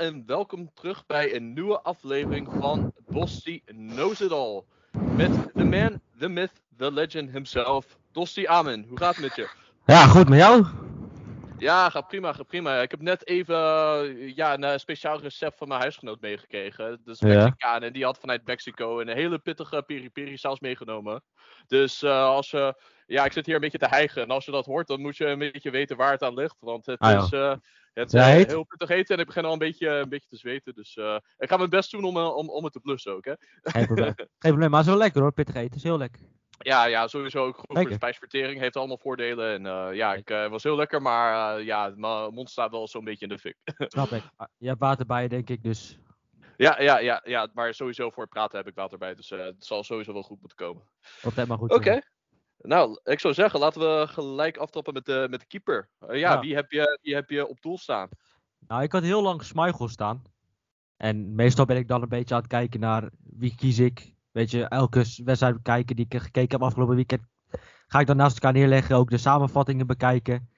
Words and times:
en 0.00 0.22
welkom 0.26 0.70
terug 0.74 1.06
bij 1.06 1.34
een 1.34 1.52
nieuwe 1.52 1.80
aflevering 1.80 2.48
van 2.58 2.92
Dosti 3.08 3.62
Knows 3.64 4.20
It 4.20 4.32
All. 4.32 4.62
Met 5.16 5.30
de 5.54 5.64
man, 5.64 6.00
the 6.18 6.28
myth, 6.28 6.52
the 6.76 6.92
legend 6.92 7.30
himself, 7.30 7.98
Dosti 8.12 8.46
Amen. 8.46 8.84
Hoe 8.88 8.98
gaat 8.98 9.16
het 9.16 9.24
met 9.24 9.36
je? 9.36 9.48
Ja, 9.86 10.06
goed 10.06 10.28
met 10.28 10.38
jou? 10.38 10.66
Ja, 11.58 11.90
gaat 11.90 12.08
prima, 12.08 12.32
gaat 12.32 12.46
prima. 12.46 12.80
Ik 12.80 12.90
heb 12.90 13.00
net 13.00 13.26
even 13.26 13.54
uh, 13.56 14.36
ja, 14.36 14.58
een 14.58 14.80
speciaal 14.80 15.20
recept 15.20 15.58
van 15.58 15.68
mijn 15.68 15.80
huisgenoot 15.80 16.20
meegekregen. 16.20 17.00
Dus 17.04 17.20
Mexicaan. 17.20 17.82
En 17.82 17.92
die 17.92 18.04
had 18.04 18.18
vanuit 18.18 18.46
Mexico 18.46 19.00
een 19.00 19.08
hele 19.08 19.38
pittige 19.38 19.82
peri-peri 19.86 20.36
saus 20.36 20.60
meegenomen. 20.60 21.22
Dus 21.66 22.02
uh, 22.02 22.24
als 22.24 22.50
je... 22.50 22.74
Ja, 23.06 23.24
ik 23.24 23.32
zit 23.32 23.46
hier 23.46 23.54
een 23.54 23.60
beetje 23.60 23.78
te 23.78 23.86
hijgen. 23.86 24.22
En 24.22 24.30
als 24.30 24.44
je 24.44 24.50
dat 24.50 24.66
hoort, 24.66 24.86
dan 24.86 25.00
moet 25.00 25.16
je 25.16 25.26
een 25.26 25.38
beetje 25.38 25.70
weten 25.70 25.96
waar 25.96 26.12
het 26.12 26.22
aan 26.22 26.34
ligt. 26.34 26.56
Want 26.60 26.86
het 26.86 26.98
Ah, 26.98 27.24
is... 27.24 27.58
Het 27.92 28.14
is 28.14 28.20
heet? 28.24 28.46
heel 28.46 28.64
pittig 28.64 28.88
eten 28.88 29.14
en 29.14 29.20
ik 29.20 29.26
begin 29.26 29.44
al 29.44 29.52
een 29.52 29.58
beetje, 29.58 29.88
een 29.88 30.08
beetje 30.08 30.28
te 30.28 30.36
zweten. 30.36 30.74
Dus 30.74 30.96
eh, 30.96 31.16
ik 31.38 31.48
ga 31.48 31.56
mijn 31.56 31.70
best 31.70 31.90
doen 31.90 32.04
om, 32.04 32.16
eh, 32.16 32.36
om, 32.36 32.48
om 32.50 32.64
het 32.64 32.72
te 32.72 32.80
blussen 32.80 33.12
ook. 33.14 33.24
Hè? 33.24 33.32
Geen 33.62 33.86
probleem. 33.86 34.14
Geen 34.16 34.28
probleem, 34.38 34.70
maar 34.70 34.84
wel 34.84 34.96
lekker 34.96 35.20
hoor, 35.20 35.32
pittig 35.32 35.54
eten. 35.54 35.76
Is 35.76 35.82
heel 35.82 35.98
lekker. 35.98 36.20
Ja, 36.62 36.84
ja, 36.84 37.06
sowieso 37.06 37.38
ook 37.46 37.56
goed 37.56 37.64
voor 37.66 37.74
de 37.74 37.80
Lekker. 37.80 37.96
spijsvertering. 37.96 38.60
Heeft 38.60 38.76
allemaal 38.76 38.98
voordelen. 38.98 39.52
En 39.54 39.66
eh, 39.66 39.94
ja, 39.96 40.14
ik 40.14 40.30
eh, 40.30 40.48
was 40.48 40.62
heel 40.62 40.76
lekker, 40.76 41.02
maar 41.02 41.58
eh, 41.58 41.64
ja, 41.64 41.92
mijn 41.96 42.34
mond 42.34 42.50
staat 42.50 42.70
wel 42.70 42.88
zo'n 42.88 43.04
beetje 43.04 43.26
in 43.26 43.32
de 43.32 43.38
fik. 43.38 43.56
Snap 43.78 44.10
ik. 44.10 44.22
Ah, 44.36 44.46
Je 44.56 44.68
hebt 44.68 44.80
water 44.80 45.06
bij 45.06 45.22
je, 45.22 45.28
denk 45.28 45.48
ik, 45.48 45.62
dus... 45.62 45.98
ja, 46.56 46.80
ja, 46.80 46.98
ja, 46.98 47.20
ja, 47.24 47.48
maar 47.52 47.74
sowieso 47.74 48.10
voor 48.10 48.22
het 48.22 48.32
praten 48.32 48.58
heb 48.58 48.66
ik 48.66 48.74
water 48.74 48.98
bij. 48.98 49.14
Dus 49.14 49.30
eh, 49.30 49.38
het 49.44 49.64
zal 49.64 49.84
sowieso 49.84 50.12
wel 50.12 50.22
goed 50.22 50.40
moeten 50.40 50.56
komen. 50.58 50.82
Altijd 51.22 51.48
maar 51.48 51.58
goed. 51.58 51.72
Oké. 51.72 52.00
Nou, 52.62 53.00
ik 53.04 53.20
zou 53.20 53.34
zeggen, 53.34 53.60
laten 53.60 53.80
we 53.80 54.06
gelijk 54.06 54.56
aftrappen 54.56 54.92
met 54.92 55.04
de, 55.04 55.26
met 55.30 55.40
de 55.40 55.46
keeper. 55.46 55.88
Eh, 55.98 56.18
ja, 56.18 56.32
Ja. 56.32 56.40
Wie, 56.40 56.54
heb 56.54 56.70
je, 56.70 56.98
wie 57.02 57.14
heb 57.14 57.30
je 57.30 57.46
op 57.46 57.60
doel 57.60 57.78
staan? 57.78 58.08
Nou, 58.58 58.82
ik 58.82 58.92
had 58.92 59.02
heel 59.02 59.22
lang 59.22 59.42
Schmeichel 59.44 59.88
staan. 59.88 60.22
En 60.96 61.34
meestal 61.34 61.64
ben 61.64 61.76
ik 61.76 61.88
dan 61.88 62.02
een 62.02 62.08
beetje 62.08 62.34
aan 62.34 62.40
het 62.40 62.50
kijken 62.50 62.80
naar 62.80 63.10
wie 63.22 63.54
kies 63.54 63.78
ik. 63.78 64.14
Weet 64.30 64.50
je, 64.50 64.64
elke 64.64 65.04
wedstrijd 65.24 65.54
bekijken 65.54 65.96
die 65.96 66.06
ik 66.08 66.20
gekeken 66.20 66.50
heb 66.50 66.62
afgelopen 66.62 66.94
weekend. 66.94 67.22
Ga 67.86 68.00
ik 68.00 68.06
dan 68.06 68.16
naast 68.16 68.34
elkaar 68.34 68.52
neerleggen, 68.52 68.96
ook 68.96 69.10
de 69.10 69.18
samenvattingen 69.18 69.86
bekijken. 69.86 70.48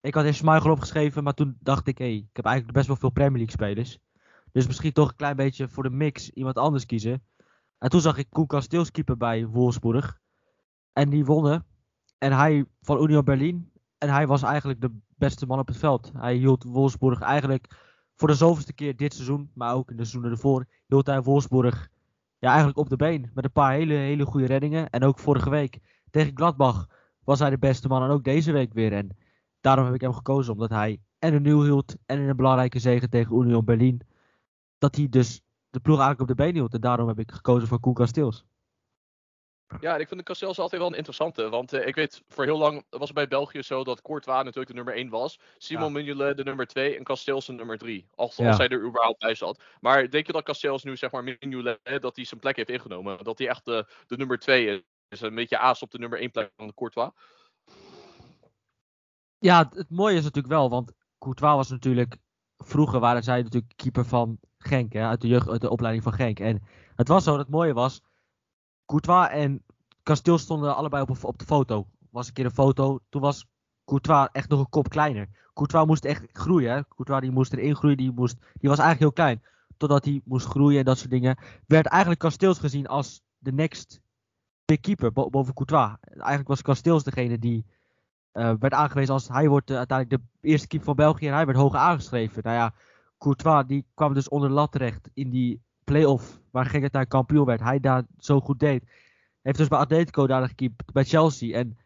Ik 0.00 0.14
had 0.14 0.24
eerst 0.24 0.38
Schmeichel 0.38 0.70
opgeschreven, 0.70 1.22
maar 1.22 1.34
toen 1.34 1.56
dacht 1.60 1.86
ik, 1.86 1.98
hé, 1.98 2.04
ik 2.04 2.28
heb 2.32 2.44
eigenlijk 2.44 2.76
best 2.76 2.86
wel 2.86 2.96
veel 2.96 3.10
Premier 3.10 3.36
League 3.36 3.50
spelers. 3.50 3.98
Dus 4.52 4.66
misschien 4.66 4.92
toch 4.92 5.08
een 5.08 5.16
klein 5.16 5.36
beetje 5.36 5.68
voor 5.68 5.82
de 5.82 5.90
mix 5.90 6.30
iemand 6.30 6.56
anders 6.56 6.86
kiezen. 6.86 7.26
En 7.78 7.90
toen 7.90 8.00
zag 8.00 8.16
ik 8.16 8.30
Koen 8.30 8.46
Kasteels 8.46 8.90
keeper 8.90 9.16
bij 9.16 9.46
Wolfsburg. 9.46 10.20
En 10.92 11.10
die 11.10 11.24
wonnen. 11.24 11.66
En 12.18 12.32
hij 12.32 12.64
van 12.80 13.02
Union 13.02 13.24
Berlin. 13.24 13.72
En 13.98 14.08
hij 14.08 14.26
was 14.26 14.42
eigenlijk 14.42 14.80
de 14.80 14.98
beste 15.16 15.46
man 15.46 15.58
op 15.58 15.66
het 15.66 15.76
veld. 15.76 16.10
Hij 16.16 16.34
hield 16.34 16.64
Wolfsburg 16.64 17.20
eigenlijk 17.20 17.66
voor 18.14 18.28
de 18.28 18.34
zoveelste 18.34 18.72
keer 18.72 18.96
dit 18.96 19.14
seizoen, 19.14 19.50
maar 19.54 19.74
ook 19.74 19.90
in 19.90 19.96
de 19.96 20.02
seizoenen 20.02 20.30
ervoor, 20.30 20.66
hield 20.86 21.06
hij 21.06 21.22
Wolfsburg 21.22 21.88
ja, 22.38 22.48
eigenlijk 22.48 22.78
op 22.78 22.88
de 22.88 22.96
been. 22.96 23.30
Met 23.34 23.44
een 23.44 23.52
paar 23.52 23.72
hele, 23.72 23.94
hele 23.94 24.24
goede 24.24 24.46
reddingen. 24.46 24.90
En 24.90 25.04
ook 25.04 25.18
vorige 25.18 25.50
week 25.50 25.78
tegen 26.10 26.36
Gladbach 26.36 26.88
was 27.24 27.38
hij 27.38 27.50
de 27.50 27.58
beste 27.58 27.88
man. 27.88 28.02
En 28.02 28.10
ook 28.10 28.24
deze 28.24 28.52
week 28.52 28.72
weer. 28.72 28.92
En 28.92 29.16
daarom 29.60 29.84
heb 29.84 29.94
ik 29.94 30.00
hem 30.00 30.12
gekozen, 30.12 30.52
omdat 30.52 30.70
hij 30.70 31.00
en 31.18 31.34
een 31.34 31.42
nieuw 31.42 31.62
hield 31.62 31.96
en 32.06 32.18
in 32.18 32.28
een 32.28 32.36
belangrijke 32.36 32.78
zege 32.78 33.08
tegen 33.08 33.36
Union 33.36 33.64
Berlin. 33.64 34.00
Dat 34.78 34.96
hij 34.96 35.08
dus 35.08 35.42
de 35.70 35.80
ploeg 35.80 35.98
eigenlijk 35.98 36.30
op 36.30 36.36
de 36.36 36.42
been 36.42 36.54
hield. 36.54 36.74
En 36.74 36.80
daarom 36.80 37.08
heb 37.08 37.18
ik 37.18 37.30
gekozen 37.30 37.68
voor 37.68 37.80
Koen 37.80 37.94
Kasteels. 37.94 38.44
Ja, 39.80 39.94
en 39.94 40.00
ik 40.00 40.08
vind 40.08 40.20
de 40.20 40.26
Castells 40.26 40.58
altijd 40.58 40.80
wel 40.80 40.90
een 40.90 40.96
interessante. 40.96 41.48
Want 41.48 41.72
eh, 41.72 41.86
ik 41.86 41.94
weet, 41.94 42.22
voor 42.28 42.44
heel 42.44 42.58
lang 42.58 42.84
was 42.90 43.08
het 43.08 43.14
bij 43.14 43.28
België 43.28 43.62
zo 43.62 43.84
dat 43.84 44.02
Courtois 44.02 44.36
natuurlijk 44.44 44.68
de 44.68 44.74
nummer 44.74 44.94
1 44.94 45.08
was. 45.08 45.38
Simon 45.58 45.84
Ja. 45.84 45.90
Mignolet 45.90 46.36
de 46.36 46.44
nummer 46.44 46.66
2 46.66 46.96
en 46.96 47.04
Castells 47.04 47.46
de 47.46 47.52
nummer 47.52 47.78
3. 47.78 48.08
Als, 48.14 48.36
Ja. 48.36 48.48
als 48.48 48.56
hij 48.56 48.68
er 48.68 48.86
überhaupt 48.86 49.18
bij 49.18 49.34
zat. 49.34 49.62
Maar 49.80 50.10
denk 50.10 50.26
je 50.26 50.32
dat 50.32 50.44
Castells 50.44 50.82
nu, 50.82 50.96
zeg 50.96 51.10
maar, 51.10 51.24
Mignolet, 51.24 51.78
dat 52.00 52.16
hij 52.16 52.24
zijn 52.24 52.40
plek 52.40 52.56
heeft 52.56 52.68
ingenomen? 52.68 53.24
Dat 53.24 53.38
hij 53.38 53.48
echt 53.48 53.64
de, 53.64 53.86
de 54.06 54.16
nummer 54.16 54.38
2 54.38 54.66
is? 54.66 54.80
Is 55.08 55.20
een 55.20 55.34
beetje 55.34 55.58
aas 55.58 55.82
op 55.82 55.90
de 55.90 55.98
nummer 55.98 56.18
1 56.18 56.30
plek 56.30 56.52
van 56.56 56.74
Courtois? 56.74 57.10
Ja, 59.38 59.58
het, 59.58 59.74
het 59.74 59.90
mooie 59.90 60.16
is 60.16 60.22
natuurlijk 60.24 60.54
wel, 60.54 60.70
want 60.70 60.92
Courtois 61.18 61.54
was 61.54 61.70
natuurlijk... 61.70 62.16
Vroeger 62.64 63.00
waren 63.00 63.22
zij 63.22 63.42
natuurlijk 63.42 63.72
keeper 63.76 64.04
van 64.04 64.38
Genk, 64.58 64.92
hè, 64.92 65.06
uit, 65.06 65.20
de 65.20 65.28
jeugd, 65.28 65.48
uit 65.48 65.60
de 65.60 65.70
opleiding 65.70 66.04
van 66.04 66.12
Genk. 66.12 66.40
En 66.40 66.62
het 66.96 67.08
was 67.08 67.24
zo, 67.24 67.30
dat 67.30 67.40
het 67.40 67.48
mooie 67.48 67.72
was... 67.72 68.00
Courtois 68.86 69.28
en 69.28 69.62
Kasteel 70.02 70.38
stonden 70.38 70.76
allebei 70.76 71.02
op, 71.02 71.24
op 71.24 71.38
de 71.38 71.44
foto. 71.44 71.86
was 72.10 72.26
een 72.26 72.32
keer 72.32 72.44
een 72.44 72.50
foto, 72.50 72.98
toen 73.08 73.20
was 73.20 73.46
Courtois 73.84 74.28
echt 74.32 74.48
nog 74.48 74.60
een 74.60 74.68
kop 74.68 74.88
kleiner. 74.88 75.28
Courtois 75.54 75.86
moest 75.86 76.04
echt 76.04 76.24
groeien, 76.32 76.72
hè. 76.72 76.88
Courtois 76.88 77.20
die 77.20 77.30
moest 77.30 77.52
erin 77.52 77.76
groeien, 77.76 77.96
die, 77.96 78.12
moest, 78.12 78.36
die 78.38 78.68
was 78.68 78.78
eigenlijk 78.78 78.98
heel 78.98 79.12
klein. 79.12 79.42
Totdat 79.76 80.04
hij 80.04 80.20
moest 80.24 80.46
groeien 80.46 80.78
en 80.78 80.84
dat 80.84 80.98
soort 80.98 81.10
dingen. 81.10 81.38
Werd 81.66 81.86
eigenlijk 81.86 82.20
Kasteels 82.20 82.58
gezien 82.58 82.86
als 82.86 83.22
de 83.38 83.52
next 83.52 84.00
big 84.64 84.80
keeper 84.80 85.12
bo- 85.12 85.30
boven 85.30 85.54
Courtois. 85.54 85.96
Eigenlijk 86.00 86.48
was 86.48 86.62
Kasteels 86.62 87.04
degene 87.04 87.38
die 87.38 87.64
eh, 88.32 88.52
werd 88.58 88.72
aangewezen 88.72 89.14
als 89.14 89.28
hij 89.28 89.48
wordt 89.48 89.70
eh, 89.70 89.76
uiteindelijk 89.76 90.22
de 90.22 90.48
eerste 90.48 90.66
keeper 90.66 90.86
van 90.86 90.96
België 90.96 91.26
en 91.26 91.34
hij 91.34 91.46
werd 91.46 91.58
hoger 91.58 91.78
aangeschreven. 91.78 92.42
Nou 92.42 92.56
ja, 92.56 92.74
Courtois 93.18 93.66
die 93.66 93.86
kwam 93.94 94.14
dus 94.14 94.28
onder 94.28 94.48
de 94.48 94.54
lat 94.54 94.72
terecht 94.72 95.10
in 95.14 95.30
die 95.30 95.62
play-off 95.84 96.40
waar 96.50 96.64
Genk 96.64 96.82
uiteindelijk 96.82 97.10
kampioen 97.10 97.46
werd. 97.46 97.60
Hij 97.60 97.80
daar 97.80 98.04
zo 98.18 98.40
goed 98.40 98.60
deed. 98.60 98.84
Heeft 99.42 99.58
dus 99.58 99.68
bij 99.68 99.78
Atletico 99.78 100.26
daar 100.26 100.48
gekiept, 100.48 100.92
bij 100.92 101.04
Chelsea. 101.04 101.56
En 101.56 101.78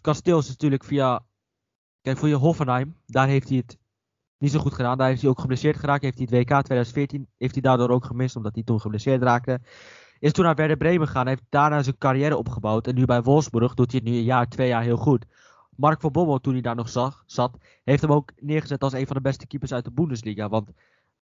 Kasteels 0.00 0.44
is 0.44 0.50
natuurlijk 0.50 0.84
via, 0.84 1.24
kijk 2.00 2.18
voor 2.18 2.28
je 2.28 2.34
Hoffenheim, 2.34 2.96
daar 3.06 3.26
heeft 3.26 3.48
hij 3.48 3.56
het 3.56 3.78
niet 4.38 4.52
zo 4.52 4.58
goed 4.58 4.74
gedaan. 4.74 4.98
Daar 4.98 5.08
heeft 5.08 5.20
hij 5.20 5.30
ook 5.30 5.40
geblesseerd 5.40 5.76
geraakt. 5.76 6.02
Heeft 6.02 6.18
hij 6.18 6.26
het 6.30 6.34
WK 6.34 6.48
2014, 6.48 7.28
heeft 7.38 7.52
hij 7.52 7.62
daardoor 7.62 7.90
ook 7.90 8.04
gemist 8.04 8.36
omdat 8.36 8.54
hij 8.54 8.64
toen 8.64 8.80
geblesseerd 8.80 9.22
raakte. 9.22 9.60
Is 10.18 10.32
toen 10.32 10.44
naar 10.44 10.54
Werder 10.54 10.76
Bremen 10.76 11.06
gegaan, 11.06 11.26
heeft 11.26 11.42
daarna 11.48 11.82
zijn 11.82 11.98
carrière 11.98 12.36
opgebouwd. 12.36 12.86
En 12.86 12.94
nu 12.94 13.04
bij 13.04 13.22
Wolfsburg 13.22 13.74
doet 13.74 13.90
hij 13.90 14.00
het 14.04 14.10
nu 14.12 14.16
een 14.16 14.24
jaar, 14.24 14.48
twee 14.48 14.68
jaar 14.68 14.82
heel 14.82 14.96
goed. 14.96 15.26
Mark 15.76 16.00
van 16.00 16.12
Bommel, 16.12 16.40
toen 16.40 16.52
hij 16.52 16.62
daar 16.62 16.74
nog 16.74 16.88
zag, 16.88 17.22
zat, 17.26 17.56
heeft 17.84 18.02
hem 18.02 18.12
ook 18.12 18.32
neergezet 18.36 18.82
als 18.82 18.92
een 18.92 19.06
van 19.06 19.16
de 19.16 19.22
beste 19.22 19.46
keepers 19.46 19.72
uit 19.72 19.84
de 19.84 19.90
Bundesliga. 19.90 20.48
Want 20.48 20.70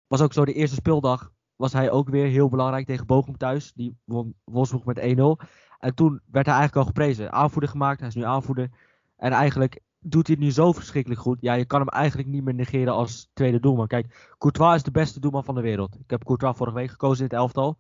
was 0.07 0.21
ook 0.21 0.33
zo 0.33 0.45
de 0.45 0.53
eerste 0.53 0.77
speeldag, 0.77 1.33
was 1.59 1.73
hij 1.73 1.91
ook 1.91 2.09
weer 2.09 2.27
heel 2.27 2.49
belangrijk 2.49 2.87
tegen 2.87 3.07
Bochum 3.07 3.37
thuis. 3.37 3.73
Die 3.73 3.97
won 4.05 4.35
Wolfsburg 4.45 4.85
met 4.85 4.99
1-0. 4.99 5.47
En 5.79 5.95
toen 5.95 6.21
werd 6.31 6.47
hij 6.47 6.55
eigenlijk 6.55 6.77
al 6.77 6.85
geprezen. 6.85 7.33
Aanvoerder 7.33 7.71
gemaakt, 7.71 7.99
hij 7.99 8.09
is 8.09 8.15
nu 8.15 8.25
aanvoerder. 8.25 8.71
En 9.17 9.33
eigenlijk 9.33 9.81
doet 10.01 10.27
hij 10.27 10.37
het 10.37 10.45
nu 10.45 10.53
zo 10.53 10.73
verschrikkelijk 10.73 11.21
goed. 11.21 11.39
Ja, 11.41 11.55
je 11.55 11.65
kan 11.65 11.81
hem 11.81 11.89
eigenlijk 11.89 12.29
niet 12.29 12.45
meer 12.45 12.55
negeren 12.55 12.93
als 12.93 13.31
tweede 13.33 13.61
doelman. 13.61 13.87
Kijk, 13.87 14.35
Courtois 14.39 14.75
is 14.75 14.83
de 14.83 14.91
beste 14.91 15.21
doelman 15.21 15.45
van 15.45 15.55
de 15.55 15.61
wereld. 15.61 15.95
Ik 15.95 16.11
heb 16.11 16.25
Courtois 16.25 16.57
vorige 16.57 16.77
week 16.77 16.91
gekozen 16.91 17.25
in 17.25 17.31
het 17.31 17.39
elftal. 17.39 17.77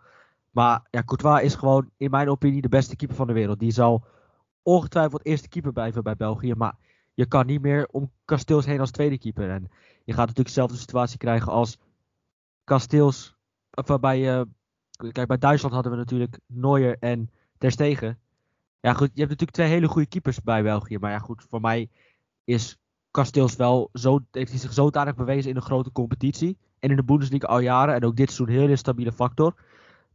Maar 0.50 0.86
ja, 0.90 1.02
Courtois 1.04 1.42
is 1.42 1.54
gewoon 1.54 1.90
in 1.96 2.10
mijn 2.10 2.28
opinie 2.28 2.62
de 2.62 2.68
beste 2.68 2.96
keeper 2.96 3.16
van 3.16 3.26
de 3.26 3.32
wereld. 3.32 3.58
Die 3.58 3.70
zal 3.70 4.04
ongetwijfeld 4.62 5.24
eerste 5.24 5.48
keeper 5.48 5.72
blijven 5.72 6.02
bij 6.02 6.16
België. 6.16 6.54
Maar 6.54 6.74
je 7.14 7.26
kan 7.26 7.46
niet 7.46 7.62
meer 7.62 7.88
om 7.90 8.10
Kasteels 8.24 8.66
heen 8.66 8.80
als 8.80 8.90
tweede 8.90 9.18
keeper. 9.18 9.50
En 9.50 9.70
je 10.04 10.12
gaat 10.12 10.26
natuurlijk 10.26 10.46
dezelfde 10.46 10.76
situatie 10.76 11.18
krijgen 11.18 11.52
als 11.52 11.78
Kasteels. 12.64 13.37
Of 13.86 14.00
bij, 14.00 14.38
eh, 14.38 14.42
kijk, 15.12 15.28
bij 15.28 15.38
Duitsland 15.38 15.74
hadden 15.74 15.92
we 15.92 15.98
natuurlijk 15.98 16.38
Neuer 16.46 16.96
en 17.00 17.30
Ter 17.58 17.70
Stegen. 17.70 18.18
Ja 18.80 18.92
goed, 18.92 19.10
je 19.12 19.20
hebt 19.20 19.30
natuurlijk 19.30 19.50
twee 19.50 19.68
hele 19.68 19.88
goede 19.88 20.08
keepers 20.08 20.42
bij 20.42 20.62
België. 20.62 20.98
Maar 20.98 21.10
ja 21.10 21.18
goed, 21.18 21.44
voor 21.48 21.60
mij 21.60 21.88
is 22.44 22.76
Kasteels 23.10 23.56
wel 23.56 23.90
zo, 23.92 24.20
heeft 24.30 24.50
hij 24.50 24.60
zich 24.60 24.72
zodanig 24.72 25.14
bewezen 25.14 25.50
in 25.50 25.56
een 25.56 25.62
grote 25.62 25.92
competitie. 25.92 26.58
En 26.78 26.90
in 26.90 26.96
de 26.96 27.04
Bundesliga 27.04 27.46
al 27.46 27.58
jaren. 27.58 27.94
En 27.94 28.04
ook 28.04 28.16
dit 28.16 28.30
seizoen 28.30 28.54
een 28.54 28.60
hele 28.60 28.76
stabiele 28.76 29.12
factor. 29.12 29.54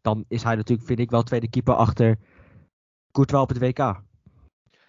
Dan 0.01 0.25
is 0.27 0.43
hij 0.43 0.55
natuurlijk, 0.55 0.87
vind 0.87 0.99
ik, 0.99 1.11
wel 1.11 1.23
tweede 1.23 1.49
keeper 1.49 1.73
achter 1.73 2.17
Courtois 3.11 3.43
op 3.43 3.49
het 3.49 3.59
WK. 3.59 4.01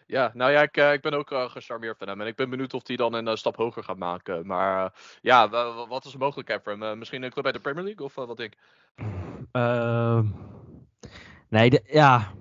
Ja, 0.07 0.31
nou 0.35 0.51
ja, 0.51 0.63
ik, 0.63 0.77
eh, 0.77 0.93
ik 0.93 1.01
ben 1.03 1.15
ook 1.15 1.31
eh, 1.31 1.51
gecharmeerd 1.51 1.99
van 1.99 2.09
hem. 2.09 2.21
En 2.21 2.27
ik 2.27 2.37
ben 2.37 2.51
benieuwd 2.51 2.75
of 2.75 2.87
hij 2.87 2.97
dan 2.97 3.15
een 3.15 3.29
eh, 3.29 3.35
stap 3.35 3.57
hoger 3.57 3.85
gaat 3.85 3.97
maken. 3.97 4.47
Maar 4.47 4.93
ja, 5.21 5.49
wa- 5.49 5.75
wa- 5.75 5.87
wat 5.87 6.05
is 6.05 6.13
de 6.13 6.19
mogelijkheid 6.19 6.63
voor 6.63 6.79
hem? 6.79 6.99
Misschien 6.99 7.23
een 7.23 7.31
club 7.31 7.45
uit 7.45 7.55
de 7.55 7.61
Premier 7.61 7.85
League 7.85 8.05
of 8.07 8.15
wat 8.15 8.37
denk 8.37 8.55
je? 8.55 8.59
Ehm, 9.53 10.27
nee, 11.49 11.81
ja. 11.85 12.33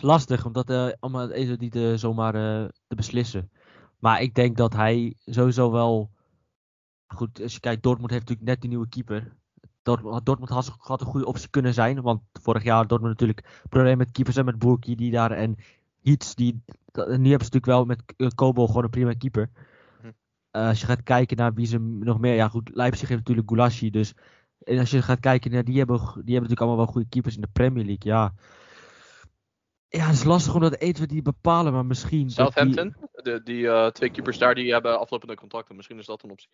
Lastig 0.00 0.44
om 0.44 0.52
dat 0.52 0.96
allemaal 1.00 1.30
even 1.30 1.56
niet 1.58 2.00
zomaar 2.00 2.32
te 2.32 2.94
beslissen. 2.94 3.50
Maar 3.98 4.22
ik 4.22 4.34
denk 4.34 4.56
dat 4.56 4.72
hij 4.72 5.16
sowieso 5.24 5.70
wel. 5.70 6.10
Goed, 7.06 7.42
als 7.42 7.52
je 7.52 7.60
kijkt, 7.60 7.82
Dortmund 7.82 8.10
heeft 8.10 8.22
natuurlijk 8.22 8.48
net 8.48 8.60
die 8.60 8.70
nieuwe 8.70 8.88
keeper. 8.88 9.32
Dortmund, 9.82 10.26
Dortmund 10.26 10.50
had, 10.50 10.74
had 10.78 11.00
een 11.00 11.06
goede 11.06 11.26
optie 11.26 11.48
kunnen 11.48 11.74
zijn. 11.74 12.02
Want 12.02 12.22
vorig 12.32 12.62
jaar 12.62 12.76
had 12.76 12.88
Dortmund 12.88 13.20
natuurlijk 13.20 13.62
problemen 13.68 13.98
met 13.98 14.10
keepers 14.10 14.36
en 14.36 14.44
met 14.44 14.58
Boerki 14.58 14.94
die 14.94 15.10
daar. 15.10 15.30
En 15.30 15.56
Hiets, 16.04 16.34
die. 16.34 16.62
nu 16.94 17.02
hebben 17.02 17.16
ze 17.18 17.28
natuurlijk 17.30 17.66
wel 17.66 17.84
met 17.84 18.02
uh, 18.16 18.28
Kobo 18.34 18.66
gewoon 18.66 18.84
een 18.84 18.90
prima 18.90 19.12
keeper. 19.12 19.50
Hm. 20.00 20.10
Eh, 20.50 20.68
als 20.68 20.80
je 20.80 20.86
gaat 20.86 21.02
kijken 21.02 21.36
naar 21.36 21.54
wie 21.54 21.66
ze 21.66 21.78
nog 21.78 22.18
meer. 22.18 22.34
Ja, 22.34 22.48
goed, 22.48 22.70
Leipzig 22.74 23.08
heeft 23.08 23.20
natuurlijk 23.20 23.48
Gulashi. 23.48 23.90
Dus 23.90 24.14
en 24.64 24.78
als 24.78 24.90
je 24.90 25.02
gaat 25.02 25.20
kijken 25.20 25.50
naar 25.50 25.64
die 25.64 25.78
hebben, 25.78 25.96
die 25.98 26.12
hebben 26.14 26.32
natuurlijk 26.34 26.60
allemaal 26.60 26.76
wel 26.84 26.86
goede 26.92 27.08
keepers 27.08 27.34
in 27.34 27.40
de 27.40 27.48
Premier 27.52 27.84
League. 27.84 28.12
Ja, 28.12 28.34
ja 29.88 30.06
het 30.06 30.14
is 30.14 30.24
lastig 30.24 30.54
om 30.54 30.60
dat 30.60 30.74
1 30.74 30.92
2 30.92 31.06
die 31.06 31.22
bepalen, 31.22 31.72
maar 31.72 31.86
misschien. 31.86 32.30
dat 32.34 32.36
die- 32.36 32.44
Southampton, 32.44 32.94
de, 33.12 33.40
die 33.44 33.68
eh, 33.68 33.86
twee 33.86 34.10
keepers 34.10 34.38
daar, 34.38 34.54
die 34.54 34.72
hebben 34.72 34.98
aflopende 35.00 35.34
contracten. 35.34 35.76
Misschien 35.76 35.98
is 35.98 36.06
dat 36.06 36.22
een 36.22 36.30
optie. 36.30 36.48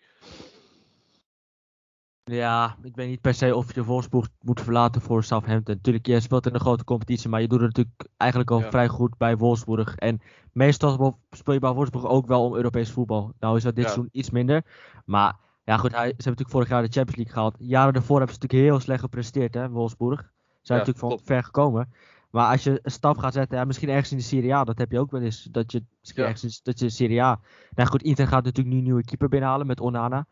Ja, 2.24 2.76
ik 2.82 2.96
weet 2.96 3.08
niet 3.08 3.20
per 3.20 3.34
se 3.34 3.56
of 3.56 3.74
je 3.74 3.84
Wolfsburg 3.84 4.28
moet 4.40 4.60
verlaten 4.60 5.00
voor 5.00 5.24
Southampton. 5.24 5.74
Natuurlijk, 5.74 6.06
je 6.06 6.20
speelt 6.20 6.46
in 6.46 6.54
een 6.54 6.60
grote 6.60 6.84
competitie, 6.84 7.28
maar 7.28 7.40
je 7.40 7.48
doet 7.48 7.60
het 7.60 7.76
natuurlijk 7.76 8.08
eigenlijk 8.16 8.50
al 8.50 8.60
vrij 8.60 8.88
goed 8.88 9.16
bij 9.18 9.36
Wolfsburg. 9.36 9.94
En 9.94 10.20
meestal 10.52 11.18
speel 11.30 11.54
je 11.54 11.60
bij 11.60 11.72
Wolfsburg 11.72 12.04
ook 12.04 12.26
wel 12.26 12.44
om 12.44 12.54
Europees 12.54 12.90
voetbal. 12.90 13.32
Nou 13.38 13.56
is 13.56 13.62
dat 13.62 13.74
dit 13.74 13.84
seizoen 13.84 14.08
iets 14.12 14.30
minder. 14.30 14.64
Maar 15.04 15.36
ja, 15.64 15.76
goed, 15.76 15.90
hij, 15.90 15.98
ze 15.98 16.06
hebben 16.06 16.16
natuurlijk 16.16 16.50
vorig 16.50 16.68
jaar 16.68 16.82
de 16.82 16.92
Champions 16.92 17.16
League 17.16 17.34
gehaald. 17.34 17.56
Jaren 17.58 17.92
daarvoor 17.92 18.16
hebben 18.16 18.34
ze 18.34 18.40
natuurlijk 18.40 18.70
heel 18.70 18.80
slecht 18.80 19.00
gepresteerd, 19.00 19.54
hè, 19.54 19.68
Wolfsburg. 19.68 20.20
Ze 20.20 20.26
zijn 20.62 20.78
natuurlijk 20.78 21.06
van 21.06 21.20
ver 21.24 21.44
gekomen. 21.44 21.92
Maar 22.30 22.50
als 22.50 22.62
je 22.62 22.80
een 22.82 22.90
stap 22.90 23.18
gaat 23.18 23.32
zetten, 23.32 23.58
ja, 23.58 23.64
misschien 23.64 23.88
ergens 23.88 24.10
in 24.10 24.16
de 24.16 24.22
Serie 24.22 24.54
A, 24.54 24.64
dat 24.64 24.78
heb 24.78 24.90
je 24.90 24.98
ook 24.98 25.10
wel 25.10 25.20
eens. 25.20 25.48
Dat 25.50 25.72
je 25.72 25.82
misschien 26.00 26.24
ergens 26.24 26.62
dat 26.62 26.78
je 26.78 26.90
Serie 26.90 27.22
A. 27.22 27.40
Nou 27.74 27.88
goed, 27.88 28.02
Inter 28.02 28.26
gaat 28.26 28.44
natuurlijk 28.44 28.74
nu 28.74 28.76
een 28.76 28.84
nieuwe 28.84 29.04
keeper 29.04 29.28
binnenhalen 29.28 29.66
met 29.66 29.80
Onana. 29.80 30.26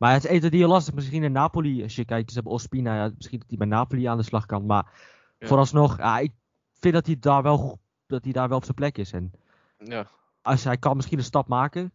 Maar 0.00 0.12
het 0.12 0.24
is 0.24 0.30
even 0.30 0.54
heel 0.54 0.68
lastig. 0.68 0.94
Misschien 0.94 1.22
in 1.22 1.32
Napoli, 1.32 1.82
als 1.82 1.96
je 1.96 2.04
kijkt, 2.04 2.28
ze 2.28 2.34
hebben 2.34 2.52
Ospina. 2.52 2.94
Ja, 2.94 3.10
misschien 3.16 3.38
dat 3.38 3.48
hij 3.48 3.58
bij 3.58 3.66
Napoli 3.66 4.04
aan 4.04 4.16
de 4.16 4.22
slag 4.22 4.46
kan. 4.46 4.66
Maar 4.66 4.92
vooralsnog, 5.38 5.96
ja, 5.96 6.18
ik 6.18 6.32
vind 6.72 6.94
dat 6.94 7.06
hij 7.06 7.16
daar 7.18 7.42
wel, 7.42 7.78
dat 8.06 8.24
hij 8.24 8.32
daar 8.32 8.48
wel 8.48 8.56
op 8.56 8.64
zijn 8.64 8.76
plek 8.76 8.98
is. 8.98 9.12
En 9.12 9.32
ja. 9.78 10.06
als 10.42 10.64
hij 10.64 10.76
kan 10.76 10.96
misschien 10.96 11.18
een 11.18 11.24
stap 11.24 11.48
maken. 11.48 11.92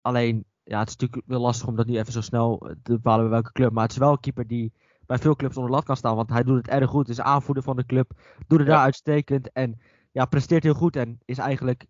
Alleen, 0.00 0.44
ja, 0.62 0.78
het 0.78 0.88
is 0.88 0.96
natuurlijk 0.96 1.28
wel 1.28 1.40
lastig 1.40 1.68
om 1.68 1.76
dat 1.76 1.86
nu 1.86 1.98
even 1.98 2.12
zo 2.12 2.20
snel 2.20 2.58
te 2.82 2.92
bepalen 2.92 3.20
bij 3.20 3.30
welke 3.30 3.52
club. 3.52 3.72
Maar 3.72 3.82
het 3.82 3.92
is 3.92 3.98
wel 3.98 4.12
een 4.12 4.20
keeper 4.20 4.46
die 4.46 4.72
bij 5.06 5.18
veel 5.18 5.36
clubs 5.36 5.56
onder 5.56 5.70
lat 5.70 5.84
kan 5.84 5.96
staan. 5.96 6.16
Want 6.16 6.30
hij 6.30 6.42
doet 6.42 6.56
het 6.56 6.68
erg 6.68 6.90
goed. 6.90 7.08
Is 7.08 7.20
aanvoerder 7.20 7.62
van 7.62 7.76
de 7.76 7.86
club. 7.86 8.10
Doet 8.46 8.58
het 8.58 8.68
daar 8.68 8.84
uitstekend. 8.84 9.52
En 9.52 9.80
ja, 10.12 10.24
presteert 10.24 10.62
heel 10.62 10.74
goed. 10.74 10.96
En 10.96 11.18
is 11.24 11.38
eigenlijk 11.38 11.86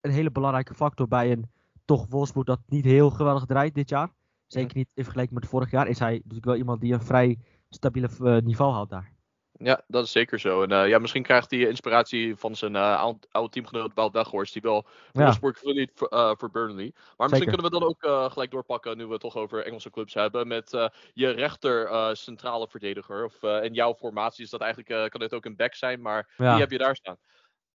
een 0.00 0.10
hele 0.10 0.30
belangrijke 0.30 0.74
factor 0.74 1.08
bij 1.08 1.32
een 1.32 1.50
toch 1.84 2.06
Wolfsburg 2.08 2.46
dat 2.46 2.60
niet 2.66 2.84
heel 2.84 3.10
geweldig 3.10 3.44
draait 3.44 3.74
dit 3.74 3.88
jaar. 3.88 4.16
Zeker 4.48 4.76
niet 4.76 4.90
in 4.94 5.02
vergelijking 5.02 5.40
met 5.40 5.48
vorig 5.48 5.70
jaar. 5.70 5.88
Is 5.88 5.98
hij 5.98 6.12
natuurlijk 6.12 6.44
wel 6.44 6.56
iemand 6.56 6.80
die 6.80 6.92
een 6.92 7.02
vrij 7.02 7.38
stabiele 7.70 8.08
uh, 8.20 8.36
niveau 8.36 8.72
houdt 8.72 8.90
daar. 8.90 9.16
Ja, 9.52 9.82
dat 9.86 10.04
is 10.04 10.10
zeker 10.12 10.38
zo. 10.38 10.62
En 10.62 10.70
uh, 10.70 10.88
ja, 10.88 10.98
misschien 10.98 11.22
krijgt 11.22 11.50
hij 11.50 11.60
inspiratie 11.60 12.36
van 12.36 12.56
zijn 12.56 12.74
uh, 12.74 13.12
oude 13.30 13.50
teamgenoot 13.50 13.94
Wout 13.94 14.12
Weghorst. 14.12 14.52
Die 14.52 14.62
wel 14.62 14.86
Wolfsburg 15.12 15.62
ja. 15.62 15.72
niet 15.72 15.90
voor, 15.94 16.36
voor 16.38 16.50
Burnley. 16.50 16.92
Maar 17.16 17.28
misschien 17.28 17.52
kunnen 17.52 17.70
we 17.70 17.78
dan 17.78 17.88
ook 17.88 18.30
gelijk 18.32 18.50
doorpakken, 18.50 18.96
nu 18.96 19.06
we 19.06 19.12
het 19.12 19.20
toch 19.20 19.36
over 19.36 19.64
Engelse 19.64 19.90
clubs 19.90 20.14
hebben. 20.14 20.48
Met 20.48 20.70
je 21.12 21.28
rechter 21.30 22.16
centrale 22.16 22.68
verdediger. 22.68 23.24
Of 23.24 23.42
in 23.42 23.74
jouw 23.74 23.94
formatie 23.94 24.44
is 24.44 24.50
dat 24.50 24.60
eigenlijk, 24.60 25.10
kan 25.10 25.20
het 25.20 25.34
ook 25.34 25.44
een 25.44 25.56
back 25.56 25.74
zijn. 25.74 26.00
Maar 26.00 26.34
ja. 26.36 26.50
wie 26.50 26.60
heb 26.60 26.70
je 26.70 26.78
daar 26.78 26.96
staan? 26.96 27.16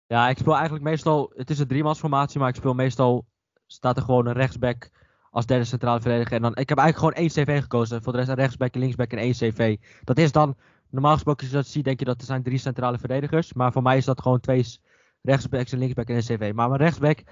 Ja, 0.06 0.28
ik 0.28 0.38
speel 0.38 0.54
eigenlijk 0.54 0.84
meestal, 0.84 1.32
het 1.34 1.50
is 1.50 1.58
een 1.58 1.66
driemansformatie, 1.66 2.40
maar 2.40 2.48
ik 2.48 2.54
speel 2.54 2.75
meestal, 2.75 3.26
staat 3.66 3.96
er 3.96 4.02
gewoon 4.02 4.26
een 4.26 4.32
rechtsback 4.32 4.90
als 5.32 5.46
derde 5.46 5.64
centrale 5.64 6.00
verdediger. 6.00 6.37
En 6.37 6.43
dan, 6.43 6.56
ik 6.56 6.69
heb 6.69 6.79
eigenlijk 6.79 6.99
gewoon 6.99 7.29
één 7.29 7.44
CV 7.44 7.61
gekozen. 7.61 8.02
Voor 8.02 8.12
de 8.12 8.19
rest 8.19 8.31
een 8.31 8.37
rechtsback, 8.37 8.75
linksback 8.75 9.11
en 9.12 9.19
één 9.19 9.32
CV. 9.32 9.76
Dat 10.05 10.19
is 10.19 10.32
dan, 10.32 10.56
normaal 10.90 11.12
gesproken 11.12 11.43
als 11.43 11.50
je 11.50 11.56
dat 11.56 11.67
ziet, 11.67 11.84
denk 11.84 11.99
je 11.99 12.05
dat 12.05 12.20
er 12.20 12.26
zijn 12.26 12.43
drie 12.43 12.58
centrale 12.58 12.99
verdedigers. 12.99 13.52
Maar 13.52 13.73
voor 13.73 13.82
mij 13.82 13.96
is 13.96 14.05
dat 14.05 14.20
gewoon 14.20 14.40
twee 14.40 14.79
rechtsbacks 15.23 15.73
en 15.73 15.79
linksback 15.79 16.08
en 16.08 16.17
een 16.17 16.23
CV. 16.23 16.52
Maar 16.55 16.69
mijn 16.69 16.81
rechtsback, 16.81 17.23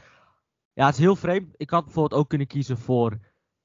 ja, 0.72 0.86
het 0.86 0.94
is 0.94 1.00
heel 1.00 1.16
vreemd. 1.16 1.54
Ik 1.56 1.70
had 1.70 1.84
bijvoorbeeld 1.84 2.20
ook 2.20 2.28
kunnen 2.28 2.46
kiezen 2.46 2.78
voor 2.78 3.18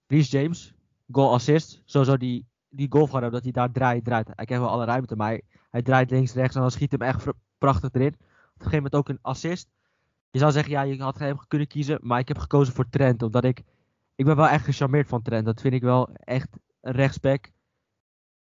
Reece 0.08 0.42
James. 0.42 0.74
Goal 1.12 1.34
assist. 1.34 1.82
Sowieso 1.86 2.18
die, 2.18 2.46
die 2.70 2.88
goal 2.90 3.08
van 3.08 3.22
hem, 3.22 3.32
dat 3.32 3.44
hij 3.44 3.52
daar 3.52 3.72
draait, 3.72 4.04
draait. 4.06 4.28
Hij 4.36 4.46
krijgt 4.46 4.64
wel 4.64 4.74
alle 4.74 4.86
ruimte, 4.86 5.16
maar 5.16 5.28
hij, 5.28 5.42
hij 5.70 5.82
draait 5.82 6.10
links, 6.10 6.34
rechts 6.34 6.56
en 6.56 6.62
dan 6.62 6.72
schiet 6.72 6.92
hem 6.92 7.02
echt 7.02 7.26
prachtig 7.58 7.90
erin. 7.94 8.14
Op 8.14 8.22
een 8.22 8.72
gegeven 8.72 8.76
moment 8.76 8.96
ook 8.96 9.10
een 9.10 9.20
assist. 9.22 9.70
Je 10.32 10.40
zou 10.40 10.52
zeggen, 10.52 10.72
ja, 10.72 10.82
je 10.82 11.02
had 11.02 11.20
hem 11.20 11.38
kunnen 11.48 11.68
kiezen, 11.68 12.00
maar 12.02 12.20
ik 12.20 12.28
heb 12.28 12.38
gekozen 12.38 12.74
voor 12.74 12.90
Trent, 12.90 13.24
omdat 13.24 13.44
ik 13.44 13.64
ik 14.16 14.26
ben 14.26 14.36
wel 14.36 14.48
echt 14.48 14.66
gecharmeerd 14.66 15.08
van 15.08 15.22
Trent. 15.22 15.46
Dat 15.46 15.62
vind 15.62 15.74
ik 15.74 15.82
wel 15.82 16.10
echt 16.14 16.50
een 16.82 16.94
rechtsback. 16.94 17.46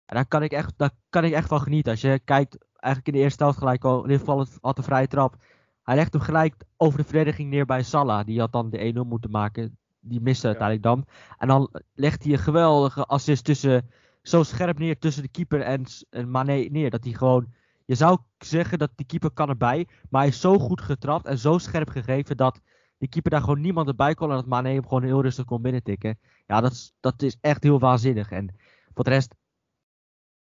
En 0.07 0.15
daar 0.15 0.27
kan 0.27 0.43
ik 0.43 0.53
echt, 0.53 0.73
daar 0.77 0.91
kan 1.09 1.25
ik 1.25 1.33
echt 1.33 1.49
van 1.49 1.61
genieten. 1.61 1.93
Als 1.93 2.01
je 2.01 2.21
kijkt, 2.25 2.59
eigenlijk 2.73 3.07
in 3.07 3.21
de 3.21 3.27
eerste 3.27 3.43
helft 3.43 3.59
gelijk 3.59 3.85
al, 3.85 3.97
in 3.97 4.11
ieder 4.11 4.19
geval 4.19 4.47
had 4.61 4.79
een 4.79 4.85
vrije 4.85 5.07
trap. 5.07 5.37
Hij 5.83 5.95
legt 5.95 6.13
hem 6.13 6.23
gelijk 6.23 6.55
over 6.77 6.99
de 6.99 7.05
verdediging 7.05 7.51
neer 7.51 7.67
bij 7.67 7.83
Salah. 7.83 8.27
Die 8.27 8.41
had 8.41 8.53
dan 8.53 8.71
de 8.71 8.95
1-0 9.05 9.09
moeten 9.09 9.31
maken. 9.31 9.79
Die 10.01 10.21
miste 10.21 10.47
uiteindelijk 10.47 10.87
dan. 10.87 11.07
En 11.39 11.49
dan 11.49 11.71
legt 11.95 12.25
hij 12.25 12.33
een 12.33 12.39
geweldige 12.39 13.05
assist 13.05 13.45
tussen, 13.45 13.91
zo 14.23 14.43
scherp 14.43 14.79
neer 14.79 14.99
tussen 14.99 15.23
de 15.23 15.29
keeper 15.29 15.61
en, 15.61 15.85
en 16.11 16.31
Mane 16.31 16.69
neer. 16.71 16.91
Dat 16.91 17.05
hij 17.05 17.13
gewoon, 17.13 17.53
je 17.85 17.95
zou 17.95 18.19
zeggen 18.39 18.79
dat 18.79 18.91
die 18.95 19.07
keeper 19.07 19.31
kan 19.31 19.49
erbij. 19.49 19.89
Maar 20.11 20.21
hij 20.21 20.31
is 20.31 20.41
zo 20.41 20.59
goed 20.59 20.81
getrapt 20.81 21.27
en 21.27 21.39
zo 21.39 21.59
scherp 21.59 21.89
gegeven 21.89 22.37
dat 22.37 22.61
die 23.05 23.13
keeper 23.13 23.31
daar 23.31 23.41
gewoon 23.41 23.61
niemand 23.61 23.89
erbij 23.89 24.15
kon 24.15 24.31
en 24.31 24.37
dat 24.37 24.47
Mane 24.47 24.69
hem 24.69 24.83
gewoon 24.83 25.03
heel 25.03 25.23
rustig 25.23 25.45
kon 25.45 25.63
binnentikken. 25.63 26.19
Ja, 26.47 26.61
dat 26.61 26.73
is, 26.73 26.93
dat 27.01 27.23
is 27.23 27.37
echt 27.41 27.63
heel 27.63 27.79
waanzinnig. 27.79 28.31
En 28.31 28.57
voor 28.95 29.05
de 29.05 29.11
rest, 29.11 29.35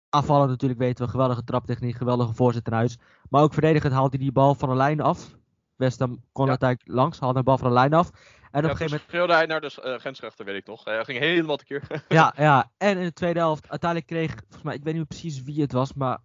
afvallen 0.09 0.47
natuurlijk 0.47 0.79
weten 0.79 1.05
we, 1.05 1.11
geweldige 1.11 1.43
traptechniek, 1.43 1.95
geweldige 1.95 2.33
voorzet 2.33 2.67
in 2.67 2.73
huis. 2.73 2.97
Maar 3.29 3.41
ook 3.41 3.53
verdedigend 3.53 3.93
haalt 3.93 4.11
hij 4.11 4.19
die 4.19 4.31
bal 4.31 4.55
van 4.55 4.69
de 4.69 4.75
lijn 4.75 5.01
af. 5.01 5.35
West 5.75 5.99
Ham 5.99 6.23
kon 6.31 6.43
ja. 6.43 6.49
uiteindelijk 6.49 6.91
langs, 6.91 7.19
haalde 7.19 7.39
de 7.39 7.45
bal 7.45 7.57
van 7.57 7.67
de 7.67 7.73
lijn 7.73 7.93
af. 7.93 8.09
En 8.09 8.17
ja, 8.51 8.57
op 8.57 8.63
een 8.63 8.77
gegeven 8.77 9.01
moment... 9.11 9.31
hij 9.31 9.45
naar 9.45 9.61
de 9.61 9.81
uh, 9.85 9.99
grensrechter, 9.99 10.45
weet 10.45 10.55
ik 10.55 10.67
nog. 10.67 10.83
Hij 10.83 11.05
ging 11.05 11.19
helemaal 11.19 11.57
te 11.57 11.65
keer. 11.65 12.03
ja, 12.07 12.33
ja, 12.37 12.71
en 12.77 12.97
in 12.97 13.03
de 13.03 13.13
tweede 13.13 13.39
helft, 13.39 13.69
uiteindelijk 13.69 14.11
kreeg, 14.11 14.31
volgens 14.31 14.63
mij, 14.63 14.75
ik 14.75 14.83
weet 14.83 14.93
niet 14.93 15.07
precies 15.07 15.41
wie 15.41 15.61
het 15.61 15.71
was, 15.71 15.93
maar 15.93 16.19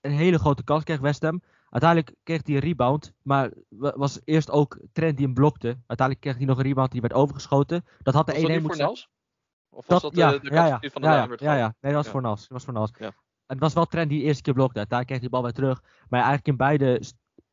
een 0.00 0.12
hele 0.12 0.38
grote 0.38 0.64
kans 0.64 0.84
kreeg 0.84 1.00
West 1.00 1.22
Ham. 1.22 1.42
Uiteindelijk 1.70 2.14
kreeg 2.22 2.40
hij 2.44 2.54
een 2.54 2.60
rebound, 2.60 3.12
maar 3.22 3.50
was 3.68 4.20
eerst 4.24 4.50
ook 4.50 4.78
Trent 4.92 5.16
die 5.16 5.26
hem 5.26 5.34
blokte. 5.34 5.66
Uiteindelijk 5.66 6.20
kreeg 6.20 6.36
hij 6.36 6.44
nog 6.44 6.58
een 6.58 6.64
rebound 6.64 6.92
die 6.92 7.00
werd 7.00 7.12
overgeschoten. 7.12 7.84
Dat 8.02 8.14
had 8.14 8.26
de 8.26 8.58
1-1 8.58 8.62
moeten 8.62 8.76
zijn. 8.76 8.88
Of 8.88 9.86
was 9.86 10.02
dat, 10.02 10.14
dat 10.14 10.42
de, 10.42 10.48
de 10.48 10.54
ja, 10.54 10.66
ja, 10.66 10.78
van 10.80 11.02
de 11.02 11.08
ja, 11.08 11.28
ja, 11.38 11.54
ja, 11.54 11.74
nee, 11.80 11.92
dat 11.92 12.04
was 12.04 12.12
voor. 12.12 12.22
Dat 12.22 12.46
was 12.48 12.64
voor. 12.64 12.88
Het 13.46 13.58
was 13.58 13.74
wel 13.74 13.84
Trent 13.84 14.08
die 14.08 14.18
de 14.18 14.24
eerste 14.24 14.42
keer 14.42 14.54
blokte. 14.54 14.78
Uiteindelijk 14.78 15.20
kreeg 15.20 15.30
hij 15.30 15.40
de 15.40 15.50
bal 15.50 15.68
weer 15.68 15.70
terug. 15.70 15.82
Maar 16.08 16.20
eigenlijk 16.20 16.48
in 16.48 16.56
beide 16.56 17.02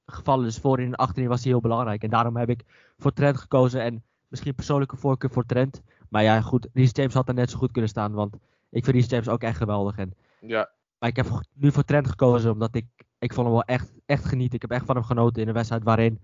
gevallen, 0.05 0.45
dus 0.45 0.57
voorin 0.57 0.85
en 0.85 0.95
achterin, 0.95 1.29
was 1.29 1.43
hij 1.43 1.51
heel 1.51 1.61
belangrijk. 1.61 2.03
En 2.03 2.09
daarom 2.09 2.37
heb 2.37 2.49
ik 2.49 2.63
voor 2.97 3.13
Trent 3.13 3.37
gekozen. 3.37 3.81
En 3.81 4.03
misschien 4.27 4.55
persoonlijke 4.55 4.97
voorkeur 4.97 5.29
voor 5.29 5.45
Trent. 5.45 5.81
Maar 6.09 6.23
ja, 6.23 6.41
goed, 6.41 6.67
Reece 6.73 6.93
James 6.93 7.13
had 7.13 7.27
er 7.27 7.33
net 7.33 7.49
zo 7.49 7.57
goed 7.57 7.71
kunnen 7.71 7.89
staan. 7.89 8.13
Want 8.13 8.35
ik 8.69 8.83
vind 8.83 8.95
Reece 8.95 9.09
James 9.09 9.29
ook 9.29 9.41
echt 9.41 9.57
geweldig. 9.57 9.97
En, 9.97 10.13
ja. 10.41 10.69
Maar 10.99 11.09
ik 11.09 11.15
heb 11.15 11.27
nu 11.53 11.71
voor 11.71 11.83
Trent 11.83 12.07
gekozen, 12.07 12.51
omdat 12.51 12.75
ik 12.75 12.85
ik 13.23 13.33
vond 13.33 13.45
hem 13.45 13.55
wel 13.55 13.63
echt, 13.63 13.93
echt 14.05 14.25
genieten. 14.25 14.55
Ik 14.55 14.61
heb 14.61 14.71
echt 14.71 14.85
van 14.85 14.95
hem 14.95 15.05
genoten 15.05 15.41
in 15.41 15.47
een 15.47 15.53
wedstrijd 15.53 15.83
waarin 15.83 16.21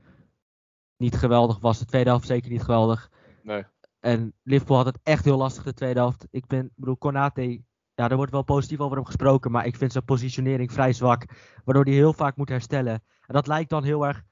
niet 0.97 1.15
geweldig 1.15 1.59
was. 1.59 1.79
De 1.79 1.85
tweede 1.85 2.09
helft 2.09 2.27
zeker 2.27 2.51
niet 2.51 2.61
geweldig. 2.61 3.11
Nee. 3.43 3.63
En 3.99 4.33
Liverpool 4.43 4.77
had 4.77 4.85
het 4.85 4.99
echt 5.03 5.25
heel 5.25 5.37
lastig 5.37 5.63
de 5.63 5.73
tweede 5.73 5.99
helft. 5.99 6.27
Ik 6.31 6.47
ben, 6.47 6.71
bedoel, 6.75 6.97
Konate, 6.97 7.61
ja, 7.93 8.09
er 8.09 8.15
wordt 8.15 8.31
wel 8.31 8.43
positief 8.43 8.79
over 8.79 8.95
hem 8.95 9.05
gesproken, 9.05 9.51
maar 9.51 9.65
ik 9.65 9.75
vind 9.75 9.91
zijn 9.91 10.05
positionering 10.05 10.71
vrij 10.71 10.93
zwak. 10.93 11.25
Waardoor 11.65 11.83
hij 11.83 11.93
heel 11.93 12.13
vaak 12.13 12.35
moet 12.35 12.49
herstellen. 12.49 12.93
En 12.93 13.33
dat 13.33 13.47
lijkt 13.47 13.69
dan 13.69 13.83
heel 13.83 14.07
erg 14.07 14.23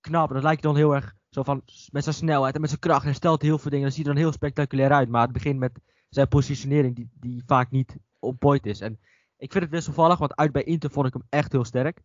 knap. 0.00 0.32
Dat 0.32 0.42
lijkt 0.42 0.62
dan 0.62 0.76
heel 0.76 0.94
erg 0.94 1.14
zo 1.28 1.42
van, 1.42 1.62
met 1.90 2.02
zijn 2.02 2.14
snelheid 2.14 2.54
en 2.54 2.60
met 2.60 2.70
zijn 2.70 2.80
kracht 2.80 3.04
herstelt 3.04 3.42
heel 3.42 3.58
veel 3.58 3.70
dingen. 3.70 3.86
Dat 3.86 3.94
ziet 3.94 4.06
er 4.06 4.12
dan 4.12 4.22
heel 4.22 4.32
spectaculair 4.32 4.92
uit. 4.92 5.08
Maar 5.08 5.22
het 5.22 5.32
begint 5.32 5.58
met 5.58 5.80
zijn 6.08 6.28
positionering 6.28 6.96
die, 6.96 7.10
die 7.14 7.42
vaak 7.46 7.70
niet 7.70 7.96
op 8.18 8.38
point 8.38 8.66
is. 8.66 8.80
En 8.80 9.00
ik 9.40 9.52
vind 9.52 9.64
het 9.64 9.72
wisselvallig, 9.72 10.18
want 10.18 10.36
uit 10.36 10.52
bij 10.52 10.62
Inter 10.62 10.90
vond 10.90 11.06
ik 11.06 11.12
hem 11.12 11.22
echt 11.28 11.52
heel 11.52 11.64
sterk. 11.64 12.02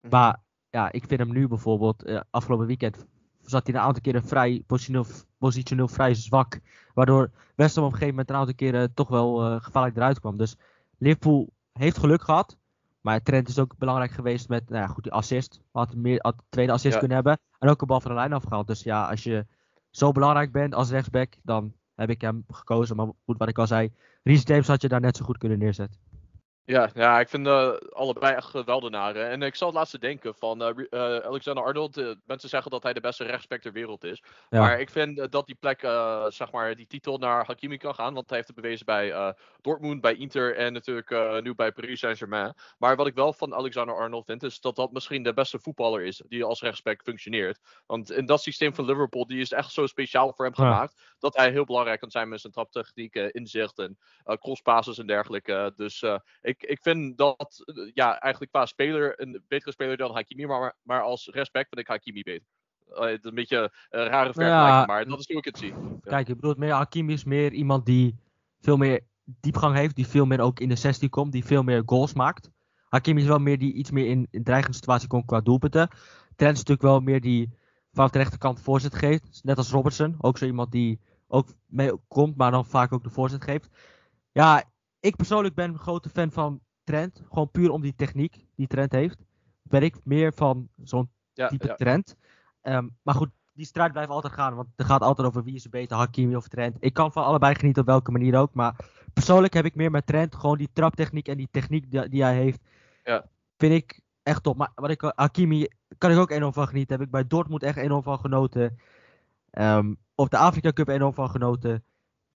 Mhm. 0.00 0.10
Maar 0.10 0.40
ja, 0.70 0.92
ik 0.92 1.04
vind 1.06 1.20
hem 1.20 1.32
nu 1.32 1.48
bijvoorbeeld, 1.48 2.06
uh, 2.06 2.20
afgelopen 2.30 2.66
weekend 2.66 3.06
zat 3.42 3.66
hij 3.66 3.74
een 3.74 3.80
aantal 3.80 4.02
keren 4.02 4.24
vrij 4.24 4.62
positioneel, 4.66 5.06
positioneel 5.38 5.88
vrij 5.88 6.14
zwak. 6.14 6.60
Waardoor 6.94 7.30
West 7.54 7.74
Ham 7.74 7.84
op 7.84 7.92
een 7.92 7.98
gegeven 7.98 8.14
moment 8.14 8.30
een 8.30 8.36
aantal 8.36 8.54
keren 8.54 8.94
toch 8.94 9.08
wel 9.08 9.46
uh, 9.46 9.60
gevaarlijk 9.60 9.96
eruit 9.96 10.20
kwam. 10.20 10.36
Dus 10.36 10.56
Liverpool 10.98 11.52
heeft 11.72 11.98
geluk 11.98 12.22
gehad. 12.22 12.56
Maar 13.00 13.22
Trent 13.22 13.48
is 13.48 13.58
ook 13.58 13.78
belangrijk 13.78 14.10
geweest 14.10 14.48
met 14.48 14.68
nou 14.68 14.82
ja, 14.82 14.86
goed, 14.86 15.02
die 15.02 15.12
assist. 15.12 15.60
Had, 15.72 15.94
meer, 15.94 16.18
had 16.20 16.36
de 16.36 16.44
tweede 16.48 16.72
assist 16.72 16.98
kunnen 16.98 17.16
hebben. 17.16 17.38
En 17.58 17.68
ook 17.68 17.80
een 17.80 17.86
bal 17.86 18.00
van 18.00 18.10
de 18.10 18.16
lijn 18.16 18.32
afgehaald. 18.32 18.66
Dus 18.66 18.82
ja, 18.82 19.08
als 19.08 19.22
je 19.22 19.46
zo 19.90 20.12
belangrijk 20.12 20.52
bent 20.52 20.74
als 20.74 20.90
rechtsback, 20.90 21.34
dan 21.42 21.72
heb 21.94 22.10
ik 22.10 22.20
hem 22.20 22.44
gekozen. 22.48 22.96
Maar 22.96 23.06
goed, 23.24 23.38
wat 23.38 23.48
ik 23.48 23.58
al 23.58 23.66
zei, 23.66 23.92
Reece 24.22 24.46
James 24.46 24.66
had 24.66 24.82
je 24.82 24.88
daar 24.88 25.00
net 25.00 25.16
zo 25.16 25.24
goed 25.24 25.38
kunnen 25.38 25.58
neerzetten. 25.58 26.00
Ja, 26.64 26.90
ja, 26.94 27.20
ik 27.20 27.28
vind 27.28 27.46
uh, 27.46 27.72
allebei 27.90 28.34
echt 28.34 28.46
geweldenaren. 28.46 29.28
En 29.28 29.42
ik 29.42 29.54
zal 29.54 29.68
het 29.68 29.76
laatste 29.76 29.98
denken 29.98 30.34
van 30.34 30.62
uh, 30.62 30.68
uh, 30.90 31.16
Alexander 31.16 31.64
Arnold. 31.64 32.16
mensen 32.26 32.48
zeggen 32.48 32.70
dat 32.70 32.82
hij 32.82 32.92
de 32.92 33.00
beste 33.00 33.24
rechtsback 33.24 33.60
ter 33.60 33.72
wereld 33.72 34.04
is. 34.04 34.22
Maar 34.48 34.80
ik 34.80 34.90
vind 34.90 35.32
dat 35.32 35.46
die 35.46 35.54
plek, 35.54 35.80
zeg 36.28 36.50
maar, 36.50 36.74
die 36.74 36.86
titel 36.86 37.18
naar 37.18 37.46
Hakimi 37.46 37.76
kan 37.76 37.94
gaan. 37.94 38.14
Want 38.14 38.28
hij 38.28 38.36
heeft 38.36 38.50
het 38.50 38.60
bewezen 38.60 38.86
bij 38.86 39.34
Dortmund, 39.60 40.00
bij 40.00 40.14
Inter 40.14 40.56
en 40.56 40.72
natuurlijk 40.72 41.42
nu 41.42 41.54
bij 41.54 41.72
Paris 41.72 42.00
Saint-Germain. 42.00 42.54
Maar 42.78 42.96
wat 42.96 43.06
ik 43.06 43.14
wel 43.14 43.32
van 43.32 43.54
Alexander 43.54 43.96
Arnold 43.96 44.24
vind, 44.24 44.42
is 44.42 44.60
dat 44.60 44.76
dat 44.76 44.92
misschien 44.92 45.22
de 45.22 45.34
beste 45.34 45.58
voetballer 45.58 46.02
is 46.02 46.22
die 46.28 46.44
als 46.44 46.60
rechtsback 46.60 47.02
functioneert. 47.02 47.60
Want 47.86 48.10
in 48.10 48.26
dat 48.26 48.42
systeem 48.42 48.74
van 48.74 48.84
Liverpool, 48.84 49.26
die 49.26 49.40
is 49.40 49.52
echt 49.52 49.72
zo 49.72 49.86
speciaal 49.86 50.32
voor 50.32 50.44
hem 50.44 50.54
gemaakt. 50.54 51.14
Dat 51.18 51.36
hij 51.36 51.50
heel 51.50 51.64
belangrijk 51.64 52.00
kan 52.00 52.10
zijn 52.10 52.28
met 52.28 52.40
zijn 52.40 52.52
traptechniek, 52.52 53.14
inzicht 53.14 53.78
en 53.78 53.98
crosspasses 54.24 54.98
en 54.98 55.06
dergelijke. 55.06 55.72
Dus 55.76 56.04
ik 56.40 56.51
ik, 56.52 56.62
ik 56.62 56.82
vind 56.82 57.18
dat 57.18 57.62
eh, 57.64 57.90
ja, 57.94 58.18
eigenlijk 58.18 58.52
qua 58.52 58.66
speler 58.66 59.20
een 59.20 59.42
betere 59.48 59.72
speler 59.72 59.96
dan 59.96 60.12
Hakimi, 60.12 60.46
maar, 60.46 60.76
maar 60.82 61.02
als 61.02 61.28
respect 61.32 61.68
vind 61.68 61.80
ik 61.80 61.86
Hakimi 61.86 62.22
beter. 62.22 62.46
Uh, 62.92 63.00
het 63.00 63.18
is 63.18 63.28
een 63.28 63.34
beetje 63.34 63.72
een 63.90 64.06
rare 64.06 64.32
vergelijking, 64.32 64.86
maar 64.86 65.04
dat 65.04 65.18
is 65.18 65.26
hoe 65.28 65.36
ik 65.36 65.44
het 65.44 65.58
zie. 65.58 65.74
Kijk, 66.02 66.28
ik 66.28 66.34
bedoel, 66.34 66.54
meer 66.56 66.72
Hakimi 66.72 67.12
is 67.12 67.24
meer 67.24 67.52
iemand 67.52 67.86
die 67.86 68.16
veel 68.60 68.76
meer 68.76 69.00
diepgang 69.24 69.76
heeft, 69.76 69.96
die 69.96 70.06
veel 70.06 70.26
meer 70.26 70.40
ook 70.40 70.60
in 70.60 70.68
de 70.68 70.76
16 70.76 71.08
komt, 71.08 71.32
die 71.32 71.44
veel 71.44 71.62
meer 71.62 71.82
goals 71.86 72.12
maakt. 72.12 72.50
Hakimi 72.88 73.20
is 73.20 73.26
wel 73.26 73.38
meer 73.38 73.58
die 73.58 73.72
iets 73.72 73.90
meer 73.90 74.06
in, 74.06 74.26
in 74.30 74.42
dreigende 74.44 74.76
situatie 74.76 75.08
komt 75.08 75.26
qua 75.26 75.40
doelpunten. 75.40 75.88
Trent 76.36 76.52
is 76.52 76.58
natuurlijk 76.58 76.82
wel 76.82 77.00
meer 77.00 77.20
die 77.20 77.50
vanaf 77.92 78.10
de 78.10 78.18
rechterkant 78.18 78.60
voorzet 78.60 78.94
geeft. 78.94 79.40
Net 79.42 79.56
als 79.56 79.70
Robertson, 79.70 80.14
ook 80.18 80.38
zo 80.38 80.44
iemand 80.44 80.72
die 80.72 81.00
ook 81.28 81.48
mee 81.66 81.92
komt, 82.08 82.36
maar 82.36 82.50
dan 82.50 82.66
vaak 82.66 82.92
ook 82.92 83.02
de 83.02 83.10
voorzet 83.10 83.44
geeft. 83.44 83.68
Ja, 84.32 84.71
ik 85.02 85.16
persoonlijk 85.16 85.54
ben 85.54 85.72
een 85.72 85.78
grote 85.78 86.08
fan 86.08 86.30
van 86.30 86.60
Trent. 86.84 87.22
Gewoon 87.28 87.50
puur 87.50 87.70
om 87.70 87.82
die 87.82 87.94
techniek 87.94 88.46
die 88.56 88.66
Trent 88.66 88.92
heeft. 88.92 89.18
Ben 89.62 89.82
ik 89.82 89.96
meer 90.04 90.32
van 90.32 90.68
zo'n 90.82 91.10
type 91.34 91.66
ja. 91.66 91.74
Trent. 91.74 92.16
Ehm, 92.60 92.88
maar 93.02 93.14
goed, 93.14 93.30
die 93.52 93.66
strijd 93.66 93.92
blijft 93.92 94.10
altijd 94.10 94.32
gaan. 94.32 94.54
Want 94.54 94.68
het 94.76 94.86
gaat 94.86 95.00
altijd 95.00 95.28
over 95.28 95.44
wie 95.44 95.54
is 95.54 95.68
beter, 95.68 95.96
Hakimi 95.96 96.36
of 96.36 96.48
Trent. 96.48 96.76
Ik 96.80 96.94
kan 96.94 97.12
van 97.12 97.24
allebei 97.24 97.54
genieten 97.54 97.82
op 97.82 97.88
welke 97.88 98.10
manier 98.10 98.38
ook. 98.38 98.54
Maar 98.54 98.76
persoonlijk 99.12 99.54
heb 99.54 99.64
ik 99.64 99.74
meer 99.74 99.90
met 99.90 100.06
Trent 100.06 100.34
gewoon 100.34 100.58
die 100.58 100.70
traptechniek 100.72 101.28
en 101.28 101.36
die 101.36 101.48
techniek 101.50 101.90
die, 101.90 102.08
die 102.08 102.22
hij 102.22 102.34
heeft. 102.34 102.60
Ja. 103.04 103.24
Vind 103.56 103.72
ik 103.72 104.00
echt 104.22 104.42
top. 104.42 104.56
Maar 104.56 104.72
wat 104.74 104.90
ik, 104.90 105.12
Hakimi 105.14 105.68
kan 105.98 106.10
ik 106.10 106.18
ook 106.18 106.30
enorm 106.30 106.52
van 106.52 106.68
genieten. 106.68 106.96
Heb 106.96 107.04
ik 107.04 107.12
bij 107.12 107.26
Dortmund 107.26 107.62
echt 107.62 107.76
enorm 107.76 108.02
van 108.02 108.18
genoten. 108.18 108.78
Um, 109.58 109.96
op 110.14 110.30
de 110.30 110.36
Afrika 110.36 110.72
Cup 110.72 110.88
enorm 110.88 111.14
van 111.14 111.30
genoten. 111.30 111.84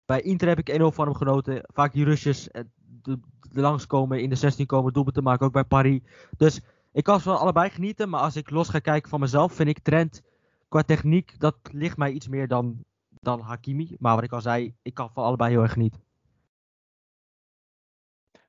Bij 0.07 0.21
Inter 0.21 0.49
heb 0.49 0.59
ik 0.59 0.69
enorm 0.69 0.93
van 0.93 1.05
hem 1.05 1.15
genoten. 1.15 1.63
Vaak 1.67 1.93
die 1.93 2.05
rushes 2.05 2.51
eh, 2.51 2.63
de, 3.03 3.19
de 3.53 3.61
langskomen, 3.61 4.21
in 4.21 4.29
de 4.29 4.35
16 4.35 4.67
komen, 4.67 4.93
doelpunten 4.93 5.23
maken, 5.23 5.47
ook 5.47 5.53
bij 5.53 5.65
Paris. 5.65 6.01
Dus 6.37 6.61
ik 6.93 7.05
kan 7.05 7.21
van 7.21 7.39
allebei 7.39 7.71
genieten. 7.71 8.09
Maar 8.09 8.21
als 8.21 8.37
ik 8.37 8.51
los 8.51 8.69
ga 8.69 8.79
kijken 8.79 9.11
van 9.11 9.21
mezelf, 9.21 9.53
vind 9.53 9.69
ik 9.69 9.79
Trent 9.79 10.23
qua 10.69 10.83
techniek, 10.83 11.41
dat 11.41 11.57
ligt 11.73 11.97
mij 11.97 12.11
iets 12.11 12.29
meer 12.29 12.49
dan, 12.49 12.85
dan 13.09 13.41
Hakimi. 13.41 13.97
Maar 13.99 14.15
wat 14.15 14.25
ik 14.25 14.33
al 14.33 14.41
zei, 14.41 14.75
ik 14.83 14.95
kan 14.95 15.11
van 15.13 15.25
allebei 15.25 15.51
heel 15.51 15.63
erg 15.63 15.73
genieten. 15.73 16.05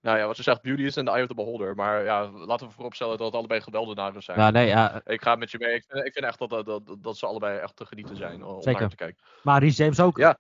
Nou 0.01 0.17
ja, 0.17 0.25
wat 0.25 0.35
ze 0.35 0.43
zegt, 0.43 0.61
beauty 0.61 0.83
is 0.83 0.97
in 0.97 1.05
the 1.05 1.11
eye 1.11 1.21
of 1.21 1.27
the 1.27 1.35
beholder. 1.35 1.75
Maar 1.75 2.03
ja, 2.03 2.29
laten 2.29 2.67
we 2.67 2.73
vooropstellen 2.73 3.17
dat 3.17 3.25
het 3.27 3.35
allebei 3.35 3.61
geweldenaren 3.61 4.23
zijn. 4.23 4.39
Ja, 4.39 4.49
nee, 4.49 4.67
ja. 4.67 5.01
Ik 5.05 5.21
ga 5.21 5.35
met 5.35 5.51
je 5.51 5.57
mee. 5.57 5.73
Ik 5.73 5.85
vind, 5.87 6.05
ik 6.05 6.13
vind 6.13 6.25
echt 6.25 6.39
dat, 6.39 6.65
dat, 6.65 6.95
dat, 6.99 7.17
ze 7.17 7.25
allebei 7.25 7.59
echt 7.59 7.75
te 7.75 7.85
genieten 7.85 8.15
zijn 8.15 8.43
om 8.43 8.61
Zeker. 8.61 8.79
naar 8.79 8.89
te 8.89 8.95
kijken. 8.95 9.23
Maar 9.43 9.61
Rhys 9.61 9.77
James 9.77 9.99
ook. 9.99 10.17
Ja. 10.17 10.37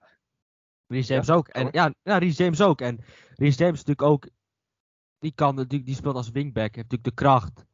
Rhys 0.87 1.07
James 1.07 1.29
ook. 1.29 1.47
En, 1.47 1.67
ja, 1.71 1.93
ja, 2.03 2.17
Rhys 2.17 2.37
James 2.37 2.61
ook. 2.61 2.81
En 2.81 2.99
Rhys 3.35 3.57
James 3.57 3.83
natuurlijk 3.85 4.01
ook... 4.01 4.27
Die, 5.19 5.31
kan, 5.31 5.55
die, 5.55 5.83
die 5.83 5.95
speelt 5.95 6.15
als 6.15 6.29
wingback. 6.29 6.75
Heeft 6.75 6.75
natuurlijk 6.75 7.03
de 7.03 7.23
kracht. 7.23 7.65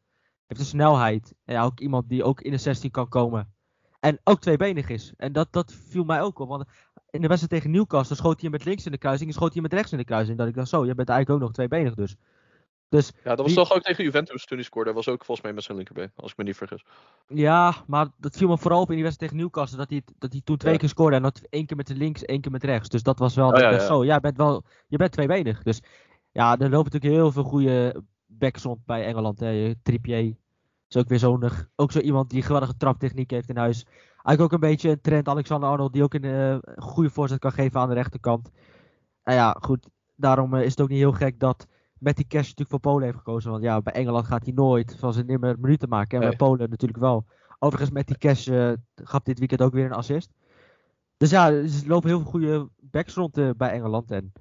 Heeft 0.46 0.62
de 0.62 0.67
snelheid. 0.67 1.34
En 1.46 1.53
ja, 1.53 1.63
ook 1.63 1.79
iemand 1.79 2.10
die 2.10 2.24
ook 2.24 2.41
in 2.41 2.51
de 2.51 2.58
16 2.58 2.91
kan 2.91 3.10
komen. 3.10 3.53
En 4.00 4.20
ook 4.24 4.39
tweebenig 4.41 4.89
is. 4.89 5.13
En 5.17 5.34
dat, 5.34 5.48
dat 5.51 5.74
viel 5.74 6.03
mij 6.03 6.22
ook 6.22 6.39
op. 6.39 6.48
Want 6.48 6.65
in 7.10 7.22
de 7.22 7.27
wedstrijd 7.27 7.50
tegen 7.50 7.72
Newcastle 7.72 8.15
schoot 8.15 8.41
hij 8.41 8.50
met 8.50 8.65
links 8.65 8.86
in 8.86 8.91
de 8.91 8.98
kruising 8.98 9.29
en 9.29 9.36
schoot 9.36 9.53
hij 9.53 9.62
met 9.62 9.74
rechts 9.74 9.91
in 9.91 9.98
de 9.98 10.03
kruising. 10.03 10.38
Dat 10.38 10.48
ik 10.48 10.55
dacht, 10.55 10.70
zo, 10.70 10.86
je 10.86 10.96
bent 10.96 11.10
eigenlijk 11.10 11.41
ook 11.41 11.48
nog 11.48 11.55
tweebenig 11.55 11.93
dus. 11.93 12.15
Dus 12.93 13.12
ja, 13.23 13.35
dat 13.35 13.45
was 13.45 13.53
toch 13.53 13.73
ook 13.73 13.81
tegen 13.81 14.03
Juventus 14.03 14.45
toen 14.45 14.57
hij 14.57 14.65
scoorde. 14.65 14.93
Dat 14.93 15.05
was 15.05 15.13
ook 15.13 15.25
volgens 15.25 15.45
mij 15.45 15.55
met 15.55 15.63
zijn 15.63 15.77
linkerbeen, 15.77 16.12
als 16.15 16.31
ik 16.31 16.38
me 16.38 16.43
niet 16.43 16.57
vergis. 16.57 16.85
Ja, 17.27 17.75
maar 17.88 18.07
dat 18.17 18.38
viel 18.38 18.47
me 18.47 18.57
vooral 18.57 18.81
op 18.81 18.89
in 18.89 18.95
die 18.95 19.03
wedstrijd 19.03 19.31
tegen 19.31 19.45
Newcastle. 19.45 19.77
Dat 19.77 19.89
hij, 19.89 20.01
dat 20.17 20.31
hij 20.31 20.41
toen 20.43 20.57
twee 20.57 20.77
keer 20.77 20.89
scoorde. 20.89 21.15
En 21.15 21.21
dat 21.21 21.41
één 21.50 21.65
keer 21.65 21.77
met 21.77 21.88
de 21.88 21.95
links, 21.95 22.25
één 22.25 22.41
keer 22.41 22.51
met 22.51 22.63
rechts. 22.63 22.89
Dus 22.89 23.03
dat 23.03 23.19
was 23.19 23.35
wel, 23.35 23.51
oh, 23.51 23.59
ja, 23.59 23.79
zo, 23.79 24.03
ja, 24.03 24.13
je 24.13 24.19
bent 24.19 24.38
wel, 24.38 24.63
je 24.88 24.97
bent 24.97 25.12
tweebenig. 25.12 25.63
Dus 25.63 25.81
ja, 26.31 26.51
er 26.51 26.69
lopen 26.69 26.91
natuurlijk 26.91 27.13
heel 27.13 27.31
veel 27.31 27.43
goede 27.43 28.03
backs 28.25 28.63
rond 28.63 28.85
bij 28.85 29.05
Engeland. 29.05 29.39
Hè. 29.39 29.73
Trippier 29.83 30.35
is 30.88 30.97
ook 30.97 31.07
weer 31.09 31.19
zo'n, 31.19 31.50
ook 31.75 31.91
zo 31.91 32.00
iemand 32.00 32.29
die 32.29 32.41
geweldige 32.41 32.77
traptechniek 32.77 33.31
heeft 33.31 33.50
in 33.50 33.57
huis. 33.57 33.85
Eigenlijk 34.23 34.41
ook 34.41 34.51
een 34.51 34.69
beetje 34.69 34.89
een 34.89 35.01
trend 35.01 35.27
Alexander 35.27 35.69
Arnold 35.69 35.93
die 35.93 36.03
ook 36.03 36.13
een 36.13 36.23
uh, 36.23 36.57
goede 36.75 37.09
voorzet 37.09 37.39
kan 37.39 37.51
geven 37.51 37.79
aan 37.79 37.88
de 37.89 37.93
rechterkant. 37.93 38.51
En 39.23 39.35
ja, 39.35 39.57
goed. 39.62 39.88
Daarom 40.15 40.53
uh, 40.53 40.63
is 40.63 40.69
het 40.69 40.81
ook 40.81 40.89
niet 40.89 40.97
heel 40.97 41.12
gek 41.12 41.39
dat 41.39 41.67
Matty 42.03 42.27
Cash 42.27 42.41
natuurlijk 42.41 42.69
voor 42.69 42.79
Polen 42.79 43.03
heeft 43.03 43.17
gekozen. 43.17 43.51
Want 43.51 43.63
ja, 43.63 43.81
bij 43.81 43.93
Engeland 43.93 44.25
gaat 44.25 44.43
hij 44.43 44.53
nooit 44.53 44.95
van 45.00 45.13
zijn 45.13 45.25
nimmer 45.25 45.60
minuten 45.60 45.89
maken. 45.89 46.22
En 46.22 46.27
bij 46.27 46.38
Polen 46.38 46.69
natuurlijk 46.69 47.00
wel. 47.00 47.25
Overigens, 47.60 47.91
Matty 47.91 48.13
Cash 48.13 48.48
uh, 48.48 48.72
gaf 48.95 49.24
dit 49.24 49.39
weekend 49.39 49.62
ook 49.62 49.74
weer 49.74 49.86
een 49.86 49.93
assist. 49.93 50.33
Dus 51.17 51.29
ja, 51.29 51.51
er 51.51 51.83
lopen 51.86 52.10
heel 52.10 52.19
veel 52.19 52.29
goede 52.29 52.69
backs 52.79 53.13
rond 53.13 53.57
bij 53.57 53.72
Engeland. 53.72 54.12
En 54.12 54.33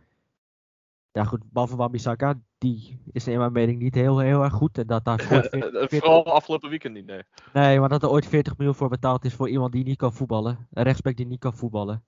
ja, 1.12 1.24
goed, 1.24 1.40
behalve 1.50 1.76
Wan-Bissaka, 1.76 2.40
die 2.58 3.00
is 3.12 3.26
in 3.26 3.38
mijn 3.38 3.52
mening 3.52 3.78
niet 3.78 3.94
heel, 3.94 4.18
heel 4.18 4.42
erg 4.42 4.52
goed. 4.52 4.78
En 4.78 4.86
dat 4.86 5.04
daar 5.04 5.20
40, 5.50 5.88
Vooral 5.90 6.24
afgelopen 6.24 6.70
weekend 6.70 6.94
niet, 6.94 7.06
nee. 7.06 7.22
Nee, 7.52 7.80
maar 7.80 7.88
dat 7.88 8.02
er 8.02 8.10
ooit 8.10 8.26
40 8.26 8.56
miljoen 8.56 8.76
voor 8.76 8.88
betaald 8.88 9.24
is 9.24 9.34
voor 9.34 9.48
iemand 9.48 9.72
die 9.72 9.84
niet 9.84 9.96
kan 9.96 10.12
voetballen. 10.12 10.68
Een 10.70 10.82
rechtsback 10.82 11.16
die 11.16 11.26
niet 11.26 11.38
kan 11.38 11.54
voetballen. 11.54 12.04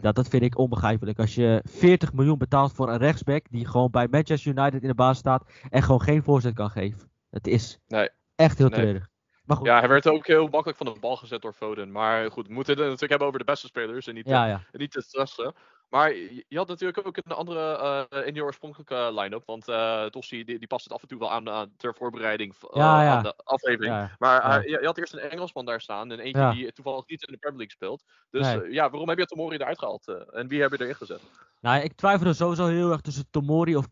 Dat, 0.00 0.14
dat 0.14 0.28
vind 0.28 0.42
ik 0.42 0.58
onbegrijpelijk. 0.58 1.18
Als 1.18 1.34
je 1.34 1.62
40 1.64 2.12
miljoen 2.12 2.38
betaalt 2.38 2.72
voor 2.72 2.88
een 2.88 2.98
rechtsback 2.98 3.46
die 3.50 3.66
gewoon 3.66 3.90
bij 3.90 4.08
Manchester 4.10 4.50
United 4.56 4.82
in 4.82 4.88
de 4.88 4.94
baas 4.94 5.18
staat 5.18 5.50
en 5.70 5.82
gewoon 5.82 6.02
geen 6.02 6.22
voorzet 6.22 6.54
kan 6.54 6.70
geven. 6.70 7.10
Het 7.30 7.46
is 7.46 7.78
nee. 7.88 8.08
echt 8.34 8.58
heel 8.58 8.68
treurig. 8.68 9.08
Maar 9.44 9.56
goed. 9.56 9.66
Ja, 9.66 9.78
hij 9.78 9.88
werd 9.88 10.08
ook 10.08 10.26
heel 10.26 10.48
makkelijk 10.48 10.76
van 10.76 10.86
de 10.86 11.00
bal 11.00 11.16
gezet 11.16 11.42
door 11.42 11.52
Foden. 11.52 11.92
Maar 11.92 12.30
goed, 12.30 12.46
we 12.46 12.52
moeten 12.52 12.72
het 12.74 12.82
natuurlijk 12.82 13.10
hebben 13.10 13.28
over 13.28 13.38
de 13.38 13.44
beste 13.44 13.66
spelers 13.66 14.06
en 14.06 14.14
niet, 14.14 14.28
ja, 14.28 14.46
ja. 14.46 14.64
niet 14.72 14.90
te 14.90 15.02
stressen. 15.02 15.54
Maar 15.92 16.14
je 16.48 16.56
had 16.56 16.68
natuurlijk 16.68 17.06
ook 17.06 17.16
een 17.16 17.32
andere 17.32 18.06
uh, 18.12 18.26
in 18.26 18.34
je 18.34 18.42
oorspronkelijke 18.42 19.10
line-up. 19.14 19.42
Want 19.46 19.68
uh, 19.68 20.04
Tossi 20.04 20.44
die, 20.44 20.58
die 20.58 20.68
past 20.68 20.84
het 20.84 20.92
af 20.92 21.02
en 21.02 21.08
toe 21.08 21.18
wel 21.18 21.32
aan, 21.32 21.70
ter 21.76 21.94
voorbereiding 21.94 22.54
uh, 22.74 22.82
aan 22.82 23.22
de 23.22 23.34
aflevering. 23.44 24.10
Maar 24.18 24.62
je, 24.62 24.78
je, 24.80 24.86
had 24.86 24.98
eerst 24.98 25.12
een 25.12 25.18
Engelsman 25.18 25.64
daar 25.64 25.80
staan. 25.80 26.12
En 26.12 26.18
eentje 26.18 26.50
die 26.50 26.72
toevallig 26.72 27.06
niet 27.06 27.26
in 27.26 27.32
de 27.32 27.38
Premier 27.38 27.58
League 27.58 27.74
speelt. 27.74 28.04
Dus 28.30 28.72
ja, 28.74 28.90
waarom 28.90 29.08
heb 29.08 29.18
je 29.18 29.26
Tomori 29.26 29.56
eruit 29.56 29.78
gehaald? 29.78 30.06
en 30.32 30.48
wie 30.48 30.60
heb 30.60 30.70
je 30.70 30.80
erin 30.80 30.94
gezet? 30.94 31.20
Nou, 31.60 31.82
ik 31.82 31.92
twijfelde 31.92 32.32
sowieso 32.32 32.66
heel 32.66 32.90
erg 32.90 33.00
tussen 33.00 33.30
Tomori 33.30 33.76
of 33.76 33.86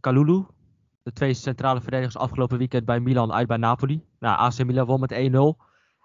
Kalulu. 0.00 0.46
De 1.02 1.12
twee 1.12 1.34
centrale 1.34 1.80
verdedigers 1.80 2.16
afgelopen 2.16 2.58
weekend 2.58 2.84
bij 2.84 3.00
Milan 3.00 3.32
uit 3.32 3.46
bij 3.46 3.56
Napoli. 3.56 4.04
Nou, 4.18 4.38
AC 4.38 4.64
Milan 4.64 4.86
won 4.86 5.00
met 5.00 5.12
1-0. 5.12 5.16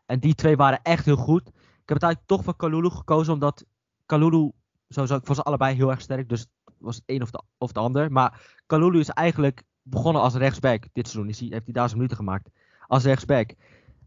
En 0.06 0.20
die 0.20 0.36
twee 0.36 0.56
waren 0.56 0.80
echt 0.84 1.06
heel 1.06 1.16
goed. 1.16 1.48
Ik 1.48 1.90
heb 1.90 2.02
het 2.02 2.04
eigenlijk 2.04 2.28
toch 2.28 2.44
voor 2.44 2.56
Kalulu 2.56 2.90
gekozen, 2.90 3.34
omdat 3.34 3.66
Kalulu 4.06 4.52
sowieso, 4.94 5.16
ik 5.16 5.26
vond 5.26 5.38
ze 5.38 5.44
allebei 5.44 5.76
heel 5.76 5.90
erg 5.90 6.02
sterk. 6.02 6.30
Dus 6.30 6.48
was 6.78 6.96
het 6.96 7.04
een 7.06 7.22
of 7.22 7.32
de, 7.32 7.42
of 7.58 7.72
de 7.72 7.80
ander. 7.80 8.12
Maar 8.12 8.62
Kalulu 8.66 9.00
is 9.00 9.10
eigenlijk 9.10 9.64
begonnen 9.82 10.22
als 10.22 10.34
rechtsback 10.34 10.84
dit 10.94 11.08
seizoen. 11.08 11.30
Is 11.30 11.40
hij, 11.40 11.48
heeft 11.52 11.64
hij 11.64 11.74
duizend 11.74 12.00
minuten 12.00 12.18
gemaakt. 12.18 12.50
Als 12.88 13.04
rechtsback. 13.04 13.54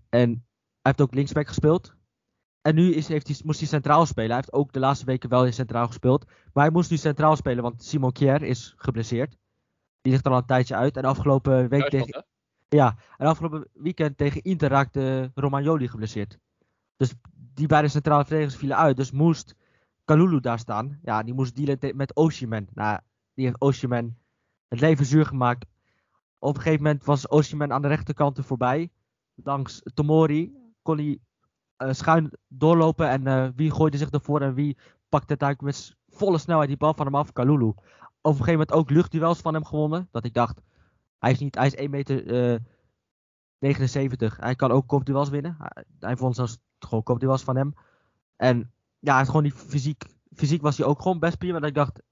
En 0.09 0.28
hij 0.28 0.40
heeft 0.83 1.00
ook 1.00 1.14
linksback 1.14 1.49
gespeeld. 1.49 1.95
En 2.62 2.75
nu 2.75 2.95
is, 2.95 3.09
heeft 3.09 3.26
hij, 3.26 3.37
moest 3.45 3.59
hij 3.59 3.69
centraal 3.69 4.07
spelen. 4.07 4.31
Hij 4.31 4.37
heeft 4.37 4.52
ook 4.52 4.73
de 4.73 4.78
laatste 4.78 5.05
weken 5.05 5.28
wel 5.28 5.47
in 5.47 5.52
centraal 5.52 5.87
gespeeld. 5.87 6.25
Maar 6.52 6.64
hij 6.64 6.73
moest 6.73 6.90
nu 6.90 6.97
centraal 6.97 7.37
spelen, 7.37 7.62
want 7.62 7.85
Simon 7.85 8.12
Kier 8.12 8.43
is 8.43 8.75
geblesseerd. 8.76 9.37
Die 10.00 10.12
ligt 10.12 10.26
al 10.26 10.37
een 10.37 10.45
tijdje 10.45 10.75
uit. 10.75 10.97
En 10.97 11.05
afgelopen 11.05 11.69
week 11.69 11.88
tegen. 11.88 12.26
Ja, 12.69 12.97
en 13.16 13.26
afgelopen 13.26 13.69
weekend 13.73 14.16
tegen 14.16 14.43
Inter 14.43 14.71
raakte 14.71 15.31
Romagnoli 15.35 15.88
geblesseerd. 15.88 16.38
Dus 16.97 17.14
die 17.33 17.66
beide 17.66 17.88
centrale 17.88 18.25
verdedigers 18.25 18.59
vielen 18.59 18.76
uit. 18.76 18.97
Dus 18.97 19.11
moest 19.11 19.55
Kalulu 20.06 20.40
daar 20.40 20.58
staan. 20.58 20.98
Ja, 21.02 21.22
die 21.22 21.34
moest 21.34 21.56
dealen 21.56 21.96
met 21.96 22.14
Oshiman. 22.14 22.66
Nou, 22.75 22.98
die 23.34 23.44
heeft 23.44 23.60
Oshiman 23.60 24.16
het 24.68 24.80
leven 24.80 25.06
zuur 25.06 25.26
gemaakt. 25.26 25.66
Op 26.38 26.56
een 26.56 26.62
gegeven 26.62 26.82
moment 26.82 27.04
was 27.04 27.28
Oshiman 27.28 27.72
aan 27.72 27.82
de 27.82 27.88
rechterkant 27.88 28.38
er 28.38 28.44
voorbij. 28.44 28.90
Langs 29.34 29.82
Tomori 29.94 30.52
kon 30.82 30.96
hij 30.96 31.18
uh, 31.78 31.92
schuin 31.92 32.30
doorlopen. 32.48 33.08
En 33.08 33.26
uh, 33.26 33.48
wie 33.56 33.70
gooide 33.70 33.96
zich 33.96 34.10
ervoor 34.10 34.40
en 34.40 34.54
wie 34.54 34.76
pakte 35.08 35.32
het 35.32 35.42
eigenlijk 35.42 35.76
met 35.76 35.96
volle 36.08 36.38
snelheid 36.38 36.68
die 36.68 36.76
bal 36.76 36.94
van 36.94 37.06
hem 37.06 37.14
af? 37.14 37.32
Kalulu. 37.32 37.66
Op 37.66 37.78
een 38.20 38.32
gegeven 38.32 38.52
moment 38.52 38.72
ook 38.72 38.90
luchtduels 38.90 39.40
van 39.40 39.54
hem 39.54 39.64
gewonnen. 39.64 40.08
Dat 40.10 40.25
ik 40.25 40.34
dacht, 40.34 40.60
hij 41.18 41.30
is, 41.30 41.38
niet, 41.38 41.54
hij 41.54 41.66
is 41.66 41.75
1 41.75 41.90
meter 41.90 42.26
uh, 42.26 42.54
eh, 42.54 42.60
79. 43.58 44.36
Hij 44.36 44.54
kan 44.54 44.70
ook 44.70 44.86
kopduels 44.86 45.28
winnen. 45.28 45.56
Hij, 45.58 45.84
hij 46.00 46.16
vond 46.16 46.34
zelfs 46.34 46.58
gewoon 46.78 47.02
kopduels 47.02 47.42
van 47.42 47.56
hem. 47.56 47.75
En 48.36 48.72
ja, 49.06 49.25
gewoon 49.25 49.42
die 49.42 49.52
fysiek, 49.52 50.04
fysiek 50.34 50.62
was 50.62 50.76
hij 50.76 50.86
ook 50.86 51.02
gewoon 51.02 51.18
best 51.18 51.38
prima. 51.38 51.58
Dat 51.58 51.68
ik 51.68 51.75
dacht, 51.75 52.02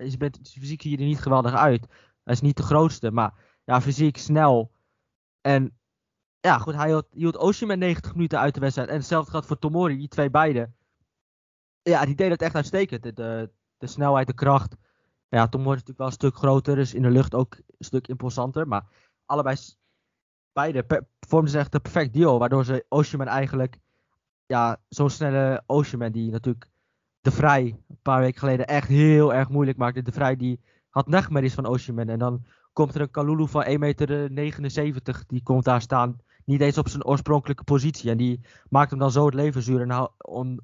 fysiek 0.43 0.83
zie 0.83 0.91
je 0.91 0.97
er 0.97 1.05
niet 1.05 1.21
geweldig 1.21 1.55
uit. 1.55 1.87
Hij 2.25 2.35
is 2.35 2.41
niet 2.41 2.57
de 2.57 2.63
grootste, 2.63 3.11
maar 3.11 3.35
ja, 3.65 3.81
fysiek, 3.81 4.17
snel. 4.17 4.73
En 5.41 5.79
ja, 6.41 6.59
goed, 6.59 6.75
hij 6.75 6.87
hield, 6.87 7.07
hield 7.11 7.37
Ocean 7.37 7.69
met 7.69 7.79
90 7.79 8.15
minuten 8.15 8.39
uit 8.39 8.55
de 8.55 8.61
wedstrijd. 8.61 8.89
En 8.89 8.95
hetzelfde 8.97 9.31
gaat 9.31 9.47
voor 9.47 9.59
Tomori, 9.59 9.97
die 9.97 10.09
twee 10.09 10.31
beiden. 10.31 10.77
Ja, 11.83 12.05
die 12.05 12.15
deden 12.15 12.33
het 12.33 12.43
echt 12.43 12.55
uitstekend. 12.55 13.03
De, 13.03 13.51
de, 13.79 13.87
snelheid, 13.87 14.27
de 14.27 14.35
kracht. 14.35 14.77
Ja, 15.29 15.49
Tomori 15.49 15.77
is 15.77 15.83
natuurlijk 15.83 15.99
wel 15.99 16.07
een 16.07 16.13
stuk 16.13 16.37
groter, 16.37 16.75
dus 16.77 16.95
in 16.95 17.03
de 17.03 17.11
lucht 17.11 17.35
ook 17.35 17.55
een 17.55 17.85
stuk 17.85 18.09
imposanter. 18.09 18.69
Maar 18.69 18.87
allebei, 19.27 19.57
beide 20.53 21.07
vormden 21.21 21.51
ze 21.51 21.59
echt 21.59 21.75
een 21.75 21.81
perfect 21.81 22.13
deal. 22.13 22.39
Waardoor 22.39 22.65
ze 22.65 22.87
Ocean 22.89 23.27
eigenlijk 23.27 23.79
ja, 24.47 24.83
zo'n 24.89 25.11
snelle 25.11 25.63
Oceanman 25.67 26.13
die 26.13 26.31
natuurlijk 26.31 26.73
de 27.25 27.31
Vrij 27.31 27.77
een 27.89 27.99
paar 28.03 28.21
weken 28.21 28.39
geleden 28.39 28.67
echt 28.67 28.89
heel 28.89 29.35
erg 29.35 29.49
moeilijk 29.49 29.79
maakte. 29.79 30.03
De 30.03 30.13
Vrij 30.13 30.37
die 30.37 30.61
had 30.89 31.07
nachtmerries 31.09 31.55
van 31.55 31.67
Oceanman. 31.67 32.09
En 32.09 32.19
dan 32.19 32.45
komt 32.73 32.95
er 32.95 33.01
een 33.01 33.11
Kalulu 33.11 33.49
van 33.49 33.65
1,79 33.65 33.75
meter, 33.79 35.25
die 35.27 35.43
komt 35.43 35.65
daar 35.65 35.81
staan. 35.81 36.19
Niet 36.45 36.61
eens 36.61 36.79
op 36.79 36.89
zijn 36.89 37.05
oorspronkelijke 37.05 37.65
positie. 37.65 38.11
En 38.11 38.17
die 38.17 38.41
maakt 38.69 38.91
hem 38.91 38.99
dan 38.99 39.11
zo 39.11 39.25
het 39.25 39.35
leven 39.35 39.63
zuur 39.63 39.81
en 39.81 40.11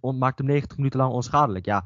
on, 0.01 0.19
maakt 0.19 0.39
hem 0.39 0.47
90 0.47 0.77
minuten 0.77 1.01
lang 1.01 1.13
onschadelijk. 1.13 1.65
Ja, 1.65 1.85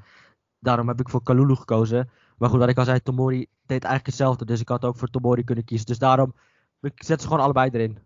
daarom 0.58 0.88
heb 0.88 1.00
ik 1.00 1.08
voor 1.08 1.22
Kalulu 1.22 1.54
gekozen. 1.54 2.10
Maar 2.38 2.48
goed, 2.50 2.58
wat 2.58 2.68
ik 2.68 2.78
al 2.78 2.84
zei, 2.84 3.02
Tomori 3.02 3.38
deed 3.66 3.84
eigenlijk 3.84 4.06
hetzelfde. 4.06 4.44
Dus 4.44 4.60
ik 4.60 4.68
had 4.68 4.84
ook 4.84 4.96
voor 4.96 5.08
Tomori 5.08 5.44
kunnen 5.44 5.64
kiezen. 5.64 5.86
Dus 5.86 5.98
daarom 5.98 6.34
ik 6.80 7.02
zet 7.02 7.20
ze 7.20 7.26
gewoon 7.26 7.42
allebei 7.42 7.70
erin. 7.70 7.98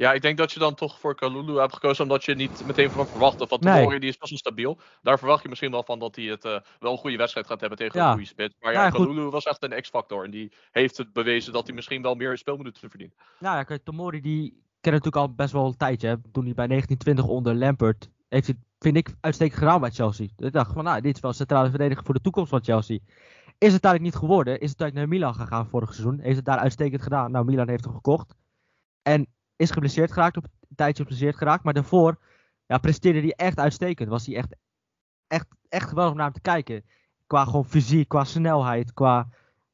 Ja, 0.00 0.12
ik 0.12 0.22
denk 0.22 0.38
dat 0.38 0.52
je 0.52 0.58
dan 0.58 0.74
toch 0.74 0.98
voor 0.98 1.14
Kalulu 1.14 1.58
hebt 1.58 1.72
gekozen 1.72 2.02
omdat 2.02 2.24
je 2.24 2.34
niet 2.34 2.66
meteen 2.66 2.90
van 2.90 3.06
verwacht. 3.06 3.40
Of 3.40 3.48
wat 3.48 3.62
Tomori 3.62 3.98
die 3.98 4.08
is 4.08 4.16
best 4.18 4.30
wel 4.30 4.38
stabiel. 4.38 4.78
Daar 5.02 5.18
verwacht 5.18 5.42
je 5.42 5.48
misschien 5.48 5.70
wel 5.70 5.82
van 5.82 5.98
dat 5.98 6.16
hij 6.16 6.24
het 6.24 6.44
uh, 6.44 6.56
wel 6.78 6.92
een 6.92 6.98
goede 6.98 7.16
wedstrijd 7.16 7.46
gaat 7.46 7.60
hebben 7.60 7.78
tegen 7.78 8.00
ja. 8.00 8.12
een 8.12 8.26
goede 8.26 8.52
Maar 8.60 8.72
ja, 8.72 8.84
ja 8.84 8.90
Kalulu 8.90 9.22
was 9.22 9.44
echt 9.44 9.62
een 9.62 9.80
X-factor. 9.80 10.24
En 10.24 10.30
die 10.30 10.52
heeft 10.70 10.96
het 10.96 11.12
bewezen 11.12 11.52
dat 11.52 11.66
hij 11.66 11.74
misschien 11.74 12.02
wel 12.02 12.14
meer 12.14 12.38
speelminuten 12.38 12.90
verdient. 12.90 13.14
Nou 13.38 13.56
ja, 13.56 13.62
kijk, 13.62 13.84
Tomori 13.84 14.20
die 14.20 14.62
ken 14.80 14.92
natuurlijk 14.92 15.22
al 15.22 15.34
best 15.34 15.52
wel 15.52 15.66
een 15.66 15.76
tijdje. 15.76 16.08
Hè. 16.08 16.14
Toen 16.32 16.44
hij 16.44 16.54
bij 16.54 16.66
1920 16.66 17.24
onder 17.24 17.54
Lampert 17.54 18.10
heeft 18.28 18.46
hij, 18.46 18.56
vind 18.78 18.96
ik, 18.96 19.14
uitstekend 19.20 19.58
gedaan 19.58 19.80
bij 19.80 19.90
Chelsea. 19.90 20.26
Ik 20.36 20.52
dacht 20.52 20.72
van, 20.72 20.84
nou, 20.84 21.00
dit 21.00 21.14
is 21.16 21.22
wel 21.22 21.32
centrale 21.32 21.70
verdediger 21.70 22.04
voor 22.04 22.14
de 22.14 22.20
toekomst 22.20 22.50
van 22.50 22.64
Chelsea. 22.64 22.98
Is 23.58 23.72
het 23.72 23.84
eigenlijk 23.84 24.00
niet 24.00 24.22
geworden. 24.22 24.60
Is 24.60 24.70
het 24.70 24.80
eigenlijk 24.80 24.94
naar 24.94 25.18
Milan 25.18 25.34
gegaan 25.34 25.68
vorig 25.68 25.94
seizoen. 25.94 26.20
Heeft 26.20 26.36
het 26.36 26.44
daar 26.44 26.58
uitstekend 26.58 27.02
gedaan. 27.02 27.30
Nou, 27.30 27.44
Milan 27.44 27.68
heeft 27.68 27.84
hem 27.84 27.94
gekocht. 27.94 28.34
En 29.02 29.26
is 29.60 29.70
geblesseerd 29.70 30.12
geraakt. 30.12 30.36
Op 30.36 30.44
een 30.44 30.76
tijdje 30.76 31.02
geblesseerd 31.02 31.36
geraakt. 31.36 31.64
Maar 31.64 31.74
daarvoor 31.74 32.18
ja, 32.66 32.78
presteerde 32.78 33.20
hij 33.20 33.32
echt 33.36 33.58
uitstekend. 33.58 34.08
Was 34.08 34.26
hij 34.26 34.36
echt, 34.36 34.56
echt, 35.26 35.46
echt 35.68 35.88
geweldig 35.88 36.12
om 36.12 36.16
naar 36.18 36.26
hem 36.26 36.34
te 36.34 36.50
kijken. 36.50 36.84
Qua 37.26 37.44
gewoon 37.44 37.64
fysiek, 37.64 38.08
qua 38.08 38.24
snelheid, 38.24 38.92
qua 38.92 39.28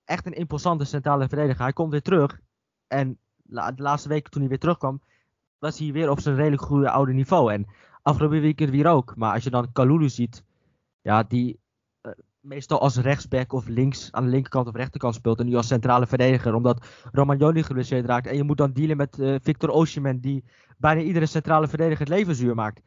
echt 0.05 0.27
een 0.27 0.33
imposante 0.33 0.85
centrale 0.85 1.29
verdediger. 1.29 1.63
Hij 1.63 1.73
komt 1.73 1.91
weer 1.91 2.03
terug. 2.03 2.41
En 2.87 3.19
de 3.43 3.73
laatste 3.77 4.09
weken 4.09 4.31
toen 4.31 4.41
hij 4.41 4.51
weer 4.51 4.59
terugkwam, 4.59 5.03
was 5.59 5.79
hij 5.79 5.93
weer 5.93 6.11
op 6.11 6.21
zijn 6.21 6.37
redelijk 6.37 6.63
goede 6.63 6.91
oude 6.91 7.13
niveau. 7.13 7.53
En 7.53 7.67
afgelopen 8.03 8.41
weekend 8.41 8.71
weer 8.71 8.87
ook. 8.87 9.17
Maar 9.17 9.33
als 9.33 9.45
je 9.45 9.51
dan 9.51 9.73
Kalulu 9.73 10.09
ziet, 10.09 10.45
ja, 11.01 11.23
die 11.23 11.61
meestal 12.47 12.81
als 12.81 12.97
rechtsback 12.97 13.53
of 13.53 13.67
links 13.67 14.13
aan 14.13 14.25
de 14.25 14.31
linkerkant 14.31 14.69
of 14.69 14.75
rechterkant 14.75 15.15
speelt. 15.15 15.39
En 15.39 15.47
nu 15.47 15.55
als 15.55 15.67
centrale 15.67 16.07
verdediger, 16.07 16.55
omdat 16.55 16.87
Romagnoli 17.13 17.63
geblesseerd 17.63 18.07
raakt. 18.07 18.27
En 18.27 18.37
je 18.37 18.43
moet 18.43 18.57
dan 18.57 18.73
dealen 18.73 18.97
met 18.97 19.19
uh, 19.19 19.37
Victor 19.43 19.71
Osimhen, 19.71 20.21
die 20.21 20.45
bijna 20.79 21.01
iedere 21.01 21.27
centrale 21.27 21.69
verdediger 21.69 21.99
het 21.99 22.09
leven 22.09 22.35
zuur 22.35 22.55
maakt. 22.55 22.83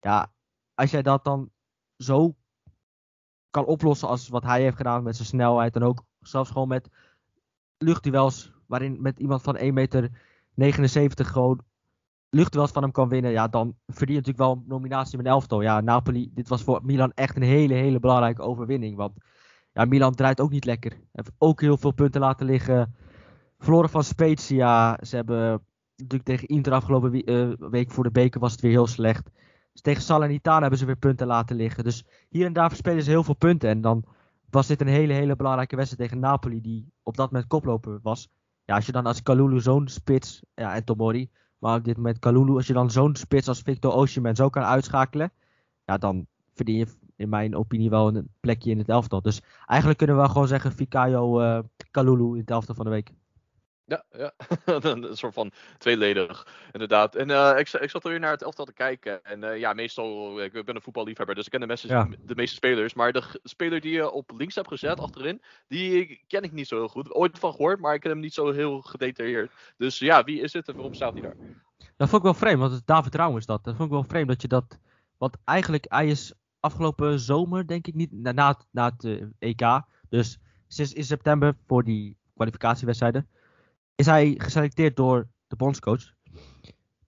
Ja, 0.00 0.32
als 0.74 0.90
jij 0.90 1.02
dat 1.02 1.24
dan 1.24 1.50
zo 1.96 2.34
kan 3.50 3.64
oplossen 3.64 4.08
als 4.08 4.28
wat 4.28 4.42
hij 4.42 4.62
heeft 4.62 4.76
gedaan 4.76 5.02
met 5.02 5.16
zijn 5.16 5.28
snelheid. 5.28 5.76
En 5.76 5.82
ook 5.82 6.04
zelfs 6.20 6.50
gewoon 6.50 6.68
met 6.68 6.88
luchtduels, 7.78 8.52
waarin 8.66 9.02
met 9.02 9.18
iemand 9.18 9.42
van 9.42 9.56
1,79 9.56 9.62
meter 10.54 11.24
gewoon 11.24 11.60
luchtduels 12.34 12.70
van 12.70 12.82
hem 12.82 12.92
kan 12.92 13.08
winnen, 13.08 13.30
ja, 13.30 13.48
dan 13.48 13.76
verdient 13.86 14.18
natuurlijk 14.26 14.44
wel 14.44 14.52
een 14.52 14.64
nominatie 14.66 15.16
met 15.16 15.26
elftal. 15.26 15.60
Ja, 15.60 15.80
Napoli, 15.80 16.30
dit 16.34 16.48
was 16.48 16.62
voor 16.62 16.80
Milan 16.82 17.12
echt 17.14 17.36
een 17.36 17.42
hele, 17.42 17.74
hele 17.74 18.00
belangrijke 18.00 18.42
overwinning. 18.42 18.96
Want 18.96 19.12
ja, 19.72 19.84
Milan 19.84 20.14
draait 20.14 20.40
ook 20.40 20.50
niet 20.50 20.64
lekker. 20.64 21.00
Heeft 21.12 21.30
ook 21.38 21.60
heel 21.60 21.76
veel 21.76 21.90
punten 21.90 22.20
laten 22.20 22.46
liggen. 22.46 22.94
Verloren 23.58 23.90
van 23.90 24.04
Spezia. 24.04 24.98
Ze 25.02 25.16
hebben 25.16 25.64
natuurlijk 25.96 26.24
tegen 26.24 26.48
Inter 26.48 26.72
afgelopen 26.72 27.30
uh, 27.30 27.52
week 27.70 27.90
voor 27.90 28.04
de 28.04 28.10
beker 28.10 28.40
was 28.40 28.52
het 28.52 28.60
weer 28.60 28.70
heel 28.70 28.86
slecht. 28.86 29.30
Dus 29.72 29.82
tegen 29.82 30.02
Salernitana 30.02 30.60
hebben 30.60 30.78
ze 30.78 30.86
weer 30.86 30.96
punten 30.96 31.26
laten 31.26 31.56
liggen. 31.56 31.84
Dus 31.84 32.04
hier 32.28 32.46
en 32.46 32.52
daar 32.52 32.68
verspelen 32.68 33.02
ze 33.02 33.10
heel 33.10 33.24
veel 33.24 33.34
punten. 33.34 33.68
En 33.68 33.80
dan 33.80 34.04
was 34.50 34.66
dit 34.66 34.80
een 34.80 34.86
hele, 34.86 35.12
hele 35.12 35.36
belangrijke 35.36 35.76
wedstrijd 35.76 36.08
tegen 36.08 36.22
Napoli, 36.22 36.60
die 36.60 36.92
op 37.02 37.16
dat 37.16 37.30
moment 37.30 37.48
koploper 37.48 37.98
was. 38.02 38.28
Ja, 38.64 38.74
als 38.74 38.86
je 38.86 38.92
dan 38.92 39.06
als 39.06 39.22
Kalulu 39.22 39.60
zo'n 39.60 39.88
spits, 39.88 40.42
ja, 40.54 40.74
en 40.74 40.84
Tomori, 40.84 41.30
maar 41.62 41.76
op 41.76 41.84
dit 41.84 41.96
moment 41.96 42.18
Kalulu, 42.18 42.54
als 42.54 42.66
je 42.66 42.72
dan 42.72 42.90
zo'n 42.90 43.16
spits 43.16 43.48
als 43.48 43.60
Victor 43.60 43.92
Osimhen 43.92 44.36
zo 44.36 44.48
kan 44.48 44.62
uitschakelen, 44.62 45.32
ja, 45.84 45.98
dan 45.98 46.26
verdien 46.54 46.76
je 46.76 46.86
in 47.16 47.28
mijn 47.28 47.56
opinie 47.56 47.90
wel 47.90 48.16
een 48.16 48.28
plekje 48.40 48.70
in 48.70 48.78
het 48.78 48.88
elftal. 48.88 49.22
Dus 49.22 49.42
eigenlijk 49.66 49.98
kunnen 49.98 50.16
we 50.16 50.22
wel 50.22 50.30
gewoon 50.30 50.48
zeggen 50.48 50.72
Fikayo 50.72 51.40
uh, 51.40 51.58
Kalulu 51.90 52.32
in 52.32 52.40
het 52.40 52.50
elftal 52.50 52.74
van 52.74 52.84
de 52.84 52.90
week. 52.90 53.12
Ja, 53.84 54.04
ja. 54.10 54.32
een 54.90 55.16
soort 55.16 55.34
van 55.34 55.50
tweeledig, 55.78 56.46
inderdaad. 56.72 57.14
En 57.14 57.28
uh, 57.28 57.54
ik, 57.56 57.72
ik 57.72 57.90
zat 57.90 58.04
er 58.04 58.10
weer 58.10 58.20
naar 58.20 58.30
het 58.30 58.42
elftal 58.42 58.64
te 58.64 58.72
kijken. 58.72 59.24
En 59.24 59.42
uh, 59.42 59.58
ja, 59.58 59.72
meestal, 59.72 60.40
ik 60.42 60.64
ben 60.64 60.74
een 60.74 60.82
voetballiefhebber, 60.82 61.34
dus 61.34 61.44
ik 61.44 61.50
ken 61.50 61.60
de, 61.60 61.66
meeste, 61.66 62.08
de 62.26 62.34
meeste 62.34 62.56
spelers. 62.56 62.94
Maar 62.94 63.12
de 63.12 63.40
speler 63.42 63.80
die 63.80 63.92
je 63.92 64.10
op 64.10 64.30
links 64.36 64.54
hebt 64.54 64.68
gezet, 64.68 65.00
achterin, 65.00 65.42
die 65.68 66.24
ken 66.26 66.42
ik 66.42 66.52
niet 66.52 66.68
zo 66.68 66.76
heel 66.76 66.88
goed. 66.88 67.14
Ooit 67.14 67.38
van 67.38 67.52
gehoord, 67.52 67.80
maar 67.80 67.94
ik 67.94 68.00
ken 68.00 68.10
hem 68.10 68.20
niet 68.20 68.34
zo 68.34 68.50
heel 68.50 68.80
gedetailleerd. 68.80 69.52
Dus 69.76 69.98
ja, 69.98 70.24
wie 70.24 70.40
is 70.40 70.52
het 70.52 70.68
en 70.68 70.74
waarom 70.74 70.94
staat 70.94 71.12
hij 71.12 71.22
daar? 71.22 71.36
Dat 71.96 72.08
vond 72.08 72.14
ik 72.14 72.22
wel 72.22 72.34
vreemd, 72.34 72.58
want 72.58 72.86
David 72.86 73.14
Raum 73.14 73.36
is 73.36 73.46
dat. 73.46 73.64
Dat 73.64 73.76
vond 73.76 73.88
ik 73.88 73.94
wel 73.94 74.04
vreemd 74.04 74.28
dat 74.28 74.42
je 74.42 74.48
dat... 74.48 74.78
Want 75.18 75.36
eigenlijk, 75.44 75.84
hij 75.88 76.06
is 76.06 76.32
afgelopen 76.60 77.20
zomer, 77.20 77.66
denk 77.66 77.86
ik 77.86 77.94
niet, 77.94 78.12
na, 78.12 78.32
na, 78.32 78.58
na 78.70 78.84
het 78.84 79.04
uh, 79.04 79.24
EK. 79.38 79.82
Dus 80.08 80.38
sinds 80.66 80.92
in 80.92 81.04
september 81.04 81.54
voor 81.66 81.84
die 81.84 82.16
kwalificatiewedstrijden 82.34 83.28
is 83.94 84.06
hij 84.06 84.34
geselecteerd 84.38 84.96
door 84.96 85.28
de 85.46 85.56
bondscoach 85.56 86.12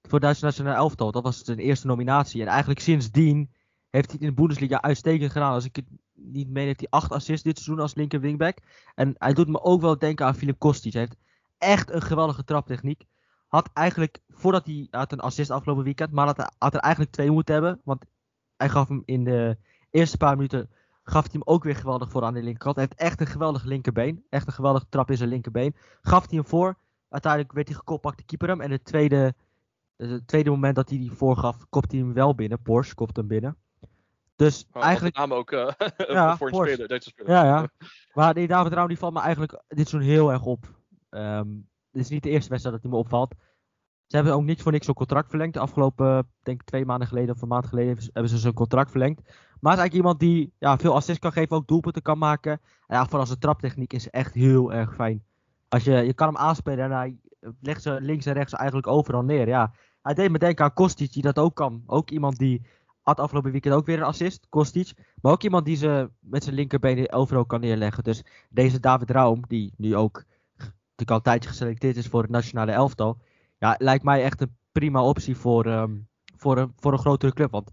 voor 0.08 0.20
Duits 0.20 0.40
nationale 0.40 0.76
elftal. 0.76 1.12
Dat 1.12 1.22
was 1.22 1.44
zijn 1.44 1.58
eerste 1.58 1.86
nominatie. 1.86 2.42
En 2.42 2.46
eigenlijk 2.46 2.80
sindsdien 2.80 3.50
heeft 3.90 4.10
hij 4.10 4.20
in 4.20 4.26
de 4.26 4.34
Bundesliga 4.34 4.82
uitstekend 4.82 5.32
gedaan. 5.32 5.52
Als 5.52 5.64
ik 5.64 5.76
het 5.76 5.84
niet 6.12 6.48
meen, 6.48 6.66
heeft 6.66 6.80
hij 6.80 6.88
acht 6.90 7.10
assists 7.12 7.44
dit 7.44 7.58
seizoen 7.58 7.82
als 7.82 7.94
linker 7.94 8.20
wingback. 8.20 8.58
En 8.94 9.14
hij 9.18 9.32
doet 9.32 9.48
me 9.48 9.62
ook 9.62 9.80
wel 9.80 9.98
denken 9.98 10.26
aan 10.26 10.34
Filip 10.34 10.58
Kostic. 10.58 10.92
Hij 10.92 11.02
heeft 11.02 11.16
echt 11.58 11.90
een 11.90 12.02
geweldige 12.02 12.44
traptechniek. 12.44 13.04
Had 13.48 13.70
eigenlijk, 13.72 14.20
voordat 14.28 14.66
hij 14.66 14.86
had 14.90 15.12
een 15.12 15.20
assist 15.20 15.50
afgelopen 15.50 15.84
weekend, 15.84 16.12
maar 16.12 16.50
had 16.58 16.74
er 16.74 16.80
eigenlijk 16.80 17.12
twee 17.12 17.30
moeten 17.30 17.54
hebben. 17.54 17.80
Want 17.84 18.04
hij 18.56 18.68
gaf 18.68 18.88
hem 18.88 19.02
in 19.04 19.24
de 19.24 19.56
eerste 19.90 20.16
paar 20.16 20.36
minuten 20.36 20.70
gaf 21.04 21.22
hij 21.22 21.30
hem 21.32 21.42
ook 21.44 21.64
weer 21.64 21.76
geweldig 21.76 22.10
voor 22.10 22.22
aan 22.22 22.34
de 22.34 22.42
linkerkant. 22.42 22.76
Hij 22.76 22.84
heeft 22.88 23.00
echt 23.00 23.20
een 23.20 23.26
geweldig 23.26 23.64
linkerbeen. 23.64 24.24
Echt 24.28 24.46
een 24.46 24.52
geweldige 24.52 24.86
trap 24.88 25.10
in 25.10 25.16
zijn 25.16 25.28
linkerbeen. 25.28 25.76
Gaf 26.00 26.28
hij 26.28 26.38
hem 26.38 26.46
voor. 26.46 26.76
Uiteindelijk 27.08 27.52
werd 27.52 27.68
hij 27.68 27.76
gekopt, 27.76 28.00
pakte 28.00 28.20
de 28.20 28.26
keeper 28.26 28.48
hem. 28.48 28.60
En 28.60 28.70
het 28.70 28.84
tweede, 28.84 29.34
het 29.96 30.26
tweede 30.26 30.50
moment 30.50 30.76
dat 30.76 30.88
hij 30.88 30.98
die 30.98 31.12
voorgaf, 31.12 31.68
kopte 31.68 31.96
hij 31.96 32.04
hem 32.04 32.14
wel 32.14 32.34
binnen. 32.34 32.62
Porsche 32.62 32.94
kopte 32.94 33.20
hem 33.20 33.28
binnen. 33.28 33.56
Dus 34.36 34.66
oh, 34.72 34.82
eigenlijk... 34.82 35.16
naam 35.16 35.32
ook 35.32 35.52
uh, 35.52 35.70
ja, 35.96 36.36
voor 36.36 36.48
een 36.48 36.54
speler, 36.54 36.88
Duitse 36.88 37.10
speler. 37.10 37.32
Ja, 37.32 37.44
ja. 37.44 37.68
Maar 38.12 38.34
die 38.34 38.46
David 38.46 38.72
Raum 38.72 38.88
die 38.88 38.98
valt 38.98 39.12
me 39.12 39.20
eigenlijk 39.20 39.62
dit 39.68 39.88
seizoen 39.88 40.10
heel 40.10 40.32
erg 40.32 40.44
op. 40.44 40.66
Um, 41.10 41.68
dit 41.90 42.02
is 42.02 42.08
niet 42.08 42.22
de 42.22 42.30
eerste 42.30 42.50
wedstrijd 42.50 42.74
dat 42.74 42.84
hij 42.84 42.92
me 42.92 43.04
opvalt. 43.04 43.34
Ze 44.06 44.16
hebben 44.16 44.34
ook 44.34 44.44
niet 44.44 44.62
voor 44.62 44.72
niks 44.72 44.86
zo'n 44.86 44.94
contract 44.94 45.28
verlengd. 45.28 45.54
De 45.54 45.60
afgelopen, 45.60 46.30
denk 46.42 46.60
ik 46.60 46.66
twee 46.66 46.84
maanden 46.84 47.08
geleden 47.08 47.34
of 47.34 47.42
een 47.42 47.48
maand 47.48 47.66
geleden 47.66 47.96
hebben 48.12 48.28
ze 48.28 48.38
zijn 48.38 48.54
contract 48.54 48.90
verlengd. 48.90 49.20
Maar 49.64 49.72
is 49.72 49.78
eigenlijk 49.78 49.94
iemand 49.94 50.20
die 50.20 50.52
ja, 50.58 50.78
veel 50.78 50.94
assist 50.94 51.18
kan 51.18 51.32
geven, 51.32 51.56
ook 51.56 51.66
doelpunten 51.66 52.02
kan 52.02 52.18
maken. 52.18 52.52
En 52.86 52.96
ja, 52.96 53.06
vooral 53.06 53.26
zijn 53.26 53.38
traptechniek 53.38 53.92
is 53.92 54.10
echt 54.10 54.34
heel 54.34 54.72
erg 54.72 54.94
fijn. 54.94 55.24
Als 55.68 55.84
je, 55.84 55.92
je 55.92 56.14
kan 56.14 56.26
hem 56.26 56.36
aanspelen 56.36 56.84
en 56.84 56.90
hij 56.90 57.16
legt 57.60 57.82
ze 57.82 57.98
links 58.00 58.26
en 58.26 58.32
rechts 58.32 58.52
eigenlijk 58.52 58.86
overal 58.86 59.22
neer. 59.22 59.48
Ja. 59.48 59.72
Hij 60.02 60.14
deed 60.14 60.30
me 60.30 60.38
denken 60.38 60.64
aan 60.64 60.72
Kostic, 60.72 61.12
die 61.12 61.22
dat 61.22 61.38
ook 61.38 61.54
kan. 61.54 61.82
Ook 61.86 62.10
iemand 62.10 62.38
die 62.38 62.66
had 63.02 63.20
afgelopen 63.20 63.50
weekend 63.50 63.74
ook 63.74 63.86
weer 63.86 63.96
een 63.96 64.04
assist, 64.04 64.46
Kostic. 64.48 64.92
Maar 65.20 65.32
ook 65.32 65.42
iemand 65.42 65.64
die 65.64 65.76
ze 65.76 66.10
met 66.18 66.44
zijn 66.44 66.54
linkerbeen 66.54 67.12
overal 67.12 67.44
kan 67.44 67.60
neerleggen. 67.60 68.04
Dus 68.04 68.22
deze 68.50 68.80
David 68.80 69.10
Raum, 69.10 69.42
die 69.48 69.72
nu 69.76 69.96
ook 69.96 70.24
natuurlijk 70.56 71.10
al 71.10 71.16
een 71.16 71.22
tijdje 71.22 71.48
geselecteerd 71.48 71.96
is 71.96 72.06
voor 72.06 72.22
het 72.22 72.30
nationale 72.30 72.72
elftal. 72.72 73.18
Ja, 73.58 73.74
lijkt 73.78 74.04
mij 74.04 74.22
echt 74.22 74.40
een 74.40 74.56
prima 74.72 75.02
optie 75.02 75.36
voor, 75.36 75.66
um, 75.66 76.08
voor, 76.36 76.58
een, 76.58 76.72
voor 76.76 76.92
een 76.92 76.98
grotere 76.98 77.32
club. 77.32 77.50
Want 77.50 77.70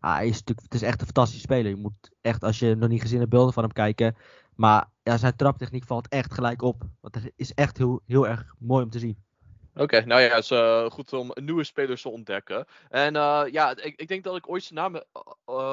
ja, 0.00 0.14
hij 0.14 0.26
is 0.26 0.38
natuurlijk, 0.38 0.62
het 0.62 0.74
is 0.74 0.82
echt 0.82 1.00
een 1.00 1.06
fantastische 1.06 1.40
speler. 1.40 1.70
Je 1.70 1.76
moet 1.76 2.10
echt, 2.20 2.44
als 2.44 2.58
je 2.58 2.74
nog 2.74 2.88
niet 2.88 3.00
gezien 3.00 3.18
hebt, 3.18 3.30
beelden 3.30 3.52
van 3.52 3.62
hem 3.62 3.72
kijken. 3.72 4.16
Maar 4.54 4.90
ja, 5.02 5.16
zijn 5.16 5.36
traptechniek 5.36 5.84
valt 5.84 6.08
echt 6.08 6.34
gelijk 6.34 6.62
op. 6.62 6.82
Want 7.00 7.14
het 7.14 7.32
is 7.36 7.54
echt 7.54 7.78
heel, 7.78 8.00
heel 8.06 8.28
erg 8.28 8.54
mooi 8.58 8.84
om 8.84 8.90
te 8.90 8.98
zien. 8.98 9.26
Oké, 9.74 10.04
nou 10.04 10.20
ja, 10.20 10.28
het 10.28 10.44
is 10.44 10.50
uh, 10.50 10.90
goed 10.90 11.12
om 11.12 11.30
nieuwe 11.34 11.64
spelers 11.64 12.02
te 12.02 12.08
ontdekken. 12.08 12.66
En 12.88 13.14
uh, 13.14 13.42
ja, 13.50 13.76
ik, 13.76 13.96
ik, 13.96 14.08
denk 14.08 14.24
dat 14.24 14.36
ik 14.36 14.48
ooit 14.48 14.62
zijn 14.62 14.78
naam 14.78 14.94
uh, 14.94 15.02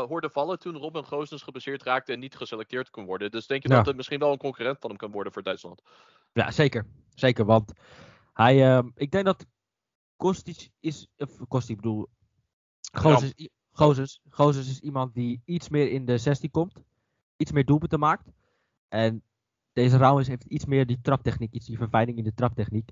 hoorde 0.01 0.29
vallen 0.29 0.59
toen 0.59 0.77
Robin 0.77 1.05
Goossens 1.05 1.41
gebaseerd 1.41 1.83
raakte 1.83 2.13
en 2.13 2.19
niet 2.19 2.35
geselecteerd 2.35 2.89
kon 2.89 3.05
worden. 3.05 3.31
Dus 3.31 3.47
denk 3.47 3.61
je 3.63 3.69
dat 3.69 3.85
het 3.85 3.95
misschien 3.95 4.19
wel 4.19 4.31
een 4.31 4.37
concurrent 4.37 4.79
van 4.79 4.89
hem 4.89 4.99
kan 4.99 5.11
worden 5.11 5.33
voor 5.33 5.43
Duitsland? 5.43 5.81
Ja, 6.33 6.51
zeker. 6.51 6.85
Zeker, 7.09 7.45
want 7.45 7.71
hij, 8.33 8.83
ik 8.95 9.11
denk 9.11 9.25
dat 9.25 9.45
Kostic 10.15 10.69
is, 10.79 11.07
of 11.17 11.29
Kostic 11.47 11.75
bedoel, 11.75 12.09
Goossens, 12.91 13.33
Gozes. 13.75 14.21
Gozes 14.29 14.69
is 14.69 14.79
iemand 14.79 15.13
die 15.13 15.41
iets 15.45 15.69
meer 15.69 15.91
in 15.91 16.05
de 16.05 16.17
16 16.17 16.51
komt. 16.51 16.83
Iets 17.37 17.51
meer 17.51 17.65
doelpunten 17.65 17.99
maakt. 17.99 18.31
En 18.87 19.21
deze 19.73 19.97
Rauwens 19.97 20.27
heeft 20.27 20.43
iets 20.43 20.65
meer 20.65 20.85
die 20.85 20.99
traptechniek. 21.01 21.53
Iets 21.53 21.65
die 21.65 21.77
verfijning 21.77 22.17
in 22.17 22.23
de 22.23 22.33
traptechniek. 22.33 22.89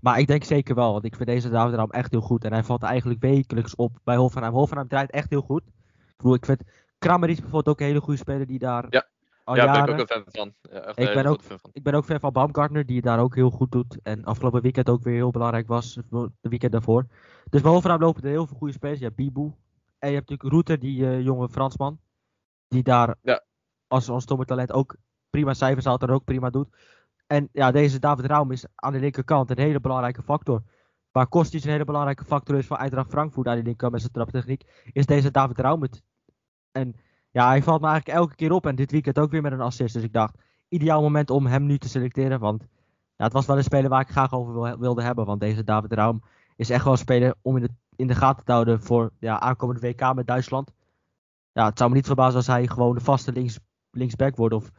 Maar 0.00 0.18
ik 0.18 0.26
denk 0.26 0.44
zeker 0.44 0.74
wel. 0.74 0.92
Want 0.92 1.04
ik 1.04 1.16
vind 1.16 1.28
deze 1.28 1.48
Raum 1.48 1.90
echt 1.90 2.10
heel 2.10 2.20
goed. 2.20 2.44
En 2.44 2.52
hij 2.52 2.64
valt 2.64 2.82
eigenlijk 2.82 3.20
wekelijks 3.20 3.74
op 3.74 3.98
bij 4.04 4.16
Hoffenheim. 4.16 4.52
Hoffenheim 4.52 4.88
draait 4.88 5.10
echt 5.10 5.30
heel 5.30 5.40
goed. 5.40 5.62
Ik 6.08 6.16
bedoel, 6.16 6.34
ik 6.34 6.44
vind 6.44 6.62
Kramer 6.98 7.28
is 7.28 7.40
bijvoorbeeld 7.40 7.68
ook 7.68 7.80
een 7.80 7.86
hele 7.86 8.00
goede 8.00 8.18
speler 8.18 8.46
die 8.46 8.58
daar 8.58 8.86
ja. 8.90 9.06
al 9.44 9.56
ja, 9.56 9.64
jaren... 9.64 9.84
ben 9.84 9.94
ik 9.94 10.00
ook 10.00 10.08
een 10.08 10.22
fan 10.32 10.32
van. 10.32 10.54
Ja, 10.72 10.80
echt 10.80 10.98
ik, 10.98 11.14
ben 11.14 11.26
ook, 11.26 11.42
fan 11.42 11.58
van. 11.58 11.70
ik 11.72 11.82
ben 11.82 11.94
ook 11.94 12.04
fan 12.04 12.20
van 12.20 12.32
Baumgartner, 12.32 12.86
die 12.86 13.00
daar 13.00 13.18
ook 13.18 13.34
heel 13.34 13.50
goed 13.50 13.72
doet. 13.72 13.98
En 14.02 14.24
afgelopen 14.24 14.62
weekend 14.62 14.88
ook 14.88 15.02
weer 15.02 15.14
heel 15.14 15.30
belangrijk 15.30 15.68
was. 15.68 15.98
De 16.40 16.48
weekend 16.48 16.72
daarvoor. 16.72 17.06
Dus 17.50 17.60
bij 17.60 17.70
Hoffenheim 17.70 18.00
lopen 18.00 18.22
er 18.22 18.28
heel 18.28 18.46
veel 18.46 18.56
goede 18.56 18.72
spelers. 18.72 19.00
Ja, 19.00 19.10
Bibu, 19.10 19.52
en 20.00 20.08
je 20.08 20.14
hebt 20.14 20.28
natuurlijk 20.28 20.52
Router, 20.52 20.78
die 20.78 21.00
uh, 21.00 21.22
jonge 21.22 21.48
Fransman. 21.48 22.00
Die 22.68 22.82
daar 22.82 23.16
ja. 23.22 23.44
als, 23.86 24.08
als 24.08 24.24
talent 24.24 24.72
ook 24.72 24.96
prima 25.30 25.54
cijfers 25.54 25.84
haalt 25.84 26.02
en 26.02 26.10
ook 26.10 26.24
prima 26.24 26.50
doet. 26.50 26.68
En 27.26 27.48
ja, 27.52 27.70
deze 27.70 27.98
David 27.98 28.24
Raum 28.24 28.50
is 28.50 28.66
aan 28.74 28.92
de 28.92 28.98
linkerkant 28.98 29.50
een 29.50 29.58
hele 29.58 29.80
belangrijke 29.80 30.22
factor. 30.22 30.62
Waar 31.10 31.26
Kostic 31.26 31.64
een 31.64 31.70
hele 31.70 31.84
belangrijke 31.84 32.24
factor 32.24 32.56
is 32.56 32.66
voor 32.66 32.76
Eintracht 32.76 33.10
Frankfurt 33.10 33.46
aan 33.46 33.56
de 33.56 33.62
linkerkant 33.62 33.92
met 33.92 34.00
zijn 34.00 34.12
traptechniek, 34.12 34.82
is 34.92 35.06
deze 35.06 35.30
David 35.30 35.58
Raum 35.58 35.82
het. 35.82 36.02
En 36.72 36.96
ja, 37.30 37.48
hij 37.48 37.62
valt 37.62 37.80
me 37.80 37.88
eigenlijk 37.88 38.18
elke 38.18 38.34
keer 38.34 38.52
op 38.52 38.66
en 38.66 38.76
dit 38.76 38.90
weekend 38.90 39.18
ook 39.18 39.30
weer 39.30 39.42
met 39.42 39.52
een 39.52 39.60
assist. 39.60 39.94
Dus 39.94 40.02
ik 40.02 40.12
dacht, 40.12 40.34
ideaal 40.68 41.02
moment 41.02 41.30
om 41.30 41.46
hem 41.46 41.66
nu 41.66 41.78
te 41.78 41.88
selecteren, 41.88 42.40
want 42.40 42.66
ja, 43.16 43.24
het 43.24 43.32
was 43.32 43.46
wel 43.46 43.56
een 43.56 43.62
speler 43.62 43.90
waar 43.90 44.00
ik 44.00 44.08
graag 44.08 44.32
over 44.32 44.78
wilde 44.78 45.02
hebben. 45.02 45.26
Want 45.26 45.40
deze 45.40 45.64
David 45.64 45.92
Raum 45.92 46.22
is 46.56 46.70
echt 46.70 46.84
wel 46.84 46.92
een 46.92 46.98
speler 46.98 47.34
om 47.42 47.56
in 47.56 47.62
de, 47.62 47.70
in 48.00 48.06
de 48.06 48.14
gaten 48.14 48.44
te 48.44 48.52
houden 48.52 48.82
voor 48.82 49.12
ja, 49.18 49.40
aankomende 49.40 49.80
WK 49.80 50.14
met 50.14 50.26
Duitsland. 50.26 50.72
Ja, 51.52 51.66
het 51.66 51.78
zou 51.78 51.90
me 51.90 51.96
niet 51.96 52.06
verbazen 52.06 52.36
als 52.36 52.46
hij 52.46 52.66
gewoon 52.66 52.94
de 52.94 53.00
vaste 53.00 53.32
links, 53.32 53.58
linksback 53.90 54.36
wordt. 54.36 54.54
Of 54.54 54.70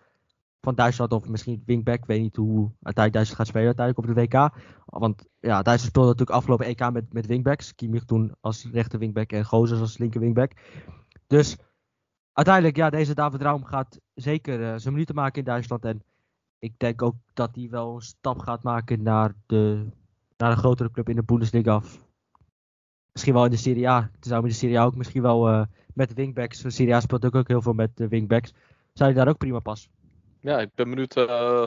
van 0.61 0.75
Duitsland 0.75 1.11
of 1.11 1.27
misschien 1.27 1.63
wingback. 1.65 1.97
Ik 1.97 2.05
weet 2.05 2.21
niet 2.21 2.35
hoe 2.35 2.71
uiteindelijk 2.81 3.13
Duitsland 3.13 3.37
gaat 3.37 3.47
spelen 3.47 3.67
uiteindelijk 3.67 4.07
op 4.07 4.15
de 4.15 4.21
WK. 4.21 4.63
Want 4.85 5.27
ja, 5.39 5.61
Duitsland 5.61 5.81
speelde 5.81 6.09
natuurlijk 6.09 6.37
afgelopen 6.37 6.65
EK 6.65 6.91
met, 6.91 7.13
met 7.13 7.25
wingbacks. 7.25 7.75
Kimmich 7.75 8.05
toen 8.05 8.35
als 8.41 8.67
rechter 8.71 8.99
wingback 8.99 9.31
en 9.31 9.45
Gozes 9.45 9.79
als 9.79 9.97
linker 9.97 10.19
wingback. 10.19 10.51
Dus 11.27 11.57
uiteindelijk, 12.33 12.75
ja, 12.75 12.89
deze 12.89 13.13
David 13.13 13.41
Raum 13.41 13.63
gaat 13.63 13.99
zeker 14.13 14.59
uh, 14.59 14.73
zijn 14.75 14.93
minuten 14.93 15.15
maken 15.15 15.39
in 15.39 15.45
Duitsland. 15.45 15.85
En 15.85 16.03
ik 16.59 16.79
denk 16.79 17.01
ook 17.01 17.15
dat 17.33 17.55
hij 17.55 17.69
wel 17.69 17.95
een 17.95 18.01
stap 18.01 18.39
gaat 18.39 18.63
maken 18.63 19.01
naar 19.03 19.33
de, 19.45 19.87
naar 20.37 20.51
een 20.51 20.57
grotere 20.57 20.91
club 20.91 21.09
in 21.09 21.15
de 21.15 21.23
Bundesliga. 21.23 21.81
Misschien 23.11 23.33
wel 23.33 23.45
in 23.45 23.51
de 23.51 23.57
Serie 23.57 23.89
A. 23.89 24.09
Het 24.15 24.25
zou 24.25 24.41
in 24.41 24.47
de 24.47 24.53
Serie 24.53 24.79
A 24.79 24.83
ook 24.83 24.95
misschien 24.95 25.21
wel 25.21 25.49
uh, 25.49 25.63
met 25.93 26.13
wingbacks. 26.13 26.61
De 26.61 26.69
Serie 26.69 26.95
A 26.95 26.99
speelt 26.99 27.25
ook, 27.25 27.35
ook 27.35 27.47
heel 27.47 27.61
veel 27.61 27.73
met 27.73 27.91
wingbacks. 27.95 28.53
Zou 28.93 29.09
je 29.09 29.15
daar 29.15 29.27
ook 29.27 29.37
prima 29.37 29.59
passen? 29.59 29.91
Ja, 30.39 30.59
ik 30.59 30.75
ben 30.75 30.89
benieuwd 30.89 31.17
uh, 31.17 31.65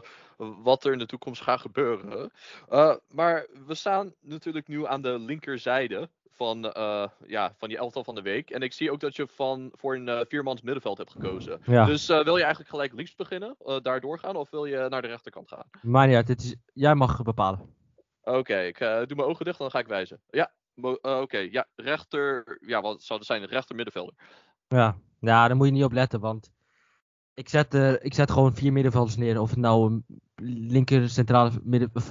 wat 0.62 0.84
er 0.84 0.92
in 0.92 0.98
de 0.98 1.06
toekomst 1.06 1.42
gaat 1.42 1.60
gebeuren. 1.60 2.30
Uh, 2.72 2.94
maar 3.08 3.46
we 3.66 3.74
staan 3.74 4.12
natuurlijk 4.20 4.68
nu 4.68 4.86
aan 4.86 5.02
de 5.02 5.18
linkerzijde 5.18 6.08
van, 6.30 6.64
uh, 6.76 7.06
ja, 7.26 7.54
van 7.56 7.68
die 7.68 7.78
elftal 7.78 8.04
van 8.04 8.14
de 8.14 8.22
week. 8.22 8.50
En 8.50 8.60
ik 8.60 8.72
zie 8.72 8.92
ook 8.92 9.00
dat 9.00 9.16
je 9.16 9.26
van, 9.26 9.70
voor 9.72 9.94
een 9.96 10.26
viermans 10.28 10.62
middenveld 10.62 10.98
hebt 10.98 11.10
gekozen. 11.10 11.60
Ja. 11.64 11.84
Dus 11.84 12.06
wil 12.06 12.36
je 12.36 12.42
eigenlijk 12.42 12.70
gelijk 12.70 12.92
links 12.92 13.14
beginnen, 13.14 13.56
daar 13.82 14.00
doorgaan, 14.00 14.36
of 14.36 14.50
wil 14.50 14.64
je 14.64 14.86
naar 14.88 15.02
de 15.02 15.08
rechterkant 15.08 15.48
gaan? 15.48 15.64
Maar 15.82 16.08
ja, 16.10 16.22
dit 16.22 16.42
is, 16.42 16.54
jij 16.72 16.94
mag 16.94 17.22
bepalen. 17.22 17.60
Oké, 18.22 18.58
ik 18.60 18.78
doe 18.78 19.16
mijn 19.16 19.28
ogen 19.28 19.44
dicht 19.44 19.58
en 19.58 19.64
dan 19.64 19.70
ga 19.70 19.78
ik 19.78 19.86
wijzen. 19.86 20.20
Ja, 20.30 20.52
oké, 21.00 21.38
ja, 21.38 21.66
rechter, 21.74 22.58
ja, 22.60 22.80
wat 22.80 23.02
zou 23.02 23.18
het 23.18 23.28
zijn? 23.28 23.44
Rechter 23.44 23.74
middenvelder. 23.74 24.14
Ja. 24.68 24.96
ja, 25.20 25.46
daar 25.46 25.56
moet 25.56 25.66
je 25.66 25.72
niet 25.72 25.84
op 25.84 25.92
letten, 25.92 26.20
want 26.20 26.52
ik 27.34 27.48
zet, 27.48 27.74
uh, 27.74 27.92
ik 27.92 28.14
zet 28.14 28.30
gewoon 28.30 28.54
vier 28.54 28.72
middenvelders 28.72 29.16
neer. 29.16 29.40
Of 29.40 29.50
het 29.50 29.58
nou 29.58 29.92
een 29.92 30.04
linker 30.70 31.08
centrale, 31.08 31.50
midden, 31.62 31.90
of 31.94 32.10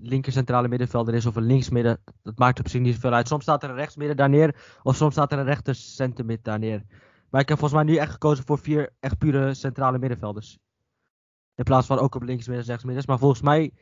linker 0.00 0.32
centrale 0.32 0.68
middenvelder 0.68 1.14
is 1.14 1.26
of 1.26 1.36
een 1.36 1.46
linksmidden. 1.46 2.02
Dat 2.22 2.38
maakt 2.38 2.58
op 2.58 2.68
zich 2.68 2.80
niet 2.80 2.94
zoveel 2.94 3.12
uit. 3.12 3.28
Soms 3.28 3.42
staat 3.42 3.62
er 3.62 3.70
een 3.70 3.76
rechtsmidden 3.76 4.16
daar 4.16 4.28
neer. 4.28 4.78
Of 4.82 4.96
soms 4.96 5.12
staat 5.12 5.32
er 5.32 5.38
een 5.38 5.44
rechter 5.44 5.74
centermid 5.74 6.44
daar 6.44 6.58
neer. 6.58 6.82
Maar 7.30 7.40
ik 7.40 7.48
heb 7.48 7.58
volgens 7.58 7.82
mij 7.82 7.92
nu 7.92 7.98
echt 7.98 8.12
gekozen 8.12 8.44
voor 8.44 8.58
vier 8.58 8.92
echt 9.00 9.18
pure 9.18 9.54
centrale 9.54 9.98
middenvelders. 9.98 10.58
In 11.54 11.64
plaats 11.64 11.86
van 11.86 11.98
ook 11.98 12.14
op 12.14 12.22
linksmidden 12.22 12.64
en 12.64 12.70
rechtsmidden. 12.70 13.04
Maar 13.06 13.18
volgens 13.18 13.40
mij 13.40 13.72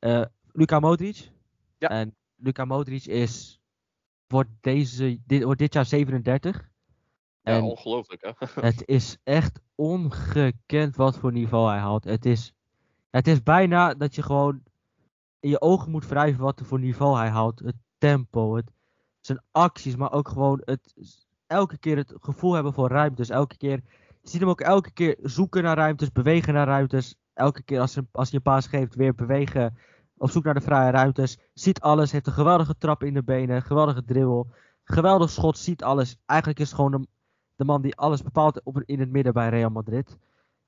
uh, 0.00 0.24
Luka 0.52 0.78
Modric. 0.80 1.30
Ja. 1.78 1.88
En 1.88 2.16
Luka 2.42 2.64
Modric 2.64 3.04
is, 3.04 3.60
wordt, 4.26 4.50
deze, 4.60 5.20
dit, 5.26 5.42
wordt 5.42 5.58
dit 5.58 5.74
jaar 5.74 5.86
37. 5.86 6.70
Ja, 7.42 7.52
en 7.52 7.62
ongelooflijk 7.62 8.22
hè. 8.22 8.46
het 8.68 8.82
is 8.86 9.18
echt 9.24 9.60
ongekend 9.74 10.96
wat 10.96 11.18
voor 11.18 11.32
niveau 11.32 11.68
hij 11.68 11.78
haalt. 11.78 12.04
Het 12.04 12.26
is, 12.26 12.52
het 13.10 13.26
is 13.26 13.42
bijna 13.42 13.94
dat 13.94 14.14
je 14.14 14.22
gewoon 14.22 14.62
in 15.40 15.50
je 15.50 15.60
ogen 15.60 15.90
moet 15.90 16.08
wrijven 16.08 16.42
wat 16.42 16.60
voor 16.64 16.78
niveau 16.78 17.16
hij 17.16 17.28
haalt. 17.28 17.58
Het 17.58 17.76
tempo, 17.98 18.56
het, 18.56 18.72
zijn 19.20 19.42
acties, 19.50 19.96
maar 19.96 20.12
ook 20.12 20.28
gewoon 20.28 20.62
het, 20.64 20.94
elke 21.46 21.78
keer 21.78 21.96
het 21.96 22.14
gevoel 22.20 22.52
hebben 22.52 22.72
voor 22.72 22.88
ruimtes. 22.88 23.28
Elke 23.28 23.56
keer, 23.56 23.82
je 24.20 24.28
ziet 24.28 24.40
hem 24.40 24.48
ook 24.48 24.60
elke 24.60 24.90
keer 24.92 25.16
zoeken 25.22 25.62
naar 25.62 25.76
ruimtes, 25.76 26.12
bewegen 26.12 26.54
naar 26.54 26.66
ruimtes. 26.66 27.14
Elke 27.32 27.62
keer 27.62 27.80
als, 27.80 27.94
hij, 27.94 28.04
als 28.12 28.28
hij 28.28 28.36
een 28.36 28.52
paas 28.52 28.66
geeft, 28.66 28.94
weer 28.94 29.14
bewegen 29.14 29.78
op 30.20 30.30
zoek 30.30 30.44
naar 30.44 30.54
de 30.54 30.60
vrije 30.60 30.90
ruimtes. 30.90 31.38
Ziet 31.54 31.80
alles, 31.80 32.12
heeft 32.12 32.26
een 32.26 32.32
geweldige 32.32 32.78
trap 32.78 33.02
in 33.02 33.14
de 33.14 33.22
benen, 33.22 33.62
geweldige 33.62 34.04
dribbel. 34.04 34.50
Geweldig 34.84 35.30
schot, 35.30 35.58
ziet 35.58 35.82
alles. 35.82 36.16
Eigenlijk 36.26 36.60
is 36.60 36.66
het 36.66 36.74
gewoon 36.74 37.06
de 37.56 37.64
man 37.64 37.82
die 37.82 37.96
alles 37.96 38.22
bepaalt 38.22 38.62
op, 38.62 38.82
in 38.84 39.00
het 39.00 39.10
midden 39.10 39.32
bij 39.32 39.48
Real 39.48 39.70
Madrid. 39.70 40.08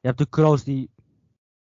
Je 0.01 0.07
hebt 0.07 0.19
de 0.19 0.27
Kroos 0.27 0.65
die. 0.65 0.91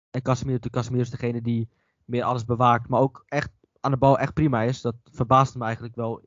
En 0.09 0.21
Casemiro, 0.21 0.59
de 0.59 0.69
Casemiro 0.69 1.03
is 1.03 1.09
degene 1.09 1.41
die 1.41 1.69
meer 2.05 2.23
alles 2.23 2.45
bewaakt. 2.45 2.87
Maar 2.87 2.99
ook 2.99 3.23
echt 3.27 3.51
aan 3.79 3.91
de 3.91 3.97
bal 3.97 4.19
echt 4.19 4.33
prima 4.33 4.61
is. 4.61 4.81
Dat 4.81 4.95
verbaasde 5.03 5.57
me 5.57 5.63
eigenlijk 5.63 5.95
wel 5.95 6.21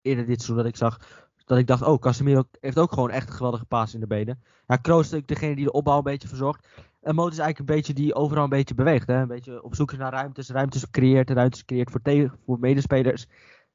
eerder 0.00 0.26
dit 0.26 0.36
seizoen. 0.36 0.56
Dat 0.56 0.66
ik 0.66 0.76
zag. 0.76 0.98
Dat 1.44 1.58
ik 1.58 1.66
dacht, 1.66 1.82
oh, 1.82 1.98
Casemiro 1.98 2.44
heeft 2.60 2.78
ook 2.78 2.92
gewoon 2.92 3.10
echt 3.10 3.28
een 3.28 3.34
geweldige 3.34 3.64
paas 3.64 3.94
in 3.94 4.00
de 4.00 4.06
benen. 4.06 4.42
Ja, 4.66 4.76
Kroos 4.76 5.12
is 5.12 5.26
degene 5.26 5.54
die 5.56 5.64
de 5.64 5.72
opbouw 5.72 5.96
een 5.96 6.02
beetje 6.02 6.28
verzorgt. 6.28 6.68
En 7.00 7.14
Moot 7.14 7.32
is 7.32 7.38
eigenlijk 7.38 7.70
een 7.70 7.76
beetje 7.76 7.92
die 7.94 8.14
overal 8.14 8.44
een 8.44 8.50
beetje 8.50 8.74
beweegt. 8.74 9.06
Hè? 9.06 9.20
Een 9.20 9.28
beetje 9.28 9.62
op 9.62 9.74
zoek 9.74 9.96
naar 9.96 10.12
ruimtes. 10.12 10.48
Ruimtes 10.50 10.90
creëert. 10.90 11.30
Ruimtes 11.30 11.64
creëert 11.64 11.90
voor, 11.90 12.02
tegen, 12.02 12.38
voor 12.44 12.58
medespelers. 12.58 13.26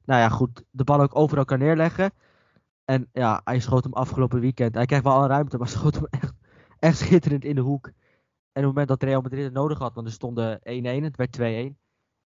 Nou 0.05 0.21
ja, 0.21 0.29
goed. 0.29 0.63
De 0.71 0.83
bal 0.83 1.01
ook 1.01 1.15
overal 1.15 1.45
kan 1.45 1.59
neerleggen. 1.59 2.11
En 2.85 3.09
ja, 3.11 3.41
hij 3.43 3.59
schoot 3.59 3.83
hem 3.83 3.93
afgelopen 3.93 4.39
weekend. 4.39 4.75
Hij 4.75 4.85
kreeg 4.85 5.01
wel 5.01 5.13
al 5.13 5.27
ruimte, 5.27 5.57
maar 5.57 5.67
schoot 5.77 5.95
hem 5.95 6.05
echt, 6.09 6.33
echt 6.79 6.97
schitterend 6.97 7.45
in 7.45 7.55
de 7.55 7.61
hoek. 7.61 7.85
En 7.87 7.93
op 8.61 8.75
het 8.75 8.87
moment 8.87 8.87
dat 8.87 9.03
Real 9.03 9.21
Madrid 9.21 9.43
het 9.43 9.53
nodig 9.53 9.77
had, 9.77 9.93
want 9.93 10.07
er 10.07 10.13
stonden 10.13 10.59
1-1, 10.59 10.61
het 11.03 11.15
werd 11.15 11.71
2-1. 11.73 11.75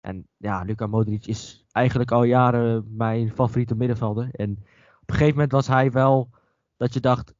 En 0.01 0.27
ja, 0.37 0.61
Luka 0.63 0.87
Modric 0.87 1.25
is 1.25 1.65
eigenlijk 1.71 2.11
al 2.11 2.23
jaren 2.23 2.95
mijn 2.95 3.31
favoriete 3.33 3.75
middenvelder. 3.75 4.29
En 4.31 4.51
op 5.01 5.09
een 5.09 5.15
gegeven 5.15 5.33
moment 5.33 5.51
was 5.51 5.67
hij 5.67 5.91
wel 5.91 6.29
dat 6.77 6.93
je 6.93 6.99
dacht, 6.99 7.33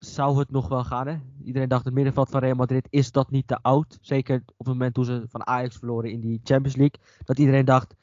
zou 0.00 0.38
het 0.38 0.50
nog 0.50 0.68
wel 0.68 0.84
gaan? 0.84 1.06
Hè? 1.06 1.18
Iedereen 1.44 1.68
dacht, 1.68 1.84
het 1.84 1.94
middenveld 1.94 2.28
van 2.28 2.40
Real 2.40 2.54
Madrid 2.54 2.86
is 2.90 3.12
dat 3.12 3.30
niet 3.30 3.46
te 3.46 3.62
oud. 3.62 3.98
Zeker 4.00 4.42
op 4.46 4.66
het 4.66 4.66
moment 4.66 4.94
toen 4.94 5.04
ze 5.04 5.24
van 5.28 5.46
Ajax 5.46 5.76
verloren 5.76 6.10
in 6.10 6.20
die 6.20 6.40
Champions 6.44 6.76
League. 6.76 7.00
Dat 7.24 7.38
iedereen 7.38 7.64
dacht, 7.64 7.94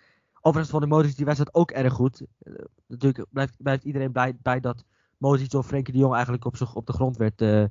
Overigens 0.48 0.70
vond 0.70 0.84
ik 0.84 0.90
Modric 0.90 1.16
die 1.16 1.26
wedstrijd 1.26 1.56
ook 1.56 1.72
erg 1.72 1.94
goed. 1.94 2.22
Uh, 2.44 2.54
natuurlijk 2.86 3.26
blijft, 3.30 3.56
blijft 3.58 3.84
iedereen 3.84 4.12
blij 4.12 4.38
bij 4.42 4.60
dat 4.60 4.86
Modric 5.18 5.50
door 5.50 5.64
Frenkie 5.64 5.94
de 5.94 6.00
Jong 6.00 6.14
eigenlijk 6.14 6.46
op, 6.46 6.56
zich, 6.56 6.76
op 6.76 6.86
de 6.86 6.94
grond 6.94 7.18
werd 7.18 7.42
uh, 7.42 7.66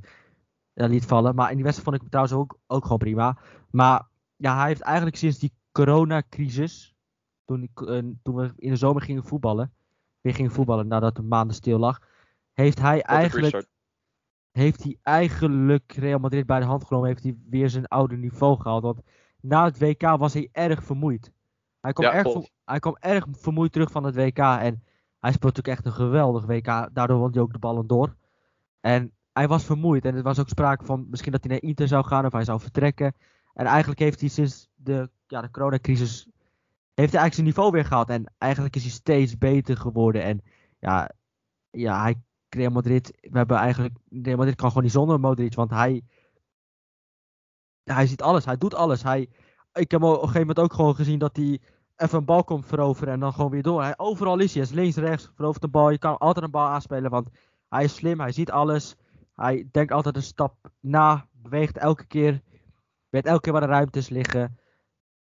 liet 0.73 1.05
vallen. 1.05 1.35
Maar 1.35 1.49
in 1.51 1.55
die 1.55 1.65
wedstrijd 1.65 1.89
vond 1.89 1.95
ik 1.97 2.01
hem 2.01 2.11
trouwens 2.11 2.37
ook, 2.37 2.59
ook 2.67 2.83
gewoon 2.83 2.99
prima. 2.99 3.39
Maar 3.71 4.09
ja, 4.37 4.57
hij 4.57 4.67
heeft 4.67 4.81
eigenlijk 4.81 5.17
sinds 5.17 5.39
die 5.39 5.53
coronacrisis, 5.73 6.95
toen, 7.45 7.71
uh, 7.75 7.99
toen 8.23 8.35
we 8.35 8.53
in 8.57 8.71
de 8.71 8.77
zomer 8.77 9.03
gingen 9.03 9.25
voetballen, 9.25 9.73
weer 10.21 10.35
gingen 10.35 10.51
voetballen 10.51 10.87
nadat 10.87 11.17
de 11.17 11.23
maanden 11.23 11.57
stil 11.57 11.79
lag, 11.79 12.01
heeft 12.53 12.81
hij 12.81 13.03
eigenlijk 13.03 13.67
heeft 14.57 14.83
hij 14.83 14.97
eigenlijk 15.03 15.93
Real 15.93 16.19
Madrid 16.19 16.47
bij 16.47 16.61
de 16.61 16.67
hand 16.67 16.85
genomen, 16.85 17.09
heeft 17.09 17.23
hij 17.23 17.37
weer 17.51 17.71
zijn 17.71 17.87
oude 17.87 18.17
niveau 18.17 18.61
gehaald. 18.61 18.83
Want 18.83 19.01
na 19.41 19.65
het 19.65 19.79
WK 19.79 20.03
was 20.03 20.35
hij 20.35 20.49
erg 20.53 20.85
vermoeid. 20.85 21.33
Hij 21.81 21.93
kwam, 21.93 22.13
erg, 22.13 22.49
hij 22.65 22.79
kwam 22.79 22.97
erg 23.01 23.27
vermoeid 23.31 23.73
terug 23.73 23.91
van 23.91 24.05
het 24.05 24.15
WK. 24.15 24.39
En 24.39 24.83
hij 25.19 25.33
speelt 25.33 25.57
natuurlijk 25.57 25.69
echt 25.69 25.87
een 25.87 25.93
geweldig 25.93 26.45
WK. 26.45 26.89
Daardoor 26.93 27.19
won 27.19 27.31
hij 27.33 27.41
ook 27.41 27.53
de 27.53 27.59
ballen 27.59 27.87
door. 27.87 28.17
En 28.81 29.13
hij 29.33 29.49
was 29.49 29.65
vermoeid. 29.65 30.05
En 30.05 30.17
er 30.17 30.23
was 30.23 30.39
ook 30.39 30.49
sprake 30.49 30.85
van 30.85 31.07
misschien 31.11 31.33
dat 31.33 31.45
hij 31.45 31.53
naar 31.53 31.63
Inter 31.63 31.89
zou 31.89 32.05
gaan 32.05 32.27
of 32.27 32.33
hij 32.33 32.45
zou 32.45 32.61
vertrekken. 32.61 33.15
En 33.55 33.67
eigenlijk 33.67 34.01
heeft 34.01 34.21
hij 34.21 34.29
sinds 34.29 34.69
de, 34.75 35.11
ja, 35.27 35.41
de 35.41 35.51
coronacrisis. 35.51 36.29
Heeft 36.95 37.13
hij 37.13 37.21
eigenlijk 37.21 37.35
zijn 37.35 37.47
niveau 37.47 37.71
weer 37.71 37.85
gehaald. 37.85 38.11
En 38.11 38.33
eigenlijk 38.39 38.77
is 38.77 38.83
hij 38.83 38.91
steeds 38.91 39.39
beter 39.39 39.77
geworden. 39.77 40.23
En 40.23 40.43
ja, 40.79 41.11
ja 41.71 42.03
hij, 42.03 42.15
Real 42.57 42.71
Madrid. 42.71 43.19
We 43.21 43.39
hebben 43.39 43.57
eigenlijk. 43.57 43.95
Real 44.09 44.37
Madrid 44.37 44.57
kan 44.57 44.69
gewoon 44.69 44.83
niet 44.83 44.93
zonder 44.93 45.21
Modric. 45.21 45.55
Want 45.55 45.71
hij. 45.71 46.03
Hij 47.83 48.07
ziet 48.07 48.23
alles. 48.23 48.45
Hij 48.45 48.57
doet 48.57 48.75
alles. 48.75 49.03
Hij, 49.03 49.29
ik 49.73 49.91
heb 49.91 50.03
op 50.03 50.11
een 50.13 50.19
gegeven 50.19 50.41
moment 50.41 50.59
ook 50.59 50.73
gewoon 50.73 50.95
gezien 50.95 51.19
dat 51.19 51.37
hij 51.37 51.61
even 51.97 52.19
een 52.19 52.25
bal 52.25 52.45
komt 52.45 52.67
veroveren 52.67 53.13
en 53.13 53.21
dan 53.21 53.33
gewoon 53.33 53.51
weer 53.51 53.63
door. 53.63 53.83
Hij, 53.83 53.99
overal 53.99 54.39
is 54.39 54.55
hij. 54.55 54.63
Hij 54.63 54.71
is 54.73 54.79
links, 54.79 54.97
rechts, 54.97 55.31
verovert 55.35 55.63
de 55.63 55.69
bal. 55.69 55.91
Je 55.91 55.99
kan 55.99 56.19
altijd 56.19 56.45
een 56.45 56.51
bal 56.51 56.67
aanspelen, 56.67 57.11
want 57.11 57.29
hij 57.69 57.85
is 57.85 57.95
slim. 57.95 58.21
Hij 58.21 58.33
ziet 58.33 58.51
alles. 58.51 58.97
Hij 59.35 59.69
denkt 59.71 59.93
altijd 59.93 60.17
een 60.17 60.23
stap 60.23 60.71
na. 60.81 61.29
Beweegt 61.33 61.79
elke 61.79 62.07
keer. 62.07 62.43
Weet 63.09 63.27
elke 63.27 63.41
keer 63.41 63.53
waar 63.53 63.61
de 63.61 63.67
ruimtes 63.67 64.09
liggen. 64.09 64.59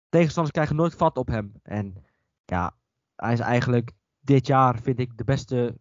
Tegenstanders 0.09 0.55
krijgen 0.55 0.77
nooit 0.77 0.95
vat 0.95 1.17
op 1.17 1.27
hem. 1.27 1.53
En 1.63 2.05
ja, 2.45 2.77
hij 3.17 3.33
is 3.33 3.41
eigenlijk 3.41 3.93
dit 4.21 4.47
jaar, 4.47 4.79
vind 4.81 4.99
ik, 4.99 5.17
de 5.17 5.25
beste. 5.25 5.79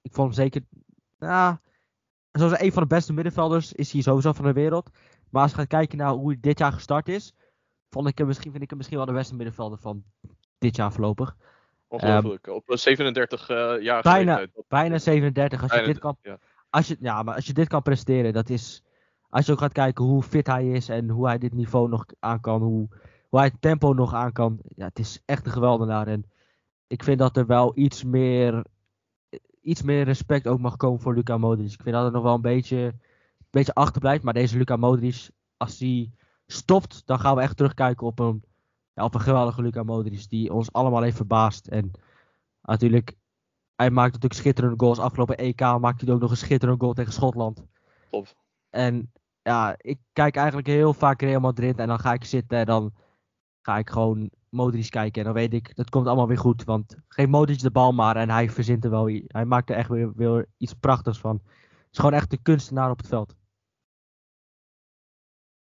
Ik 0.00 0.14
vond 0.14 0.34
hem 0.34 0.44
zeker. 0.44 0.62
Nou, 1.18 1.56
zoals 2.32 2.60
een 2.60 2.72
van 2.72 2.82
de 2.82 2.88
beste 2.88 3.12
middenvelders 3.12 3.72
is 3.72 3.92
hij 3.92 4.02
sowieso 4.02 4.32
van 4.32 4.44
de 4.44 4.52
wereld. 4.52 4.90
Maar 5.30 5.42
als 5.42 5.50
je 5.50 5.56
gaat 5.56 5.66
kijken 5.66 5.98
naar 5.98 6.12
hoe 6.12 6.28
hij 6.28 6.38
dit 6.40 6.58
jaar 6.58 6.72
gestart 6.72 7.08
is, 7.08 7.34
vond 7.90 8.08
ik 8.08 8.18
hem 8.18 8.26
misschien, 8.26 8.50
vind 8.50 8.62
ik 8.62 8.68
hem 8.68 8.78
misschien 8.78 8.98
wel 8.98 9.06
de 9.06 9.12
beste 9.12 9.34
middenvelder 9.34 9.78
van 9.78 10.04
dit 10.58 10.76
jaar 10.76 10.92
voorlopig. 10.92 11.36
Ongelooflijk. 11.88 12.46
Um, 12.46 12.54
op 12.54 12.62
37 12.66 13.50
uh, 13.50 13.82
jaar 13.82 14.02
bijna, 14.02 14.46
bijna 14.68 14.98
37. 14.98 15.62
Als 15.62 15.74
je, 15.74 15.82
dit 15.82 15.98
kan, 15.98 16.16
ja. 16.22 16.38
als, 16.70 16.88
je, 16.88 16.96
ja, 17.00 17.22
maar 17.22 17.34
als 17.34 17.46
je 17.46 17.52
dit 17.52 17.68
kan 17.68 17.82
presteren, 17.82 18.32
dat 18.32 18.48
is 18.48 18.82
als 19.30 19.46
je 19.46 19.52
ook 19.52 19.58
gaat 19.58 19.72
kijken 19.72 20.04
hoe 20.04 20.22
fit 20.22 20.46
hij 20.46 20.70
is 20.70 20.88
en 20.88 21.08
hoe 21.08 21.26
hij 21.26 21.38
dit 21.38 21.52
niveau 21.52 21.88
nog 21.88 22.04
aan 22.20 22.40
kan, 22.40 22.62
hoe, 22.62 22.88
hoe 23.28 23.38
hij 23.38 23.48
het 23.48 23.60
tempo 23.60 23.92
nog 23.92 24.14
aan 24.14 24.32
kan. 24.32 24.58
Ja, 24.76 24.86
het 24.86 24.98
is 24.98 25.22
echt 25.24 25.46
een 25.46 25.52
geweldenaar. 25.52 26.06
En 26.06 26.24
ik 26.86 27.02
vind 27.02 27.18
dat 27.18 27.36
er 27.36 27.46
wel 27.46 27.72
iets 27.74 28.04
meer, 28.04 28.64
iets 29.68 29.82
meer 29.82 30.04
respect 30.04 30.46
ook 30.46 30.58
mag 30.58 30.76
komen 30.76 31.00
voor 31.00 31.14
Luca 31.14 31.38
Modric. 31.38 31.72
Ik 31.72 31.82
vind 31.82 31.94
dat 31.94 32.06
er 32.06 32.12
nog 32.12 32.22
wel 32.22 32.34
een 32.34 32.40
beetje, 32.40 32.76
een 32.76 33.00
beetje 33.50 33.74
achterblijft. 33.74 34.24
Maar 34.24 34.34
deze 34.34 34.56
Luca 34.56 34.76
Modric, 34.76 35.30
als 35.56 35.78
hij 35.78 36.10
stopt, 36.46 37.02
dan 37.06 37.20
gaan 37.20 37.34
we 37.36 37.40
echt 37.40 37.56
terugkijken 37.56 38.06
op 38.06 38.18
een, 38.18 38.44
ja, 38.94 39.04
op 39.04 39.14
een 39.14 39.20
geweldige 39.20 39.62
Luca 39.62 39.82
Modric. 39.82 40.28
Die 40.28 40.52
ons 40.52 40.72
allemaal 40.72 41.02
heeft 41.02 41.16
verbaasd. 41.16 41.66
En 41.66 41.90
natuurlijk, 42.62 43.16
hij 43.74 43.90
maakt 43.90 44.12
natuurlijk 44.12 44.40
schitterende 44.40 44.78
goals. 44.78 44.98
Afgelopen 44.98 45.36
EK 45.36 45.60
maakte 45.60 46.04
hij 46.04 46.14
ook 46.14 46.20
nog 46.20 46.30
een 46.30 46.36
schitterende 46.36 46.80
goal 46.80 46.94
tegen 46.94 47.12
Schotland. 47.12 47.64
Klopt. 48.10 48.36
En 48.70 49.12
ja, 49.42 49.74
ik 49.78 49.98
kijk 50.12 50.36
eigenlijk 50.36 50.66
heel 50.66 50.92
vaak 50.94 51.22
Real 51.22 51.40
Madrid 51.40 51.78
en 51.78 51.88
dan 51.88 51.98
ga 51.98 52.12
ik 52.12 52.24
zitten 52.24 52.58
en 52.58 52.66
dan 52.66 52.92
ga 53.68 53.78
ik 53.78 53.90
gewoon 53.90 54.30
Modric 54.48 54.90
kijken. 54.90 55.20
En 55.20 55.24
dan 55.24 55.34
weet 55.34 55.54
ik, 55.54 55.76
dat 55.76 55.90
komt 55.90 56.06
allemaal 56.06 56.28
weer 56.28 56.38
goed. 56.38 56.64
Want 56.64 56.96
geef 57.08 57.26
Modric 57.26 57.60
de 57.60 57.70
bal 57.70 57.92
maar 57.92 58.16
en 58.16 58.30
hij 58.30 58.50
verzint 58.50 58.84
er 58.84 58.90
wel, 58.90 59.06
hij 59.26 59.44
maakt 59.44 59.70
er 59.70 59.76
echt 59.76 59.88
weer, 59.88 60.12
weer 60.14 60.46
iets 60.56 60.74
prachtigs 60.74 61.18
van. 61.18 61.40
Het 61.44 61.88
is 61.90 61.98
gewoon 61.98 62.14
echt 62.14 62.30
de 62.30 62.42
kunstenaar 62.42 62.90
op 62.90 62.98
het 62.98 63.06
veld. 63.06 63.34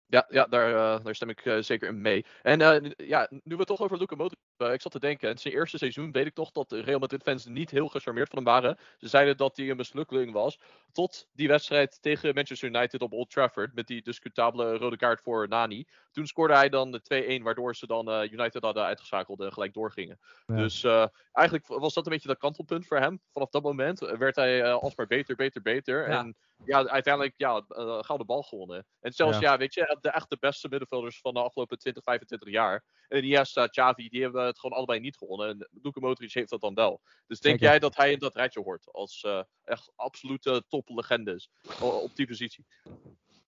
Ja, 0.05 0.25
ja 0.29 0.45
daar, 0.45 0.69
uh, 0.69 1.03
daar 1.03 1.15
stem 1.15 1.29
ik 1.29 1.45
uh, 1.45 1.61
zeker 1.61 1.89
in 1.89 2.01
mee. 2.01 2.25
En 2.41 2.59
uh, 2.59 2.91
ja, 2.97 3.27
nu 3.29 3.41
we 3.43 3.55
het 3.55 3.67
toch 3.67 3.81
over 3.81 3.97
Luka 3.97 4.15
Modric 4.15 4.39
ik 4.69 4.81
zat 4.81 4.91
te 4.91 4.99
denken, 4.99 5.29
in 5.29 5.37
zijn 5.37 5.53
eerste 5.53 5.77
seizoen 5.77 6.11
weet 6.11 6.25
ik 6.25 6.33
toch 6.33 6.51
dat 6.51 6.69
de 6.69 6.79
Real 6.81 6.99
Madrid 6.99 7.23
fans 7.23 7.45
niet 7.45 7.69
heel 7.69 7.87
gecharmeerd 7.87 8.29
van 8.29 8.37
hem 8.37 8.47
waren. 8.47 8.77
Ze 8.97 9.07
zeiden 9.07 9.37
dat 9.37 9.57
hij 9.57 9.69
een 9.69 9.77
mislukkeling 9.77 10.31
was. 10.31 10.59
Tot 10.91 11.27
die 11.33 11.47
wedstrijd 11.47 12.01
tegen 12.01 12.33
Manchester 12.33 12.67
United 12.67 13.01
op 13.01 13.13
Old 13.13 13.29
Trafford. 13.29 13.73
Met 13.73 13.87
die 13.87 14.01
discutabele 14.01 14.77
rode 14.77 14.97
kaart 14.97 15.21
voor 15.21 15.47
Nani. 15.47 15.87
Toen 16.11 16.27
scoorde 16.27 16.53
hij 16.53 16.69
dan 16.69 16.91
de 16.91 17.39
2-1, 17.39 17.43
waardoor 17.43 17.75
ze 17.75 17.87
dan 17.87 18.09
uh, 18.09 18.31
United 18.31 18.63
hadden 18.63 18.83
uitgeschakeld 18.83 19.39
en 19.39 19.53
gelijk 19.53 19.73
doorgingen. 19.73 20.19
Ja. 20.45 20.55
Dus 20.55 20.83
uh, 20.83 21.05
eigenlijk 21.31 21.67
was 21.67 21.93
dat 21.93 22.05
een 22.05 22.11
beetje 22.11 22.27
dat 22.27 22.37
kantelpunt 22.37 22.85
voor 22.87 22.97
hem. 22.97 23.21
Vanaf 23.31 23.49
dat 23.49 23.63
moment 23.63 23.99
werd 23.99 24.35
hij 24.35 24.71
alsmaar 24.73 25.07
beter, 25.07 25.35
beter, 25.35 25.61
beter. 25.61 26.09
Ja. 26.09 26.19
En 26.19 26.35
ja, 26.65 26.87
uiteindelijk 26.87 27.33
ja, 27.37 27.63
gouden 27.99 28.25
bal 28.25 28.43
gewonnen. 28.43 28.85
En 28.99 29.11
zelfs, 29.13 29.39
ja. 29.39 29.51
ja, 29.51 29.57
weet 29.57 29.73
je, 29.73 29.97
de 30.01 30.09
echt 30.09 30.29
de 30.29 30.37
beste 30.39 30.67
middenvelders 30.69 31.19
van 31.19 31.33
de 31.33 31.39
afgelopen 31.39 31.77
20, 31.77 32.03
25 32.03 32.49
jaar. 32.49 32.83
En 33.07 33.17
Iniesta, 33.17 33.67
Xavi, 33.67 34.09
die 34.09 34.21
hebben 34.21 34.50
het 34.51 34.59
gewoon 34.59 34.77
allebei 34.77 34.99
niet 34.99 35.17
gewonnen. 35.17 35.49
En 35.49 35.69
Luka 35.81 35.99
Modric 35.99 36.33
heeft 36.33 36.49
dat 36.49 36.61
dan 36.61 36.73
wel. 36.73 37.01
Dus 37.27 37.39
denk 37.39 37.59
Zeker. 37.59 37.71
jij 37.71 37.79
dat 37.79 37.95
hij 37.95 38.11
in 38.11 38.19
dat 38.19 38.35
rijtje 38.35 38.61
hoort? 38.61 38.91
Als 38.91 39.23
uh, 39.27 39.41
echt 39.63 39.91
absolute 39.95 40.63
toplegendes 40.67 41.49
op 41.79 42.15
die 42.15 42.27
positie? 42.27 42.65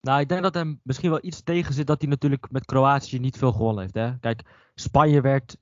Nou, 0.01 0.19
ik 0.19 0.29
denk 0.29 0.43
dat 0.43 0.53
hem 0.53 0.79
misschien 0.83 1.09
wel 1.09 1.25
iets 1.25 1.43
tegen 1.43 1.73
zit 1.73 1.87
dat 1.87 2.01
hij 2.01 2.09
natuurlijk 2.09 2.51
met 2.51 2.65
Kroatië 2.65 3.19
niet 3.19 3.37
veel 3.37 3.51
gewonnen 3.51 3.81
heeft. 3.81 3.93
Hè? 3.93 4.19
Kijk, 4.19 4.41
Spanje 4.75 5.21
werd 5.21 5.57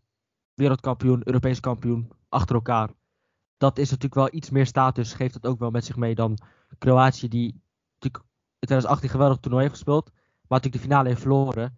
wereldkampioen, 0.54 1.22
Europees 1.24 1.60
kampioen, 1.60 2.12
achter 2.30 2.56
elkaar. 2.56 2.90
Dat 3.58 3.78
is 3.78 3.90
natuurlijk 3.90 4.16
wel 4.16 4.34
iets 4.34 4.50
meer 4.50 4.66
status, 4.66 5.14
geeft 5.14 5.34
het 5.34 5.46
ook 5.46 5.60
wel 5.60 5.70
met 5.70 5.86
zich 5.86 5.96
mee 5.96 6.16
dan 6.16 6.38
Kroatië, 6.78 7.28
die 7.28 7.62
natuurlijk 8.00 8.24
in 8.60 8.68
2018 8.68 9.10
geweldig 9.10 9.38
toernooi 9.38 9.64
heeft 9.64 9.76
gespeeld, 9.76 10.12
maar 10.14 10.60
natuurlijk 10.60 10.84
de 10.84 10.90
finale 10.90 11.08
heeft 11.08 11.22
verloren. 11.22 11.78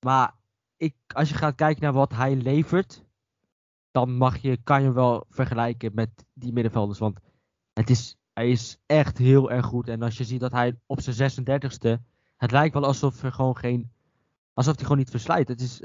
Maar 0.00 0.34
ik, 0.78 0.94
als 1.06 1.28
je 1.28 1.34
gaat 1.34 1.54
kijken 1.54 1.82
naar 1.82 1.92
wat 1.92 2.12
hij 2.12 2.36
levert, 2.36 3.04
dan 3.90 4.16
mag 4.16 4.36
je, 4.36 4.56
kan 4.56 4.78
je 4.78 4.84
hem 4.84 4.94
wel 4.94 5.26
vergelijken 5.30 5.94
met 5.94 6.24
die 6.32 6.52
middenvelders. 6.52 6.98
Want 6.98 7.18
het 7.72 7.90
is, 7.90 8.16
hij 8.32 8.50
is 8.50 8.78
echt 8.86 9.18
heel 9.18 9.50
erg 9.50 9.66
goed. 9.66 9.88
En 9.88 10.02
als 10.02 10.18
je 10.18 10.24
ziet 10.24 10.40
dat 10.40 10.52
hij 10.52 10.78
op 10.86 11.00
zijn 11.00 11.30
36e, 11.30 12.02
het 12.36 12.50
lijkt 12.50 12.74
wel 12.74 12.84
alsof 12.84 13.22
er 13.22 13.32
gewoon 13.32 13.56
geen, 13.56 13.90
alsof 14.52 14.74
hij 14.74 14.82
gewoon 14.82 14.98
niet 14.98 15.10
verslijt. 15.10 15.48
Het, 15.48 15.60
is, 15.60 15.80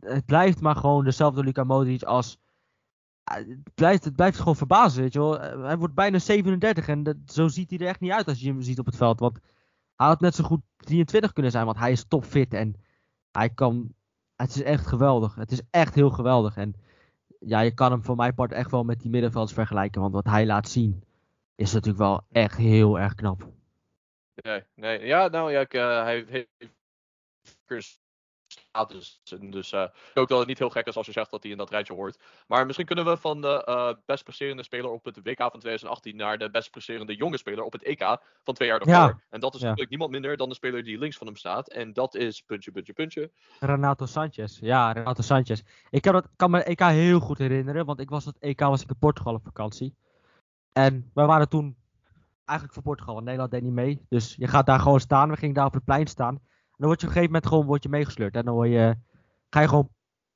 het, 0.00 0.26
blijft 0.26 0.60
maar 0.60 0.76
gewoon 0.76 1.04
dezelfde 1.04 1.44
Luka 1.44 1.64
Modric 1.64 2.02
als, 2.02 2.38
het 3.24 3.74
blijft, 3.74 4.04
het 4.04 4.16
blijft 4.16 4.38
gewoon 4.38 4.56
verbazen, 4.56 5.02
weet 5.02 5.12
je 5.12 5.18
wel. 5.18 5.40
Hij 5.40 5.78
wordt 5.78 5.94
bijna 5.94 6.18
37 6.18 6.88
en 6.88 7.02
dat, 7.02 7.16
zo 7.26 7.48
ziet 7.48 7.70
hij 7.70 7.78
er 7.78 7.86
echt 7.86 8.00
niet 8.00 8.10
uit 8.12 8.28
als 8.28 8.40
je 8.40 8.48
hem 8.48 8.62
ziet 8.62 8.78
op 8.78 8.86
het 8.86 8.96
veld. 8.96 9.20
Want 9.20 9.38
hij 9.96 10.06
had 10.06 10.20
net 10.20 10.34
zo 10.34 10.44
goed 10.44 10.60
23 10.76 11.32
kunnen 11.32 11.52
zijn, 11.52 11.64
want 11.64 11.78
hij 11.78 11.92
is 11.92 12.04
topfit 12.08 12.54
en 12.54 12.74
hij 13.30 13.50
kan 13.50 13.94
het 14.38 14.54
is 14.54 14.62
echt 14.62 14.86
geweldig. 14.86 15.34
Het 15.34 15.50
is 15.50 15.62
echt 15.70 15.94
heel 15.94 16.10
geweldig. 16.10 16.56
En 16.56 16.74
ja, 17.40 17.60
je 17.60 17.74
kan 17.74 17.90
hem 17.90 18.04
voor 18.04 18.16
mijn 18.16 18.34
part 18.34 18.52
echt 18.52 18.70
wel 18.70 18.84
met 18.84 19.00
die 19.00 19.10
middenvelds 19.10 19.52
vergelijken. 19.52 20.00
Want 20.00 20.12
wat 20.12 20.24
hij 20.24 20.46
laat 20.46 20.68
zien 20.68 21.04
is 21.54 21.72
natuurlijk 21.72 21.98
wel 21.98 22.24
echt 22.32 22.56
heel 22.56 22.98
erg 22.98 23.14
knap. 23.14 23.48
Nee, 24.34 24.62
nee. 24.74 25.06
Ja, 25.06 25.28
nou 25.28 25.52
ja, 25.52 25.60
ik, 25.60 25.74
uh, 25.74 26.02
hij 26.02 26.24
heeft 26.28 26.48
status. 28.78 29.20
Dus 29.40 29.72
uh, 29.72 29.84
ook 30.14 30.28
dat 30.28 30.38
het 30.38 30.48
niet 30.48 30.58
heel 30.58 30.70
gek 30.70 30.86
is 30.86 30.96
als 30.96 31.06
je 31.06 31.12
zegt 31.12 31.30
dat 31.30 31.42
hij 31.42 31.52
in 31.52 31.58
dat 31.58 31.70
rijtje 31.70 31.94
hoort. 31.94 32.18
Maar 32.46 32.66
misschien 32.66 32.86
kunnen 32.86 33.04
we 33.04 33.16
van 33.16 33.40
de 33.40 33.64
uh, 33.68 33.92
best 34.06 34.24
presterende 34.24 34.62
speler 34.62 34.90
op 34.90 35.04
het 35.04 35.16
WK 35.22 35.38
van 35.38 35.60
2018 35.60 36.16
naar 36.16 36.38
de 36.38 36.50
best 36.50 36.70
presterende 36.70 37.16
jonge 37.16 37.36
speler 37.36 37.64
op 37.64 37.72
het 37.72 37.82
EK 37.82 38.18
van 38.44 38.54
twee 38.54 38.68
jaar 38.68 38.78
daarvoor. 38.78 39.08
Ja. 39.08 39.22
En 39.30 39.40
dat 39.40 39.54
is 39.54 39.60
ja. 39.60 39.64
natuurlijk 39.64 39.90
niemand 39.90 40.10
minder 40.10 40.36
dan 40.36 40.48
de 40.48 40.54
speler 40.54 40.84
die 40.84 40.98
links 40.98 41.16
van 41.16 41.26
hem 41.26 41.36
staat. 41.36 41.68
En 41.68 41.92
dat 41.92 42.14
is 42.14 42.42
puntje, 42.42 42.70
puntje, 42.70 42.92
puntje. 42.92 43.30
Renato 43.60 44.06
Sanchez. 44.06 44.58
Ja, 44.60 44.92
Renato 44.92 45.22
Sanchez. 45.22 45.62
Ik 45.90 46.02
kan, 46.02 46.12
dat, 46.12 46.28
kan 46.36 46.50
me 46.50 46.62
EK 46.62 46.80
heel 46.80 47.20
goed 47.20 47.38
herinneren, 47.38 47.86
want 47.86 48.00
ik 48.00 48.10
was 48.10 48.24
het 48.24 48.38
EK 48.38 48.60
was 48.60 48.82
ik 48.82 48.88
in 48.88 48.98
Portugal 48.98 49.34
op 49.34 49.44
vakantie. 49.44 49.94
En 50.72 51.10
we 51.14 51.24
waren 51.24 51.48
toen 51.48 51.76
eigenlijk 52.44 52.78
voor 52.78 52.82
Portugal, 52.82 53.14
want 53.14 53.24
Nederland 53.24 53.52
deed 53.52 53.62
niet 53.62 53.72
mee. 53.72 54.06
Dus 54.08 54.34
je 54.38 54.48
gaat 54.48 54.66
daar 54.66 54.80
gewoon 54.80 55.00
staan. 55.00 55.30
We 55.30 55.36
gingen 55.36 55.54
daar 55.54 55.66
op 55.66 55.74
het 55.74 55.84
plein 55.84 56.06
staan 56.06 56.40
dan 56.78 56.86
word 56.86 57.00
je 57.00 57.06
op 57.06 57.12
een 57.12 57.20
gegeven 57.20 57.24
moment 57.24 57.46
gewoon 57.46 57.66
word 57.66 57.82
je 57.82 57.88
meegesleurd. 57.88 58.34
En 58.34 58.44
dan 58.44 58.54
word 58.54 58.68
je, 58.68 58.96
ga, 59.50 59.60
je 59.60 59.68
gewoon, 59.68 59.88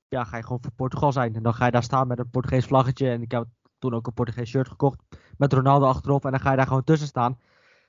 ja, 0.09 0.24
ga 0.24 0.37
je 0.37 0.42
gewoon 0.42 0.62
voor 0.62 0.72
Portugal 0.72 1.12
zijn. 1.12 1.35
En 1.35 1.42
dan 1.42 1.55
ga 1.55 1.64
je 1.64 1.70
daar 1.70 1.83
staan 1.83 2.07
met 2.07 2.18
een 2.18 2.31
Portugees 2.31 2.66
vlaggetje. 2.66 3.11
En 3.11 3.22
ik 3.22 3.31
heb 3.31 3.46
toen 3.78 3.94
ook 3.94 4.07
een 4.07 4.12
Portugees 4.12 4.48
shirt 4.48 4.68
gekocht. 4.68 5.02
Met 5.37 5.52
Ronaldo 5.52 5.87
achterop. 5.87 6.24
En 6.24 6.31
dan 6.31 6.40
ga 6.40 6.50
je 6.50 6.57
daar 6.57 6.66
gewoon 6.66 6.85
tussen 6.85 7.09
staan. 7.09 7.33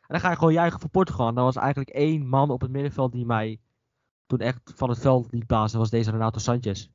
En 0.01 0.07
dan 0.07 0.19
ga 0.19 0.29
je 0.29 0.37
gewoon 0.37 0.53
juichen 0.53 0.79
voor 0.79 0.89
Portugal. 0.89 1.27
En 1.27 1.35
dan 1.35 1.43
was 1.43 1.55
eigenlijk 1.55 1.89
één 1.89 2.27
man 2.27 2.49
op 2.49 2.61
het 2.61 2.71
middenveld 2.71 3.11
die 3.11 3.25
mij 3.25 3.59
toen 4.25 4.39
echt 4.39 4.71
van 4.75 4.89
het 4.89 4.99
veld 4.99 5.31
liet 5.31 5.47
blazen. 5.47 5.79
was 5.79 5.89
deze 5.89 6.11
Renato 6.11 6.39
Sanchez. 6.39 6.89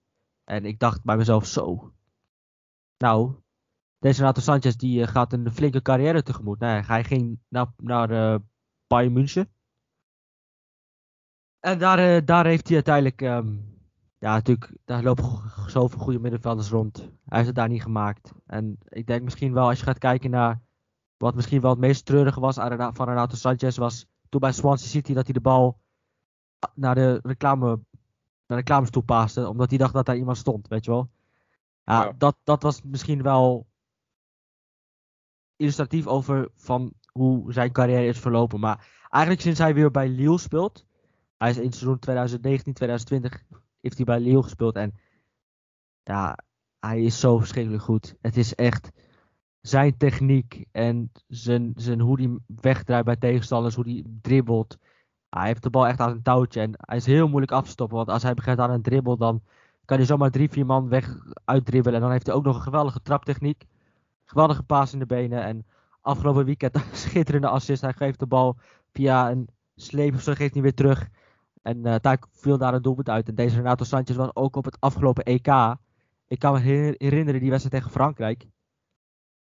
En 0.44 0.64
ik 0.64 0.78
dacht 0.78 1.04
bij 1.04 1.16
mezelf 1.16 1.46
zo. 1.46 1.92
Nou, 2.98 3.34
deze 3.98 4.20
Renato 4.20 4.40
Sanchez 4.40 4.74
die 4.74 5.02
eh, 5.02 5.08
gaat 5.08 5.32
een 5.32 5.52
flinke 5.52 5.82
carrière 5.82 6.22
tegemoet. 6.22 6.58
Nee, 6.58 6.80
hij 6.80 7.04
ging 7.04 7.38
naar, 7.48 7.66
naar 7.76 8.10
uh, 8.10 8.38
Bayern 8.86 9.12
München. 9.12 9.52
En 11.60 11.78
daar, 11.78 12.16
uh, 12.16 12.20
daar 12.24 12.46
heeft 12.46 12.66
hij 12.66 12.74
uiteindelijk. 12.74 13.20
Um, 13.20 13.76
ja, 14.18 14.32
natuurlijk, 14.32 14.76
daar 14.84 15.02
lopen 15.02 15.24
zoveel 15.66 15.98
goede 15.98 16.18
middenvelders 16.18 16.68
rond. 16.68 16.98
Hij 16.98 17.10
heeft 17.28 17.46
het 17.46 17.54
daar 17.54 17.68
niet 17.68 17.82
gemaakt. 17.82 18.32
En 18.46 18.78
ik 18.88 19.06
denk 19.06 19.22
misschien 19.22 19.52
wel, 19.52 19.68
als 19.68 19.78
je 19.78 19.84
gaat 19.84 19.98
kijken 19.98 20.30
naar. 20.30 20.60
Wat 21.16 21.34
misschien 21.34 21.60
wel 21.60 21.70
het 21.70 21.80
meest 21.80 22.04
treurige 22.04 22.40
was 22.40 22.54
van 22.54 23.08
Renato 23.08 23.36
Sanchez. 23.36 23.76
Was 23.76 24.06
toen 24.28 24.40
bij 24.40 24.52
Swansea 24.52 24.88
City 24.88 25.12
dat 25.12 25.24
hij 25.24 25.32
de 25.32 25.40
bal 25.40 25.80
naar 26.74 26.94
de 26.94 27.20
reclame. 27.22 27.66
Naar 27.66 27.78
de 28.46 28.54
reclamestoel 28.54 29.02
paaste. 29.02 29.48
Omdat 29.48 29.68
hij 29.68 29.78
dacht 29.78 29.92
dat 29.92 30.06
daar 30.06 30.16
iemand 30.16 30.36
stond, 30.36 30.68
weet 30.68 30.84
je 30.84 30.90
wel. 30.90 31.10
Ja, 31.84 32.04
ja. 32.04 32.12
Dat, 32.18 32.36
dat 32.44 32.62
was 32.62 32.82
misschien 32.82 33.22
wel 33.22 33.66
illustratief 35.56 36.06
over 36.06 36.48
van 36.54 36.92
hoe 37.12 37.52
zijn 37.52 37.72
carrière 37.72 38.06
is 38.06 38.18
verlopen. 38.18 38.60
Maar 38.60 39.06
eigenlijk 39.08 39.42
sinds 39.42 39.58
hij 39.58 39.74
weer 39.74 39.90
bij 39.90 40.08
Lille 40.08 40.38
speelt, 40.38 40.86
hij 41.38 41.50
is 41.50 41.56
in 41.56 41.64
het 41.64 41.74
seizoen 41.74 41.98
2019, 41.98 42.72
2020 42.72 43.42
heeft 43.80 43.96
hij 43.96 44.04
bij 44.04 44.20
Lille 44.20 44.42
gespeeld. 44.42 44.76
En 44.76 44.94
ja, 46.02 46.38
hij 46.78 47.02
is 47.02 47.20
zo 47.20 47.38
verschrikkelijk 47.38 47.82
goed. 47.82 48.14
Het 48.20 48.36
is 48.36 48.54
echt 48.54 48.90
zijn 49.60 49.96
techniek 49.96 50.64
en 50.72 51.12
zijn, 51.26 51.72
zijn, 51.76 52.00
hoe 52.00 52.20
hij 52.20 52.38
wegdraait 52.60 53.04
bij 53.04 53.16
tegenstanders, 53.16 53.74
hoe 53.74 53.84
hij 53.84 54.04
dribbelt. 54.22 54.78
Hij 55.28 55.46
heeft 55.46 55.62
de 55.62 55.70
bal 55.70 55.86
echt 55.86 56.00
aan 56.00 56.10
een 56.10 56.22
touwtje 56.22 56.60
en 56.60 56.72
hij 56.76 56.96
is 56.96 57.06
heel 57.06 57.28
moeilijk 57.28 57.52
af 57.52 57.64
te 57.64 57.70
stoppen. 57.70 57.96
Want 57.96 58.08
als 58.08 58.22
hij 58.22 58.34
begint 58.34 58.58
aan 58.58 58.70
een 58.70 58.82
dribbel, 58.82 59.16
dan 59.16 59.42
kan 59.84 59.96
hij 59.96 60.06
zomaar 60.06 60.30
drie, 60.30 60.50
vier 60.50 60.66
man 60.66 60.88
weg 60.88 61.16
uitdribbelen. 61.44 61.94
En 61.94 62.00
dan 62.00 62.10
heeft 62.10 62.26
hij 62.26 62.34
ook 62.34 62.44
nog 62.44 62.56
een 62.56 62.62
geweldige 62.62 63.02
traptechniek. 63.02 63.64
Geweldige 64.24 64.62
paas 64.62 64.92
in 64.92 64.98
de 64.98 65.06
benen. 65.06 65.42
En 65.42 65.66
afgelopen 66.00 66.44
weekend 66.44 66.74
een 66.76 66.82
schitterende 66.92 67.48
assist. 67.48 67.82
Hij 67.82 67.92
geeft 67.92 68.18
de 68.18 68.26
bal 68.26 68.56
via 68.92 69.30
een 69.30 69.48
sleep 69.76 70.14
of 70.14 70.22
zo, 70.22 70.34
geeft 70.34 70.54
hij 70.54 70.62
weer 70.62 70.74
terug. 70.74 71.08
En 71.68 71.86
uh, 71.86 71.94
daar 72.00 72.18
viel 72.30 72.58
daar 72.58 72.74
een 72.74 72.82
doelpunt 72.82 73.08
uit. 73.08 73.28
En 73.28 73.34
deze 73.34 73.56
Renato 73.56 73.84
Sanchez 73.84 74.16
was 74.16 74.34
ook 74.34 74.56
op 74.56 74.64
het 74.64 74.80
afgelopen 74.80 75.24
EK. 75.24 75.76
Ik 76.26 76.38
kan 76.38 76.52
me 76.52 76.58
herinneren 76.98 77.40
die 77.40 77.50
wedstrijd 77.50 77.74
tegen 77.74 77.90
Frankrijk. 77.90 78.46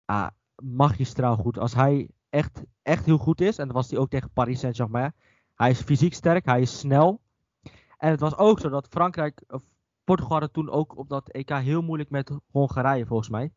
Ah, 0.04 0.28
magistraal 0.62 1.37
goed. 1.37 1.58
Als 1.58 1.74
hij 1.74 2.08
echt, 2.28 2.62
echt 2.82 3.04
heel 3.04 3.18
goed 3.18 3.40
is, 3.40 3.58
en 3.58 3.66
dat 3.66 3.76
was 3.76 3.90
hij 3.90 3.98
ook 3.98 4.11
tegen 4.11 4.30
Paris 4.32 4.61
Saint-Germain. 4.61 5.14
Hij 5.54 5.70
is 5.70 5.80
fysiek 5.80 6.14
sterk, 6.14 6.44
hij 6.44 6.61
is 6.61 6.78
snel. 6.78 7.20
En 7.96 8.11
het 8.11 8.20
was 8.20 8.37
ook 8.37 8.61
zo 8.61 8.68
dat 8.68 8.88
Frankrijk, 8.90 9.42
of 9.48 9.62
Portugal 10.04 10.32
hadden 10.32 10.52
toen 10.52 10.70
ook 10.70 10.96
op 10.96 11.08
dat 11.08 11.28
EK 11.28 11.50
heel 11.50 11.82
moeilijk 11.82 12.11
met 12.11 12.38
Hongarije 12.50 13.06
volgens 13.06 13.28
mij. 13.28 13.52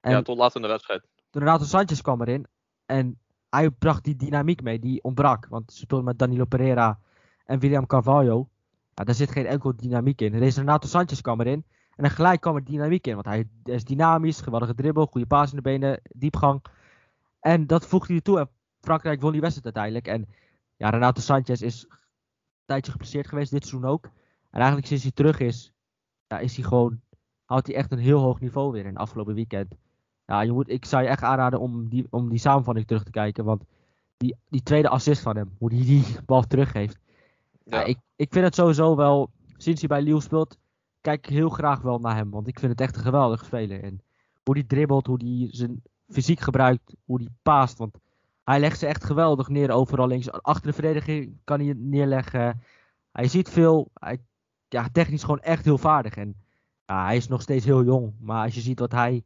En 0.00 0.10
ja, 0.10 0.22
tot 0.22 0.38
laat 0.38 0.54
in 0.54 0.62
de 0.62 0.68
wedstrijd. 0.68 1.06
Renato 1.30 1.64
Sanchez 1.64 2.00
kwam 2.00 2.20
erin. 2.20 2.46
En 2.86 3.18
hij 3.48 3.70
bracht 3.70 4.04
die 4.04 4.16
dynamiek 4.16 4.62
mee, 4.62 4.78
die 4.78 5.02
ontbrak. 5.02 5.46
Want 5.46 5.72
ze 5.72 5.78
speelden 5.78 6.06
met 6.06 6.18
Danilo 6.18 6.44
Pereira 6.44 6.98
en 7.44 7.58
William 7.58 7.86
Carvalho. 7.86 8.48
Ja, 8.94 9.04
daar 9.04 9.14
zit 9.14 9.30
geen 9.30 9.46
enkel 9.46 9.76
dynamiek 9.76 10.20
in. 10.20 10.32
Deze 10.32 10.58
Renato 10.60 10.88
Sanchez 10.88 11.20
kwam 11.20 11.40
erin. 11.40 11.64
En 11.96 12.02
dan 12.02 12.10
gelijk 12.10 12.40
kwam 12.40 12.56
er 12.56 12.64
dynamiek 12.64 13.06
in. 13.06 13.14
Want 13.14 13.26
hij 13.26 13.48
is 13.62 13.84
dynamisch, 13.84 14.40
geweldige 14.40 14.74
dribbel, 14.74 15.06
goede 15.06 15.26
paas 15.26 15.50
in 15.50 15.56
de 15.56 15.62
benen, 15.62 16.00
diepgang. 16.02 16.64
En 17.40 17.66
dat 17.66 17.86
voegde 17.86 18.12
hij 18.12 18.22
toe. 18.22 18.38
En 18.38 18.48
Frankrijk 18.80 19.20
won 19.20 19.32
die 19.32 19.40
wedstrijd 19.40 19.76
uiteindelijk. 19.76 20.06
En 20.06 20.34
ja, 20.76 20.90
Renato 20.90 21.20
Sanchez 21.20 21.60
is 21.60 21.86
een 21.88 21.98
tijdje 22.64 22.92
geblesseerd 22.92 23.28
geweest, 23.28 23.50
dit 23.50 23.66
seizoen 23.66 23.90
ook. 23.90 24.04
En 24.50 24.58
eigenlijk 24.58 24.86
sinds 24.86 25.02
hij 25.02 25.12
terug 25.12 25.38
is, 25.38 25.72
ja, 26.26 26.38
is 26.38 26.56
hij 26.56 26.64
gewoon, 26.64 27.00
houdt 27.44 27.66
hij 27.66 27.76
echt 27.76 27.92
een 27.92 27.98
heel 27.98 28.20
hoog 28.20 28.40
niveau 28.40 28.72
weer 28.72 28.84
in 28.84 28.88
het 28.92 28.98
afgelopen 28.98 29.34
weekend. 29.34 29.74
Ja, 30.26 30.40
je 30.40 30.52
moet, 30.52 30.68
ik 30.68 30.84
zou 30.84 31.02
je 31.02 31.08
echt 31.08 31.22
aanraden 31.22 31.60
om 31.60 31.88
die, 31.88 32.06
om 32.10 32.28
die 32.28 32.38
samenvatting 32.38 32.86
terug 32.86 33.02
te 33.04 33.10
kijken. 33.10 33.44
Want 33.44 33.64
die, 34.16 34.36
die 34.48 34.62
tweede 34.62 34.88
assist 34.88 35.22
van 35.22 35.36
hem, 35.36 35.54
hoe 35.58 35.74
hij 35.74 35.84
die 35.84 36.04
bal 36.26 36.42
teruggeeft. 36.42 36.98
Ja. 37.64 37.84
ik, 37.84 37.98
ik 38.16 38.32
vind 38.32 38.44
het 38.44 38.54
sowieso 38.54 38.96
wel, 38.96 39.30
sinds 39.56 39.80
hij 39.80 39.88
bij 39.88 40.02
Lille 40.02 40.20
speelt, 40.20 40.58
kijk 41.00 41.26
ik 41.26 41.32
heel 41.32 41.48
graag 41.48 41.80
wel 41.80 41.98
naar 41.98 42.16
hem. 42.16 42.30
Want 42.30 42.48
ik 42.48 42.58
vind 42.58 42.72
het 42.72 42.80
echt 42.80 42.96
een 42.96 43.02
geweldige 43.02 43.44
speler. 43.44 43.82
En 43.82 44.00
hoe 44.42 44.54
hij 44.54 44.64
dribbelt, 44.64 45.06
hoe 45.06 45.24
hij 45.24 45.48
zijn 45.50 45.82
fysiek 46.08 46.40
gebruikt, 46.40 46.94
hoe 47.04 47.18
hij 47.18 47.28
paast. 47.42 47.78
Want 47.78 47.98
hij 48.44 48.60
legt 48.60 48.78
ze 48.78 48.86
echt 48.86 49.04
geweldig 49.04 49.48
neer 49.48 49.70
overal 49.70 50.06
links. 50.06 50.32
Achter 50.32 50.66
de 50.66 50.72
verdediging 50.72 51.38
kan 51.44 51.60
hij 51.60 51.74
neerleggen. 51.76 52.62
Hij 53.12 53.28
ziet 53.28 53.48
veel. 53.48 53.90
Hij, 53.94 54.18
ja, 54.68 54.88
technisch 54.92 55.22
gewoon 55.22 55.40
echt 55.40 55.64
heel 55.64 55.78
vaardig. 55.78 56.16
En 56.16 56.34
ja, 56.86 57.04
hij 57.04 57.16
is 57.16 57.28
nog 57.28 57.42
steeds 57.42 57.64
heel 57.64 57.84
jong. 57.84 58.14
Maar 58.20 58.44
als 58.44 58.54
je 58.54 58.60
ziet 58.60 58.78
wat 58.78 58.92
hij 58.92 59.24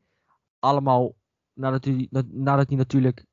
allemaal, 0.58 1.14
nadat 1.52 1.84
hij, 1.84 2.08
nadat 2.30 2.68
hij 2.68 2.76
natuurlijk 2.76 3.24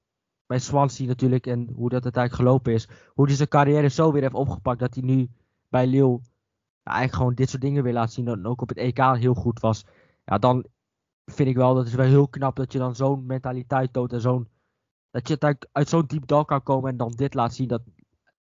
bij 0.45 0.59
Swansea 0.59 1.07
natuurlijk 1.07 1.47
en 1.47 1.69
hoe 1.75 1.89
dat 1.89 2.03
uiteindelijk 2.03 2.43
gelopen 2.43 2.73
is. 2.73 2.87
Hoe 3.13 3.25
hij 3.25 3.35
zijn 3.35 3.47
carrière 3.47 3.87
zo 3.87 4.11
weer 4.11 4.21
heeft 4.21 4.33
opgepakt 4.33 4.79
dat 4.79 4.93
hij 4.93 5.03
nu 5.03 5.29
bij 5.69 5.87
Lille 5.87 6.19
eigenlijk 6.83 7.17
gewoon 7.17 7.33
dit 7.33 7.49
soort 7.49 7.61
dingen 7.61 7.83
weer 7.83 7.93
laat 7.93 8.11
zien. 8.11 8.27
En 8.27 8.45
ook 8.45 8.61
op 8.61 8.69
het 8.69 8.77
EK 8.77 8.97
heel 8.97 9.33
goed 9.33 9.59
was. 9.59 9.85
Ja, 10.25 10.37
dan 10.37 10.65
vind 11.25 11.49
ik 11.49 11.55
wel, 11.55 11.73
dat 11.73 11.87
is 11.87 11.93
wel 11.93 12.05
heel 12.05 12.27
knap 12.27 12.55
dat 12.55 12.71
je 12.71 12.79
dan 12.79 12.95
zo'n 12.95 13.25
mentaliteit 13.25 13.93
toont 13.93 14.13
en 14.13 14.21
zo'n 14.21 14.47
dat 15.11 15.27
je 15.27 15.57
uit 15.71 15.89
zo'n 15.89 16.05
diep 16.05 16.27
dal 16.27 16.45
kan 16.45 16.63
komen 16.63 16.89
en 16.89 16.97
dan 16.97 17.11
dit 17.11 17.33
laat 17.33 17.53
zien. 17.53 17.67
Dat 17.67 17.81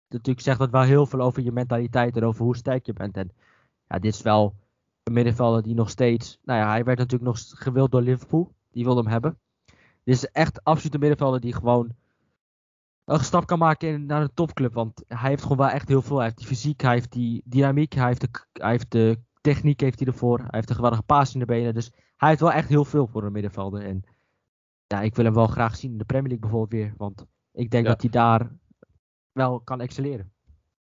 natuurlijk 0.09 0.45
zegt 0.45 0.59
dat 0.59 0.71
wel 0.71 0.83
heel 0.83 1.07
veel 1.07 1.21
over 1.21 1.43
je 1.43 1.53
mentaliteit 1.53 2.17
en 2.17 2.25
over 2.25 2.45
hoe 2.45 2.57
sterk 2.57 2.87
je 2.87 2.93
bent. 2.93 3.17
En 3.17 3.33
ja, 3.87 3.99
dit 3.99 4.15
is 4.15 4.23
wel 4.23 4.55
een 5.03 5.13
middenvelder 5.13 5.63
die 5.63 5.75
nog 5.75 5.91
steeds. 5.91 6.39
Nou 6.43 6.61
ja, 6.61 6.69
hij 6.69 6.85
werd 6.85 6.99
natuurlijk 6.99 7.31
nog 7.31 7.41
gewild 7.49 7.91
door 7.91 8.03
Liverpool. 8.03 8.55
Die 8.71 8.85
wilde 8.85 9.03
hem 9.03 9.11
hebben. 9.11 9.39
Dit 10.05 10.15
is 10.15 10.27
echt 10.27 10.65
absoluut 10.65 10.95
een 10.95 11.01
middenvelder 11.01 11.41
die 11.41 11.55
gewoon 11.55 11.95
een 13.05 13.25
stap 13.25 13.47
kan 13.47 13.59
maken 13.59 13.89
in, 13.89 14.07
naar 14.07 14.23
een 14.23 14.35
topclub. 14.35 14.75
Want 14.75 15.05
hij 15.07 15.29
heeft 15.29 15.43
gewoon 15.43 15.59
wel 15.59 15.69
echt 15.69 15.89
heel 15.89 16.03
veel. 16.03 16.17
Hij 16.17 16.25
heeft 16.25 16.39
die 16.39 16.47
fysiek, 16.47 16.81
hij 16.81 16.93
heeft 16.93 17.13
die 17.13 17.43
dynamiek, 17.45 17.93
hij 17.93 18.07
heeft 18.07 18.21
de, 18.21 18.29
hij 18.53 18.71
heeft 18.71 18.91
de 18.91 19.19
techniek 19.41 19.81
heeft 19.81 19.99
hij 19.99 20.09
ervoor. 20.09 20.39
Hij 20.39 20.49
heeft 20.51 20.69
een 20.69 20.75
geweldige 20.75 21.03
paas 21.03 21.33
in 21.33 21.41
de 21.41 21.47
benen. 21.47 21.75
Dus 21.75 21.91
hij 22.17 22.29
heeft 22.29 22.41
wel 22.41 22.53
echt 22.53 22.69
heel 22.69 22.85
veel 22.85 23.07
voor 23.07 23.25
een 23.25 23.33
middenvelder. 23.33 23.83
En 23.85 24.05
ja, 24.87 25.01
ik 25.01 25.15
wil 25.15 25.25
hem 25.25 25.35
wel 25.35 25.47
graag 25.47 25.77
zien 25.77 25.93
in 25.93 25.99
de 25.99 26.05
Premier 26.05 26.29
League 26.29 26.49
bijvoorbeeld 26.51 26.83
weer. 26.83 26.95
Want 26.97 27.27
ik 27.53 27.71
denk 27.71 27.87
dat 27.87 28.01
hij 28.01 28.11
daar 28.11 28.53
wel 29.33 29.61
kan 29.61 29.81
excelleren. 29.81 30.33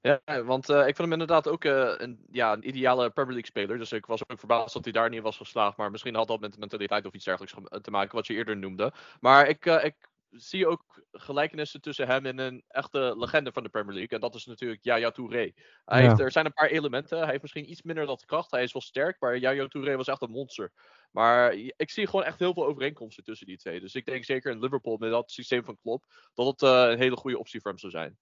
Ja, 0.01 0.43
want 0.43 0.69
uh, 0.69 0.77
ik 0.77 0.83
vind 0.83 0.97
hem 0.97 1.11
inderdaad 1.11 1.47
ook 1.47 1.63
uh, 1.63 1.93
een, 1.97 2.25
ja, 2.31 2.53
een 2.53 2.67
ideale 2.67 3.09
Premier 3.09 3.33
League 3.33 3.49
speler. 3.49 3.77
Dus 3.77 3.91
ik 3.91 4.05
was 4.05 4.21
ook 4.27 4.39
verbaasd 4.39 4.73
dat 4.73 4.83
hij 4.83 4.93
daar 4.93 5.09
niet 5.09 5.21
was 5.21 5.37
geslaagd. 5.37 5.77
Maar 5.77 5.91
misschien 5.91 6.15
had 6.15 6.27
dat 6.27 6.39
met 6.39 6.53
de 6.53 6.59
mentaliteit 6.59 7.05
of 7.05 7.13
iets 7.13 7.25
dergelijks 7.25 7.55
te 7.81 7.91
maken, 7.91 8.15
wat 8.15 8.27
je 8.27 8.33
eerder 8.33 8.57
noemde. 8.57 8.93
Maar 9.19 9.47
ik, 9.47 9.65
uh, 9.65 9.83
ik 9.83 9.95
zie 10.29 10.67
ook 10.67 11.03
gelijkenissen 11.11 11.81
tussen 11.81 12.07
hem 12.07 12.25
en 12.25 12.37
een 12.37 12.63
echte 12.67 13.15
legende 13.17 13.51
van 13.51 13.63
de 13.63 13.69
Premier 13.69 13.93
League. 13.93 14.17
En 14.17 14.19
dat 14.19 14.35
is 14.35 14.45
natuurlijk 14.45 14.83
Yaya 14.83 15.11
Touré. 15.11 15.51
Hij 15.85 16.01
heeft, 16.01 16.19
er 16.19 16.31
zijn 16.31 16.45
een 16.45 16.53
paar 16.53 16.69
elementen. 16.69 17.17
Hij 17.17 17.29
heeft 17.29 17.41
misschien 17.41 17.71
iets 17.71 17.81
minder 17.81 18.05
dat 18.05 18.25
kracht. 18.25 18.51
Hij 18.51 18.63
is 18.63 18.73
wel 18.73 18.81
sterk, 18.81 19.15
maar 19.19 19.37
Yaya 19.37 19.67
Touré 19.67 19.95
was 19.95 20.07
echt 20.07 20.21
een 20.21 20.31
monster. 20.31 20.71
Maar 21.11 21.53
ik 21.53 21.89
zie 21.89 22.05
gewoon 22.05 22.25
echt 22.25 22.39
heel 22.39 22.53
veel 22.53 22.65
overeenkomsten 22.65 23.23
tussen 23.23 23.47
die 23.47 23.57
twee. 23.57 23.79
Dus 23.79 23.95
ik 23.95 24.05
denk 24.05 24.25
zeker 24.25 24.51
in 24.51 24.59
Liverpool 24.59 24.97
met 24.97 25.11
dat 25.11 25.31
systeem 25.31 25.63
van 25.63 25.77
Klopp, 25.81 26.05
dat 26.33 26.45
het 26.45 26.61
uh, 26.61 26.91
een 26.91 26.97
hele 26.97 27.17
goede 27.17 27.39
optie 27.39 27.61
voor 27.61 27.71
hem 27.71 27.79
zou 27.79 27.91
zijn. 27.91 28.17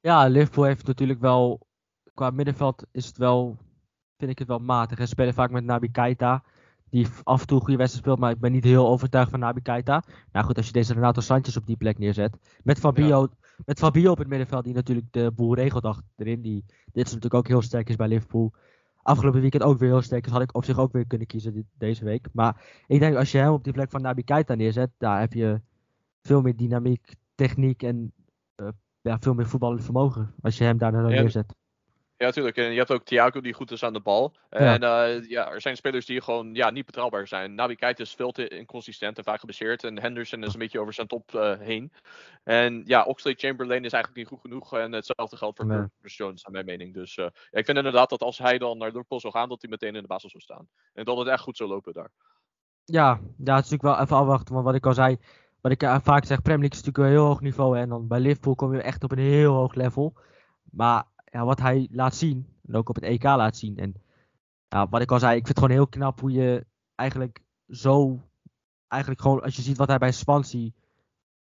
Ja, 0.00 0.26
Liverpool 0.26 0.64
heeft 0.64 0.86
natuurlijk 0.86 1.20
wel, 1.20 1.66
qua 2.14 2.30
middenveld 2.30 2.86
is 2.90 3.06
het 3.06 3.16
wel, 3.16 3.56
vind 4.16 4.30
ik 4.30 4.38
het 4.38 4.48
wel 4.48 4.58
matig. 4.58 4.98
Ze 4.98 5.06
spelen 5.06 5.34
vaak 5.34 5.50
met 5.50 5.64
Nabi 5.64 5.90
Keita 5.90 6.44
die 6.90 7.06
af 7.22 7.40
en 7.40 7.46
toe 7.46 7.60
goede 7.60 7.76
wedstrijd 7.76 8.04
speelt, 8.04 8.18
maar 8.18 8.30
ik 8.30 8.40
ben 8.40 8.52
niet 8.52 8.64
heel 8.64 8.88
overtuigd 8.88 9.30
van 9.30 9.40
Nabi 9.40 9.62
Keita. 9.62 10.04
Nou 10.32 10.46
goed, 10.46 10.56
als 10.56 10.66
je 10.66 10.72
deze 10.72 10.94
Renato 10.94 11.20
Sanchez 11.20 11.56
op 11.56 11.66
die 11.66 11.76
plek 11.76 11.98
neerzet. 11.98 12.36
Met 12.62 12.78
Fabio, 12.78 13.28
met 13.64 13.78
Fabio 13.78 14.10
op 14.10 14.18
het 14.18 14.28
middenveld, 14.28 14.64
die 14.64 14.74
natuurlijk 14.74 15.06
de 15.12 15.32
boel 15.34 15.54
regelt 15.54 15.84
achterin. 15.84 16.42
Die 16.42 16.64
dit 16.66 17.06
is 17.06 17.12
natuurlijk 17.12 17.34
ook 17.34 17.48
heel 17.48 17.62
sterk 17.62 17.88
is 17.88 17.96
bij 17.96 18.08
Liverpool. 18.08 18.52
Afgelopen 19.02 19.40
weekend 19.40 19.62
ook 19.62 19.78
weer 19.78 19.88
heel 19.88 20.02
sterk 20.02 20.26
is, 20.26 20.32
had 20.32 20.42
ik 20.42 20.56
op 20.56 20.64
zich 20.64 20.78
ook 20.78 20.92
weer 20.92 21.06
kunnen 21.06 21.26
kiezen 21.26 21.68
deze 21.78 22.04
week. 22.04 22.28
Maar 22.32 22.82
ik 22.86 23.00
denk 23.00 23.16
als 23.16 23.32
je 23.32 23.38
hem 23.38 23.52
op 23.52 23.64
die 23.64 23.72
plek 23.72 23.90
van 23.90 24.02
Nabi 24.02 24.24
Keita 24.24 24.54
neerzet, 24.54 24.90
daar 24.98 25.20
heb 25.20 25.32
je 25.32 25.60
veel 26.22 26.42
meer 26.42 26.56
dynamiek, 26.56 27.14
techniek 27.34 27.82
en 27.82 28.12
ja, 29.00 29.18
veel 29.20 29.34
meer 29.34 29.46
voetballend 29.46 29.84
vermogen. 29.84 30.34
Als 30.40 30.58
je 30.58 30.64
hem 30.64 30.78
daar 30.78 30.92
dan 30.92 31.06
neerzet. 31.06 31.54
Ja, 32.20 32.26
natuurlijk. 32.26 32.56
En 32.56 32.70
je 32.70 32.78
hebt 32.78 32.90
ook 32.90 33.04
Thiago 33.04 33.40
die 33.40 33.52
goed 33.52 33.70
is 33.70 33.82
aan 33.82 33.92
de 33.92 34.00
bal. 34.00 34.34
En 34.48 34.82
uh, 34.82 35.28
ja, 35.28 35.50
er 35.50 35.60
zijn 35.60 35.76
spelers 35.76 36.06
die 36.06 36.20
gewoon 36.20 36.54
ja, 36.54 36.70
niet 36.70 36.86
betrouwbaar 36.86 37.26
zijn. 37.26 37.54
Nabi 37.54 37.76
Keita 37.76 38.02
is 38.02 38.14
veel 38.14 38.32
te 38.32 38.48
inconsistent 38.48 39.18
en 39.18 39.24
vaak 39.24 39.40
gebaseerd. 39.40 39.84
En 39.84 40.00
Henderson 40.00 40.44
is 40.44 40.52
een 40.52 40.58
beetje 40.58 40.80
over 40.80 40.92
zijn 40.92 41.06
top 41.06 41.32
uh, 41.34 41.58
heen. 41.58 41.92
En 42.44 42.82
ja, 42.84 43.02
Oxlade 43.02 43.38
Chamberlain 43.38 43.84
is 43.84 43.92
eigenlijk 43.92 44.22
niet 44.22 44.32
goed 44.32 44.50
genoeg. 44.50 44.78
En 44.78 44.92
hetzelfde 44.92 45.36
geldt 45.36 45.56
voor 45.56 45.66
nee. 45.66 45.86
Jones, 46.02 46.42
naar 46.42 46.52
mijn 46.52 46.64
mening. 46.64 46.94
Dus 46.94 47.16
uh, 47.16 47.24
ja, 47.50 47.58
ik 47.58 47.64
vind 47.64 47.76
inderdaad 47.76 48.10
dat 48.10 48.22
als 48.22 48.38
hij 48.38 48.58
dan 48.58 48.78
naar 48.78 48.88
Liverpool 48.88 49.20
zou 49.20 49.32
gaan, 49.32 49.48
dat 49.48 49.60
hij 49.60 49.70
meteen 49.70 49.94
in 49.94 50.02
de 50.02 50.08
basis 50.08 50.30
zou 50.30 50.42
staan. 50.42 50.68
En 50.92 51.04
dat 51.04 51.18
het 51.18 51.28
echt 51.28 51.42
goed 51.42 51.56
zou 51.56 51.70
lopen 51.70 51.92
daar. 51.92 52.10
Ja, 52.84 53.04
ja 53.04 53.54
het 53.54 53.64
is 53.64 53.70
natuurlijk 53.70 53.82
wel 53.82 54.00
even 54.00 54.16
afwachten. 54.16 54.54
Want 54.54 54.66
wat 54.66 54.74
ik 54.74 54.86
al 54.86 54.94
zei, 54.94 55.18
wat 55.60 55.72
ik 55.72 56.00
vaak 56.02 56.24
zeg, 56.24 56.42
Premier 56.42 56.60
League 56.60 56.78
is 56.78 56.84
natuurlijk 56.84 56.98
een 56.98 57.20
heel 57.20 57.26
hoog 57.26 57.40
niveau. 57.40 57.78
En 57.78 57.88
dan 57.88 58.06
bij 58.06 58.20
Liverpool 58.20 58.54
kom 58.54 58.74
je 58.74 58.82
echt 58.82 59.04
op 59.04 59.12
een 59.12 59.18
heel 59.18 59.54
hoog 59.54 59.74
level. 59.74 60.14
Maar 60.70 61.04
ja, 61.24 61.44
wat 61.44 61.60
hij 61.60 61.88
laat 61.90 62.14
zien, 62.14 62.46
en 62.66 62.74
ook 62.74 62.88
op 62.88 62.94
het 62.94 63.04
EK 63.04 63.22
laat 63.22 63.56
zien. 63.56 63.76
En 63.76 63.94
ja, 64.68 64.88
wat 64.88 65.00
ik 65.00 65.10
al 65.10 65.18
zei, 65.18 65.36
ik 65.36 65.46
vind 65.46 65.48
het 65.48 65.58
gewoon 65.58 65.74
heel 65.74 65.88
knap 65.88 66.20
hoe 66.20 66.30
je 66.30 66.66
eigenlijk 66.94 67.42
zo, 67.68 68.22
eigenlijk 68.88 69.22
gewoon, 69.22 69.42
als 69.42 69.56
je 69.56 69.62
ziet 69.62 69.76
wat 69.76 69.88
hij 69.88 69.98
bij 69.98 70.12
Swansea, 70.12 70.70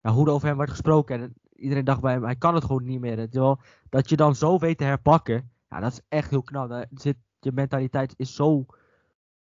ja, 0.01 0.11
hoe 0.11 0.25
er 0.25 0.33
over 0.33 0.47
hem 0.47 0.57
werd 0.57 0.69
gesproken. 0.69 1.21
En 1.21 1.33
iedereen 1.55 1.85
dacht 1.85 2.01
bij 2.01 2.13
hem, 2.13 2.23
hij 2.23 2.35
kan 2.35 2.55
het 2.55 2.65
gewoon 2.65 2.83
niet 2.83 2.99
meer. 2.99 3.15
Terwijl, 3.15 3.59
dat 3.89 4.09
je 4.09 4.15
dan 4.15 4.35
zo 4.35 4.57
weet 4.57 4.77
te 4.77 4.83
herpakken, 4.83 5.51
ja, 5.69 5.79
dat 5.79 5.91
is 5.91 6.01
echt 6.07 6.29
heel 6.29 6.43
knap. 6.43 6.69
Dat 6.69 6.87
zit, 6.93 7.17
je 7.39 7.51
mentaliteit 7.51 8.13
is 8.17 8.35
zo, 8.35 8.65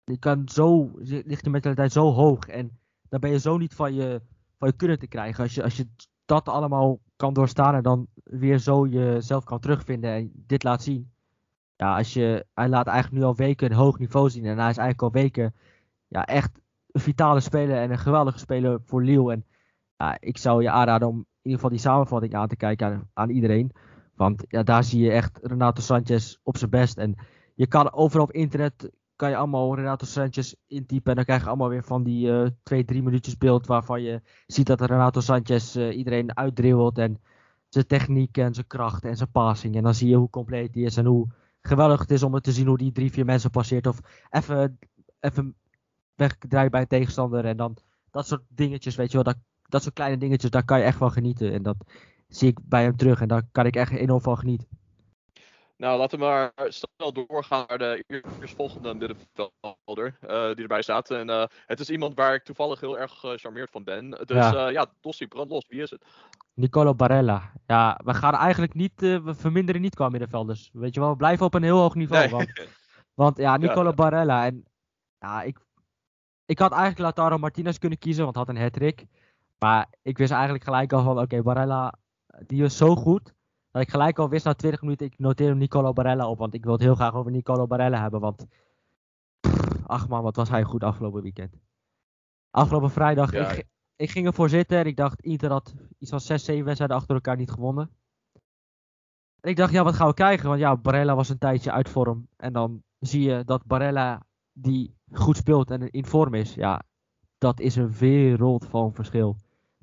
je 0.03 0.17
kan 0.17 0.49
zo, 0.49 0.91
ligt 1.03 1.43
je 1.43 1.49
mentaliteit 1.49 1.91
zo 1.91 2.11
hoog. 2.11 2.47
En 2.47 2.80
dan 3.09 3.20
ben 3.20 3.32
je 3.32 3.39
zo 3.39 3.57
niet 3.57 3.74
van 3.74 3.93
je, 3.93 4.22
van 4.60 4.68
je 4.68 4.76
kunnen 4.76 4.99
te 4.99 5.07
krijgen. 5.07 5.43
Als 5.43 5.55
je, 5.55 5.64
als 5.64 5.78
je 5.78 5.88
dat 6.26 6.47
allemaal 6.47 6.99
kan 7.16 7.34
doorstaan 7.34 7.76
en 7.76 7.84
dan 7.84 8.07
weer 8.24 8.57
zo 8.57 8.88
jezelf 8.88 9.43
kan 9.43 9.60
terugvinden 9.60 10.12
en 10.12 10.32
dit 10.34 10.64
laat 10.64 10.84
zien. 10.84 11.12
Ja, 11.76 11.97
als 11.97 12.14
je, 12.14 12.45
hij 12.53 12.70
laat 12.70 12.88
eigenlijk 12.88 13.22
nu 13.22 13.28
al 13.28 13.36
weken 13.36 13.72
een 13.72 13.78
hoog 13.78 13.99
niveau 13.99 14.30
zien 14.30 14.45
en 14.45 14.57
hij 14.57 14.70
is 14.70 14.78
eigenlijk 14.78 15.01
al 15.01 15.22
weken 15.22 15.55
ja, 16.07 16.26
echt 16.26 16.60
een 16.91 17.01
vitale 17.01 17.39
speler 17.39 17.78
en 17.78 17.91
een 17.91 17.97
geweldige 17.97 18.39
speler 18.39 18.82
voor 18.86 19.03
Lille. 19.03 19.32
En 19.32 19.45
ja, 19.97 20.18
ik 20.20 20.38
zou 20.38 20.62
je 20.62 20.70
aanraden 20.70 21.07
om 21.07 21.18
in 21.18 21.26
ieder 21.41 21.60
geval 21.60 21.70
die 21.70 21.80
samenvatting 21.80 22.34
aan 22.34 22.47
te 22.47 22.55
kijken 22.55 22.88
aan, 22.88 23.10
aan 23.14 23.30
iedereen. 23.30 23.72
Want 24.16 24.45
ja, 24.47 24.64
daar 24.64 24.84
zie 24.84 25.01
je 25.01 25.12
echt 25.12 25.39
Renato 25.41 25.82
Sanchez 25.82 26.38
op 26.43 26.57
zijn 26.57 26.70
best. 26.70 26.97
En 26.97 27.16
je 27.55 27.68
kan 27.68 27.93
overal 27.93 28.26
op 28.26 28.32
internet 28.32 28.91
kan 29.20 29.30
je 29.30 29.36
allemaal 29.36 29.76
Renato 29.76 30.05
Sanchez 30.05 30.53
intypen. 30.67 31.09
En 31.09 31.15
dan 31.15 31.26
krijg 31.26 31.41
je 31.41 31.47
allemaal 31.47 31.70
weer 31.70 31.84
van 31.84 32.03
die 32.03 32.28
uh, 32.28 32.47
twee, 32.63 32.86
drie 32.86 33.03
minuutjes 33.03 33.38
beeld 33.38 33.67
waarvan 33.67 34.01
je 34.01 34.22
ziet 34.47 34.67
dat 34.67 34.82
Renato 34.82 35.20
Sanchez 35.20 35.76
uh, 35.76 35.97
iedereen 35.97 36.38
uitdribbelt. 36.38 36.97
En 36.97 37.22
zijn 37.70 37.88
techniek 37.88 38.38
en 38.38 38.53
zijn 38.53 38.67
kracht 38.67 39.03
en 39.05 39.17
zijn 39.17 39.32
passing. 39.32 39.76
En 39.76 39.84
dan 39.84 39.93
zie 39.93 40.09
je 40.09 40.15
hoe 40.15 40.30
compleet 40.30 40.74
die 40.74 40.86
is 40.86 40.97
en 40.97 41.05
hoe 41.05 41.28
geweldig 41.61 41.99
het 41.99 42.11
is 42.11 42.24
om 42.24 42.39
te 42.39 42.51
zien 42.51 42.67
hoe 42.67 42.78
die 42.78 42.91
drie, 42.91 43.11
vier 43.11 43.26
mensen 43.26 43.49
passeert. 43.49 43.88
Of 43.88 43.99
even, 44.30 44.80
even 45.20 45.55
wegdraait 46.15 46.72
bij 46.72 46.82
een 46.82 46.88
tegenstander. 46.88 47.45
En 47.45 47.57
dan 47.57 47.78
dat 48.11 48.28
soort 48.28 48.43
dingetjes, 48.47 48.95
weet 48.95 49.11
je 49.11 49.24
wel. 49.24 49.34
Dat, 49.34 49.38
dat 49.67 49.82
soort 49.82 49.95
kleine 49.95 50.17
dingetjes, 50.17 50.51
daar 50.51 50.65
kan 50.65 50.78
je 50.78 50.86
echt 50.86 50.97
van 50.97 51.11
genieten. 51.11 51.53
En 51.53 51.63
dat 51.63 51.78
zie 52.28 52.47
ik 52.47 52.59
bij 52.63 52.84
hem 52.84 52.95
terug. 52.95 53.22
En 53.22 53.28
daar 53.28 53.43
kan 53.51 53.65
ik 53.65 53.76
echt 53.76 53.91
enorm 53.91 54.22
van 54.22 54.38
genieten. 54.38 54.67
Nou, 55.80 55.99
laten 55.99 56.19
we 56.19 56.25
maar 56.25 56.51
snel 56.55 57.13
doorgaan 57.13 57.65
naar 57.67 57.77
de 57.77 58.03
eerstvolgende 58.39 58.93
middenvelder 58.93 60.17
uh, 60.21 60.53
die 60.53 60.61
erbij 60.61 60.82
staat. 60.82 61.11
En 61.11 61.30
uh, 61.30 61.43
het 61.65 61.80
is 61.80 61.89
iemand 61.89 62.15
waar 62.15 62.34
ik 62.34 62.43
toevallig 62.43 62.80
heel 62.80 62.99
erg 62.99 63.19
gecharmeerd 63.19 63.71
van 63.71 63.84
ben. 63.84 64.09
Dus 64.09 64.27
ja, 64.27 64.67
uh, 64.67 64.73
ja 64.73 64.86
Dossi, 65.01 65.27
brand 65.27 65.49
los. 65.49 65.65
Wie 65.67 65.82
is 65.82 65.89
het? 65.89 66.05
Nicolo 66.53 66.95
Barella. 66.95 67.51
Ja, 67.65 67.99
we 68.03 68.13
gaan 68.13 68.34
eigenlijk 68.34 68.73
niet, 68.73 68.99
we 68.99 69.36
verminderen 69.36 69.82
niet 69.82 69.95
qua 69.95 70.09
middenvelders. 70.09 70.69
Weet 70.73 70.93
je 70.93 70.99
wel, 70.99 71.09
we 71.09 71.15
blijven 71.15 71.45
op 71.45 71.53
een 71.53 71.63
heel 71.63 71.80
hoog 71.80 71.95
niveau. 71.95 72.21
Nee. 72.21 72.32
Want, 72.32 72.51
want, 73.13 73.38
ja, 73.38 73.57
Nicolo 73.57 73.89
ja. 73.89 73.95
Barella. 73.95 74.45
En 74.45 74.63
ja, 75.19 75.41
ik, 75.41 75.59
ik 76.45 76.59
had 76.59 76.71
eigenlijk 76.71 76.99
Lautaro 76.99 77.38
Martinez 77.38 77.77
kunnen 77.77 77.99
kiezen, 77.99 78.23
want 78.23 78.36
hij 78.36 78.45
had 78.45 78.55
een 78.55 78.61
hat-trick. 78.61 79.05
Maar 79.59 79.88
ik 80.01 80.17
wist 80.17 80.32
eigenlijk 80.32 80.63
gelijk 80.63 80.93
al 80.93 81.03
van, 81.03 81.19
oké, 81.19 81.41
Barella, 81.41 81.93
die 82.45 82.63
is 82.63 82.77
zo 82.77 82.95
goed. 82.95 83.34
Dat 83.80 83.88
ik 83.88 83.93
gelijk 83.93 84.19
al 84.19 84.30
wist 84.30 84.45
na 84.45 84.53
20 84.53 84.82
minuten, 84.82 85.05
ik 85.05 85.19
noteer 85.19 85.55
Nicolo 85.55 85.93
Barella 85.93 86.27
op. 86.27 86.38
Want 86.38 86.53
ik 86.53 86.63
wil 86.63 86.73
het 86.73 86.82
heel 86.82 86.95
graag 86.95 87.13
over 87.13 87.32
Nicolo 87.32 87.67
Barella 87.67 88.01
hebben. 88.01 88.19
Want, 88.19 88.45
ach 89.86 90.07
man, 90.07 90.23
wat 90.23 90.36
was 90.36 90.49
hij 90.49 90.63
goed 90.63 90.84
afgelopen 90.84 91.21
weekend. 91.21 91.59
Afgelopen 92.49 92.91
vrijdag, 92.91 93.34
ik, 93.34 93.67
ik, 93.95 94.09
ging 94.09 94.25
ervoor 94.25 94.49
zitten 94.49 94.77
en 94.77 94.86
ik 94.86 94.95
dacht, 94.95 95.21
Inter 95.21 95.51
had 95.51 95.73
iets 95.97 96.09
van 96.09 96.19
6, 96.19 96.43
7 96.43 96.65
wedstrijden 96.65 96.97
achter 96.97 97.15
elkaar 97.15 97.36
niet 97.36 97.51
gewonnen. 97.51 97.91
En 99.39 99.49
ik 99.49 99.55
dacht, 99.55 99.71
ja, 99.71 99.84
wat 99.84 99.95
gaan 99.95 100.07
we 100.07 100.13
krijgen? 100.13 100.47
Want 100.47 100.59
ja, 100.59 100.77
Barella 100.77 101.15
was 101.15 101.30
een 101.30 101.38
tijdje 101.38 101.71
uit 101.71 101.89
vorm. 101.89 102.27
En 102.36 102.53
dan 102.53 102.84
zie 102.99 103.21
je 103.21 103.43
dat 103.43 103.65
Barella, 103.65 104.25
die 104.53 104.95
goed 105.11 105.38
speelt 105.38 105.71
en 105.71 105.91
in 105.91 106.05
vorm 106.05 106.34
is, 106.34 106.53
ja, 106.53 106.84
dat 107.38 107.59
is 107.59 107.75
een 107.75 107.91
wereld 107.91 108.65
van 108.65 108.93
verschil. 108.93 109.36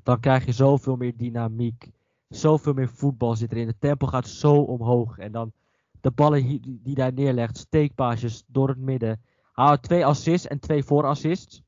Dan 0.02 0.20
krijg 0.20 0.44
je 0.44 0.52
zoveel 0.52 0.96
meer 0.96 1.16
dynamiek. 1.16 1.94
Zoveel 2.28 2.72
meer 2.72 2.88
voetbal 2.88 3.36
zit 3.36 3.52
erin. 3.52 3.66
Het 3.66 3.80
tempo 3.80 4.06
gaat 4.06 4.26
zo 4.26 4.54
omhoog. 4.54 5.18
En 5.18 5.32
dan 5.32 5.52
de 6.00 6.10
ballen 6.10 6.46
die, 6.46 6.80
die 6.82 6.94
daar 6.94 7.12
neerlegt. 7.12 7.56
Steekpaasjes 7.56 8.44
door 8.46 8.68
het 8.68 8.78
midden. 8.78 9.22
Hij 9.52 9.78
twee 9.78 10.06
assists 10.06 10.46
en 10.46 10.60
twee 10.60 10.84
voorassists. 10.84 11.62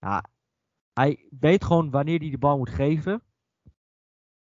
Ja, 0.00 0.24
hij 0.92 1.26
weet 1.40 1.64
gewoon 1.64 1.90
wanneer 1.90 2.18
hij 2.18 2.30
de 2.30 2.38
bal 2.38 2.56
moet 2.56 2.70
geven. 2.70 3.22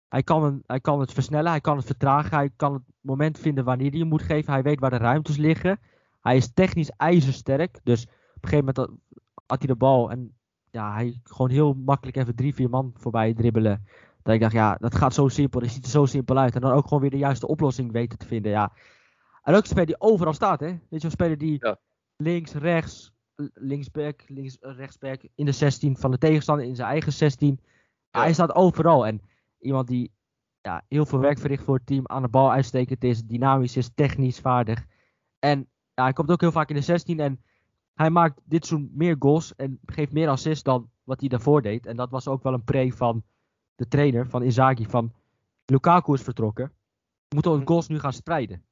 Hij 0.09 0.23
kan, 0.23 0.63
hij 0.67 0.81
kan 0.81 1.01
het 1.01 1.13
versnellen, 1.13 1.51
hij 1.51 1.61
kan 1.61 1.77
het 1.77 1.87
vertragen, 1.87 2.37
hij 2.37 2.51
kan 2.57 2.73
het 2.73 2.83
moment 3.01 3.39
vinden 3.39 3.65
wanneer 3.65 3.91
hij 3.91 3.99
hem 3.99 4.09
moet 4.09 4.23
geven. 4.23 4.53
Hij 4.53 4.63
weet 4.63 4.81
waar 4.81 4.91
de 4.91 4.97
ruimtes 4.97 5.37
liggen. 5.37 5.81
Hij 6.21 6.37
is 6.37 6.53
technisch 6.53 6.91
ijzersterk. 6.91 7.81
Dus 7.83 8.07
op 8.07 8.43
een 8.43 8.49
gegeven 8.49 8.73
moment 8.75 9.01
had 9.47 9.59
hij 9.59 9.67
de 9.67 9.77
bal 9.77 10.11
en 10.11 10.37
ja, 10.71 10.93
hij 10.93 11.21
gewoon 11.25 11.51
heel 11.51 11.75
makkelijk 11.75 12.17
even 12.17 12.35
drie, 12.35 12.55
vier 12.55 12.71
man 12.71 12.93
voorbij 12.95 13.35
dribbelen. 13.35 13.87
Dat 14.27 14.35
ik 14.35 14.41
dacht, 14.41 14.53
ja, 14.53 14.77
dat 14.81 14.95
gaat 14.95 15.15
zo 15.15 15.29
simpel. 15.29 15.61
Dat 15.61 15.71
ziet 15.71 15.85
er 15.85 15.91
zo 15.91 16.07
simpel 16.07 16.39
uit. 16.39 16.55
En 16.55 16.61
dan 16.61 16.73
ook 16.73 16.85
gewoon 16.85 17.01
weer 17.01 17.11
de 17.11 17.19
juiste 17.19 17.47
oplossing 17.47 17.93
weten 17.93 18.19
te 18.19 18.27
vinden. 18.27 18.51
Ja. 18.51 18.73
En 19.43 19.55
ook 19.55 19.61
een 19.61 19.67
speler 19.67 19.87
die 19.87 20.01
overal 20.01 20.33
staat, 20.33 20.61
hè. 20.61 20.67
Weet 20.67 21.01
je, 21.01 21.05
een 21.05 21.11
speler 21.11 21.39
die 21.39 21.63
links, 22.17 22.53
rechts, 22.53 23.13
linksback, 23.55 24.25
links, 24.29 24.57
rechtsback, 24.61 25.21
in 25.35 25.45
de 25.45 25.53
16 25.53 25.97
van 25.97 26.11
de 26.11 26.19
tegenstander, 26.19 26.67
in 26.67 26.77
zijn 26.77 26.89
eigen 26.89 27.13
16. 27.13 27.61
Hij 28.11 28.33
staat 28.33 28.55
overal. 28.55 29.07
En 29.07 29.21
iemand 29.59 29.89
die 29.89 30.13
ja, 30.61 30.85
heel 30.89 31.07
veel 31.07 31.19
werk 31.19 31.39
verricht 31.39 31.65
voor 31.65 31.77
het 31.77 31.87
team, 31.87 32.07
aan 32.07 32.23
de 32.23 32.29
bal 32.29 32.53
uitstekend 32.53 33.05
is, 33.05 33.25
dynamisch 33.25 33.77
is, 33.77 33.91
technisch 33.95 34.41
vaardig. 34.41 34.85
En 35.39 35.69
ja, 35.95 36.03
hij 36.03 36.13
komt 36.13 36.31
ook 36.31 36.41
heel 36.41 36.53
vaak 36.53 36.69
in 36.69 36.77
de 36.77 36.81
16 36.81 37.21
en 37.21 37.43
hij 37.95 38.11
maakt 38.11 38.41
dit 38.45 38.67
soort 38.67 38.95
meer 38.95 39.17
goals 39.19 39.55
en 39.57 39.79
geeft 39.85 40.13
meer 40.13 40.29
assists 40.29 40.63
dan 40.63 40.91
wat 41.05 41.21
hij 41.21 41.29
daarvoor 41.29 41.63
deed. 41.63 41.87
En 41.87 41.97
dat 41.97 42.11
was 42.11 42.29
ook 42.29 42.43
wel 42.43 42.53
een 42.53 42.65
pre 42.65 42.93
van 42.93 43.25
de 43.77 43.89
trainer, 43.89 44.29
van 44.29 44.43
Inzaghi, 44.43 44.87
van 44.87 45.13
Lukaku 45.65 46.13
is 46.13 46.23
vertrokken. 46.23 46.73
We 47.29 47.35
moeten 47.35 47.51
onze 47.51 47.67
goals 47.67 47.89
nu 47.89 47.99
gaan 47.99 48.13
strijden. 48.13 48.65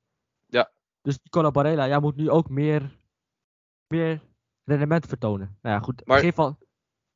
Ja. 0.47 0.71
Dus 1.03 1.19
Nicola 1.23 1.51
Barella, 1.51 1.87
jij 1.87 2.01
moet 2.01 2.17
nu 2.17 2.31
ook 2.31 2.49
meer, 2.49 2.97
meer 3.87 4.23
rendement 4.65 5.07
vertonen. 5.07 5.59
Nou 5.63 5.75
ja, 5.75 5.81
goed. 5.81 6.07
Maar, 6.07 6.19
geef 6.19 6.39
al, 6.39 6.59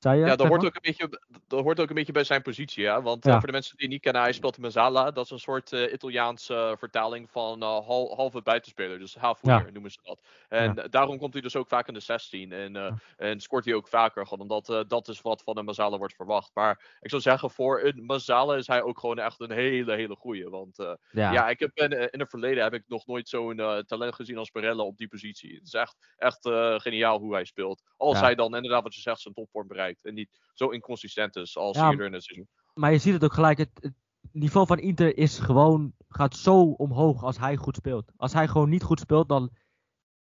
ja, 0.00 0.36
dat 0.36 0.46
hoort, 0.46 0.64
ook 0.64 0.74
een 0.74 0.80
beetje, 0.82 1.20
dat 1.46 1.62
hoort 1.62 1.80
ook 1.80 1.88
een 1.88 1.94
beetje 1.94 2.12
bij 2.12 2.24
zijn 2.24 2.42
positie. 2.42 2.82
Ja? 2.82 3.02
Want 3.02 3.26
eh, 3.26 3.32
voor 3.32 3.46
de 3.46 3.52
mensen 3.52 3.76
die 3.76 3.88
niet 3.88 4.00
kennen, 4.00 4.22
hij 4.22 4.32
speelt 4.32 4.56
in 4.56 4.62
Mazzala. 4.62 5.10
Dat 5.10 5.24
is 5.24 5.30
een 5.30 5.38
soort 5.38 5.72
uh, 5.72 5.92
Italiaanse 5.92 6.74
vertaling 6.78 7.30
van 7.30 7.62
uh, 7.62 7.86
halve 8.16 8.42
buitenspeler. 8.42 8.98
Dus 8.98 9.14
half 9.14 9.38
ja. 9.42 9.64
noemen 9.72 9.90
ze 9.90 9.98
dat. 10.02 10.20
En 10.48 10.86
daarom 10.90 11.18
komt 11.18 11.32
hij 11.32 11.42
dus 11.42 11.56
ook 11.56 11.68
vaak 11.68 11.88
in 11.88 11.94
de 11.94 12.00
16. 12.00 12.52
En, 12.52 13.00
en 13.16 13.40
scoort 13.40 13.64
hij 13.64 13.74
ook 13.74 13.88
vaker. 13.88 14.26
Gewoon 14.26 14.48
omdat 14.50 14.84
dat 14.88 15.08
is 15.08 15.20
wat 15.20 15.42
van 15.42 15.58
een 15.58 15.64
Mazzala 15.64 15.98
wordt 15.98 16.14
verwacht. 16.14 16.50
Maar 16.54 16.98
ik 17.00 17.10
zou 17.10 17.22
zeggen, 17.22 17.50
voor 17.50 17.82
een 17.82 18.04
Mazzala 18.04 18.56
is 18.56 18.66
hij 18.66 18.82
ook 18.82 18.98
gewoon 18.98 19.18
echt 19.18 19.40
een 19.40 19.50
hele, 19.50 19.94
hele 19.94 20.16
goeie. 20.16 20.48
Want 20.48 20.96
ja. 21.10 21.48
ik 21.48 21.58
heb 21.58 21.70
in, 21.74 22.12
in 22.12 22.20
het 22.20 22.30
verleden 22.30 22.62
heb 22.62 22.74
ik 22.74 22.82
nog 22.86 23.06
nooit 23.06 23.28
zo'n 23.28 23.84
talent 23.86 24.14
gezien 24.14 24.38
als 24.38 24.50
Barella 24.50 24.82
op 24.82 24.96
die 24.96 25.08
positie. 25.08 25.54
Het 25.54 25.66
is 25.66 25.72
echt, 25.72 25.96
echt 26.16 26.48
geniaal 26.82 27.18
hoe 27.18 27.34
hij 27.34 27.44
speelt. 27.44 27.82
Als 27.96 28.20
hij 28.20 28.34
dan 28.34 28.54
inderdaad, 28.54 28.82
wat 28.82 28.94
je 28.94 29.00
zegt, 29.00 29.20
zijn 29.20 29.34
topvorm 29.34 29.66
bereikt. 29.66 29.87
En 30.02 30.14
niet 30.14 30.40
zo 30.54 30.68
inconsistent 30.68 31.36
is 31.36 31.56
als 31.56 31.76
ja, 31.76 31.90
eerder 31.90 32.06
in 32.06 32.12
het 32.12 32.24
seizoen. 32.24 32.48
Maar 32.74 32.92
je 32.92 32.98
ziet 32.98 33.12
het 33.12 33.24
ook 33.24 33.32
gelijk. 33.32 33.58
Het, 33.58 33.92
niveau 34.32 34.66
van 34.66 34.78
Inter 34.78 35.16
is 35.16 35.38
gewoon, 35.38 35.92
gaat 36.08 36.36
zo 36.36 36.62
omhoog 36.62 37.22
als 37.22 37.38
hij 37.38 37.56
goed 37.56 37.76
speelt. 37.76 38.12
Als 38.16 38.32
hij 38.32 38.48
gewoon 38.48 38.68
niet 38.68 38.82
goed 38.82 39.00
speelt, 39.00 39.28
dan 39.28 39.50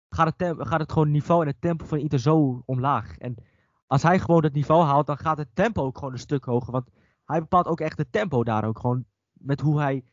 gaat 0.08 0.34
het, 0.36 0.54
gaat 0.58 0.80
het 0.80 0.92
gewoon 0.92 1.10
niveau 1.10 1.40
en 1.42 1.48
het 1.48 1.60
tempo 1.60 1.84
van 1.84 1.98
Inter 1.98 2.18
zo 2.18 2.62
omlaag. 2.64 3.18
En 3.18 3.36
als 3.86 4.02
hij 4.02 4.18
gewoon 4.18 4.44
het 4.44 4.52
niveau 4.52 4.84
haalt, 4.84 5.06
dan 5.06 5.18
gaat 5.18 5.38
het 5.38 5.54
tempo 5.54 5.82
ook 5.82 5.98
gewoon 5.98 6.12
een 6.12 6.18
stuk 6.18 6.44
hoger. 6.44 6.72
Want 6.72 6.90
hij 7.24 7.40
bepaalt 7.40 7.66
ook 7.66 7.80
echt 7.80 7.98
het 7.98 8.12
tempo 8.12 8.44
daar 8.44 8.64
ook 8.64 8.78
gewoon. 8.78 9.04
Met 9.32 9.60
hoe 9.60 9.80
hij 9.80 10.04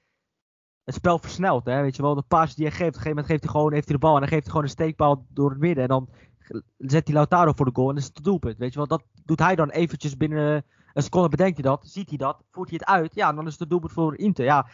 het 0.84 0.96
spel 0.96 1.20
versnelt. 1.20 1.66
Hè? 1.66 1.82
Weet 1.82 1.96
je 1.96 2.02
wel, 2.02 2.16
de 2.16 2.22
paas 2.22 2.56
die 2.56 2.66
hij 2.66 2.76
geeft. 2.76 2.90
Op 2.90 2.96
een 2.96 3.02
gegeven 3.02 3.16
moment 3.16 3.28
geeft 3.28 3.44
hij 3.44 3.52
gewoon, 3.52 3.74
heeft 3.74 3.88
hij 3.88 3.96
de 3.96 4.02
bal 4.02 4.14
en 4.14 4.20
dan 4.20 4.30
geeft 4.30 4.42
hij 4.42 4.52
gewoon 4.52 4.66
een 4.66 4.74
steekbal 4.74 5.26
door 5.30 5.50
het 5.50 5.60
midden. 5.60 5.84
En 5.84 5.90
dan 5.90 6.10
zet 6.78 7.08
hij 7.08 7.16
Lautaro 7.16 7.52
voor 7.56 7.66
de 7.66 7.72
goal 7.74 7.90
en 7.90 7.98
is 7.98 8.06
het 8.06 8.16
de 8.16 8.22
doelpunt. 8.22 8.58
Weet 8.58 8.72
je 8.74 8.78
wel, 8.78 8.88
dat 8.88 9.04
doet 9.26 9.40
hij 9.40 9.56
dan 9.56 9.70
eventjes 9.70 10.18
binnen 10.18 10.64
een 10.94 11.04
seconde 11.04 11.30
bedenkt 11.30 11.62
hij 11.62 11.72
dat, 11.72 11.88
ziet 11.88 12.10
hij 12.10 12.18
dat, 12.18 12.44
voert 12.52 12.70
hij 12.70 12.80
het 12.82 12.90
uit. 12.90 13.16
Ja, 13.16 13.34
dan 13.34 13.48
is 13.48 13.60
het 13.60 13.70
doelpunt 13.70 13.92
voor 13.92 14.18
Inter. 14.18 14.46
Ja, 14.46 14.68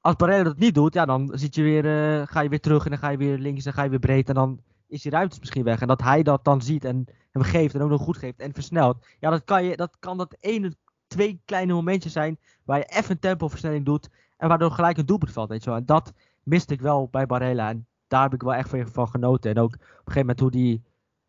als 0.00 0.16
Barella 0.16 0.42
dat 0.42 0.58
niet 0.58 0.74
doet, 0.74 0.94
ja, 0.94 1.04
dan 1.04 1.30
zit 1.32 1.54
je 1.54 1.62
weer, 1.62 1.84
uh, 1.84 2.26
ga 2.26 2.40
je 2.40 2.48
weer 2.48 2.60
terug 2.60 2.84
en 2.84 2.90
dan 2.90 2.98
ga 2.98 3.08
je 3.08 3.16
weer 3.16 3.38
links 3.38 3.64
en 3.64 3.72
ga 3.72 3.82
je 3.82 3.90
weer 3.90 3.98
breed 3.98 4.28
en 4.28 4.34
dan 4.34 4.60
is 4.86 5.02
die 5.02 5.12
ruimte 5.12 5.36
misschien 5.40 5.64
weg. 5.64 5.80
En 5.80 5.88
dat 5.88 6.02
hij 6.02 6.22
dat 6.22 6.44
dan 6.44 6.62
ziet 6.62 6.84
en 6.84 7.06
hem 7.30 7.42
geeft 7.42 7.74
en 7.74 7.82
ook 7.82 7.90
nog 7.90 8.02
goed 8.02 8.16
geeft 8.16 8.38
en 8.38 8.54
versnelt. 8.54 9.06
Ja, 9.20 9.30
dat 9.30 9.44
kan, 9.44 9.64
je, 9.64 9.76
dat, 9.76 9.96
kan 9.98 10.16
dat 10.16 10.36
ene, 10.40 10.76
twee 11.06 11.40
kleine 11.44 11.72
momentjes 11.72 12.12
zijn 12.12 12.38
waar 12.64 12.78
je 12.78 12.84
even 12.84 13.10
een 13.10 13.18
tempoversnelling 13.18 13.84
doet 13.84 14.08
en 14.36 14.48
waardoor 14.48 14.70
gelijk 14.70 14.96
een 14.96 15.06
doelpunt 15.06 15.32
valt, 15.32 15.48
weet 15.48 15.64
je 15.64 15.70
wel. 15.70 15.78
En 15.78 15.86
dat 15.86 16.12
miste 16.42 16.74
ik 16.74 16.80
wel 16.80 17.08
bij 17.10 17.26
Barella 17.26 17.68
en 17.68 17.86
daar 18.08 18.22
heb 18.22 18.34
ik 18.34 18.42
wel 18.42 18.54
echt 18.54 18.70
van 18.92 19.08
genoten. 19.08 19.50
En 19.50 19.58
ook 19.58 19.74
op 19.74 19.80
een 19.80 19.88
gegeven 19.96 20.20
moment 20.20 20.40
hoe 20.40 20.50
die 20.50 20.82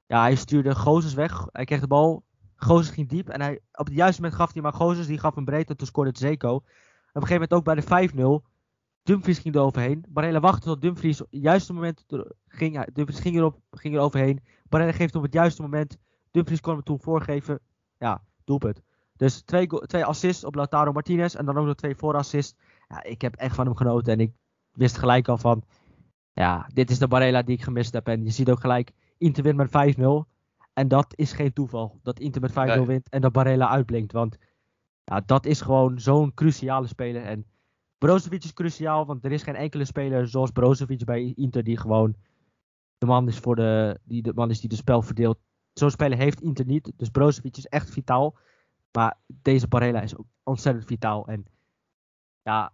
ja, 0.08 0.22
hij 0.22 0.36
stuurde 0.36 0.76
Gozes 0.76 1.14
weg. 1.14 1.48
Hij 1.52 1.66
kreeg 1.66 1.80
de 1.80 1.88
bal. 1.88 2.24
Gozes 2.56 2.94
ging 2.94 3.10
diep. 3.10 3.30
En 3.30 3.42
hij, 3.42 3.60
op 3.72 3.86
het 3.86 3.96
juiste 3.96 4.22
moment 4.22 4.40
gaf 4.40 4.54
hij 4.54 4.62
maar 4.62 4.74
Gozes. 4.74 5.08
Die 5.08 5.20
gaf 5.20 5.36
een 5.36 5.46
breed. 5.46 5.70
En 5.70 5.78
toen 5.78 5.88
scoorde 5.88 6.12
Zeko. 6.14 6.56
Op 6.56 6.64
een 7.22 7.28
gegeven 7.28 7.34
moment 7.34 7.54
ook 7.54 7.64
bij 7.64 7.76
de 7.76 8.42
5-0. 8.42 8.54
Dumfries 9.04 9.40
ging 9.40 9.56
er 9.56 9.62
overheen. 9.62 10.06
Barella 10.10 10.40
wachtte 10.40 10.68
tot 10.68 10.82
Dumfries 10.82 11.22
op 11.22 11.32
het 11.32 11.42
juiste 11.42 11.74
moment 11.74 12.06
ging. 12.48 12.86
Dumfries 12.86 13.20
ging, 13.20 13.36
erop, 13.36 13.60
ging 13.72 13.96
er 13.96 14.02
overheen. 14.02 14.44
Barella 14.70 14.92
geeft 14.92 15.16
op 15.16 15.24
het 15.24 15.34
juiste 15.34 15.62
moment. 15.62 15.98
Dumfries 16.32 16.62
kon 16.62 16.74
hem 16.74 16.84
toen 16.84 17.00
voorgeven. 17.00 17.60
Ja, 17.98 18.24
doelpunt. 18.44 18.82
Dus 19.16 19.42
twee, 19.42 19.68
twee 19.68 20.06
assists 20.06 20.44
op 20.44 20.56
Lautaro 20.56 20.92
Martinez. 20.92 21.36
En 21.36 21.46
dan 21.46 21.58
ook 21.58 21.66
nog 21.66 21.76
twee 21.76 21.96
voorassists. 21.96 22.56
Ja, 22.88 23.04
ik 23.04 23.22
heb 23.22 23.36
echt 23.36 23.56
van 23.56 23.66
hem 23.66 23.76
genoten. 23.76 24.14
En 24.14 24.20
ik 24.20 24.32
wist 24.72 24.98
gelijk 24.98 25.28
al 25.28 25.38
van. 25.38 25.64
Ja, 26.34 26.70
dit 26.74 26.90
is 26.90 27.00
de 27.00 27.08
Barella 27.08 27.42
die 27.42 27.56
ik 27.56 27.64
gemist 27.64 27.94
heb. 27.94 28.08
En 28.08 28.24
je 28.24 28.32
ziet 28.32 28.50
ook 28.50 28.60
gelijk 28.60 28.92
Inter 29.18 29.44
wint 29.44 29.72
met 29.72 29.96
5-0. 29.98 30.02
En 30.74 30.88
dat 30.88 31.14
is 31.16 31.34
geen 31.34 31.54
toeval. 31.54 32.00
Dat 32.04 32.20
Inter 32.20 32.42
met 32.42 32.80
5-0 32.80 32.86
wint 32.86 33.10
en 33.10 33.22
dat 33.22 33.32
Barella 33.32 33.70
uitblinkt. 33.70 34.12
Want 34.12 34.38
ja, 35.04 35.22
dat 35.26 35.46
is 35.46 35.62
gewoon 35.62 36.00
zo'n 36.00 36.34
cruciale 36.34 36.88
speler. 36.88 37.24
En 37.24 37.46
Brozovic 37.98 38.44
is 38.44 38.54
cruciaal, 38.54 39.06
want 39.06 39.26
er 39.26 39.32
is 39.32 39.44
geen 39.44 39.56
enkele 39.56 39.86
speler 39.86 40.28
zoals 40.28 40.52
Brozovic 40.52 41.06
bij 41.06 41.34
Inter 41.36 41.64
die 41.64 41.78
gewoon 41.78 42.16
de 42.98 43.06
man 43.06 43.28
is, 43.28 43.38
voor 43.38 43.56
de, 43.56 44.00
die 44.04 44.22
de 44.22 44.34
man 44.34 44.50
is 44.50 44.60
die 44.60 44.70
de 44.70 44.76
spel 44.76 45.02
verdeelt. 45.02 45.38
Zo'n 45.74 45.90
speler 45.90 46.18
heeft 46.18 46.42
Inter 46.42 46.66
niet. 46.66 46.92
Dus 46.96 47.10
Brozovic 47.10 47.58
is 47.58 47.66
echt 47.66 47.90
vitaal. 47.90 48.38
Maar 48.92 49.18
deze 49.28 49.68
Barella 49.68 50.02
is 50.02 50.18
ook 50.18 50.26
ontzettend 50.44 50.86
vitaal. 50.86 51.28
En 51.28 51.46
ja, 52.42 52.74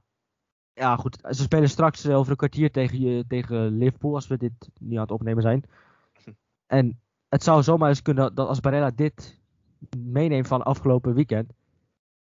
ja 0.74 0.96
goed. 0.96 1.18
Ze 1.30 1.42
spelen 1.42 1.70
straks 1.70 2.08
over 2.08 2.32
een 2.32 2.38
kwartier 2.38 2.72
tegen, 2.72 3.28
tegen 3.28 3.78
Liverpool, 3.78 4.16
als 4.16 4.28
we 4.28 4.38
dit 4.38 4.70
nu 4.80 4.96
aan 4.96 5.02
het 5.02 5.12
opnemen 5.12 5.42
zijn. 5.42 5.64
En 6.72 7.00
het 7.30 7.44
zou 7.44 7.64
zomaar 7.64 7.90
eens 7.90 8.02
kunnen 8.02 8.36
dat 8.36 8.48
als 8.48 8.60
Barella 8.60 8.92
dit 8.92 9.40
meeneemt 9.98 10.48
van 10.48 10.62
afgelopen 10.62 11.14
weekend, 11.14 11.54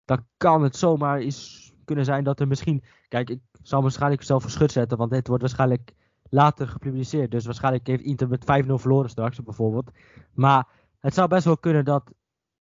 dan 0.05 0.26
kan 0.37 0.62
het 0.62 0.76
zomaar 0.76 1.18
eens 1.18 1.72
kunnen 1.85 2.05
zijn 2.05 2.24
dat 2.24 2.41
er 2.41 2.49
misschien. 2.49 2.85
Kijk, 3.09 3.30
ik 3.30 3.41
zal 3.62 3.83
waarschijnlijk 3.83 4.22
zelf 4.22 4.43
verschut 4.43 4.72
zetten, 4.72 4.99
want 4.99 5.11
dit 5.11 5.26
wordt 5.26 5.43
waarschijnlijk 5.43 5.93
later 6.22 6.68
gepubliceerd. 6.68 7.30
Dus 7.30 7.45
waarschijnlijk 7.45 7.87
heeft 7.87 8.03
Inter 8.03 8.28
met 8.28 8.64
5-0 8.64 8.72
verloren 8.74 9.11
straks, 9.11 9.43
bijvoorbeeld. 9.43 9.91
Maar 10.35 10.68
het 10.99 11.14
zou 11.14 11.28
best 11.28 11.45
wel 11.45 11.59
kunnen 11.59 11.85
dat 11.85 12.12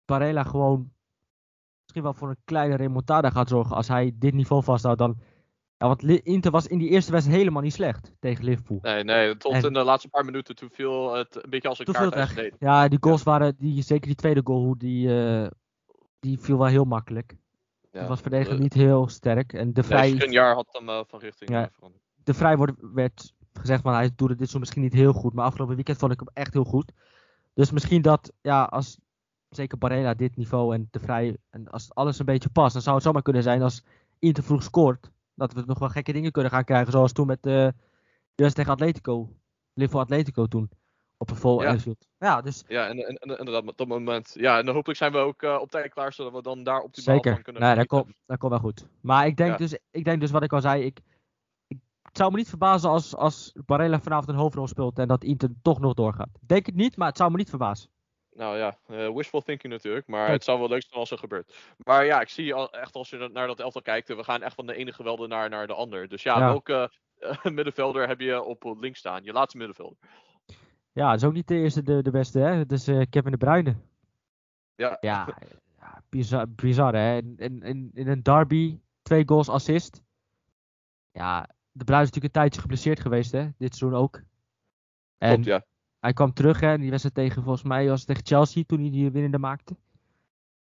Barella 0.05 0.43
gewoon 0.43 0.93
misschien 1.83 2.03
wel 2.03 2.15
voor 2.15 2.29
een 2.29 2.45
kleine 2.45 2.77
remontada 2.77 3.31
gaat 3.31 3.49
zorgen. 3.49 3.77
Als 3.77 3.89
hij 3.89 4.15
dit 4.19 4.35
niveau 4.35 4.63
vasthoudt, 4.63 4.99
dan 4.99 5.19
ja, 5.85 5.97
want 5.97 6.03
Inter 6.25 6.51
was 6.51 6.67
in 6.67 6.79
die 6.79 6.89
eerste 6.89 7.13
wedstrijd 7.13 7.39
helemaal 7.41 7.63
niet 7.63 7.73
slecht 7.73 8.13
tegen 8.21 8.45
Liverpool. 8.45 8.79
Nee, 8.83 9.05
nee, 9.05 9.37
tot 9.37 9.65
in 9.65 9.73
de 9.73 9.85
laatste 9.85 10.09
paar 10.09 10.25
minuten 10.25 10.57
toen 10.57 10.71
viel 10.73 11.15
het 11.15 11.45
een 11.45 11.51
beetje 11.51 11.69
als 11.69 11.79
een 11.79 11.85
kaart 11.85 12.53
Ja, 12.59 12.89
die 12.89 12.99
goals 13.01 13.23
waren, 13.23 13.55
die, 13.59 13.83
zeker 13.83 14.07
die 14.07 14.15
tweede 14.15 14.41
goal, 14.45 14.79
die, 14.79 15.09
uh, 15.09 15.47
die 16.21 16.39
viel 16.39 16.59
wel 16.59 16.67
heel 16.67 16.85
makkelijk. 16.85 17.37
Ja, 17.91 18.01
dat 18.01 18.09
was 18.09 18.21
verdedigen 18.21 18.61
niet 18.61 18.73
heel 18.73 19.09
sterk. 19.09 19.53
En 19.53 19.73
de 19.73 19.83
Vrij... 19.83 20.23
een 20.23 20.33
jaar 20.33 20.55
had 20.55 20.67
hem 20.71 20.89
uh, 20.89 21.01
van 21.07 21.21
richting 21.21 21.51
ja, 21.51 21.69
veranderd. 21.73 22.03
De 22.25 22.35
Vrij 22.35 22.57
wordt, 22.57 22.73
werd 22.95 23.33
gezegd, 23.53 23.83
van 23.83 23.95
hij 23.95 24.11
doet 24.17 24.39
dit 24.39 24.51
zo 24.51 24.59
misschien 24.59 24.83
niet 24.83 24.93
heel 24.93 25.13
goed. 25.13 25.33
Maar 25.33 25.45
afgelopen 25.45 25.75
weekend 25.75 25.99
vond 25.99 26.13
ik 26.13 26.19
hem 26.19 26.29
echt 26.33 26.53
heel 26.53 26.65
goed. 26.65 26.93
Dus 27.55 27.71
misschien 27.71 28.03
dat, 28.03 28.33
ja, 28.41 28.65
als 28.65 28.99
zeker 29.49 29.79
Barella 29.79 30.15
dit 30.15 30.37
niveau 30.37 30.75
en 30.75 30.89
te 30.91 30.99
vrij, 30.99 31.37
en 31.51 31.69
als 31.69 31.95
alles 31.95 32.19
een 32.19 32.25
beetje 32.25 32.49
past, 32.49 32.73
dan 32.73 32.83
zou 32.83 32.95
het 32.95 33.05
zomaar 33.05 33.23
kunnen 33.23 33.43
zijn 33.43 33.63
als 33.63 33.85
Inter 34.19 34.45
vroeg 34.45 34.63
scoort, 34.63 35.11
dat 35.35 35.53
we 35.53 35.63
nog 35.67 35.79
wel 35.79 35.89
gekke 35.89 36.13
dingen 36.13 36.33
kunnen 36.33 36.51
gaan 36.51 36.65
krijgen, 36.65 36.93
zoals 36.93 37.13
toen 37.13 37.27
met 37.27 37.47
uh, 37.47 37.69
de 38.35 38.53
tegen 38.53 38.73
Atletico, 38.73 39.37
Liverpool 39.75 40.03
Atletico 40.03 40.47
toen, 40.47 40.71
op 41.17 41.31
een 41.31 41.37
vol 41.37 41.63
ja. 41.63 41.77
Ja, 42.19 42.41
dus... 42.41 42.65
Ja, 42.69 42.89
en, 42.89 42.99
en, 42.99 43.17
en, 43.17 43.39
inderdaad, 43.39 43.67
op 43.67 43.77
dat 43.77 43.87
moment. 43.87 44.35
Ja, 44.35 44.59
en 44.59 44.69
hopelijk 44.69 44.99
zijn 44.99 45.13
we 45.13 45.19
ook 45.19 45.43
uh, 45.43 45.59
op 45.61 45.71
tijd 45.71 45.93
klaar, 45.93 46.13
zodat 46.13 46.33
we 46.33 46.43
dan 46.43 46.63
daar 46.63 46.81
op 46.81 46.95
die 46.95 47.03
Zeker. 47.03 47.33
van 47.33 47.43
kunnen 47.43 47.63
nee, 47.63 47.75
dat 47.75 47.87
komt, 47.87 48.13
dat 48.27 48.39
komt 48.39 48.53
wel 48.53 48.61
goed. 48.61 48.87
Maar 49.01 49.27
ik 49.27 49.37
denk, 49.37 49.59
dus, 49.59 49.79
ik 49.91 50.05
denk 50.05 50.21
dus 50.21 50.31
wat 50.31 50.43
ik 50.43 50.53
al 50.53 50.61
zei, 50.61 50.85
ik, 50.85 51.01
ik 51.67 51.79
het 52.03 52.17
zou 52.17 52.31
me 52.31 52.37
niet 52.37 52.49
verbazen 52.49 52.91
als, 52.91 53.17
als 53.17 53.53
Barella 53.67 54.01
vanavond 54.01 54.29
een 54.29 54.35
hoofdrol 54.35 54.67
speelt 54.67 54.99
en 54.99 55.09
dat 55.09 55.25
Inter 55.25 55.49
toch 55.63 55.81
nog 55.81 55.95
doorgaat. 55.95 56.29
Denk 56.41 56.67
het 56.67 56.75
niet, 56.75 56.97
maar 56.97 57.09
het 57.09 57.17
zou 57.17 57.31
me 57.31 57.37
niet 57.37 57.49
verbazen. 57.49 57.91
Nou 58.35 58.57
ja, 58.57 58.77
uh, 58.91 59.15
wishful 59.15 59.43
thinking 59.43 59.73
natuurlijk, 59.73 60.07
maar 60.07 60.31
het 60.31 60.45
zou 60.45 60.59
wel 60.59 60.69
leuk 60.69 60.83
zijn 60.83 61.01
als 61.01 61.11
er 61.11 61.19
gebeurt. 61.19 61.55
Maar 61.77 62.05
ja, 62.05 62.21
ik 62.21 62.29
zie 62.29 62.55
al, 62.55 62.73
echt 62.73 62.95
als 62.95 63.11
je 63.11 63.31
naar 63.33 63.47
dat 63.47 63.61
elftal 63.61 63.83
kijkt, 63.83 64.09
we 64.09 64.25
gaan 64.25 64.43
echt 64.43 64.55
van 64.55 64.67
de 64.67 64.75
ene 64.75 64.93
gewelden 64.93 65.29
naar, 65.29 65.49
naar 65.49 65.67
de 65.67 65.75
ander. 65.75 66.09
Dus 66.09 66.23
ja, 66.23 66.39
welke 66.39 66.91
uh, 67.21 67.45
middenvelder 67.59 68.09
heb 68.09 68.21
je 68.21 68.43
op 68.43 68.77
links 68.81 68.99
staan? 68.99 69.25
Je 69.25 69.33
laatste 69.33 69.57
middenvelder. 69.57 69.97
Ja, 70.93 71.11
dat 71.11 71.21
is 71.21 71.27
ook 71.27 71.33
niet 71.33 71.49
de 71.49 71.55
eerste 71.55 71.83
de, 71.83 72.03
de 72.03 72.11
beste, 72.11 72.39
hè? 72.39 72.55
Het 72.55 72.73
is 72.73 72.89
uh, 72.89 73.03
Kevin 73.11 73.31
de 73.31 73.37
Bruyne. 73.37 73.77
Ja. 74.77 74.97
Ja, 75.01 75.39
ja 75.81 76.03
bizar, 76.09 76.49
bizar, 76.49 76.95
hè? 76.95 77.17
In, 77.17 77.63
in, 77.63 77.91
in 77.95 78.09
een 78.09 78.23
derby, 78.23 78.79
twee 79.03 79.23
goals 79.27 79.49
assist. 79.49 80.03
Ja, 81.11 81.49
de 81.73 81.85
Bruyne 81.85 82.05
is 82.05 82.11
natuurlijk 82.11 82.35
een 82.35 82.41
tijdje 82.41 82.61
geblesseerd 82.61 83.01
geweest, 83.01 83.33
hè? 83.33 83.49
Dit 83.59 83.77
seizoen 83.77 84.01
ook. 84.01 84.23
En 85.19 85.29
Klopt, 85.29 85.45
ja. 85.45 85.65
Hij 86.05 86.13
kwam 86.13 86.33
terug, 86.33 86.61
hè? 86.61 86.79
Die 86.79 86.91
wedstrijd 86.91 87.15
tegen, 87.15 87.43
volgens 87.43 87.65
mij, 87.65 87.89
was 87.89 88.05
tegen 88.05 88.27
Chelsea 88.27 88.63
toen 88.67 88.81
hij 88.81 88.91
die 88.91 89.11
winnende 89.11 89.39
maakte. 89.39 89.77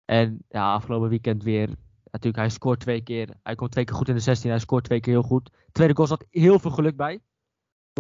En 0.04 0.44
ja, 0.48 0.72
afgelopen 0.72 1.08
weekend 1.08 1.42
weer. 1.42 1.68
Natuurlijk, 2.04 2.36
hij 2.42 2.48
scoort 2.48 2.80
twee 2.80 3.00
keer. 3.00 3.28
Hij 3.42 3.54
komt 3.54 3.70
twee 3.70 3.84
keer 3.84 3.94
goed 3.94 4.08
in 4.08 4.14
de 4.14 4.20
16. 4.20 4.50
Hij 4.50 4.58
scoort 4.58 4.84
twee 4.84 5.00
keer 5.00 5.12
heel 5.12 5.22
goed. 5.22 5.50
Tweede 5.72 5.94
goal 5.94 6.08
zat 6.08 6.26
heel 6.30 6.58
veel 6.58 6.70
geluk 6.70 6.96
bij 6.96 7.20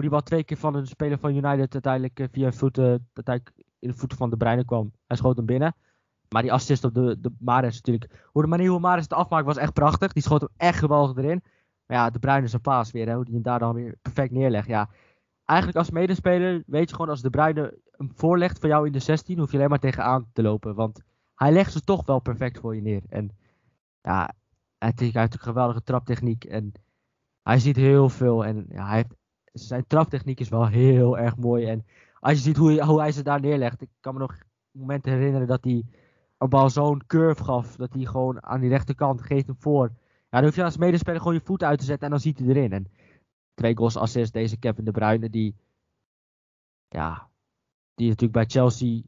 die 0.00 0.10
bal 0.10 0.22
twee 0.22 0.44
keer 0.44 0.56
van 0.56 0.74
een 0.74 0.86
speler 0.86 1.18
van 1.18 1.30
United 1.30 1.72
uiteindelijk 1.72 2.20
eh, 2.20 2.26
via 2.30 2.52
voeten, 2.52 3.08
uiteindelijk 3.12 3.56
in 3.78 3.88
de 3.88 3.94
voeten 3.94 4.18
van 4.18 4.30
de 4.30 4.36
Bruyne 4.36 4.64
kwam. 4.64 4.92
Hij 5.06 5.16
schoot 5.16 5.36
hem 5.36 5.46
binnen. 5.46 5.74
Maar 6.28 6.42
die 6.42 6.52
assist 6.52 6.84
op 6.84 6.94
de, 6.94 7.20
de 7.20 7.32
Maris 7.38 7.74
natuurlijk. 7.74 8.26
Hoe 8.26 8.42
de 8.42 8.48
manier 8.48 8.68
hoe 8.68 8.80
Maris 8.80 9.02
het 9.02 9.12
afmaakt 9.12 9.46
was 9.46 9.56
echt 9.56 9.72
prachtig. 9.72 10.12
Die 10.12 10.22
schoot 10.22 10.40
hem 10.40 10.50
echt 10.56 10.78
geweldig 10.78 11.16
erin. 11.16 11.42
Maar 11.86 11.96
ja, 11.96 12.10
de 12.10 12.18
Bruyne 12.18 12.44
is 12.44 12.52
een 12.52 12.60
paas 12.60 12.90
weer. 12.90 13.06
Hè, 13.06 13.14
hoe 13.14 13.24
die 13.24 13.34
hem 13.34 13.42
daar 13.42 13.58
dan 13.58 13.74
weer 13.74 13.94
perfect 14.02 14.30
neerlegt. 14.30 14.66
Ja, 14.66 14.88
eigenlijk 15.50 15.78
als 15.78 15.90
medespeler 15.90 16.62
weet 16.66 16.88
je 16.88 16.94
gewoon 16.94 17.10
als 17.10 17.22
de 17.22 17.30
Bruyne 17.30 17.78
hem 17.90 18.10
voorlegt 18.14 18.58
voor 18.58 18.68
jou 18.68 18.86
in 18.86 18.92
de 18.92 18.98
16. 18.98 19.38
Hoef 19.38 19.50
je 19.50 19.56
alleen 19.56 19.68
maar 19.68 19.78
tegenaan 19.78 20.30
te 20.32 20.42
lopen. 20.42 20.74
Want 20.74 21.02
hij 21.34 21.52
legt 21.52 21.72
ze 21.72 21.80
toch 21.80 22.06
wel 22.06 22.20
perfect 22.20 22.58
voor 22.58 22.74
je 22.74 22.82
neer. 22.82 23.02
En 23.08 23.30
ja, 24.02 24.34
hij 24.78 24.92
heeft 24.96 25.34
een 25.34 25.40
geweldige 25.40 25.82
traptechniek. 25.82 26.44
En 26.44 26.72
hij 27.42 27.58
ziet 27.58 27.76
heel 27.76 28.08
veel. 28.08 28.44
En 28.44 28.66
ja, 28.68 28.88
hij 28.88 29.04
zijn 29.52 29.86
traptechniek 29.86 30.40
is 30.40 30.48
wel 30.48 30.66
heel 30.66 31.18
erg 31.18 31.36
mooi. 31.36 31.66
En 31.66 31.84
als 32.20 32.32
je 32.32 32.38
ziet 32.38 32.56
hoe, 32.56 32.84
hoe 32.84 33.00
hij 33.00 33.12
ze 33.12 33.22
daar 33.22 33.40
neerlegt. 33.40 33.82
Ik 33.82 33.90
kan 34.00 34.14
me 34.14 34.20
nog 34.20 34.38
momenten 34.70 35.12
herinneren 35.12 35.46
dat 35.46 35.64
hij 35.64 35.84
een 36.38 36.48
bal 36.48 36.70
zo'n 36.70 37.02
curve 37.06 37.44
gaf. 37.44 37.76
Dat 37.76 37.92
hij 37.92 38.04
gewoon 38.04 38.44
aan 38.44 38.60
die 38.60 38.68
rechterkant 38.68 39.22
geeft 39.22 39.46
hem 39.46 39.56
voor. 39.58 39.92
Ja, 40.30 40.38
dan 40.38 40.44
hoef 40.44 40.56
je 40.56 40.64
als 40.64 40.76
medespeler 40.76 41.18
gewoon 41.18 41.34
je 41.34 41.44
voet 41.44 41.62
uit 41.62 41.78
te 41.78 41.84
zetten 41.84 42.04
en 42.04 42.10
dan 42.10 42.20
ziet 42.20 42.38
hij 42.38 42.48
erin. 42.48 42.72
En 42.72 42.86
twee 43.60 43.76
goals 43.76 43.96
assist 43.96 44.32
deze 44.32 44.58
Kevin 44.58 44.84
De 44.84 44.90
Bruyne 44.90 45.30
die 45.30 45.54
ja, 46.88 47.28
die 47.94 48.08
natuurlijk 48.08 48.32
bij 48.32 48.44
Chelsea 48.46 49.00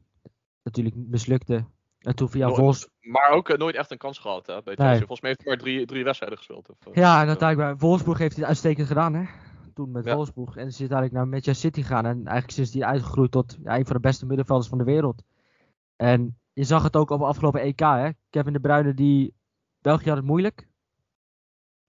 natuurlijk 0.63 0.95
mislukte. 0.95 1.65
En 1.99 2.15
toen 2.15 2.29
via 2.29 2.49
Wolfs... 2.49 2.89
Maar 3.01 3.29
ook 3.29 3.49
uh, 3.49 3.57
nooit 3.57 3.75
echt 3.75 3.91
een 3.91 3.97
kans 3.97 4.17
gehad 4.17 4.47
hè, 4.47 4.61
bij 4.63 4.75
Chelsea. 4.75 4.85
Nee. 4.85 4.97
Volgens 4.97 5.21
mij 5.21 5.29
heeft 5.29 5.43
hij 5.43 5.55
maar 5.55 5.63
drie, 5.63 5.85
drie 5.85 6.03
wedstrijden 6.03 6.37
gespeeld. 6.37 6.69
Of, 6.69 6.87
uh, 6.87 6.93
ja, 6.93 7.21
en 7.21 7.27
uiteindelijk 7.27 7.69
bij 7.69 7.87
Wolfsburg 7.87 8.17
heeft 8.17 8.31
hij 8.35 8.39
het 8.39 8.49
uitstekend 8.49 8.87
gedaan 8.87 9.13
hè 9.13 9.25
toen 9.73 9.91
met 9.91 10.05
ja. 10.05 10.15
Wolfsburg. 10.15 10.55
En 10.55 10.71
ze 10.71 10.83
is 10.83 10.89
eigenlijk 10.89 11.11
naar 11.11 11.27
Manchester 11.27 11.55
City 11.55 11.81
gegaan. 11.81 12.05
En 12.05 12.27
eigenlijk 12.27 12.59
is 12.59 12.73
hij 12.73 12.83
uitgegroeid 12.83 13.31
tot 13.31 13.57
ja, 13.63 13.77
een 13.77 13.85
van 13.85 13.95
de 13.95 14.01
beste 14.01 14.25
middenvelders 14.25 14.69
van 14.69 14.77
de 14.77 14.83
wereld. 14.83 15.23
En 15.95 16.37
je 16.53 16.63
zag 16.63 16.83
het 16.83 16.95
ook 16.95 17.09
op 17.09 17.19
de 17.19 17.25
afgelopen 17.25 17.61
EK. 17.61 17.79
Hè? 17.79 18.09
Kevin 18.29 18.53
de 18.53 18.59
Bruyne, 18.59 18.93
die... 18.93 19.33
België 19.81 20.07
had 20.07 20.17
het 20.17 20.25
moeilijk. 20.25 20.67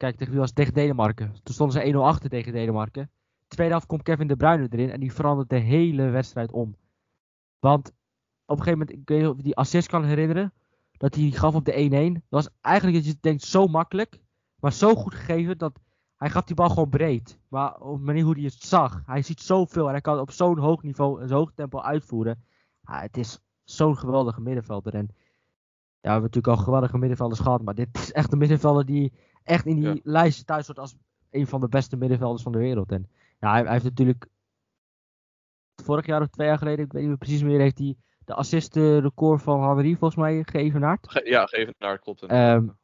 Kijk, 0.05 0.17
tegen 0.17 0.33
wie 0.33 0.41
was 0.41 0.49
het? 0.49 0.59
Tegen 0.59 0.75
Denemarken. 0.75 1.33
Toen 1.43 1.55
stonden 1.55 1.83
ze 1.83 1.93
1-0 1.93 1.97
achter 1.97 2.31
tegen 2.31 2.53
Denemarken. 2.53 3.11
Tweede 3.49 3.73
helft 3.73 3.87
komt 3.87 4.03
Kevin 4.03 4.27
de 4.27 4.37
Bruyne 4.37 4.69
erin. 4.71 4.91
En 4.91 5.01
die 5.01 5.13
verandert 5.13 5.49
de 5.49 5.57
hele 5.57 6.09
wedstrijd 6.09 6.53
om. 6.53 6.77
Want 7.59 7.89
op 8.45 8.59
een 8.59 8.65
gegeven 8.65 8.79
moment, 8.79 8.99
ik 8.99 9.09
weet 9.09 9.19
niet 9.19 9.29
of 9.29 9.37
je 9.37 9.43
die 9.43 9.57
assist 9.57 9.89
kan 9.89 10.05
herinneren. 10.05 10.53
Dat 10.93 11.15
hij 11.15 11.31
gaf 11.31 11.55
op 11.55 11.65
de 11.65 11.73
1-1. 11.73 12.13
Dat 12.13 12.23
was 12.29 12.49
eigenlijk 12.61 12.97
dat 12.97 13.07
je 13.07 13.19
denkt 13.21 13.43
zo 13.43 13.67
makkelijk. 13.67 14.21
Maar 14.61 14.73
zo 14.73 14.95
goed 14.95 15.15
gegeven 15.15 15.59
dat 15.59 15.81
hij 16.17 16.31
gaf 16.31 16.45
die 16.45 16.57
bal 16.57 16.69
gewoon 16.69 16.89
breed. 16.89 17.39
Maar 17.49 17.81
op 17.81 17.99
de 17.99 18.05
manier 18.05 18.25
hoe 18.25 18.35
hij 18.35 18.43
het 18.43 18.63
zag. 18.63 19.03
Hij 19.07 19.23
ziet 19.23 19.41
zoveel 19.41 19.87
en 19.87 19.93
hij 19.93 20.01
kan 20.01 20.19
op 20.19 20.31
zo'n 20.31 20.59
hoog 20.59 20.83
niveau 20.83 21.21
en 21.21 21.29
zo'n 21.29 21.39
hoog 21.39 21.53
tempo 21.55 21.81
uitvoeren. 21.81 22.45
Het 22.83 23.17
is 23.17 23.41
zo'n 23.63 23.97
geweldige 23.97 24.41
middenvelder. 24.41 24.95
En 24.95 25.09
ja, 25.11 25.17
we 26.01 26.09
hebben 26.11 26.23
natuurlijk 26.23 26.59
al 26.59 26.65
geweldige 26.65 26.99
middenvelders 26.99 27.41
gehad. 27.41 27.63
Maar 27.63 27.75
dit 27.75 27.89
is 27.93 28.13
echt 28.13 28.33
een 28.33 28.39
middenvelder 28.39 28.87
die 28.87 29.13
echt 29.45 29.67
in 29.67 29.77
die 29.77 29.95
ja. 29.95 30.01
lijst 30.03 30.47
thuis 30.47 30.67
wordt 30.67 30.81
als 30.81 30.97
een 31.31 31.47
van 31.47 31.61
de 31.61 31.69
beste 31.69 31.97
middenvelders 31.97 32.43
van 32.43 32.53
de 32.53 32.59
wereld. 32.59 32.93
En 32.93 33.09
ja, 33.41 33.51
hij, 33.51 33.63
hij, 33.63 33.73
heeft 33.73 33.85
natuurlijk 33.85 34.27
vorig 35.83 36.07
jaar 36.07 36.21
of 36.21 36.29
twee 36.29 36.47
jaar 36.47 36.59
geleden, 36.59 36.85
ik 36.85 36.93
weet 36.93 37.07
niet 37.07 37.19
precies 37.19 37.43
meer, 37.43 37.61
heeft 37.61 37.79
hij 37.79 37.97
de 38.25 38.35
assistenrecord 38.35 39.43
van 39.43 39.63
Henry 39.63 39.97
volgens 39.97 40.21
mij 40.21 40.43
geëvenaard. 40.47 41.11
Ge 41.11 41.21
ja, 41.25 41.47
geëvenaard, 41.47 42.01
klopt. 42.01 42.33
Um, 42.33 42.77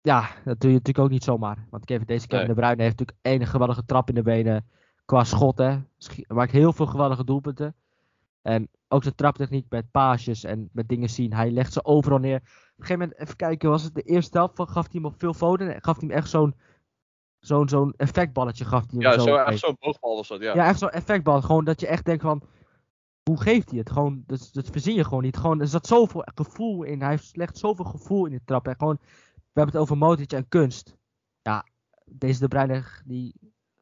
ja, 0.00 0.28
dat 0.44 0.60
doe 0.60 0.70
je 0.70 0.76
natuurlijk 0.76 1.04
ook 1.04 1.10
niet 1.10 1.24
zomaar. 1.24 1.66
Want 1.70 1.84
Kevin, 1.84 2.06
deze 2.06 2.26
Kevin 2.26 2.46
nee. 2.46 2.54
de 2.54 2.60
Bruyne 2.60 2.82
heeft 2.82 2.98
natuurlijk 2.98 3.26
enige 3.26 3.50
geweldige 3.50 3.84
trap 3.84 4.08
in 4.08 4.14
de 4.14 4.22
benen 4.22 4.68
qua 5.04 5.24
schotten. 5.24 5.88
Hij 5.98 6.24
maakt 6.36 6.52
heel 6.52 6.72
veel 6.72 6.86
geweldige 6.86 7.24
doelpunten. 7.24 7.74
En 8.42 8.68
ook 8.88 9.02
zijn 9.02 9.14
traptechniek 9.14 9.66
met 9.68 9.90
paasjes 9.90 10.44
en 10.44 10.68
met 10.72 10.88
dingen 10.88 11.08
zien. 11.08 11.32
Hij 11.32 11.50
legt 11.50 11.72
ze 11.72 11.84
overal 11.84 12.18
neer. 12.18 12.42
Op 12.76 12.82
een 12.82 12.86
gegeven 12.86 13.08
moment, 13.08 13.20
even 13.20 13.36
kijken, 13.36 13.70
was 13.70 13.82
het 13.82 13.94
de 13.94 14.02
eerste 14.02 14.38
helft 14.38 14.56
van, 14.56 14.68
gaf 14.68 14.82
hij 14.82 14.92
hem 14.92 15.04
op 15.04 15.14
veel 15.18 15.34
foden. 15.34 15.74
En 15.74 15.82
gaf 15.82 15.98
hij 16.00 16.08
hem 16.08 16.16
echt 16.16 16.28
zo'n 16.28 16.54
zo'n 17.38 17.68
zo'n 17.68 17.94
effectballetje. 17.96 18.64
Gaf 18.64 18.80
hij 18.80 18.90
hem 18.90 19.00
ja, 19.00 19.18
zo, 19.18 19.36
echt 19.36 19.58
zo'n 19.58 19.76
boogbal 19.80 20.16
dat, 20.16 20.40
ja. 20.40 20.54
Ja, 20.54 20.66
echt 20.66 20.78
zo'n 20.78 20.90
effectbal. 20.90 21.42
Gewoon 21.42 21.64
dat 21.64 21.80
je 21.80 21.86
echt 21.86 22.04
denkt 22.04 22.22
van, 22.22 22.42
hoe 23.22 23.40
geeft 23.40 23.70
hij 23.70 23.78
het? 23.78 23.90
Gewoon, 23.90 24.22
dat, 24.26 24.48
dat 24.52 24.70
verzin 24.70 24.94
je 24.94 25.04
gewoon 25.04 25.22
niet. 25.22 25.36
Gewoon, 25.36 25.60
er 25.60 25.68
zat 25.68 25.86
zoveel 25.86 26.22
gevoel 26.34 26.82
in. 26.82 27.02
Hij 27.02 27.18
legt 27.32 27.58
zoveel 27.58 27.84
gevoel 27.84 28.26
in 28.26 28.32
de 28.32 28.40
trap. 28.44 28.66
En 28.66 28.76
gewoon 28.76 28.98
we 29.34 29.62
hebben 29.62 29.74
het 29.74 29.82
over 29.82 29.96
Modric 29.96 30.32
en 30.32 30.48
kunst. 30.48 30.96
Ja, 31.42 31.66
deze 32.04 32.40
De 32.40 32.48
Bruyne 32.48 32.84
die 33.04 33.34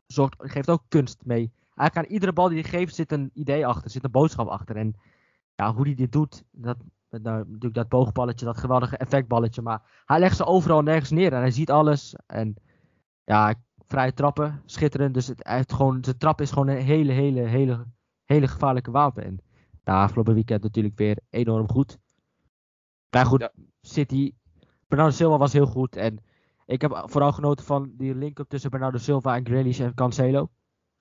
zorgt, 0.07 0.37
geeft 0.39 0.71
ook 0.71 0.83
kunst 0.89 1.25
mee. 1.25 1.53
Eigenlijk 1.75 1.97
aan 1.97 2.15
iedere 2.15 2.33
bal 2.33 2.49
die 2.49 2.61
hij 2.61 2.71
geeft 2.71 2.95
zit 2.95 3.13
een 3.13 3.31
idee 3.35 3.67
achter, 3.67 3.91
zit 3.91 4.05
een 4.05 4.11
boodschap 4.11 4.49
achter. 4.49 4.77
En 4.77 4.95
ja, 5.55 5.75
hoe 5.75 5.85
hij 5.85 5.95
dit 5.95 6.13
doet, 6.13 6.45
dat, 6.51 6.77
nou, 7.23 7.39
natuurlijk 7.39 7.75
dat 7.75 7.89
boogballetje, 7.89 8.45
dat 8.45 8.59
geweldige 8.59 8.97
effectballetje. 8.97 9.63
Maar 9.63 10.03
hij 10.05 10.19
legt 10.19 10.37
ze 10.37 10.45
overal 10.45 10.83
nergens 10.83 11.11
neer 11.11 11.33
en 11.33 11.41
hij 11.41 11.51
ziet 11.51 11.71
alles. 11.71 12.15
En 12.27 12.57
ja, 13.25 13.55
vrije 13.87 14.13
trappen, 14.13 14.63
schitterend. 14.65 15.15
Dus 15.15 15.27
het, 15.27 15.47
heeft 15.47 15.73
gewoon, 15.73 16.01
de 16.01 16.17
trap 16.17 16.41
is 16.41 16.51
gewoon 16.51 16.69
een 16.69 16.83
hele, 16.83 17.13
hele, 17.13 17.41
hele, 17.41 17.87
hele 18.25 18.49
gevaarlijke 18.49 18.91
wapen. 18.91 19.25
En 19.25 19.41
ja, 19.85 20.03
afgelopen 20.03 20.35
weekend 20.35 20.63
natuurlijk 20.63 20.99
weer 20.99 21.19
enorm 21.31 21.71
goed. 21.71 21.99
Maar 23.11 23.27
goed, 23.27 23.41
ja. 23.41 23.53
City 23.81 24.35
Bernardo 24.89 25.15
Silva 25.15 25.39
was 25.39 25.53
heel 25.53 25.67
goed. 25.67 25.97
En 25.97 26.19
ik 26.67 26.81
heb 26.81 27.03
vooral 27.05 27.33
genoten 27.33 27.65
van 27.65 27.93
die 27.97 28.15
link-up 28.15 28.49
tussen 28.49 28.71
Bernardo 28.71 28.99
Silva 28.99 29.37
en 29.37 29.47
Grealish 29.47 29.81
en 29.81 29.95
Cancelo. 29.95 30.51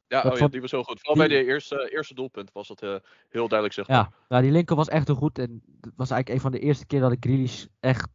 Ja, 0.07 0.21
oh 0.21 0.37
ja, 0.37 0.47
die 0.47 0.61
was 0.61 0.71
heel 0.71 0.83
goed. 0.83 0.99
Vooral 0.99 1.27
bij 1.27 1.27
de 1.27 1.45
eerste, 1.45 1.89
eerste 1.91 2.13
doelpunt 2.13 2.51
was 2.51 2.67
dat 2.67 2.83
uh, 2.83 2.95
heel 3.29 3.47
duidelijk 3.47 3.73
zichtbaar. 3.73 3.97
Ja, 3.97 4.11
nou, 4.29 4.43
die 4.43 4.51
linker 4.51 4.75
was 4.75 4.87
echt 4.87 5.07
heel 5.07 5.15
goed. 5.15 5.39
En 5.39 5.63
het 5.81 5.93
was 5.95 6.09
eigenlijk 6.09 6.29
een 6.29 6.51
van 6.51 6.51
de 6.51 6.67
eerste 6.67 6.85
keer 6.85 6.99
dat 6.99 7.11
ik 7.11 7.23
Grealish 7.23 7.65
echt 7.79 8.09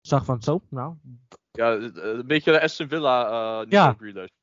zag 0.00 0.24
van 0.24 0.42
zo, 0.42 0.60
nou. 0.70 0.94
Ja, 1.50 1.72
een 1.72 2.26
beetje 2.26 2.52
de 2.52 2.62
Aston 2.62 2.88
Villa 2.88 3.60
uh, 3.62 3.70
ja. 3.70 3.96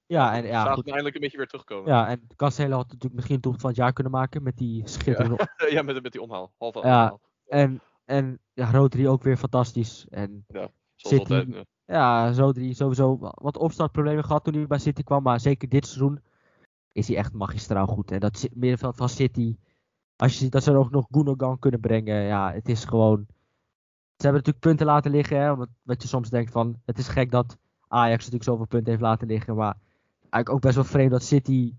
Ja, 0.07 0.35
en 0.35 0.45
ja, 0.45 0.73
goed. 0.73 0.87
eindelijk 0.87 1.15
een 1.15 1.21
beetje 1.21 1.37
weer 1.37 1.47
terugkomen. 1.47 1.91
Ja, 1.91 2.07
en 2.07 2.27
Cancelo 2.35 2.75
had 2.75 2.85
natuurlijk 2.85 3.13
misschien 3.13 3.39
doelpunt 3.39 3.61
van 3.61 3.69
het 3.69 3.79
jaar 3.79 3.93
kunnen 3.93 4.13
maken 4.13 4.43
met 4.43 4.57
die 4.57 4.87
schitterende... 4.87 5.49
Ja, 5.57 5.67
ja 5.75 5.81
met, 5.81 6.01
met 6.01 6.11
die 6.11 6.21
omhaal. 6.21 6.53
Halve 6.57 6.79
ja, 6.79 7.03
omhaal. 7.03 7.21
en 7.47 7.81
en 8.05 8.39
ja, 8.53 8.71
Rodri 8.71 9.07
ook 9.07 9.23
weer 9.23 9.37
fantastisch. 9.37 10.05
En 10.09 10.45
ja, 10.47 10.69
City, 10.95 11.19
altijd, 11.19 11.47
ja. 11.53 11.63
ja, 11.85 12.31
Rodri 12.33 12.73
sowieso 12.73 13.17
wat 13.19 13.57
opstartproblemen 13.57 14.23
gehad 14.23 14.43
toen 14.43 14.53
hij 14.53 14.67
bij 14.67 14.79
City 14.79 15.03
kwam. 15.03 15.23
Maar 15.23 15.39
zeker 15.39 15.69
dit 15.69 15.85
seizoen 15.85 16.19
is 16.95 17.07
hij 17.07 17.17
echt 17.17 17.33
magistraal 17.33 17.87
goed. 17.87 18.11
En 18.11 18.19
dat 18.19 18.47
middenveld 18.53 18.95
van 18.95 19.09
City, 19.09 19.55
als 20.15 20.31
je 20.31 20.37
ziet 20.37 20.51
dat 20.51 20.63
ze 20.63 20.75
ook 20.75 20.91
nog 20.91 21.07
Gundogan 21.11 21.59
kunnen 21.59 21.79
brengen. 21.79 22.21
Ja, 22.21 22.53
het 22.53 22.69
is 22.69 22.85
gewoon... 22.85 23.25
Ze 24.17 24.23
hebben 24.27 24.41
natuurlijk 24.41 24.65
punten 24.65 24.85
laten 24.85 25.11
liggen. 25.11 25.39
Hè, 25.39 25.55
wat, 25.55 25.69
wat 25.81 26.01
je 26.01 26.07
soms 26.07 26.29
denkt 26.29 26.51
van, 26.51 26.81
het 26.85 26.97
is 26.97 27.07
gek 27.07 27.31
dat 27.31 27.57
Ajax 27.87 28.17
natuurlijk 28.17 28.43
zoveel 28.43 28.65
punten 28.65 28.89
heeft 28.89 29.03
laten 29.03 29.27
liggen. 29.27 29.55
Maar 29.55 29.75
eigenlijk 30.19 30.49
ook 30.49 30.61
best 30.61 30.75
wel 30.75 30.83
vreemd 30.83 31.11
dat 31.11 31.23
City 31.23 31.73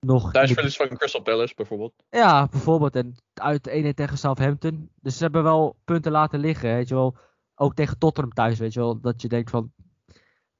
nog... 0.00 0.32
Thuisverlies 0.32 0.76
van 0.76 0.88
Crystal 0.88 1.22
Palace 1.22 1.54
bijvoorbeeld. 1.54 1.92
Ja, 2.10 2.46
bijvoorbeeld. 2.46 2.96
En 2.96 3.14
uit 3.34 3.68
1-1 3.68 3.94
tegen 3.94 4.18
Southampton. 4.18 4.90
Dus 5.00 5.16
ze 5.16 5.22
hebben 5.22 5.42
wel 5.42 5.76
punten 5.84 6.12
laten 6.12 6.40
liggen, 6.40 6.74
weet 6.74 6.88
je 6.88 6.94
wel. 6.94 7.16
Ook 7.54 7.74
tegen 7.74 7.98
Tottenham 7.98 8.32
thuis, 8.32 8.58
weet 8.58 8.72
je 8.72 8.80
wel. 8.80 9.00
Dat 9.00 9.22
je 9.22 9.28
denkt 9.28 9.50
van... 9.50 9.72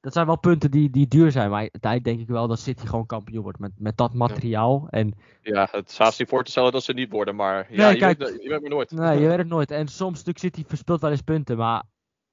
Dat 0.07 0.15
zijn 0.15 0.27
wel 0.27 0.39
punten 0.39 0.71
die, 0.71 0.89
die 0.89 1.07
duur 1.07 1.31
zijn. 1.31 1.49
Maar 1.49 1.59
uiteindelijk 1.59 2.03
denk 2.03 2.19
ik 2.19 2.27
wel 2.27 2.47
dat 2.47 2.59
City 2.59 2.85
gewoon 2.85 3.05
kampioen 3.05 3.43
wordt 3.43 3.59
met, 3.59 3.71
met 3.77 3.97
dat 3.97 4.13
materiaal. 4.13 4.87
En, 4.89 5.13
ja, 5.41 5.67
het 5.71 5.89
is 5.89 5.97
haast 5.97 6.19
niet 6.19 6.29
voor 6.29 6.43
te 6.43 6.51
stellen 6.51 6.71
dat 6.71 6.83
ze 6.83 6.93
niet 6.93 7.11
worden. 7.11 7.35
Maar 7.35 7.67
ja, 7.69 7.89
je, 7.89 8.05
weet, 8.05 8.17
je 8.41 8.49
weet 8.49 8.61
maar 8.61 8.69
nooit. 8.69 8.91
Nee, 8.91 9.19
je 9.19 9.27
weet 9.27 9.37
het 9.37 9.47
nooit. 9.47 9.71
En 9.71 9.87
soms 9.87 10.11
natuurlijk 10.17 10.37
City 10.37 10.63
verspeelt 10.67 11.01
wel 11.01 11.11
eens 11.11 11.21
punten. 11.21 11.57
Maar 11.57 11.83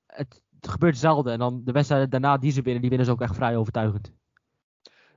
het, 0.07 0.43
het 0.61 0.69
gebeurt 0.69 0.99
zelden. 0.99 1.33
En 1.33 1.39
dan 1.39 1.61
de 1.65 1.73
wedstrijden 1.73 2.11
daarna 2.11 2.37
die 2.37 2.53
ze 2.53 2.63
winnen, 2.63 2.81
die 2.81 2.91
winnen 2.91 3.07
ze 3.07 3.13
ook 3.13 3.21
echt 3.21 3.35
vrij 3.35 3.57
overtuigend. 3.57 4.13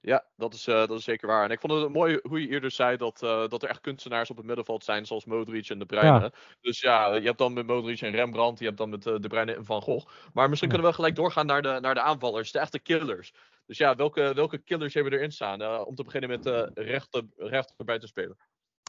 Ja, 0.08 0.26
dat 0.36 0.54
is, 0.54 0.68
uh, 0.68 0.76
dat 0.76 0.92
is 0.92 1.04
zeker 1.04 1.28
waar. 1.28 1.44
En 1.44 1.52
ik 1.52 1.60
vond 1.60 1.74
het 1.74 1.94
mooi 1.94 2.20
hoe 2.22 2.42
je 2.42 2.48
eerder 2.48 2.72
zei 2.72 2.98
dat, 2.98 3.22
uh, 3.24 3.48
dat 3.48 3.64
er 3.64 3.70
echt 3.70 3.82
kunstenaars 3.82 4.30
op 4.30 4.38
het 4.38 4.46
middenveld 4.46 4.84
zijn, 4.84 5.06
zoals 5.06 5.26
Modric 5.26 5.70
en 5.70 5.80
De 5.80 5.86
Bruyne. 5.86 6.20
Ja. 6.20 6.32
Dus 6.62 6.80
ja, 6.80 7.14
je 7.14 7.26
hebt 7.26 7.38
dan 7.38 7.54
met 7.54 7.68
Modric 7.68 8.02
en 8.02 8.12
Rembrandt, 8.12 8.60
je 8.60 8.66
hebt 8.66 8.78
dan 8.78 8.90
met 8.90 9.06
uh, 9.06 9.16
De 9.20 9.28
Bruyne 9.28 9.56
en 9.56 9.66
Van 9.66 9.82
Gogh. 9.82 10.08
Maar 10.34 10.50
misschien 10.50 10.70
ja. 10.70 10.76
kunnen 10.76 10.92
we 10.92 10.98
gelijk 10.98 11.16
doorgaan 11.16 11.46
naar 11.46 11.62
de, 11.62 11.78
naar 11.82 11.94
de 11.94 12.02
aanvallers, 12.02 12.52
de 12.52 12.60
echte 12.60 12.80
killers. 12.80 13.34
Dus 13.66 13.78
ja, 13.78 13.96
welke, 13.96 14.34
welke 14.34 14.58
killers 14.58 14.94
hebben 14.94 15.12
we 15.12 15.18
erin 15.18 15.32
staan? 15.32 15.86
om 15.86 15.96
te 15.96 16.04
beginnen 16.04 16.30
met 16.30 16.72
rechter, 16.74 17.24
rechter 17.38 17.86
buitenspeler. 17.86 18.36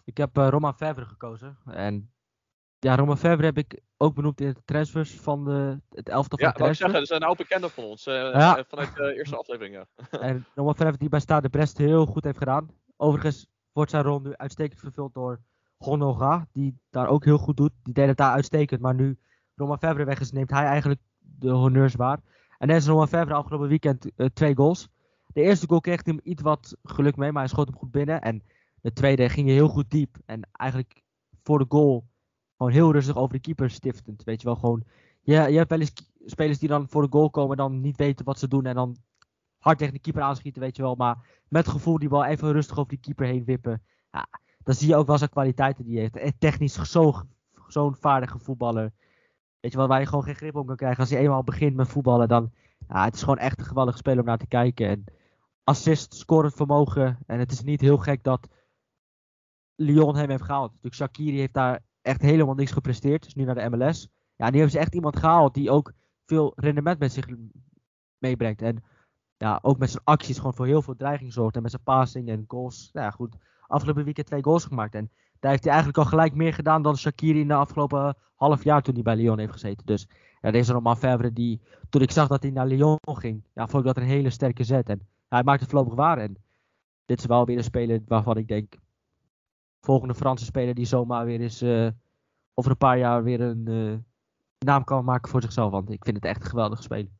Ik 0.04 0.16
heb 0.16 0.36
Romain 0.36 0.74
Favre 0.74 1.04
gekozen. 1.04 1.58
En 1.64 2.12
ja, 2.78 2.96
Romain 2.96 3.18
Favre 3.18 3.44
heb 3.44 3.58
ik 3.58 3.80
ook 3.96 4.14
benoemd 4.14 4.40
in 4.40 4.52
de 4.52 4.62
transfers 4.64 5.12
van 5.12 5.44
de, 5.44 5.80
het 5.90 6.08
elftal 6.08 6.38
van 6.38 6.46
ja, 6.46 6.52
de 6.52 6.58
transfers. 6.58 6.78
Ja, 6.78 6.84
zeggen, 6.84 6.98
dat 6.98 7.08
zijn 7.08 7.20
een 7.20 7.26
oude 7.26 7.42
bekende 7.42 7.68
van 7.68 7.84
ons. 7.84 8.06
Uh, 8.06 8.14
ja. 8.14 8.64
Vanuit 8.68 8.96
de 8.96 9.14
eerste 9.14 9.36
aflevering, 9.42 9.74
ja. 9.74 9.86
en 10.28 10.46
Romain 10.54 10.76
Favre 10.76 10.98
die 10.98 11.08
bij 11.08 11.20
Stade 11.20 11.48
Brest 11.48 11.78
heel 11.78 12.06
goed 12.06 12.24
heeft 12.24 12.38
gedaan. 12.38 12.70
Overigens 12.96 13.46
wordt 13.72 13.90
zijn 13.90 14.02
rol 14.02 14.20
nu 14.20 14.36
uitstekend 14.36 14.80
vervuld 14.80 15.14
door 15.14 15.40
Gonoga, 15.78 16.48
die 16.52 16.78
daar 16.90 17.08
ook 17.08 17.24
heel 17.24 17.38
goed 17.38 17.56
doet. 17.56 17.72
Die 17.82 17.94
deed 17.94 18.06
het 18.06 18.16
daar 18.16 18.32
uitstekend, 18.32 18.80
maar 18.80 18.94
nu 18.94 19.18
Romain 19.54 19.78
Favre 19.78 20.04
weg 20.04 20.20
is, 20.20 20.32
neemt 20.32 20.50
hij 20.50 20.64
eigenlijk 20.64 21.00
de 21.18 21.50
honneurs 21.50 21.94
waar. 21.94 22.20
En 22.58 22.68
dan 22.68 22.76
is 22.76 22.86
Romain 22.86 23.32
afgelopen 23.32 23.68
weekend 23.68 24.10
uh, 24.16 24.26
twee 24.26 24.56
goals. 24.56 24.88
De 25.26 25.42
eerste 25.42 25.66
goal 25.66 25.80
kreeg 25.80 26.04
hij 26.04 26.14
hem 26.14 26.32
iets 26.32 26.42
wat 26.42 26.76
geluk 26.82 27.16
mee, 27.16 27.32
maar 27.32 27.42
hij 27.42 27.50
schoot 27.50 27.68
hem 27.68 27.76
goed 27.76 27.90
binnen. 27.90 28.20
En 28.20 28.42
de 28.80 28.92
tweede 28.92 29.28
ging 29.28 29.46
je 29.46 29.52
heel 29.52 29.68
goed 29.68 29.90
diep. 29.90 30.16
En 30.26 30.48
eigenlijk 30.52 31.02
voor 31.42 31.58
de 31.58 31.64
goal 31.68 32.06
gewoon 32.58 32.72
heel 32.72 32.92
rustig 32.92 33.16
over 33.16 33.34
de 33.34 33.40
keeper 33.40 33.70
stiftend. 33.70 34.24
Weet 34.24 34.40
je 34.40 34.46
wel, 34.46 34.56
gewoon. 34.56 34.82
Je, 35.20 35.32
je 35.32 35.56
hebt 35.56 35.70
wel 35.70 35.80
eens 35.80 35.92
spelers 36.24 36.58
die 36.58 36.68
dan 36.68 36.88
voor 36.88 37.02
de 37.02 37.08
goal 37.10 37.30
komen 37.30 37.50
en 37.50 37.56
dan 37.56 37.80
niet 37.80 37.96
weten 37.96 38.24
wat 38.24 38.38
ze 38.38 38.48
doen. 38.48 38.66
En 38.66 38.74
dan 38.74 38.96
hard 39.58 39.78
tegen 39.78 39.94
de 39.94 40.00
keeper 40.00 40.22
aanschieten, 40.22 40.62
weet 40.62 40.76
je 40.76 40.82
wel. 40.82 40.94
Maar 40.94 41.42
met 41.48 41.68
gevoel 41.68 41.98
die 41.98 42.08
bal 42.08 42.24
even 42.24 42.52
rustig 42.52 42.78
over 42.78 42.90
die 42.90 43.00
keeper 43.00 43.26
heen 43.26 43.44
wippen. 43.44 43.82
Ja, 44.10 44.28
dan 44.62 44.74
zie 44.74 44.88
je 44.88 44.96
ook 44.96 45.06
wel 45.06 45.18
zijn 45.18 45.30
kwaliteiten 45.30 45.84
die 45.84 45.92
hij 45.92 46.02
heeft. 46.02 46.16
En 46.16 46.38
technisch 46.38 46.90
zo'n 46.90 47.14
zo 47.68 47.90
vaardige 47.90 48.38
voetballer. 48.38 48.92
Weet 49.60 49.72
je 49.72 49.78
wel, 49.78 49.88
waar 49.88 50.00
je 50.00 50.06
gewoon 50.06 50.24
geen 50.24 50.34
grip 50.34 50.56
op 50.56 50.66
kan 50.66 50.76
krijgen. 50.76 51.00
Als 51.00 51.10
hij 51.10 51.20
eenmaal 51.20 51.44
begint 51.44 51.76
met 51.76 51.88
voetballen, 51.88 52.28
dan. 52.28 52.52
Ja, 52.88 53.04
het 53.04 53.14
is 53.14 53.20
gewoon 53.20 53.38
echt 53.38 53.58
een 53.58 53.64
geweldige 53.64 53.98
speler 53.98 54.20
om 54.20 54.26
naar 54.26 54.38
te 54.38 54.46
kijken. 54.46 54.88
En 54.88 55.04
assist, 55.64 56.14
scorend 56.14 56.54
vermogen. 56.54 57.18
En 57.26 57.38
het 57.38 57.52
is 57.52 57.62
niet 57.62 57.80
heel 57.80 57.98
gek 57.98 58.22
dat 58.22 58.48
Lyon 59.74 60.16
hem 60.16 60.30
heeft 60.30 60.42
gehaald. 60.42 60.70
Natuurlijk, 60.70 60.94
Shakiri 60.94 61.38
heeft 61.38 61.54
daar 61.54 61.82
echt 62.08 62.22
helemaal 62.22 62.54
niks 62.54 62.72
gepresteerd. 62.72 63.22
Dus 63.22 63.34
nu 63.34 63.44
naar 63.44 63.54
de 63.54 63.76
MLS. 63.76 64.08
Ja, 64.36 64.50
nu 64.50 64.52
hebben 64.52 64.70
ze 64.70 64.78
echt 64.78 64.94
iemand 64.94 65.18
gehaald 65.18 65.54
die 65.54 65.70
ook 65.70 65.92
veel 66.26 66.52
rendement 66.56 66.98
met 66.98 67.12
zich 67.12 67.26
meebrengt. 68.18 68.62
En 68.62 68.84
ja, 69.36 69.58
ook 69.62 69.78
met 69.78 69.90
zijn 69.90 70.04
acties 70.04 70.36
gewoon 70.36 70.54
voor 70.54 70.66
heel 70.66 70.82
veel 70.82 70.96
dreiging 70.96 71.32
zorgt. 71.32 71.56
En 71.56 71.62
met 71.62 71.70
zijn 71.70 71.82
passing 71.82 72.28
en 72.28 72.44
goals. 72.46 72.90
Nou 72.92 73.06
ja, 73.06 73.10
goed. 73.10 73.36
Afgelopen 73.66 74.04
weekend 74.04 74.26
twee 74.26 74.42
goals 74.42 74.64
gemaakt. 74.64 74.94
En 74.94 75.10
daar 75.40 75.50
heeft 75.50 75.64
hij 75.64 75.72
eigenlijk 75.72 76.02
al 76.02 76.10
gelijk 76.10 76.34
meer 76.34 76.54
gedaan 76.54 76.82
dan 76.82 76.96
Shakiri 76.96 77.40
in 77.40 77.48
de 77.48 77.54
afgelopen 77.54 78.16
half 78.34 78.64
jaar 78.64 78.82
toen 78.82 78.94
hij 78.94 79.02
bij 79.02 79.16
Lyon 79.16 79.38
heeft 79.38 79.52
gezeten. 79.52 79.86
Dus 79.86 80.08
ja, 80.40 80.50
deze 80.50 80.72
Roman 80.72 80.96
Favre, 80.96 81.32
die, 81.32 81.60
toen 81.88 82.02
ik 82.02 82.10
zag 82.10 82.28
dat 82.28 82.42
hij 82.42 82.50
naar 82.50 82.66
Lyon 82.66 82.98
ging, 83.02 83.44
ja, 83.54 83.66
vond 83.66 83.86
ik 83.86 83.94
dat 83.94 84.02
een 84.02 84.10
hele 84.10 84.30
sterke 84.30 84.64
zet. 84.64 84.88
En 84.88 85.08
hij 85.28 85.42
maakt 85.42 85.60
het 85.60 85.70
voorlopig 85.70 85.94
waar. 85.94 86.18
En 86.18 86.36
dit 87.04 87.18
is 87.18 87.26
wel 87.26 87.44
weer 87.44 87.56
een 87.56 87.64
speler 87.64 88.00
waarvan 88.06 88.36
ik 88.36 88.48
denk, 88.48 88.76
volgende 89.88 90.14
Franse 90.14 90.44
speler 90.44 90.74
die 90.74 90.86
zomaar 90.86 91.24
weer 91.24 91.40
eens 91.40 91.62
uh, 91.62 91.88
over 92.54 92.70
een 92.70 92.76
paar 92.76 92.98
jaar 92.98 93.24
weer 93.24 93.40
een 93.40 93.64
uh, 93.68 93.94
naam 94.58 94.84
kan 94.84 95.04
maken 95.04 95.30
voor 95.30 95.42
zichzelf. 95.42 95.70
Want 95.70 95.90
ik 95.90 96.04
vind 96.04 96.16
het 96.16 96.24
echt 96.24 96.42
een 96.42 96.50
geweldige 96.50 96.82
speler. 96.82 97.10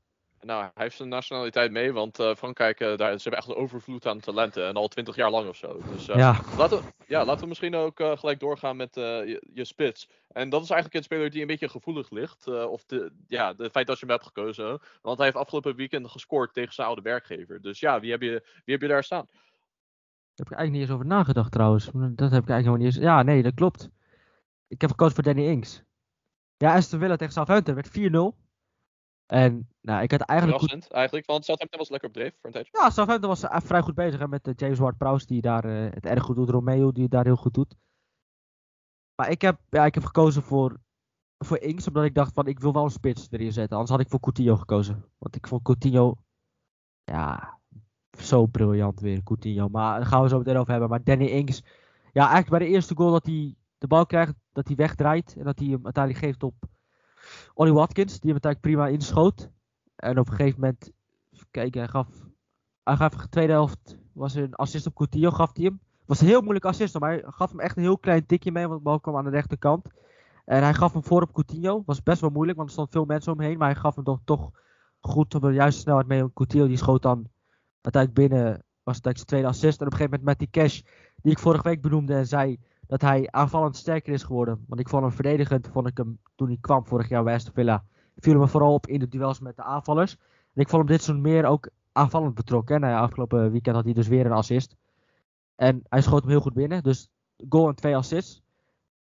Nou, 0.40 0.62
hij 0.62 0.84
heeft 0.84 0.96
zijn 0.96 1.08
nationaliteit 1.08 1.70
mee, 1.70 1.92
want 1.92 2.20
uh, 2.20 2.34
Frankrijk, 2.34 2.78
daar, 2.78 2.96
ze 2.96 3.22
hebben 3.28 3.36
echt 3.36 3.48
een 3.48 3.54
overvloed 3.54 4.06
aan 4.06 4.20
talenten. 4.20 4.66
En 4.66 4.74
al 4.74 4.88
twintig 4.88 5.16
jaar 5.16 5.30
lang 5.30 5.48
of 5.48 5.56
zo. 5.56 5.80
Dus 5.92 6.06
ja. 6.06 6.40
Laten, 6.58 6.78
we, 6.78 6.84
ja, 7.06 7.24
laten 7.24 7.42
we 7.42 7.48
misschien 7.48 7.74
ook 7.74 8.00
gelijk 8.02 8.40
doorgaan 8.40 8.76
met 8.76 8.94
je, 8.94 9.42
je, 9.52 9.64
spits. 9.64 10.08
En 10.28 10.48
dat 10.48 10.62
is 10.62 10.70
eigenlijk 10.70 10.98
een 10.98 11.10
speler 11.10 11.30
die 11.30 11.40
een 11.40 11.46
beetje 11.46 11.68
gevoelig 11.68 12.10
ligt. 12.10 12.46
of 12.46 12.84
de, 12.84 13.12
ja, 13.26 13.52
de 13.52 13.70
feit 13.70 13.86
dat 13.86 13.98
je 13.98 14.06
hem 14.06 14.14
hebt 14.14 14.26
gekozen. 14.26 14.80
Want 15.02 15.16
hij 15.16 15.26
heeft 15.26 15.38
afgelopen 15.38 15.76
weekend 15.76 16.10
gescoord 16.10 16.54
tegen 16.54 16.74
zijn 16.74 16.86
oude 16.86 17.02
werkgever. 17.02 17.60
Dus 17.60 17.80
ja, 17.80 18.00
wie 18.00 18.10
heb 18.10 18.22
je, 18.22 18.42
wie 18.64 18.74
heb 18.74 18.80
je 18.82 18.88
daar 18.88 19.04
staan? 19.04 19.26
Daar 20.39 20.47
heb 20.47 20.59
ik 20.59 20.59
eigenlijk 20.59 20.72
niet 20.72 20.82
eens 20.82 20.91
over 20.91 21.07
nagedacht 21.07 21.53
trouwens. 21.53 21.84
Dat 21.95 22.30
heb 22.30 22.43
ik 22.43 22.49
eigenlijk 22.49 22.66
nog 22.66 22.76
niet 22.76 22.86
eens. 22.86 22.97
Ja, 22.97 23.22
nee, 23.22 23.43
dat 23.43 23.55
klopt. 23.55 23.91
Ik 24.66 24.80
heb 24.80 24.91
gekozen 24.91 25.14
voor 25.14 25.24
Danny 25.24 25.47
Ings. 25.47 25.82
Ja, 26.57 26.74
Aston 26.74 26.99
Villa 26.99 27.16
tegen 27.16 27.32
Southampton 27.32 27.74
werd 27.74 27.89
4-0. 27.89 28.47
En 29.26 29.68
nou, 29.80 30.03
ik 30.03 30.11
had 30.11 30.20
eigenlijk. 30.20 30.61
Goed... 30.61 30.91
eigenlijk, 30.91 31.26
want 31.26 31.45
Southampton 31.45 31.78
was 31.78 31.89
lekker 31.89 32.09
op 32.09 32.14
dreef 32.14 32.32
voor 32.32 32.47
een 32.47 32.53
tijdje. 32.53 32.78
Ja, 32.78 32.91
Southampton 32.91 33.28
was 33.28 33.45
uh, 33.45 33.57
vrij 33.61 33.80
goed 33.80 33.95
bezig 33.95 34.20
hè, 34.20 34.28
met 34.28 34.49
uh, 34.49 34.55
James 34.57 34.78
Ward-Prowse, 34.78 35.26
die 35.26 35.41
daar 35.41 35.64
uh, 35.64 35.91
het 35.91 36.07
erg 36.07 36.22
goed 36.22 36.36
doet. 36.36 36.51
Romeo, 36.51 36.93
die 36.93 37.03
het 37.03 37.12
daar 37.12 37.24
heel 37.24 37.36
goed 37.36 37.55
doet. 37.55 37.74
Maar 39.14 39.30
ik 39.30 39.43
heb, 39.43 39.61
ja, 39.68 39.84
ik 39.84 39.95
heb 39.95 40.05
gekozen 40.05 40.43
voor, 40.43 40.80
voor 41.39 41.59
Ings, 41.59 41.86
omdat 41.86 42.05
ik 42.05 42.14
dacht 42.14 42.32
van 42.34 42.47
ik 42.47 42.61
wil 42.61 42.72
wel 42.72 42.84
een 42.84 42.91
spits 42.91 43.26
erin 43.30 43.53
zetten. 43.53 43.76
Anders 43.76 43.97
had 43.97 44.01
ik 44.05 44.11
voor 44.11 44.20
Coutinho 44.20 44.57
gekozen. 44.57 45.05
Want 45.18 45.36
ik 45.36 45.47
vond 45.47 45.62
Coutinho, 45.62 46.14
ja, 47.05 47.57
zo 48.20 48.46
briljant 48.46 49.00
weer, 49.00 49.22
Coutinho. 49.22 49.68
Maar 49.68 49.98
daar 49.98 50.08
gaan 50.08 50.22
we 50.22 50.28
zo 50.28 50.38
meteen 50.38 50.56
over 50.56 50.70
hebben. 50.70 50.88
Maar 50.88 51.04
Danny 51.04 51.26
Ings, 51.26 51.62
ja, 52.12 52.22
eigenlijk 52.22 52.50
bij 52.50 52.58
de 52.58 52.74
eerste 52.74 52.96
goal 52.96 53.10
dat 53.10 53.26
hij 53.26 53.54
de 53.78 53.86
bal 53.86 54.06
krijgt, 54.06 54.34
dat 54.52 54.66
hij 54.66 54.76
wegdraait. 54.76 55.34
En 55.38 55.44
dat 55.44 55.58
hij 55.58 55.68
hem 55.68 55.84
uiteindelijk 55.84 56.24
geeft 56.24 56.42
op 56.42 56.54
Ollie 57.54 57.72
Watkins, 57.72 58.20
die 58.20 58.32
hem 58.32 58.40
uiteindelijk 58.42 58.60
prima 58.60 58.86
inschoot. 58.88 59.50
En 59.96 60.18
op 60.18 60.28
een 60.28 60.34
gegeven 60.34 60.60
moment, 60.60 60.90
kijken, 61.50 61.80
hij 61.80 61.90
gaf, 61.90 62.08
hij 62.82 62.96
gaf 62.96 63.14
de 63.14 63.28
tweede 63.28 63.52
helft, 63.52 63.98
was 64.12 64.34
een 64.34 64.54
assist 64.54 64.86
op 64.86 64.94
Coutinho, 64.94 65.30
gaf 65.30 65.50
hij 65.56 65.64
hem. 65.64 65.80
Was 66.06 66.20
een 66.20 66.26
heel 66.26 66.40
moeilijk 66.40 66.64
assist, 66.64 66.98
maar 66.98 67.10
hij 67.10 67.22
gaf 67.26 67.50
hem 67.50 67.60
echt 67.60 67.76
een 67.76 67.82
heel 67.82 67.98
klein 67.98 68.26
tikje 68.26 68.52
mee, 68.52 68.66
want 68.66 68.78
de 68.78 68.84
bal 68.84 69.00
kwam 69.00 69.16
aan 69.16 69.24
de 69.24 69.30
rechterkant. 69.30 69.90
En 70.44 70.62
hij 70.62 70.74
gaf 70.74 70.92
hem 70.92 71.04
voor 71.04 71.22
op 71.22 71.32
Coutinho. 71.32 71.82
Was 71.86 72.02
best 72.02 72.20
wel 72.20 72.30
moeilijk, 72.30 72.56
want 72.56 72.68
er 72.68 72.74
stonden 72.74 72.94
veel 72.94 73.04
mensen 73.04 73.32
omheen. 73.32 73.58
Maar 73.58 73.70
hij 73.70 73.80
gaf 73.80 73.94
hem 73.94 74.04
toch, 74.04 74.20
toch 74.24 74.50
goed 75.00 75.34
op 75.34 75.42
de 75.42 75.52
juiste 75.52 75.80
snelheid 75.80 76.06
mee. 76.06 76.32
Coutinho 76.32 76.66
die 76.66 76.76
schoot 76.76 77.02
dan 77.02 77.26
uiteindelijk 77.80 78.28
binnen 78.28 78.62
was 78.82 78.96
het 78.96 79.04
zijn 79.04 79.26
tweede 79.26 79.46
assist. 79.46 79.80
En 79.80 79.86
op 79.86 79.92
een 79.92 79.98
gegeven 79.98 80.20
moment 80.20 80.24
met 80.24 80.38
die 80.38 80.62
cash 80.62 80.80
die 81.22 81.32
ik 81.32 81.38
vorige 81.38 81.62
week 81.62 81.80
benoemde 81.80 82.14
en 82.14 82.26
zei 82.26 82.58
dat 82.86 83.00
hij 83.00 83.28
aanvallend 83.30 83.76
sterker 83.76 84.12
is 84.12 84.22
geworden. 84.22 84.64
Want 84.68 84.80
ik 84.80 84.88
vond 84.88 85.02
hem 85.02 85.12
verdedigend, 85.12 85.68
vond 85.72 85.86
ik 85.86 85.96
hem 85.96 86.18
toen 86.34 86.48
hij 86.48 86.58
kwam 86.60 86.86
vorig 86.86 87.08
jaar 87.08 87.24
bij 87.24 87.34
Aston 87.34 87.54
Villa, 87.54 87.84
viel 88.16 88.38
me 88.38 88.48
vooral 88.48 88.74
op 88.74 88.86
in 88.86 88.98
de 88.98 89.08
duels 89.08 89.40
met 89.40 89.56
de 89.56 89.62
aanvallers. 89.62 90.16
En 90.54 90.62
ik 90.62 90.68
vond 90.68 90.82
hem 90.82 90.96
dit 90.96 91.02
seizoen 91.02 91.30
meer 91.30 91.44
ook 91.44 91.70
aanvallend 91.92 92.34
betrokken. 92.34 92.80
Nou 92.80 92.92
ja, 92.92 93.00
afgelopen 93.00 93.50
weekend 93.50 93.76
had 93.76 93.84
hij 93.84 93.94
dus 93.94 94.08
weer 94.08 94.26
een 94.26 94.32
assist. 94.32 94.76
En 95.56 95.82
hij 95.88 96.02
schoot 96.02 96.20
hem 96.20 96.30
heel 96.30 96.40
goed 96.40 96.54
binnen. 96.54 96.82
Dus 96.82 97.08
goal 97.48 97.68
en 97.68 97.74
twee 97.74 97.96
assists. 97.96 98.42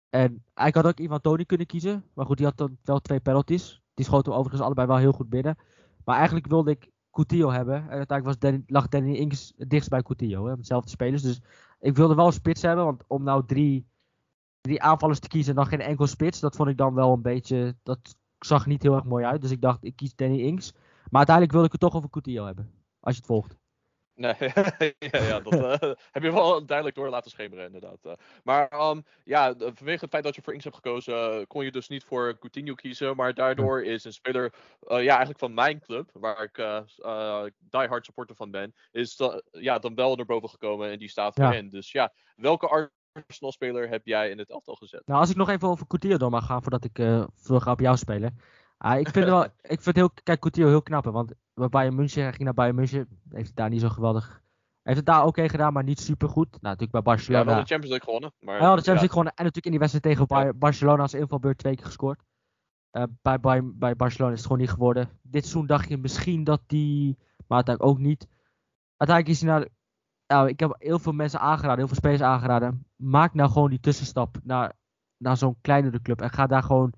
En 0.09 0.43
hij 0.53 0.69
had 0.73 0.85
ook 0.85 0.99
Ivan 0.99 1.21
Tony 1.21 1.45
kunnen 1.45 1.67
kiezen. 1.67 2.03
Maar 2.13 2.25
goed, 2.25 2.37
die 2.37 2.45
had 2.45 2.57
dan 2.57 2.77
wel 2.83 2.99
twee 2.99 3.19
penalties. 3.19 3.81
Die 3.93 4.05
schoten 4.05 4.31
hem 4.31 4.39
overigens 4.39 4.65
allebei 4.65 4.87
wel 4.87 4.97
heel 4.97 5.11
goed 5.11 5.29
binnen. 5.29 5.57
Maar 6.03 6.15
eigenlijk 6.15 6.47
wilde 6.47 6.71
ik 6.71 6.89
Coutinho 7.15 7.51
hebben. 7.51 7.75
En 7.75 7.97
uiteindelijk 7.97 8.25
was 8.25 8.39
Danny, 8.39 8.63
lag 8.67 8.87
Danny 8.87 9.27
het 9.57 9.69
dichtst 9.69 9.89
bij 9.89 10.01
Coutinho. 10.01 10.45
Hè, 10.47 10.55
dezelfde 10.55 10.89
spelers. 10.89 11.21
Dus 11.21 11.41
ik 11.79 11.95
wilde 11.95 12.15
wel 12.15 12.25
een 12.25 12.33
spits 12.33 12.61
hebben. 12.61 12.85
Want 12.85 13.03
om 13.07 13.23
nou 13.23 13.45
drie, 13.45 13.87
drie 14.61 14.81
aanvallers 14.81 15.19
te 15.19 15.27
kiezen 15.27 15.49
en 15.49 15.55
dan 15.55 15.67
geen 15.67 15.87
enkel 15.87 16.07
spits. 16.07 16.39
Dat 16.39 16.55
vond 16.55 16.69
ik 16.69 16.77
dan 16.77 16.93
wel 16.93 17.13
een 17.13 17.21
beetje. 17.21 17.75
Dat 17.83 18.15
zag 18.39 18.65
niet 18.65 18.83
heel 18.83 18.95
erg 18.95 19.03
mooi 19.03 19.25
uit. 19.25 19.41
Dus 19.41 19.51
ik 19.51 19.61
dacht, 19.61 19.83
ik 19.83 19.95
kies 19.95 20.15
Danny 20.15 20.39
Ings. 20.39 20.71
Maar 20.73 21.25
uiteindelijk 21.27 21.51
wilde 21.51 21.65
ik 21.65 21.71
het 21.71 21.81
toch 21.81 21.95
over 21.95 22.09
Coutinho 22.09 22.45
hebben. 22.45 22.71
Als 22.99 23.13
je 23.15 23.21
het 23.21 23.29
volgt. 23.29 23.57
Nee, 24.15 24.35
ja, 25.11 25.23
ja, 25.23 25.39
dat 25.39 25.53
uh, 25.53 25.71
heb 26.15 26.23
je 26.23 26.31
wel 26.31 26.65
duidelijk 26.65 26.97
door 26.97 27.09
laten 27.09 27.31
schemeren, 27.31 27.65
inderdaad. 27.65 27.97
Uh, 28.05 28.13
maar 28.43 28.89
um, 28.89 29.05
ja, 29.23 29.53
vanwege 29.57 29.99
het 30.03 30.09
feit 30.09 30.23
dat 30.23 30.35
je 30.35 30.41
voor 30.41 30.53
Ings 30.53 30.63
hebt 30.63 30.75
gekozen, 30.75 31.39
uh, 31.39 31.45
kon 31.47 31.63
je 31.63 31.71
dus 31.71 31.87
niet 31.87 32.03
voor 32.03 32.37
Coutinho 32.39 32.73
kiezen. 32.73 33.15
Maar 33.15 33.33
daardoor 33.33 33.83
is 33.83 34.03
een 34.03 34.13
speler, 34.13 34.53
ja, 34.87 34.97
eigenlijk 34.97 35.39
van 35.39 35.53
mijn 35.53 35.79
club, 35.79 36.09
waar 36.13 36.43
ik 36.43 36.55
die 37.59 37.87
hard 37.87 38.05
supporter 38.05 38.35
van 38.35 38.51
ben, 38.51 38.73
is 38.91 39.19
ja, 39.51 39.79
dan 39.79 39.95
wel 39.95 40.15
naar 40.15 40.25
boven 40.25 40.49
gekomen 40.49 40.91
en 40.91 40.99
die 40.99 41.09
staat 41.09 41.37
ja. 41.37 41.51
erin. 41.51 41.69
Dus 41.69 41.91
ja, 41.91 42.13
welke 42.35 42.91
Arsenal-speler 43.27 43.89
heb 43.89 44.05
jij 44.05 44.29
in 44.29 44.37
het 44.37 44.49
elftal 44.49 44.75
gezet? 44.75 45.01
Nou, 45.05 45.19
als 45.19 45.29
ik 45.29 45.35
nog 45.35 45.49
even 45.49 45.67
over 45.67 45.87
Coutinho 45.87 46.17
door 46.17 46.29
mag 46.29 46.45
gaan, 46.45 46.61
voordat 46.61 46.83
ik 46.83 46.99
uh, 46.99 47.25
ga 47.43 47.71
op 47.71 47.79
jou 47.79 47.97
spelen. 47.97 48.39
Ah, 48.85 48.99
ik 48.99 49.09
vind 49.09 49.25
wel, 49.25 49.43
ik 49.75 49.81
vind 49.81 49.95
heel, 49.95 50.09
kijk, 50.23 50.39
Coutinho 50.39 50.69
heel 50.69 50.81
knap, 50.81 51.05
want 51.05 51.33
bij 51.53 51.69
Bayern 51.69 51.95
München, 51.95 52.21
hij 52.21 52.31
ging 52.31 52.43
naar 52.43 52.53
Bayern 52.53 52.75
München, 52.75 53.07
heeft 53.29 53.45
hij 53.45 53.53
daar 53.53 53.69
niet 53.69 53.81
zo 53.81 53.89
geweldig 53.89 54.43
heeft 54.85 54.97
het 54.97 55.05
daar 55.05 55.19
oké 55.19 55.27
okay 55.27 55.49
gedaan, 55.49 55.73
maar 55.73 55.83
niet 55.83 55.99
super 55.99 56.29
goed. 56.29 56.51
Nou, 56.51 56.61
natuurlijk 56.61 56.91
bij 56.91 57.01
Barcelona. 57.01 57.43
Ja, 57.43 57.49
wel 57.49 57.63
de 57.63 57.73
Champions 57.73 57.89
League 57.89 58.05
gewonnen. 58.05 58.33
Maar, 58.39 58.55
ja, 58.55 58.61
de 58.61 58.65
Champions 58.65 58.85
League 58.85 59.09
gewonnen. 59.09 59.33
En 59.35 59.43
natuurlijk 59.43 59.65
in 59.65 59.71
die 59.71 59.79
wedstrijd 59.79 60.27
tegen 60.27 60.57
Barcelona 60.59 61.01
als 61.01 61.13
invalbeurt 61.13 61.57
twee 61.57 61.75
keer 61.75 61.85
gescoord. 61.85 62.23
Uh, 62.91 63.03
bij, 63.21 63.39
bij, 63.39 63.61
bij 63.63 63.95
Barcelona 63.95 64.31
is 64.31 64.37
het 64.37 64.47
gewoon 64.47 64.61
niet 64.61 64.71
geworden. 64.71 65.09
Dit 65.21 65.41
seizoen 65.41 65.65
dacht 65.65 65.89
je 65.89 65.97
misschien 65.97 66.43
dat 66.43 66.61
die, 66.67 67.17
maar 67.47 67.57
uiteindelijk 67.57 67.95
ook 67.95 68.05
niet. 68.05 68.27
Uiteindelijk 68.97 69.37
is 69.37 69.41
hij 69.41 69.51
naar, 69.51 69.67
nou, 70.27 70.49
ik 70.49 70.59
heb 70.59 70.75
heel 70.77 70.99
veel 70.99 71.11
mensen 71.11 71.39
aangeraden, 71.39 71.77
heel 71.77 71.87
veel 71.87 71.95
spelers 71.95 72.21
aangeraden. 72.21 72.85
Maak 72.95 73.33
nou 73.33 73.49
gewoon 73.51 73.69
die 73.69 73.79
tussenstap 73.79 74.37
naar, 74.43 74.73
naar 75.17 75.37
zo'n 75.37 75.57
kleinere 75.61 76.01
club 76.01 76.21
en 76.21 76.29
ga 76.29 76.47
daar 76.47 76.63
gewoon, 76.63 76.93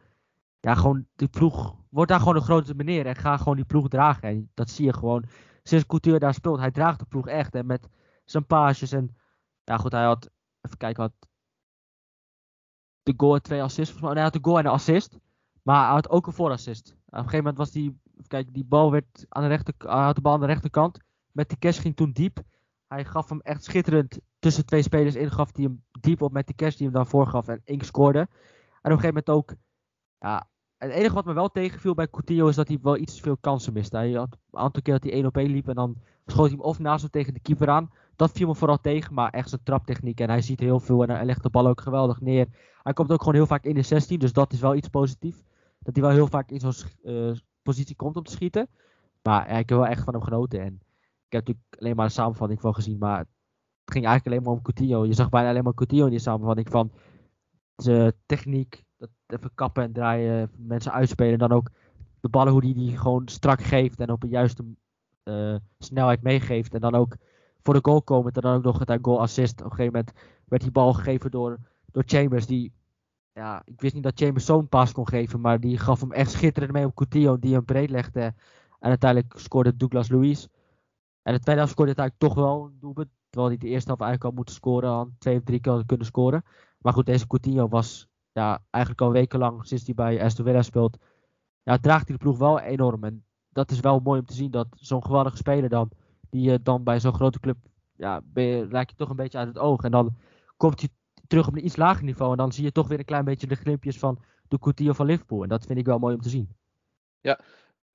ja, 0.68 0.76
gewoon 0.76 1.08
die 1.16 1.28
ploeg, 1.28 1.76
word 1.90 2.08
daar 2.08 2.20
gewoon 2.20 2.36
een 2.36 2.42
grote 2.42 2.76
meneer 2.76 3.06
en 3.06 3.16
ga 3.16 3.38
gewoon 3.38 3.56
die 3.56 3.66
ploeg 3.66 3.88
dragen. 3.88 4.30
En 4.30 4.52
dat 4.54 4.70
zie 4.70 4.86
je 4.86 4.94
gewoon 4.94 5.26
sinds 5.64 5.86
Couture 5.86 6.20
daar 6.20 6.34
speelt. 6.34 6.60
Hij 6.60 6.72
draagt 6.72 7.00
de 7.00 7.06
ploeg 7.06 7.28
echt 7.28 7.56
en 7.56 7.66
met 7.66 7.90
zijn 8.26 8.46
paasjes 8.46 8.92
en, 8.92 9.16
ja 9.64 9.78
goed, 9.78 9.92
hij 9.92 10.04
had, 10.04 10.30
even 10.62 10.78
kijken 10.78 11.04
wat, 11.04 11.30
de 13.04 13.14
goal 13.18 13.40
twee 13.40 13.62
assists. 13.64 14.02
Nee, 14.02 14.12
hij 14.12 14.22
had 14.22 14.34
de 14.34 14.40
goal 14.42 14.58
en 14.58 14.66
een 14.66 14.72
assist. 14.72 15.20
Maar 15.64 15.84
hij 15.86 15.94
had 15.94 16.10
ook 16.10 16.28
een 16.28 16.34
voorassist. 16.34 16.92
Op 16.92 17.14
een 17.14 17.18
gegeven 17.18 17.38
moment 17.38 17.58
was 17.58 17.72
die, 17.72 18.00
kijk, 18.28 18.54
die 18.54 18.66
bal 18.66 18.92
werd 18.92 19.26
aan 19.30 19.42
de 19.42 19.48
rechter, 19.48 19.74
hij 19.78 20.04
had 20.04 20.16
de 20.16 20.22
bal 20.22 20.34
aan 20.34 20.40
de 20.40 20.46
rechterkant. 20.46 21.00
Met 21.32 21.50
die 21.50 21.58
cash 21.58 21.82
ging 21.82 21.96
toen 21.96 22.12
diep. 22.12 22.42
Hij 22.88 23.06
gaf 23.06 23.30
hem 23.30 23.42
echt 23.42 23.64
schitterend 23.64 24.20
tussen 24.40 24.66
twee 24.66 24.82
spelers 24.82 25.16
in. 25.16 25.32
Gaf 25.32 25.56
hij 25.56 25.64
hem 25.64 25.84
diep 26.00 26.22
op 26.22 26.32
met 26.32 26.46
die 26.46 26.56
cash 26.56 26.76
die 26.76 26.86
hem 26.86 26.96
dan 26.96 27.08
voorgaf. 27.08 27.48
En 27.48 27.62
Ink 27.64 27.84
scoorde. 27.84 28.20
En 28.20 28.26
op 28.28 28.30
een 28.84 29.00
gegeven 29.00 29.08
moment 29.08 29.30
ook. 29.30 29.56
Ja, 30.20 30.50
het 30.78 30.92
enige 30.92 31.14
wat 31.14 31.26
me 31.26 31.34
wel 31.34 31.50
tegenviel 31.50 31.94
bij 31.94 32.08
Coutinho 32.08 32.48
is 32.48 32.56
dat 32.56 32.68
hij 32.68 32.80
wel 32.82 32.98
iets 32.98 33.16
te 33.16 33.22
veel 33.22 33.38
kansen 33.38 33.74
miste. 33.74 33.98
Hij 33.98 34.12
had 34.12 34.38
een 34.52 34.60
aantal 34.60 34.82
keer 34.82 34.94
dat 34.94 35.04
hij 35.04 35.12
1 35.12 35.26
op 35.26 35.38
1 35.38 35.52
liep. 35.52 35.68
En 35.68 35.76
dan 35.76 35.96
schoot 36.26 36.48
hij 36.48 36.56
hem 36.56 36.66
of 36.66 36.80
naast 36.80 37.02
hem 37.02 37.12
tegen 37.12 37.34
de 37.34 37.40
keeper 37.40 37.70
aan. 37.70 37.92
Dat 38.16 38.32
viel 38.32 38.48
me 38.48 38.56
vooral 38.56 38.82
tegen. 38.82 39.14
Maar 39.14 39.30
echt 39.30 39.50
zijn 39.50 39.64
traptechniek. 39.64 40.20
En 40.20 40.30
hij 40.30 40.42
ziet 40.42 40.60
heel 40.60 40.80
veel. 40.80 41.04
En 41.04 41.10
hij 41.10 41.26
legt 41.26 41.44
de 41.44 41.50
bal 41.50 41.68
ook 41.68 41.82
geweldig 41.82 42.22
neer. 42.22 42.48
Hij 42.84 42.94
komt 42.94 43.12
ook 43.12 43.20
gewoon 43.20 43.36
heel 43.36 43.46
vaak 43.46 43.64
in 43.64 43.76
de 43.76 43.82
16. 43.82 44.20
Dus 44.20 44.34
dat 44.34 44.54
is 44.54 44.60
wel 44.60 44.76
iets 44.76 44.88
positiefs 44.88 45.44
dat 45.80 45.96
hij 45.96 46.04
wel 46.04 46.14
heel 46.14 46.28
vaak 46.28 46.52
in 46.52 46.60
zo'n 46.60 46.74
uh, 47.04 47.36
positie 47.62 47.96
komt 47.96 48.16
om 48.16 48.24
te 48.24 48.32
schieten. 48.32 48.68
Maar 49.24 49.50
ja, 49.50 49.58
ik 49.58 49.70
heb 49.70 49.78
wel 49.78 49.88
echt 49.88 50.04
van 50.04 50.14
hem 50.14 50.24
genoten. 50.24 50.60
En 50.60 50.74
ik 51.28 51.34
heb 51.34 51.48
natuurlijk 51.48 51.66
alleen 51.80 51.96
maar 51.96 52.06
een 52.06 52.12
samenvatting 52.12 52.62
van 52.62 52.74
gezien. 52.74 52.98
Maar 52.98 53.20
het 53.20 53.28
ging 53.86 54.06
eigenlijk 54.06 54.26
alleen 54.26 54.44
maar 54.44 54.58
om 54.58 54.62
Coutinho. 54.62 55.06
Je 55.06 55.14
zag 55.14 55.30
bijna 55.30 55.50
alleen 55.50 55.64
maar 55.64 55.74
Coutinho 55.74 56.06
in 56.06 56.12
die 56.12 56.20
samenvatting 56.20 56.70
van 56.70 56.92
zijn 57.76 58.14
techniek. 58.26 58.86
Dat 58.98 59.10
even 59.28 59.52
kappen 59.56 59.84
en 59.84 59.92
draaien, 59.92 60.52
mensen 60.58 60.92
uitspelen. 60.92 61.34
En 61.34 61.40
dan 61.40 61.52
ook 61.52 61.70
de 62.20 62.30
ballen 62.30 62.52
hoe 62.52 62.62
die, 62.62 62.74
die 62.74 62.98
gewoon 62.98 63.28
strak 63.28 63.62
geeft. 63.62 64.00
En 64.00 64.12
op 64.12 64.24
een 64.24 64.30
juiste 64.30 64.64
uh, 65.24 65.56
snelheid 65.80 66.22
meegeeft. 66.22 66.74
En 66.74 66.80
dan 66.80 66.96
ook 66.96 67.16
voor 67.62 67.74
de 67.74 67.80
goal 67.82 68.02
komen. 68.02 68.32
En 68.32 68.42
dan 68.42 68.56
ook 68.56 68.64
nog 68.64 68.80
het 68.80 69.00
goal 69.02 69.22
assist. 69.22 69.60
Op 69.60 69.66
een 69.66 69.76
gegeven 69.76 69.94
moment 69.94 70.12
werd 70.46 70.62
die 70.62 70.72
bal 70.72 70.94
gegeven 70.94 71.32
door, 71.32 71.58
door 71.92 72.04
Chambers. 72.06 72.46
Die 72.46 72.74
ja, 73.38 73.62
ik 73.66 73.82
wist 73.82 73.94
niet 73.94 74.04
dat 74.04 74.20
Chambers 74.20 74.46
zo'n 74.46 74.68
pas 74.68 74.92
kon 74.92 75.08
geven, 75.08 75.42
maar 75.42 75.60
die 75.60 75.78
gaf 75.78 76.00
hem 76.00 76.12
echt 76.12 76.32
schitterend 76.32 76.72
mee 76.74 76.86
op 76.86 76.96
Coutinho, 76.96 77.40
die 77.40 77.54
hem 77.54 77.66
breed 77.66 77.90
legde. 77.90 78.34
En 78.80 78.90
uiteindelijk 78.90 79.34
scoorde 79.40 79.76
Douglas 79.76 80.10
Luiz. 80.10 80.48
En 81.22 81.34
de 81.34 81.40
tweede 81.40 81.62
helft 81.62 81.72
scoorde 81.72 81.94
eigenlijk 81.96 82.20
toch 82.20 82.44
wel 82.44 82.66
een 82.66 82.78
doelpunt. 82.80 83.10
Terwijl 83.30 83.52
hij 83.52 83.58
de 83.58 83.68
eerste 83.68 83.88
helft 83.88 84.02
eigenlijk 84.02 84.32
al 84.32 84.38
moeten 84.38 84.56
scoren, 84.56 85.16
twee 85.20 85.38
of 85.38 85.44
drie 85.44 85.60
keer 85.60 85.86
kunnen 85.86 86.06
scoren. 86.06 86.44
Maar 86.78 86.94
goed, 86.94 87.06
deze 87.06 87.28
Coutinho 87.28 87.68
was 87.68 88.08
ja, 88.38 88.64
eigenlijk 88.70 89.04
al 89.04 89.12
wekenlang, 89.12 89.68
sinds 89.68 89.86
hij 89.86 89.94
bij 89.94 90.24
Aston 90.24 90.64
speelt, 90.64 90.98
ja, 91.64 91.78
draagt 91.78 92.08
hij 92.08 92.18
de 92.18 92.24
ploeg 92.24 92.38
wel 92.38 92.60
enorm. 92.60 93.04
En 93.04 93.26
dat 93.50 93.72
is 93.72 93.80
wel 93.80 94.00
mooi 94.00 94.20
om 94.20 94.26
te 94.26 94.34
zien 94.34 94.52
dat 94.52 94.68
zo'n 94.72 95.06
geweldige 95.06 95.38
speler 95.38 95.70
dan, 95.70 95.90
die 96.30 96.42
je 96.42 96.62
dan 96.62 96.84
bij 96.84 97.00
zo'n 97.00 97.14
grote 97.14 97.40
club, 97.40 97.58
ja, 97.96 98.22
raak 98.70 98.90
je 98.90 98.96
toch 98.96 99.10
een 99.10 99.16
beetje 99.16 99.38
uit 99.38 99.48
het 99.48 99.58
oog. 99.58 99.84
En 99.84 99.92
dan 99.92 100.16
komt 100.58 100.80
hij 100.80 100.90
terug 101.28 101.48
op 101.48 101.56
een 101.56 101.66
iets 101.66 101.76
lager 101.76 102.04
niveau. 102.04 102.32
En 102.32 102.38
dan 102.38 102.52
zie 102.52 102.64
je 102.64 102.72
toch 102.72 102.88
weer 102.88 103.00
een 103.00 103.06
klein 103.06 103.26
beetje 103.26 103.48
de 103.48 103.56
glimpjes 103.56 104.00
van 104.00 104.20
de 104.48 104.60
Coutinho 104.60 104.94
van 104.94 105.06
Liverpool. 105.06 105.44
En 105.44 105.50
dat 105.50 105.66
vind 105.66 105.80
ik 105.80 105.86
wel 105.86 106.00
mooi 106.00 106.16
om 106.16 106.22
te 106.22 106.30
zien. 106.30 106.50
Ja, 107.22 107.40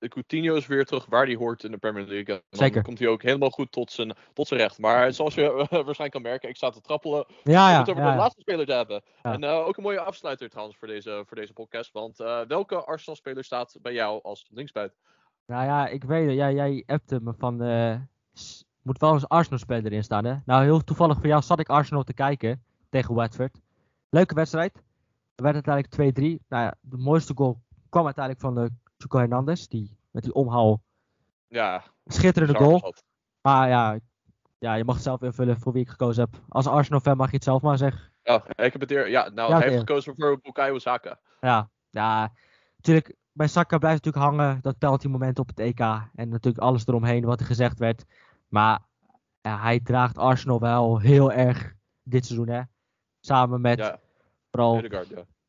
Coutinho 0.09 0.55
is 0.55 0.67
weer 0.67 0.85
terug 0.85 1.07
waar 1.07 1.27
hij 1.27 1.35
hoort 1.35 1.65
in 1.65 1.71
de 1.71 1.77
Premier 1.77 2.07
League. 2.07 2.35
En 2.35 2.43
dan 2.51 2.59
Zeker. 2.59 2.83
komt 2.83 2.99
hij 2.99 3.09
ook 3.09 3.23
helemaal 3.23 3.51
goed 3.51 3.73
tot 3.73 3.93
zijn, 3.93 4.15
tot 4.33 4.49
zijn 4.49 4.61
recht. 4.61 4.79
Maar 4.79 5.13
zoals 5.13 5.35
je 5.35 5.51
waarschijnlijk 5.71 6.11
kan 6.11 6.23
merken, 6.23 6.49
ik 6.49 6.57
sta 6.57 6.71
te 6.71 6.81
trappelen 6.81 7.27
ja, 7.43 7.71
ja, 7.71 7.73
om 7.73 7.79
het 7.81 7.91
over 7.91 8.03
ja, 8.03 8.09
de 8.09 8.15
ja. 8.15 8.23
laatste 8.23 8.41
speler 8.41 8.67
te 8.67 8.73
hebben. 8.73 9.03
En 9.23 9.43
uh, 9.43 9.67
ook 9.67 9.77
een 9.77 9.83
mooie 9.83 10.01
afsluiter 10.01 10.49
trouwens 10.49 10.79
voor 10.79 10.89
deze, 10.89 11.23
voor 11.27 11.37
deze 11.37 11.53
podcast. 11.53 11.93
Want 11.93 12.21
uh, 12.21 12.41
welke 12.41 12.85
Arsenal-speler 12.85 13.45
staat 13.45 13.77
bij 13.83 13.93
jou 13.93 14.23
als 14.23 14.47
linksbuiten? 14.51 14.99
Nou 15.47 15.65
ja, 15.65 15.89
ik 15.89 16.05
weet 16.05 16.27
het. 16.27 16.37
Jij 16.37 16.83
appte 16.87 17.21
me 17.23 17.35
van... 17.39 17.63
Uh, 17.63 17.97
moet 18.83 18.99
wel 18.99 19.13
eens 19.13 19.29
Arsenal-speler 19.29 19.85
erin 19.85 20.05
staan, 20.05 20.25
hè? 20.25 20.35
Nou, 20.45 20.63
heel 20.63 20.85
toevallig 20.85 21.17
voor 21.17 21.27
jou 21.27 21.43
zat 21.43 21.61
ik 21.61 21.69
Arsenal 21.69 22.03
te 22.03 22.15
kijken 22.15 22.63
tegen 22.89 23.15
Watford. 23.15 23.61
Leuke 24.09 24.35
wedstrijd. 24.35 24.83
Er 25.35 25.45
werd 25.45 25.67
uiteindelijk 25.67 26.41
2-3. 26.41 26.47
Nou 26.49 26.63
ja, 26.63 26.75
de 26.81 26.97
mooiste 26.97 27.33
goal 27.35 27.61
kwam 27.89 28.05
uiteindelijk 28.05 28.45
van 28.45 28.55
de 28.55 28.71
Chico 29.03 29.19
Hernandez. 29.19 29.67
Die, 29.67 29.97
met 30.11 30.23
die 30.23 30.33
omhaal. 30.33 30.83
Ja. 31.49 31.83
Schitterende 32.07 32.55
goal. 32.55 32.95
Maar 33.41 33.69
ja, 33.69 33.99
ja, 34.59 34.75
je 34.75 34.85
mag 34.85 34.95
het 34.95 35.05
zelf 35.05 35.23
invullen 35.23 35.61
voor 35.61 35.73
wie 35.73 35.83
ik 35.83 35.89
gekozen 35.89 36.23
heb. 36.23 36.43
Als 36.49 36.67
Arsenal-fan 36.67 37.17
mag 37.17 37.29
je 37.29 37.35
het 37.35 37.45
zelf 37.45 37.63
maar 37.63 37.79
zeggen. 37.79 38.13
Ja, 38.23 38.45
ik 38.49 38.73
heb 38.73 38.81
het 38.81 38.91
eer. 38.91 39.09
Ja, 39.09 39.29
nou, 39.29 39.51
Ja, 39.51 39.59
hij 39.59 39.67
heeft 39.67 39.79
gekozen 39.79 40.15
voor 40.17 40.41
Bukayo 40.41 40.79
Saka. 40.79 41.19
Ja, 41.41 41.71
ja. 41.91 42.33
Natuurlijk, 42.77 43.17
bij 43.33 43.47
Saka 43.47 43.79
blijft 43.79 44.05
natuurlijk 44.05 44.35
hangen 44.35 44.59
dat 44.63 44.79
penalty 44.79 45.09
moment 45.09 45.39
op 45.39 45.49
het 45.49 45.59
EK. 45.59 45.81
En 46.15 46.29
natuurlijk 46.29 46.59
alles 46.59 46.87
eromheen 46.87 47.25
wat 47.25 47.41
er 47.41 47.47
gezegd 47.47 47.79
werd. 47.79 48.05
Maar 48.49 48.81
ja, 49.41 49.61
hij 49.61 49.81
draagt 49.81 50.19
Arsenal 50.19 50.61
wel 50.61 50.99
heel 50.99 51.33
erg 51.33 51.75
dit 52.03 52.27
seizoen, 52.27 52.49
hè. 52.49 52.63
Samen 53.21 53.61
met 53.61 53.79
Ja, 53.79 54.01
vooral 54.51 54.83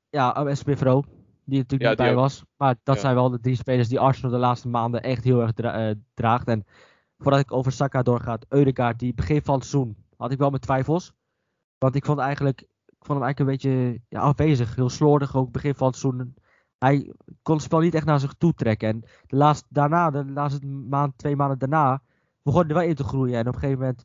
ja. 0.09 0.33
ja, 0.43 0.55
Smith 0.55 0.81
Rowe, 0.81 1.07
die 1.45 1.57
er 1.57 1.61
natuurlijk 1.61 1.81
Ja, 1.81 1.89
niet 1.89 1.97
bij 1.97 2.09
ook. 2.09 2.15
was. 2.15 2.43
Maar 2.57 2.75
dat 2.83 2.95
Ja. 2.95 3.01
zijn 3.01 3.15
wel 3.15 3.29
de 3.29 3.39
drie 3.39 3.55
spelers 3.55 3.87
die 3.87 3.99
Arsenal 3.99 4.31
de 4.31 4.37
laatste 4.37 4.67
maanden 4.67 5.03
echt 5.03 5.23
heel 5.23 5.41
erg 5.41 5.51
dra- 5.53 5.89
eh, 5.89 5.95
draagt. 6.13 6.47
En 6.47 6.65
voordat 7.17 7.39
ik 7.41 7.51
over 7.51 7.71
Saka 7.71 8.01
doorgaat, 8.01 8.45
Eudegaard, 8.49 8.99
die 8.99 9.13
begin 9.13 9.41
van 9.41 9.55
het 9.55 9.65
seizoen 9.65 9.95
had 10.17 10.31
ik 10.31 10.37
wel 10.37 10.49
mijn 10.49 10.61
twijfels. 10.61 11.13
Want 11.77 11.95
ik 11.95 12.05
vond 12.05 12.19
eigenlijk, 12.19 12.61
ik 12.85 13.05
vond 13.05 13.19
hem 13.19 13.21
eigenlijk 13.23 13.39
een 13.39 13.69
beetje 13.69 14.01
ja, 14.09 14.19
afwezig, 14.19 14.75
heel 14.75 14.89
slordig 14.89 15.35
ook 15.35 15.51
begin 15.51 15.75
van 15.75 15.87
het 15.87 15.95
seizoen. 15.97 16.35
Hij 16.77 17.13
kon 17.41 17.55
het 17.55 17.63
spel 17.63 17.79
niet 17.79 17.95
echt 17.95 18.05
naar 18.05 18.19
zich 18.19 18.33
toe 18.33 18.53
trekken. 18.53 18.89
En 18.89 19.03
de 19.27 19.35
laatste, 19.35 19.65
daarna, 19.69 20.09
de 20.11 20.25
laatste 20.25 20.65
maand, 20.67 21.17
twee 21.17 21.35
maanden 21.35 21.59
daarna, 21.59 22.01
begon 22.41 22.65
hij 22.65 22.73
wel 22.75 22.83
in 22.83 22.95
te 22.95 23.03
groeien. 23.03 23.35
En 23.39 23.47
op 23.47 23.53
een 23.53 23.59
gegeven 23.59 23.79
moment, 23.79 24.03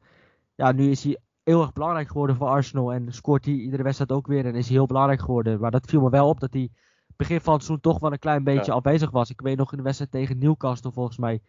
ja, 0.55 0.73
nu 0.73 0.91
is 0.91 1.05
hij 1.05 1.19
heel 1.43 1.61
erg 1.61 1.73
belangrijk 1.73 2.09
geworden 2.09 2.37
voor 2.37 2.49
Arsenal. 2.49 2.93
En 2.93 3.13
scoort 3.13 3.45
hij 3.45 3.55
iedere 3.55 3.83
wedstrijd 3.83 4.13
ook 4.13 4.27
weer. 4.27 4.47
En 4.47 4.55
is 4.55 4.67
hij 4.67 4.77
heel 4.77 4.87
belangrijk 4.87 5.21
geworden. 5.21 5.61
Maar 5.61 5.71
dat 5.71 5.87
viel 5.87 6.01
me 6.01 6.11
wel 6.11 6.29
op 6.29 6.41
dat 6.41 6.53
hij 6.53 6.71
begin 7.19 7.41
van 7.41 7.53
het 7.55 7.63
seizoen 7.63 7.93
toch 7.93 8.01
wel 8.01 8.13
een 8.13 8.19
klein 8.19 8.45
beetje 8.45 8.71
Ja. 8.71 8.77
afwezig 8.77 9.11
was. 9.11 9.31
Ik 9.31 9.41
weet 9.41 9.57
nog 9.57 9.71
in 9.71 9.77
de 9.77 9.83
wedstrijd 9.85 10.11
tegen 10.11 10.39
Newcastle 10.39 10.93
volgens 10.93 11.19
mij. 11.19 11.41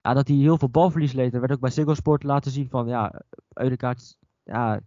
Ja, 0.00 0.14
dat 0.14 0.28
hij 0.28 0.36
heel 0.36 0.58
veel 0.58 0.68
balverlies 0.68 1.12
leed. 1.12 1.34
Er 1.34 1.40
werd 1.40 1.52
ook 1.52 1.60
bij 1.60 1.70
Single 1.70 1.94
Sport 1.94 2.22
laten 2.22 2.50
zien 2.50 2.68
van 2.68 2.86
ja, 2.88 3.12
Eudegaard, 3.54 4.16
ja, 4.44 4.80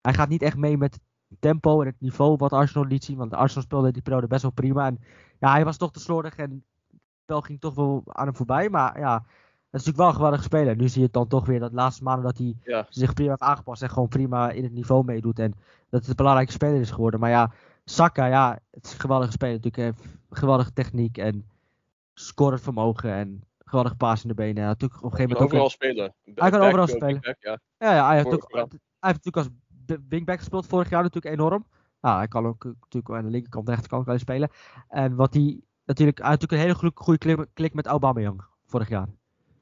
hij 0.00 0.14
gaat 0.14 0.28
niet 0.28 0.42
echt 0.42 0.56
mee 0.56 0.76
met 0.76 0.94
het 1.28 1.40
tempo 1.40 1.80
en 1.80 1.86
het 1.86 2.00
niveau 2.00 2.36
wat 2.36 2.52
Arsenal 2.52 2.86
liet 2.86 3.04
zien. 3.04 3.16
Want 3.16 3.34
Arsenal 3.34 3.62
speelde 3.64 3.92
die 3.92 4.02
periode 4.02 4.26
best 4.26 4.42
wel 4.42 4.50
prima. 4.50 4.86
En 4.86 4.98
ja, 5.38 5.50
hij 5.52 5.64
was 5.64 5.76
toch 5.76 5.92
te 5.92 6.00
slordig 6.00 6.36
en 6.36 6.50
het 6.50 7.00
spel 7.22 7.40
ging 7.40 7.60
toch 7.60 7.74
wel 7.74 8.02
aan 8.06 8.26
hem 8.26 8.36
voorbij. 8.36 8.68
Maar 8.68 8.98
ja, 8.98 9.12
dat 9.18 9.80
is 9.80 9.86
natuurlijk 9.86 9.96
wel 9.98 10.08
een 10.08 10.14
geweldige 10.14 10.42
speler. 10.42 10.76
Nu 10.76 10.88
zie 10.88 10.98
je 10.98 11.04
het 11.04 11.12
dan 11.14 11.26
toch 11.26 11.46
weer 11.46 11.60
dat 11.60 11.70
de 11.70 11.76
laatste 11.76 12.02
maanden 12.02 12.24
dat 12.24 12.38
hij 12.38 12.54
Ja. 12.64 12.86
zich 12.88 13.12
prima 13.14 13.28
heeft 13.30 13.42
aangepast 13.42 13.82
en 13.82 13.90
gewoon 13.90 14.08
prima 14.08 14.50
in 14.50 14.62
het 14.64 14.72
niveau 14.72 15.04
meedoet. 15.04 15.38
En 15.38 15.54
dat 15.88 16.00
het 16.00 16.08
een 16.08 16.16
belangrijke 16.16 16.52
speler 16.52 16.80
is 16.80 16.90
geworden. 16.90 17.20
Maar 17.20 17.30
ja, 17.30 17.50
Saka, 17.90 18.26
ja, 18.26 18.58
het 18.70 18.84
is 18.86 18.92
een 18.92 19.00
geweldige 19.00 19.32
speler 19.32 19.54
natuurlijk. 19.54 19.96
Heeft 19.98 20.16
geweldige 20.30 20.72
techniek 20.72 21.18
en 21.18 21.48
scorend 22.14 22.60
vermogen 22.60 23.12
en 23.12 23.42
geweldige 23.64 23.96
paas 23.96 24.22
in 24.22 24.28
de 24.28 24.34
benen. 24.34 24.64
Natuurlijk 24.64 25.04
op 25.04 25.10
een 25.10 25.16
gegeven 25.16 25.32
moment 25.32 25.40
ook... 25.40 25.52
Overal 25.52 25.70
spelen. 25.70 26.14
Hij 26.34 26.50
kan 26.50 26.60
overal 26.60 26.86
spelen. 26.86 27.20
back, 27.20 27.36
ja. 27.40 27.58
Ja, 27.78 27.94
ja 27.94 28.06
hij, 28.06 28.16
heeft 28.16 28.32
ook, 28.32 28.50
hij 28.50 28.66
heeft 29.00 29.24
natuurlijk 29.24 29.36
als 29.36 29.48
wingback 30.08 30.38
gespeeld 30.38 30.66
vorig 30.66 30.90
jaar 30.90 31.02
natuurlijk 31.02 31.34
enorm. 31.34 31.66
Nou, 32.00 32.16
hij 32.16 32.28
kan 32.28 32.46
ook 32.46 32.64
eh, 32.64 32.70
natuurlijk 32.80 33.14
aan 33.14 33.24
de 33.24 33.30
linkerkant 33.30 33.66
en 33.66 33.72
rechterkant 33.72 34.04
kan 34.04 34.18
spelen. 34.18 34.50
En 34.88 35.14
wat 35.14 35.34
hij 35.34 35.60
natuurlijk, 35.84 36.18
hij 36.18 36.30
natuurlijk 36.30 36.52
een 36.52 36.66
hele 36.66 36.78
goede, 36.78 36.96
goede 36.96 37.18
klik, 37.18 37.46
klik 37.52 37.74
met 37.74 37.86
Aubameyang 37.86 38.44
vorig 38.66 38.88
jaar. 38.88 39.06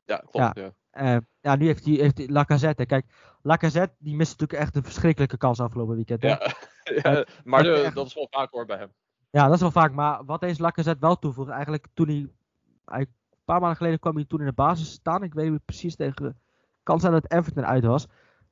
Ja, 0.05 0.17
klopt. 0.17 0.57
Ja. 0.59 0.73
Eh, 0.91 1.17
ja, 1.41 1.57
nu 1.57 1.67
heeft 1.67 1.85
hij, 1.85 1.95
heeft 1.95 2.19
hij 2.19 2.29
Lacazette. 2.29 2.87
Kijk, 2.87 3.07
Lacazette 3.43 3.95
die 3.99 4.17
mist 4.17 4.31
natuurlijk 4.31 4.61
echt 4.61 4.77
een 4.77 4.85
verschrikkelijke 4.85 5.37
kans 5.37 5.61
afgelopen 5.61 5.95
weekend. 5.95 6.23
hè. 6.23 6.29
Ja. 6.29 6.53
Ja, 7.03 7.25
maar 7.45 7.63
dat 7.63 7.77
de- 7.77 7.83
echt- 7.83 7.95
dat 7.95 8.07
is 8.07 8.15
wel 8.15 8.29
vaak 8.31 8.51
hoor 8.51 8.67
bij 8.67 8.77
hem. 8.79 8.93
Ja, 9.31 9.45
dat 9.47 9.55
is 9.55 9.61
wel 9.61 9.71
vaak. 9.71 9.93
Maar 9.93 10.25
wat 10.25 10.41
deze 10.41 10.63
Lacazette 10.63 11.01
wel 11.07 11.19
toevoegt, 11.19 11.51
eigenlijk 11.51 11.87
toen 11.95 12.09
hij, 12.09 12.29
hij- 12.85 13.01
een 13.01 13.45
paar 13.45 13.61
maanden 13.61 13.77
geleden 13.79 13.99
kwam 13.99 14.15
hij 14.15 14.25
toen 14.25 14.41
in 14.41 14.47
de 14.47 14.53
basis 14.53 14.91
staan. 14.93 15.23
Ik 15.23 15.35
weet 15.35 15.51
niet 15.51 15.65
precies 15.65 15.97
tegen, 15.97 16.39
kan 16.83 17.01
zijn 17.01 17.13
dat 17.13 17.31
Everton 17.33 17.67
uit 17.67 17.85
was. 17.85 18.07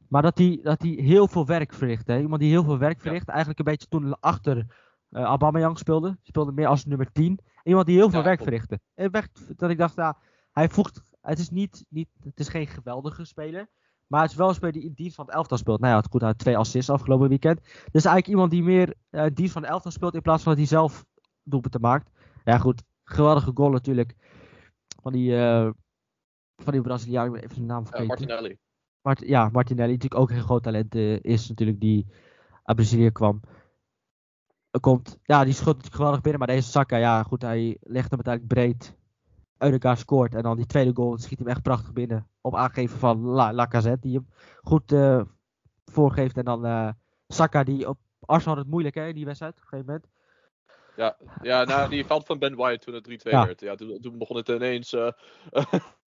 Maar 0.08 0.22
dat 0.22 0.38
hij, 0.38 0.60
dat 0.62 0.82
hij 0.82 0.90
heel 0.90 1.28
veel 1.28 1.46
werk 1.46 1.72
verricht. 1.72 2.06
Hè? 2.06 2.18
Iemand 2.20 2.40
die 2.40 2.50
heel 2.50 2.64
veel 2.64 2.78
werk 2.78 3.00
verricht. 3.00 3.28
Eigenlijk 3.28 3.58
een 3.58 3.64
beetje 3.64 3.88
toen 3.88 4.20
achter 4.20 4.66
eh 5.10 5.22
Aubameyang 5.22 5.78
speelde. 5.78 6.18
Speelde 6.22 6.52
meer 6.52 6.66
als 6.66 6.84
nummer 6.84 7.12
10. 7.12 7.38
Iemand 7.62 7.86
die 7.86 7.96
heel 7.96 8.10
veel 8.10 8.18
Ja, 8.18 8.24
werk 8.24 8.42
verrichtte. 8.42 8.80
En 8.94 9.10
dat 9.56 9.70
ik 9.70 9.78
dacht, 9.78 9.94
ja, 9.96 10.16
hij 10.52 10.68
voegt, 10.68 11.00
het 11.20 11.38
is 11.38 11.50
niet, 11.50 11.84
niet, 11.88 12.08
het 12.24 12.40
is 12.40 12.48
geen 12.48 12.66
geweldige 12.66 13.24
speler. 13.24 13.68
Maar 14.06 14.22
het 14.22 14.30
is 14.30 14.36
wel 14.36 14.48
een 14.48 14.54
speler 14.54 14.72
die 14.72 14.84
in 14.84 14.92
dienst 14.94 15.14
van 15.14 15.24
het 15.26 15.34
elftal 15.34 15.58
speelt. 15.58 15.80
Nou 15.80 15.92
ja, 15.92 15.98
het 15.98 16.10
goed 16.10 16.22
uit 16.22 16.38
twee 16.38 16.56
assists 16.56 16.90
afgelopen 16.90 17.28
weekend. 17.28 17.60
Dus 17.60 18.04
eigenlijk 18.04 18.26
iemand 18.26 18.50
die 18.50 18.62
meer 18.62 18.94
uh, 19.10 19.26
dienst 19.34 19.52
van 19.52 19.62
het 19.62 19.70
elftal 19.70 19.90
speelt 19.90 20.14
in 20.14 20.22
plaats 20.22 20.42
van 20.42 20.52
dat 20.52 20.60
hij 20.60 20.70
zelf 20.70 21.04
doelpunten 21.42 21.80
maakt. 21.80 22.10
Ja 22.44 22.58
goed, 22.58 22.82
geweldige 23.04 23.50
goal 23.54 23.70
natuurlijk. 23.70 24.14
Van 25.02 25.12
die, 25.12 25.30
uh, 25.30 25.70
van 26.56 26.72
die 26.72 26.80
Braziliaan, 26.80 27.34
even 27.34 27.54
zijn 27.54 27.66
naam 27.66 27.86
vergeten. 27.86 28.06
Martinelli. 28.06 28.58
Mart 29.02 29.20
ja, 29.20 29.48
Martinelli, 29.48 29.92
natuurlijk 29.92 30.20
ook 30.20 30.30
een 30.30 30.42
groot 30.42 30.62
talent 30.62 30.94
uh, 30.94 31.18
is 31.20 31.48
natuurlijk, 31.48 31.80
die 31.80 32.06
uit 32.62 32.76
Brazilië 32.76 33.10
kwam. 33.10 33.40
Komt, 34.80 35.18
ja, 35.22 35.44
die 35.44 35.54
natuurlijk 35.54 35.94
geweldig 35.94 36.20
binnen, 36.20 36.38
maar 36.38 36.48
deze 36.56 36.70
Saka, 36.70 36.96
ja 36.96 37.22
goed, 37.22 37.42
hij 37.42 37.76
legt 37.80 38.10
hem 38.10 38.20
uiteindelijk 38.24 38.46
breed. 38.46 38.95
Eudegaard 39.58 39.98
scoort 39.98 40.34
en 40.34 40.42
dan 40.42 40.56
die 40.56 40.66
tweede 40.66 40.90
goal 40.94 41.18
schiet 41.18 41.38
hem 41.38 41.48
echt 41.48 41.62
prachtig 41.62 41.92
binnen. 41.92 42.26
Op 42.40 42.54
aangeven 42.54 42.98
van 42.98 43.20
La 43.20 43.52
Lacazette, 43.52 44.00
die 44.00 44.14
hem 44.14 44.28
goed 44.62 44.92
uh, 44.92 45.20
voorgeeft. 45.84 46.36
En 46.36 46.44
dan 46.44 46.66
uh, 46.66 46.88
Saka, 47.28 47.64
die 47.64 47.88
op 47.88 47.98
Arsenal 48.20 48.54
had 48.54 48.62
het 48.62 48.72
moeilijk 48.72 48.94
hè, 48.94 49.06
in 49.06 49.14
die 49.14 49.24
wedstrijd, 49.24 49.52
op 49.52 49.62
een 49.62 49.68
gegeven 49.68 49.86
moment. 49.86 50.14
Ja, 50.96 51.16
ja 51.42 51.64
nou, 51.64 51.88
die 51.88 52.06
valt 52.06 52.26
van 52.26 52.38
Ben 52.38 52.56
White 52.56 52.84
toen 52.84 52.94
het 52.94 53.26
3-2 53.28 53.30
ja. 53.30 53.46
werd. 53.46 53.60
Ja, 53.60 53.74
toen, 53.74 54.00
toen, 54.00 54.18
begon 54.18 54.36
het 54.36 54.48
ineens 54.48 54.92
uh, 54.92 55.10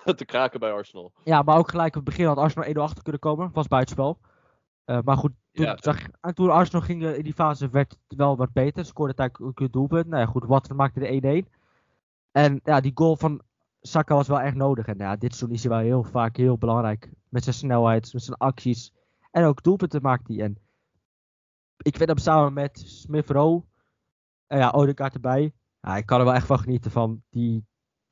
te 0.16 0.26
kraken 0.26 0.60
bij 0.60 0.72
Arsenal. 0.72 1.12
Ja, 1.24 1.42
maar 1.42 1.58
ook 1.58 1.70
gelijk 1.70 1.96
op 1.96 2.06
het 2.06 2.16
begin 2.16 2.26
had 2.26 2.38
Arsenal 2.38 2.74
1-0 2.74 2.78
achter 2.78 3.04
kunnen 3.04 3.22
komen. 3.22 3.50
Was 3.54 3.68
buitenspel. 3.68 4.20
Uh, 4.86 5.00
maar 5.04 5.18
goed, 5.18 5.32
toen, 5.52 5.66
ja. 5.66 5.78
zag, 5.82 5.98
toen 6.34 6.50
Arsenal 6.50 6.82
ging 6.82 7.04
in 7.04 7.24
die 7.24 7.34
fase 7.34 7.70
werd 7.70 7.98
het 8.08 8.18
wel 8.18 8.38
wat 8.38 8.54
beter. 8.54 8.86
Scoorde 8.86 9.14
uiteindelijk 9.18 9.60
ook 9.60 9.66
een 9.66 9.72
doelpunt. 9.72 10.08
Nou 10.08 10.22
ja, 10.22 10.28
goed, 10.28 10.46
Watford 10.46 10.78
maakte 10.78 11.00
de 11.00 11.44
1-1. 11.46 11.59
En 12.32 12.60
ja, 12.64 12.80
die 12.80 12.92
goal 12.96 13.16
van 13.16 13.42
Saka 13.82 14.16
was 14.16 14.28
wel 14.28 14.40
echt 14.40 14.56
nodig. 14.56 14.86
En 14.86 14.98
ja, 14.98 15.16
dit 15.16 15.36
seizoen 15.36 15.56
is 15.58 15.64
hij 15.64 15.72
wel 15.72 15.82
heel 15.82 16.04
vaak 16.04 16.38
heel 16.38 16.58
belangrijk. 16.58 17.10
Met 17.30 17.44
zijn 17.44 17.56
snelheid, 17.56 18.14
met 18.14 18.24
zijn 18.24 18.38
acties. 18.38 18.94
En 19.32 19.44
ook 19.44 19.64
doelpunten 19.64 20.02
maakt 20.02 20.28
hij. 20.28 20.40
En 20.40 20.58
ik 21.78 21.98
vind 21.98 22.10
hem 22.10 22.18
samen 22.18 22.54
met 22.54 22.80
Smith 22.86 23.30
Rowe. 23.30 23.64
En 24.48 24.58
ja, 24.58 24.70
Odegaard 24.70 25.14
erbij. 25.14 25.54
Ja, 25.82 25.98
ik 25.98 26.06
kan 26.06 26.20
er 26.20 26.26
wel 26.26 26.34
echt 26.34 26.46
van 26.46 26.60
genieten 26.60 26.92
van 26.92 27.24
die, 27.30 27.66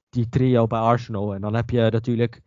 die 0.09 0.29
trio 0.29 0.67
bij 0.67 0.79
Arsenal. 0.79 1.33
En 1.33 1.41
dan 1.41 1.53
heb 1.53 1.69
je 1.69 1.89
natuurlijk 1.89 2.41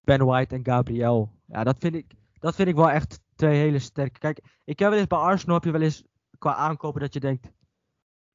Ben 0.00 0.26
White 0.26 0.54
en 0.54 0.64
Gabriel. 0.64 1.32
Ja, 1.46 1.64
dat 1.64 1.78
vind 1.78 1.94
ik, 1.94 2.14
dat 2.38 2.54
vind 2.54 2.68
ik 2.68 2.74
wel 2.74 2.90
echt 2.90 3.20
twee 3.34 3.58
hele 3.58 3.78
sterke. 3.78 4.18
Kijk, 4.18 4.38
ik 4.64 4.78
heb 4.78 4.90
wel 4.90 4.98
eens 4.98 5.06
bij 5.06 5.18
Arsenal 5.18 5.54
heb 5.54 5.64
je 5.64 5.70
wel 5.70 5.80
eens 5.80 6.04
qua 6.38 6.54
aankopen 6.54 7.00
dat 7.00 7.14
je 7.14 7.20
denkt. 7.20 7.52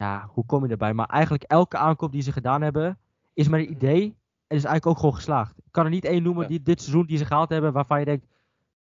Ja, 0.02 0.30
hoe 0.30 0.46
kom 0.46 0.66
je 0.66 0.72
erbij? 0.72 0.94
Maar 0.94 1.06
eigenlijk 1.06 1.44
elke 1.44 1.78
aankoop 1.78 2.12
die 2.12 2.22
ze 2.22 2.32
gedaan 2.32 2.62
hebben, 2.62 2.98
is 3.34 3.48
maar 3.48 3.60
een 3.60 3.72
idee. 3.72 4.04
En 4.48 4.58
is 4.58 4.64
eigenlijk 4.64 4.86
ook 4.86 4.98
gewoon 4.98 5.16
geslaagd. 5.16 5.58
Ik 5.58 5.72
kan 5.72 5.84
er 5.86 5.92
niet 5.92 6.06
één 6.06 6.24
noemen 6.24 6.48
die, 6.48 6.62
dit 6.62 6.82
seizoen 6.82 7.06
die 7.06 7.18
ze 7.18 7.26
gehaald 7.26 7.50
hebben, 7.50 7.74
waarvan 7.74 8.00
je 8.00 8.06
denkt, 8.06 8.26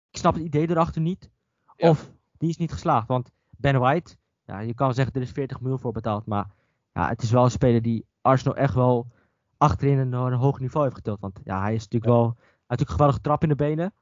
ik 0.09 0.17
snap 0.17 0.33
het 0.33 0.43
idee 0.43 0.69
erachter 0.69 1.01
niet. 1.01 1.29
Ja. 1.75 1.89
Of 1.89 2.11
die 2.37 2.49
is 2.49 2.57
niet 2.57 2.71
geslaagd. 2.71 3.07
Want 3.07 3.31
Ben 3.49 3.79
White, 3.79 4.15
ja, 4.45 4.59
je 4.59 4.73
kan 4.73 4.93
zeggen 4.93 5.13
er 5.13 5.21
is 5.21 5.31
40 5.31 5.59
miljoen 5.59 5.79
voor 5.79 5.91
betaald. 5.91 6.25
Maar 6.25 6.47
ja, 6.93 7.07
het 7.07 7.21
is 7.21 7.31
wel 7.31 7.43
een 7.43 7.51
speler 7.51 7.81
die 7.81 8.05
Arsenal 8.21 8.55
echt 8.55 8.73
wel 8.73 9.07
achterin 9.57 9.97
een, 9.97 10.13
een 10.13 10.33
hoog 10.33 10.59
niveau 10.59 10.83
heeft 10.83 10.97
getild. 10.97 11.19
Want 11.19 11.39
ja, 11.43 11.61
hij 11.61 11.73
is 11.73 11.83
natuurlijk 11.83 12.11
wel, 12.11 12.23
hij 12.23 12.33
heeft 12.33 12.67
natuurlijk 12.67 12.91
geweldige 12.91 13.21
trap 13.21 13.43
in 13.43 13.49
de 13.49 13.55
benen. 13.55 13.93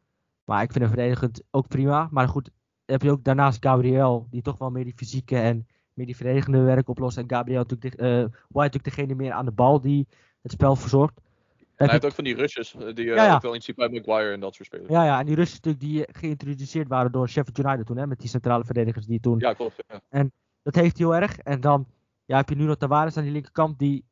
Maar 0.43 0.61
ik 0.61 0.72
vind 0.72 0.84
hem 0.84 0.93
verdedigend 0.93 1.43
ook 1.51 1.68
prima. 1.68 2.07
Maar 2.11 2.28
goed, 2.28 2.49
heb 2.86 3.01
je 3.01 3.11
ook 3.11 3.24
daarnaast 3.24 3.63
Gabriel, 3.63 4.28
die 4.30 4.41
toch 4.41 4.57
wel 4.57 4.72
meer 4.72 4.84
die 4.84 4.95
fysieke 4.95 5.39
en 5.39 5.68
meer 5.97 6.05
die 6.05 6.15
verdedigende 6.15 6.61
werk 6.61 6.89
oplost. 6.89 7.17
En 7.17 7.29
Gabriel 7.29 7.65
natuurlijk, 7.67 7.97
de, 7.97 8.03
uh, 8.03 8.19
White 8.19 8.37
natuurlijk 8.51 8.83
degene 8.95 9.15
meer 9.15 9.31
aan 9.31 9.45
de 9.45 9.51
bal 9.51 9.81
die 9.81 10.07
het 10.41 10.51
spel 10.51 10.75
verzorgt. 10.75 11.21
En 11.75 11.85
hij 11.85 11.89
heeft 11.93 12.05
ook 12.05 12.13
van 12.13 12.23
die 12.23 12.35
rushes, 12.35 12.75
die 12.93 13.05
uh, 13.05 13.15
ja, 13.15 13.25
ja. 13.25 13.35
ook 13.35 13.41
wel 13.41 13.59
bij 13.75 13.89
Maguire 13.89 14.33
en 14.33 14.39
dat 14.39 14.55
soort 14.55 14.67
spelers. 14.67 14.89
Ja, 14.89 15.05
ja, 15.05 15.19
en 15.19 15.25
die 15.25 15.35
rushes 15.35 15.59
natuurlijk 15.61 15.83
die 15.83 16.05
geïntroduceerd 16.11 16.87
waren 16.87 17.11
door 17.11 17.29
Sheffield 17.29 17.57
United 17.57 17.85
toen, 17.85 17.97
hè, 17.97 18.07
met 18.07 18.19
die 18.19 18.29
centrale 18.29 18.65
verdedigers 18.65 19.05
die 19.05 19.19
toen... 19.19 19.39
Ja, 19.39 19.53
klopt. 19.53 19.83
Ja. 19.87 20.01
En 20.09 20.31
dat 20.63 20.75
heeft 20.75 20.97
hij 20.97 21.07
heel 21.07 21.15
erg. 21.15 21.37
En 21.37 21.61
dan 21.61 21.87
ja, 22.25 22.37
heb 22.37 22.49
je 22.49 22.55
nu 22.55 22.63
nog 22.63 22.77
Tavares 22.77 23.17
aan 23.17 23.23
die 23.23 23.31
linkerkant 23.31 23.79
die 23.79 24.05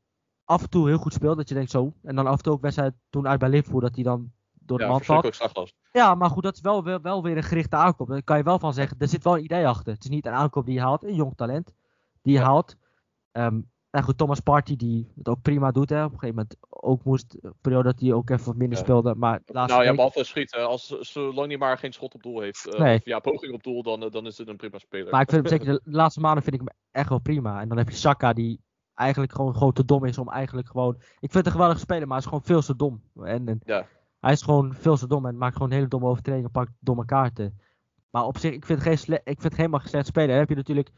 af 0.44 0.62
en 0.62 0.70
toe 0.70 0.88
heel 0.88 0.98
goed 0.98 1.14
speelt, 1.14 1.38
dat 1.38 1.50
je 1.50 1.56
denkt 1.56 1.72
zo. 1.72 1.94
En 2.04 2.16
dan 2.16 2.28
af 2.28 2.38
en 2.38 2.44
toe 2.44 2.54
ook 2.54 2.62
wedstrijd 2.62 2.94
toen 3.10 3.28
uit 3.28 3.40
bij 3.40 3.50
Liverpool, 3.50 3.80
dat 3.80 3.96
hij 3.96 4.04
dan 4.04 4.32
door 4.66 4.78
de 4.78 4.84
ja, 4.84 5.00
valt. 5.00 5.74
Ja, 5.92 6.16
maar 6.16 6.30
goed, 6.30 6.44
dat 6.44 6.56
is 6.56 6.62
wel, 6.62 6.84
wel, 6.84 7.02
wel 7.02 7.24
weer 7.24 7.38
een 7.38 7.44
gerichte 7.44 7.76
aankoop. 7.76 8.08
Daar 8.08 8.24
kan 8.24 8.38
je 8.38 8.44
wel 8.44 8.60
van 8.60 8.74
zeggen, 8.74 8.98
er 9.00 9.08
zit 9.08 9.24
wel 9.24 9.38
een 9.38 9.44
idee 9.44 9.68
achter. 9.68 9.94
Het 9.94 10.04
is 10.04 10.10
niet 10.10 10.26
een 10.26 10.34
aankoop 10.34 10.66
die 10.66 10.74
je 10.74 10.82
haalt, 10.82 11.04
een 11.04 11.16
jong 11.16 11.34
talent 11.36 11.74
die 12.22 12.34
je 12.34 12.40
ja. 12.40 12.46
haalt. 12.46 12.76
Um, 13.32 13.70
en 13.90 14.04
goed, 14.04 14.18
Thomas 14.18 14.40
Party 14.40 14.76
die 14.76 15.12
het 15.18 15.28
ook 15.30 15.42
prima 15.42 15.72
doet. 15.72 15.90
Hè. 15.90 16.04
Op 16.04 16.12
een 16.14 16.20
gegeven 16.20 16.36
moment 16.36 16.58
ook 16.70 17.04
moest, 17.04 17.38
een 17.42 17.54
periode 17.62 17.84
dat 17.84 18.00
hij 18.00 18.14
ook 18.14 18.30
even 18.30 18.46
wat 18.46 18.56
minder 18.56 18.78
Ja. 18.78 18.84
speelde. 18.84 19.16
Maar 19.16 19.42
Nou 19.46 19.72
ja, 19.72 19.78
week- 19.80 19.96
behalve 19.96 20.24
schieten. 20.24 20.68
Als, 20.68 20.88
zolang 20.88 21.48
hij 21.48 21.58
maar 21.58 21.78
geen 21.78 21.94
schot 21.94 22.14
op 22.14 22.24
doel 22.24 22.40
heeft. 22.42 22.74
eh, 22.74 22.80
Nee. 22.80 22.96
Of 22.98 23.06
ja, 23.06 23.20
poging 23.20 23.54
op 23.54 23.64
doel, 23.64 23.84
dan, 23.84 24.04
eh, 24.04 24.12
dan 24.12 24.26
is 24.26 24.38
het 24.38 24.48
een 24.48 24.56
prima 24.58 24.78
speler. 24.78 25.12
Maar 25.12 25.22
ik 25.22 25.30
vind 25.30 25.50
hem 25.50 25.60
zeker, 25.60 25.74
de 25.84 25.92
laatste 25.92 26.20
maanden 26.20 26.44
vind 26.44 26.56
ik 26.56 26.62
hem 26.62 26.78
echt 26.92 27.10
wel 27.10 27.20
prima. 27.20 27.62
En 27.62 27.68
dan 27.68 27.78
heb 27.78 27.90
je 27.90 27.96
Saka 27.96 28.34
die 28.34 28.60
eigenlijk 28.94 29.32
gewoon, 29.34 29.54
gewoon 29.54 29.74
te 29.74 29.86
dom 29.86 30.06
is 30.06 30.18
om 30.18 30.30
eigenlijk 30.30 30.68
gewoon... 30.68 30.96
Ik 30.98 31.06
vind 31.20 31.34
het 31.34 31.46
een 31.46 31.52
geweldige 31.52 31.80
speler, 31.80 32.02
maar 32.08 32.18
hij 32.18 32.26
is 32.26 32.26
gewoon 32.26 32.44
veel 32.44 32.62
te 32.62 32.76
dom. 32.76 33.02
En, 33.24 33.48
en 33.48 33.62
Ja. 33.66 33.88
Hij 34.26 34.34
is 34.34 34.42
gewoon 34.42 34.74
veel 34.74 34.98
te 34.98 35.08
dom 35.08 35.26
en 35.26 35.38
maakt 35.38 35.56
gewoon 35.56 35.72
hele 35.72 35.88
domme 35.88 36.08
overtredingen, 36.08 36.52
pakt 36.52 36.72
domme 36.80 37.06
kaarten. 37.06 37.60
Maar 38.10 38.26
op 38.26 38.38
zich, 38.38 38.54
ik 38.54 38.66
vind 38.66 38.82
geen 38.82 39.22
ik 39.24 39.42
vind 39.42 39.56
helemaal 39.56 39.80
geen 39.80 39.90
slecht 39.90 40.08
speler. 40.08 40.28
Dan 40.28 40.38
heb 40.38 40.50
je 40.50 40.56
natuurlijk 40.56 40.92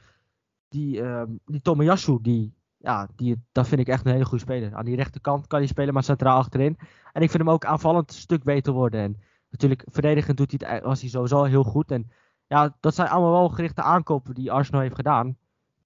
die, 0.67 1.01
ehm 1.01 1.31
die 1.45 1.61
Tomiyasu, 1.61 2.17
die, 2.21 2.53
ja, 2.77 3.07
die, 3.15 3.43
dat 3.51 3.67
vind 3.67 3.81
ik 3.81 3.87
echt 3.87 4.05
een 4.05 4.11
hele 4.11 4.25
goede 4.25 4.43
speler. 4.43 4.75
Aan 4.75 4.85
die 4.85 4.95
rechterkant 4.95 5.47
kan 5.47 5.59
hij 5.59 5.67
spelen, 5.67 5.93
maar 5.93 6.03
centraal 6.03 6.37
achterin. 6.37 6.77
En 7.13 7.21
ik 7.21 7.29
vind 7.29 7.43
hem 7.43 7.51
ook 7.51 7.65
aanvallend 7.65 8.09
een 8.09 8.17
stuk 8.17 8.43
beter 8.43 8.73
worden. 8.73 8.99
En 8.99 9.21
natuurlijk, 9.49 9.83
verdedigend 9.85 10.37
doet 10.37 10.55
hij 10.57 10.73
het, 10.73 10.83
was 10.83 11.01
hij 11.01 11.09
sowieso 11.09 11.43
heel 11.43 11.63
goed. 11.63 11.91
En 11.91 12.11
ja, 12.47 12.77
dat 12.79 12.95
zijn 12.95 13.07
allemaal 13.07 13.31
wel 13.31 13.49
gerichte 13.49 13.81
aankopen 13.81 14.33
die 14.33 14.51
Arsenal 14.51 14.81
heeft 14.81 14.95
gedaan. 14.95 15.37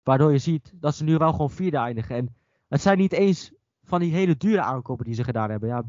Waardoor 0.04 0.32
je 0.32 0.38
ziet 0.38 0.74
dat 0.76 0.96
ze 0.96 1.04
nu 1.04 1.18
wel 1.18 1.32
gewoon 1.32 1.52
vierde 1.52 1.78
eindigen. 1.78 2.16
En 2.16 2.36
het 2.68 2.82
zijn 2.82 2.98
niet 2.98 3.14
eens 3.14 3.54
van 3.84 4.00
die 4.00 4.14
hele 4.14 4.38
dure 4.38 4.62
aankopen 4.62 5.06
die 5.06 5.14
ze 5.14 5.24
gedaan 5.24 5.50
hebben. 5.50 5.70
Ja, 5.70 5.84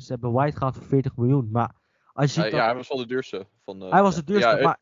ze 0.00 0.12
hebben 0.12 0.32
White 0.32 0.56
gehad 0.56 0.76
voor 0.76 0.84
40 0.86 1.16
miljoen. 1.16 1.48
Maar 1.52 1.74
als 2.12 2.34
je 2.34 2.42
Ja, 2.50 2.64
hij 2.64 2.74
was 2.74 2.88
wel 2.88 2.98
de 2.98 3.06
duurste. 3.06 3.46
Van, 3.64 3.82
eh, 3.82 3.90
hij 3.90 4.02
was 4.02 4.16
het 4.16 4.26
duurste, 4.26 4.56
ja, 4.56 4.62
maar 4.62 4.78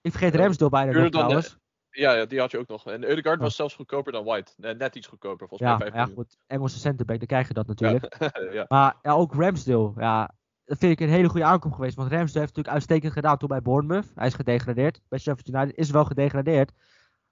ik 0.00 0.10
vergeet 0.10 0.34
Ramsdale 0.34 0.70
bijna 0.70 0.92
nog 0.92 1.02
de- 1.02 1.10
trouwens. 1.10 1.58
Ja, 1.90 2.12
ja, 2.14 2.24
die 2.24 2.40
had 2.40 2.50
je 2.50 2.58
ook 2.58 2.68
nog. 2.68 2.86
En 2.86 3.04
Eudegaard 3.04 3.40
was 3.40 3.56
zelfs 3.56 3.74
goedkoper 3.74 4.12
dan 4.12 4.24
White. 4.24 4.52
Net 4.56 4.94
iets 4.96 5.06
goedkoper, 5.06 5.48
volgens 5.48 5.70
Ja, 5.70 5.76
mij 5.76 5.90
5 5.90 6.08
ja, 6.08 6.14
goed. 6.14 6.36
Engelse 6.46 6.78
centerback, 6.78 7.18
dan 7.18 7.26
krijg 7.26 7.48
je 7.48 7.54
dat 7.54 7.66
natuurlijk. 7.66 8.16
Ja. 8.52 8.64
Maar 8.68 8.96
ja, 9.02 9.12
ook 9.12 9.34
Ramsdale, 9.34 9.92
ja, 9.96 10.30
dat 10.64 10.78
vind 10.78 10.92
ik 10.92 11.00
een 11.00 11.08
hele 11.12 11.28
goede 11.28 11.46
aankoop 11.46 11.72
geweest. 11.72 11.96
Want 11.96 12.08
Ramsdale 12.10 12.38
heeft 12.40 12.56
natuurlijk 12.56 12.74
uitstekend 12.74 13.12
gedaan 13.12 13.36
toen 13.38 13.48
bij 13.48 13.62
Bournemouth. 13.62 14.12
Hij 14.14 14.26
is 14.26 14.34
gedegradeerd. 14.34 15.00
Bij 15.08 15.18
Sheffield 15.18 15.48
United 15.56 15.76
is 15.76 15.90
wel 15.90 16.04
gedegradeerd. 16.04 16.72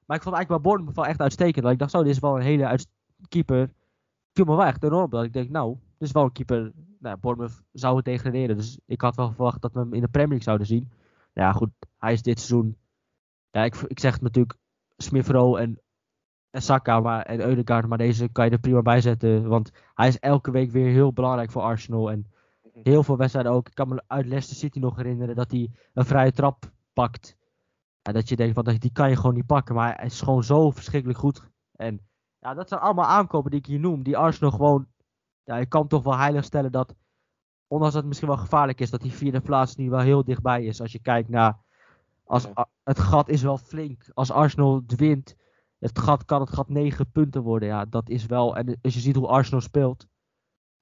Maar 0.07 0.17
ik 0.17 0.23
vond 0.23 0.35
eigenlijk 0.35 0.49
bij 0.49 0.61
Bournemouth 0.61 0.97
wel 0.97 1.07
echt 1.07 1.21
uitstekend. 1.21 1.63
Dat 1.65 1.73
ik 1.73 1.79
dacht, 1.79 1.91
zo, 1.91 2.03
dit 2.03 2.13
is 2.13 2.19
wel 2.19 2.37
een 2.37 2.43
hele 2.43 2.79
keeper. 3.29 3.71
Viel 4.33 4.45
me 4.45 4.57
wel 4.57 4.65
echt 4.65 4.85
enorm 4.85 5.03
op. 5.05 5.11
Dat 5.11 5.25
ik 5.25 5.33
denk, 5.33 5.51
nou, 5.51 5.77
dit 5.99 6.09
is 6.09 6.13
wel 6.15 6.25
een 6.25 6.33
keeper. 6.33 6.73
Nou, 6.99 7.17
Bournemouth 7.17 7.63
zou 7.73 8.03
degraderen. 8.03 8.57
Dus 8.57 8.79
ik 8.87 9.01
had 9.01 9.17
wel 9.17 9.33
verwacht 9.33 9.63
dat 9.63 9.73
we 9.73 9.79
hem 9.79 9.95
in 9.95 10.01
de 10.01 10.09
Premier 10.09 10.29
League 10.29 10.45
zouden 10.45 10.67
zien. 10.67 10.91
Nou 11.35 11.49
ja, 11.49 11.53
goed, 11.53 11.71
hij 11.99 12.13
is 12.13 12.23
dit 12.23 12.39
seizoen. 12.41 12.77
Ja, 13.51 13.65
ik, 13.65 13.99
zeg 13.99 14.21
natuurlijk 14.21 14.59
Smith 14.97 15.29
Rowe 15.29 15.61
en, 15.61 15.81
en 16.51 16.63
Saka 16.63 17.01
maar, 17.01 17.23
en 17.23 17.41
Eudegaard. 17.41 17.87
Maar 17.87 17.99
deze 17.99 18.29
kan 18.29 18.45
je 18.45 18.51
er 18.51 18.59
prima 18.59 18.83
bij 18.83 19.01
zetten. 19.01 19.49
Want 19.49 19.71
hij 19.95 20.09
is 20.09 20.19
elke 20.19 20.51
week 20.51 20.71
weer 20.71 20.91
heel 20.91 21.13
belangrijk 21.13 21.51
voor 21.51 21.63
Arsenal. 21.63 22.11
En 22.11 22.27
heel 22.73 23.03
veel 23.03 23.17
wedstrijden 23.17 23.53
ook. 23.53 23.69
Ik 23.69 23.75
kan 23.75 23.89
me 23.89 24.03
uit 24.07 24.27
Leicester 24.27 24.57
City 24.57 24.79
nog 24.79 24.97
herinneren 24.97 25.35
dat 25.35 25.51
hij 25.51 25.71
een 25.95 26.05
vrije 26.05 26.33
trap 26.33 26.71
pakt. 26.93 27.37
En 28.03 28.15
dat 28.15 28.29
je 28.29 28.37
denkt, 28.37 28.55
van, 28.55 28.77
die 28.79 28.93
kan 28.93 29.09
je 29.09 29.17
gewoon 29.17 29.35
niet 29.35 29.47
pakken. 29.47 29.75
Maar 29.75 29.97
hij 29.97 30.07
is 30.07 30.21
gewoon 30.21 30.45
zo 30.45 30.71
verschrikkelijk 30.71 31.19
goed. 31.19 31.51
En 31.77 32.01
ja, 32.39 32.55
dat 32.55 32.69
zijn 32.69 32.81
allemaal 32.81 33.07
aankopen 33.07 33.51
die 33.51 33.61
ik 33.61 33.67
hier 33.67 33.81
noem. 33.81 34.03
Die 34.03 34.17
Arsenal 34.17 34.51
gewoon, 34.51 34.87
ja, 35.49 35.57
je 35.57 35.67
kan 35.67 35.87
toch 35.89 36.03
wel 36.03 36.17
heilig 36.17 36.45
stellen 36.45 36.73
dat, 36.73 36.95
ondanks 37.67 37.93
dat 37.95 38.03
het 38.03 38.07
misschien 38.07 38.29
wel 38.29 38.39
gevaarlijk 38.39 38.81
is, 38.81 38.91
dat 38.91 39.01
die 39.01 39.13
vierde 39.13 39.41
plaats 39.41 39.77
nu 39.77 39.91
wel 39.91 40.01
heel 40.01 40.25
dichtbij 40.25 40.65
is. 40.65 40.81
Als 40.81 40.93
je 40.93 40.99
kijkt 40.99 41.29
naar, 41.29 41.57
als, 42.25 42.45
Ja. 42.55 42.69
Het 42.83 42.99
gat 42.99 43.29
is 43.29 43.43
wel 43.43 43.59
flink. 43.59 44.11
Als 44.15 44.31
Arsenal 44.31 44.75
het 44.75 44.97
wint, 44.97 45.37
het 45.79 45.99
gat 45.99 46.25
kan 46.25 46.41
het 46.41 46.51
gat 46.51 46.69
9 46.69 47.11
punten 47.11 47.43
worden. 47.43 47.69
Ja, 47.69 47.85
dat 47.85 48.09
is 48.09 48.27
wel, 48.27 48.57
en 48.57 48.79
als 48.83 48.95
je 48.95 49.01
ziet 49.01 49.17
hoe 49.17 49.27
Arsenal 49.27 49.61
speelt. 49.61 50.07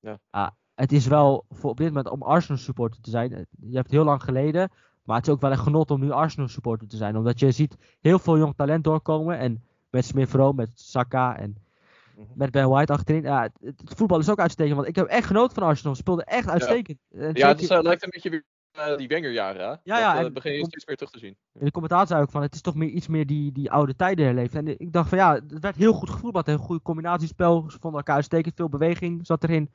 Ja. 0.01 0.57
het 0.75 0.93
is 0.93 1.07
wel 1.07 1.45
voor 1.49 1.71
op 1.71 1.77
dit 1.77 1.87
moment 1.87 2.09
om 2.09 2.23
Arsenal 2.23 2.59
supporter 2.61 3.01
te 3.01 3.11
zijn. 3.11 3.33
eh, 3.33 3.43
Je 3.61 3.77
hebt 3.77 3.91
heel 3.91 4.05
lang 4.05 4.23
geleden, 4.23 4.71
maar 5.03 5.17
het 5.17 5.27
is 5.27 5.33
ook 5.33 5.41
wel 5.41 5.51
een 5.51 5.59
genot 5.59 5.91
om 5.91 6.01
nu 6.01 6.11
Arsenal 6.11 6.49
supporter 6.49 6.89
te 6.89 6.97
zijn. 6.97 7.17
Omdat 7.17 7.39
je 7.41 7.51
ziet 7.51 7.77
heel 8.01 8.19
veel 8.19 8.39
jong 8.39 8.55
talent 8.57 8.85
doorkomen. 8.85 9.39
En 9.39 9.65
met 9.91 10.05
Smith 10.05 10.33
Rowe, 10.33 10.55
met 10.55 10.71
Saka 10.75 11.37
en. 11.39 11.57
Met 12.35 12.51
Ben 12.51 12.69
White 12.69 12.93
achterin. 12.93 13.23
Ja, 13.23 13.43
het, 13.43 13.53
het 13.61 13.93
voetbal 13.97 14.19
is 14.19 14.31
ook 14.31 14.39
uitstekend. 14.41 14.77
Want 14.77 14.89
ik 14.89 14.97
heb 14.97 15.07
echt 15.07 15.27
genoten 15.27 15.55
van 15.55 15.63
Arsenal. 15.63 15.95
Ze 15.95 16.01
speelden 16.01 16.25
echt 16.25 16.49
uitstekend. 16.49 16.99
En 17.11 17.31
Ja, 17.35 17.49
het 17.49 17.63
is, 17.63 17.69
eh, 17.69 17.83
lijkt 17.83 18.03
een 18.03 18.11
beetje 18.11 18.31
weer 18.31 18.45
eh, 18.71 18.97
die 18.97 19.09
Wenger-jaren, 19.09 19.61
hè? 19.61 19.67
Ja, 19.67 19.79
ja, 19.99 20.13
Dat, 20.13 20.21
eh, 20.21 20.27
en- 20.27 20.33
begin 20.33 20.53
je 20.53 20.59
steeds 20.59 20.85
terug 20.85 21.11
te 21.11 21.19
zien. 21.19 21.37
in 21.53 21.65
de 21.65 21.71
commentaar 21.71 22.07
zei 22.07 22.23
ook 22.23 22.31
van 22.31 22.43
het 22.43 22.55
is 22.55 22.61
toch 22.61 22.75
meer 22.75 22.89
iets 22.89 23.07
meer 23.07 23.27
die, 23.27 23.53
die 23.53 23.71
oude 23.71 23.97
tijden 23.97 24.25
herleeft. 24.25 24.55
En 24.55 24.81
ik 24.81 24.93
dacht 24.93 25.09
van 25.09 25.19
ja, 25.19 25.35
het 25.35 25.61
werd 25.61 25.77
heel 25.77 25.93
goed 25.93 26.11
gevoetbald. 26.11 26.49
Een 26.49 26.59
goed 26.59 26.83
combinatiespel. 26.83 27.65
Ze 27.71 27.79
vonden 27.81 27.99
elkaar 28.01 28.15
uitstekend. 28.15 28.55
Veel 28.55 28.69
beweging 28.69 29.27
zat 29.27 29.43
erin. 29.45 29.71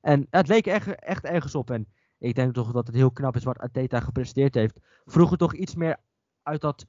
En 0.00 0.26
het 0.30 0.48
leek 0.48 0.66
echt, 0.66 0.94
echt 0.94 1.24
ergens 1.24 1.54
op. 1.54 1.70
En 1.70 1.86
Ik 2.18 2.34
denk 2.34 2.54
toch 2.54 2.72
dat 2.72 2.86
het 2.86 2.96
heel 2.96 3.10
knap 3.10 3.36
is 3.36 3.44
wat 3.44 3.58
Ateta 3.58 4.00
gepresteerd 4.00 4.54
heeft. 4.54 4.78
Vroeger 5.04 5.36
toch 5.36 5.54
iets 5.54 5.74
meer 5.74 5.96
uit 6.42 6.60
dat. 6.60 6.86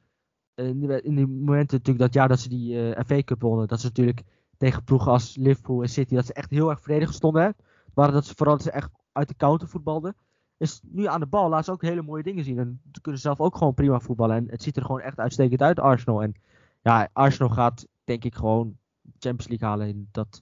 Uh, 0.56 0.68
in 1.04 1.16
die 1.16 1.28
momenten 1.28 1.78
natuurlijk 1.78 1.98
dat 2.06 2.14
jaar 2.14 2.28
dat 2.28 2.40
ze 2.40 2.50
die 2.50 2.74
uh, 2.76 3.00
FA 3.06 3.24
Cup 3.24 3.42
wonnen. 3.42 3.68
Dat 3.68 3.80
ze 3.80 3.86
natuurlijk 3.86 4.22
tegen 4.58 4.84
ploegen 4.84 5.12
als 5.12 5.36
Liverpool 5.36 5.82
en 5.82 5.90
City. 5.90 6.16
Dat 6.16 6.26
ze 6.26 6.34
echt 6.34 6.50
heel 6.50 6.70
erg 6.70 6.82
verdedigend 6.82 7.16
stonden. 7.16 7.56
Waren 7.94 8.14
dat 8.14 8.26
ze 8.26 8.36
vooral 8.36 8.56
dat 8.56 8.64
ze 8.64 8.72
echt 8.72 8.90
uit 9.12 9.28
de 9.28 9.36
counter 9.36 9.68
voetbalden. 9.68 10.16
Is 10.58 10.82
nu 10.84 11.08
aan 11.08 11.20
de 11.20 11.26
bal 11.26 11.50
laat 11.50 11.66
ze 11.66 11.72
ook 11.72 11.82
hele 11.82 12.02
mooie 12.02 12.24
dingen 12.24 12.44
zien. 12.44 12.60
En 12.60 12.82
ze 12.92 13.02
kunnen 13.02 13.22
zelf 13.22 13.40
ook 13.40 13.58
gewoon 13.58 13.74
prima 13.74 14.00
voetballen. 14.00 14.36
En 14.36 14.50
het 14.50 14.64
ziet 14.64 14.76
er 14.76 14.86
gewoon 14.86 15.02
echt 15.02 15.20
uitstekend 15.20 15.62
uit, 15.62 15.80
Arsenal. 15.80 16.24
En 16.24 16.36
ja, 16.82 17.10
Arsenal 17.14 17.50
gaat 17.50 17.88
denk 18.04 18.24
ik 18.24 18.36
gewoon 18.36 18.78
Champions 19.20 19.48
League 19.48 19.68
halen. 19.68 19.88
En 19.88 20.08
dat, 20.12 20.42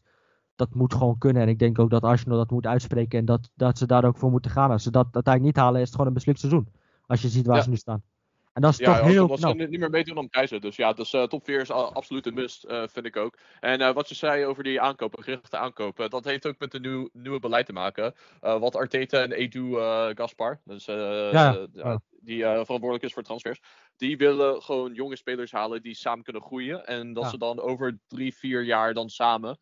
dat 0.56 0.74
moet 0.74 0.94
gewoon 0.94 1.18
kunnen. 1.18 1.42
En 1.42 1.48
ik 1.48 1.60
denk 1.60 1.80
ook 1.80 1.90
dat 1.90 2.04
Arsenal 2.04 2.38
dat 2.38 2.52
moet 2.52 2.66
uitspreken. 2.66 3.20
En 3.20 3.26
dat, 3.26 3.50
dat 3.56 3.78
ze 3.78 3.86
daar 3.86 4.06
ook 4.06 4.18
voor 4.18 4.32
moeten 4.32 4.52
gaan. 4.52 4.72
Als 4.72 4.84
ze 4.84 4.92
dat 4.92 5.08
uiteindelijk 5.12 5.56
niet 5.56 5.64
halen, 5.64 5.80
is 5.80 5.86
het 5.86 5.92
gewoon 5.92 6.08
een 6.08 6.14
mislukt 6.14 6.40
seizoen. 6.40 6.68
Als 7.06 7.22
je 7.22 7.30
ziet 7.30 7.46
waar 7.46 7.64
ze 7.64 7.70
nu 7.70 7.76
staan. 7.76 8.04
En 8.54 8.62
dat 8.62 8.72
is 8.72 8.78
toch 8.78 9.02
heel 9.02 9.28
knap. 9.28 9.40
ze 9.40 9.66
niet 9.68 9.80
meer 9.80 9.90
meedoen 9.90 10.18
om 10.18 10.30
prijzen. 10.30 10.62
Dus 10.62 10.76
ja, 10.76 10.94
dus 10.94 11.14
uh, 11.14 11.24
top 11.24 11.46
4 11.46 11.62
is 11.62 11.72
absoluut 11.72 12.26
een 12.26 12.34
must, 12.34 12.66
uh, 12.66 12.84
vind 12.88 13.06
ik 13.06 13.18
ook. 13.18 13.38
En 13.60 13.82
uh, 13.82 13.94
wat 13.94 14.10
je 14.10 14.16
zei 14.16 14.46
over 14.46 14.64
die 14.64 14.82
aankopen, 14.82 15.24
gerichte 15.24 15.58
aankopen, 15.58 16.10
dat 16.10 16.26
heeft 16.26 16.46
ook 16.46 16.60
met 16.60 16.74
het 16.74 16.82
nieuw, 16.82 17.10
nieuwe 17.14 17.40
beleid 17.40 17.66
te 17.66 17.74
maken. 17.74 18.14
wat 18.40 18.76
Arteta 18.76 19.22
en 19.22 19.32
Edu 19.32 19.76
Gaspar, 20.16 20.62
dus, 20.66 20.86
ja, 20.86 21.68
ja. 21.74 22.02
die 22.20 22.42
verantwoordelijk 22.44 23.04
is 23.04 23.14
voor 23.14 23.24
transfers, 23.24 23.60
die 23.98 24.18
willen 24.18 24.62
gewoon 24.62 24.94
jonge 24.94 25.16
spelers 25.16 25.52
halen 25.52 25.82
die 25.82 25.96
samen 25.96 26.24
kunnen 26.24 26.42
groeien. 26.42 26.86
En 26.86 27.14
dat 27.14 27.30
ze 27.30 27.38
dan 27.38 27.60
over 27.60 28.00
drie, 28.08 28.36
vier 28.36 28.64
jaar 28.64 28.94
dan 28.94 29.10
samen 29.10 29.60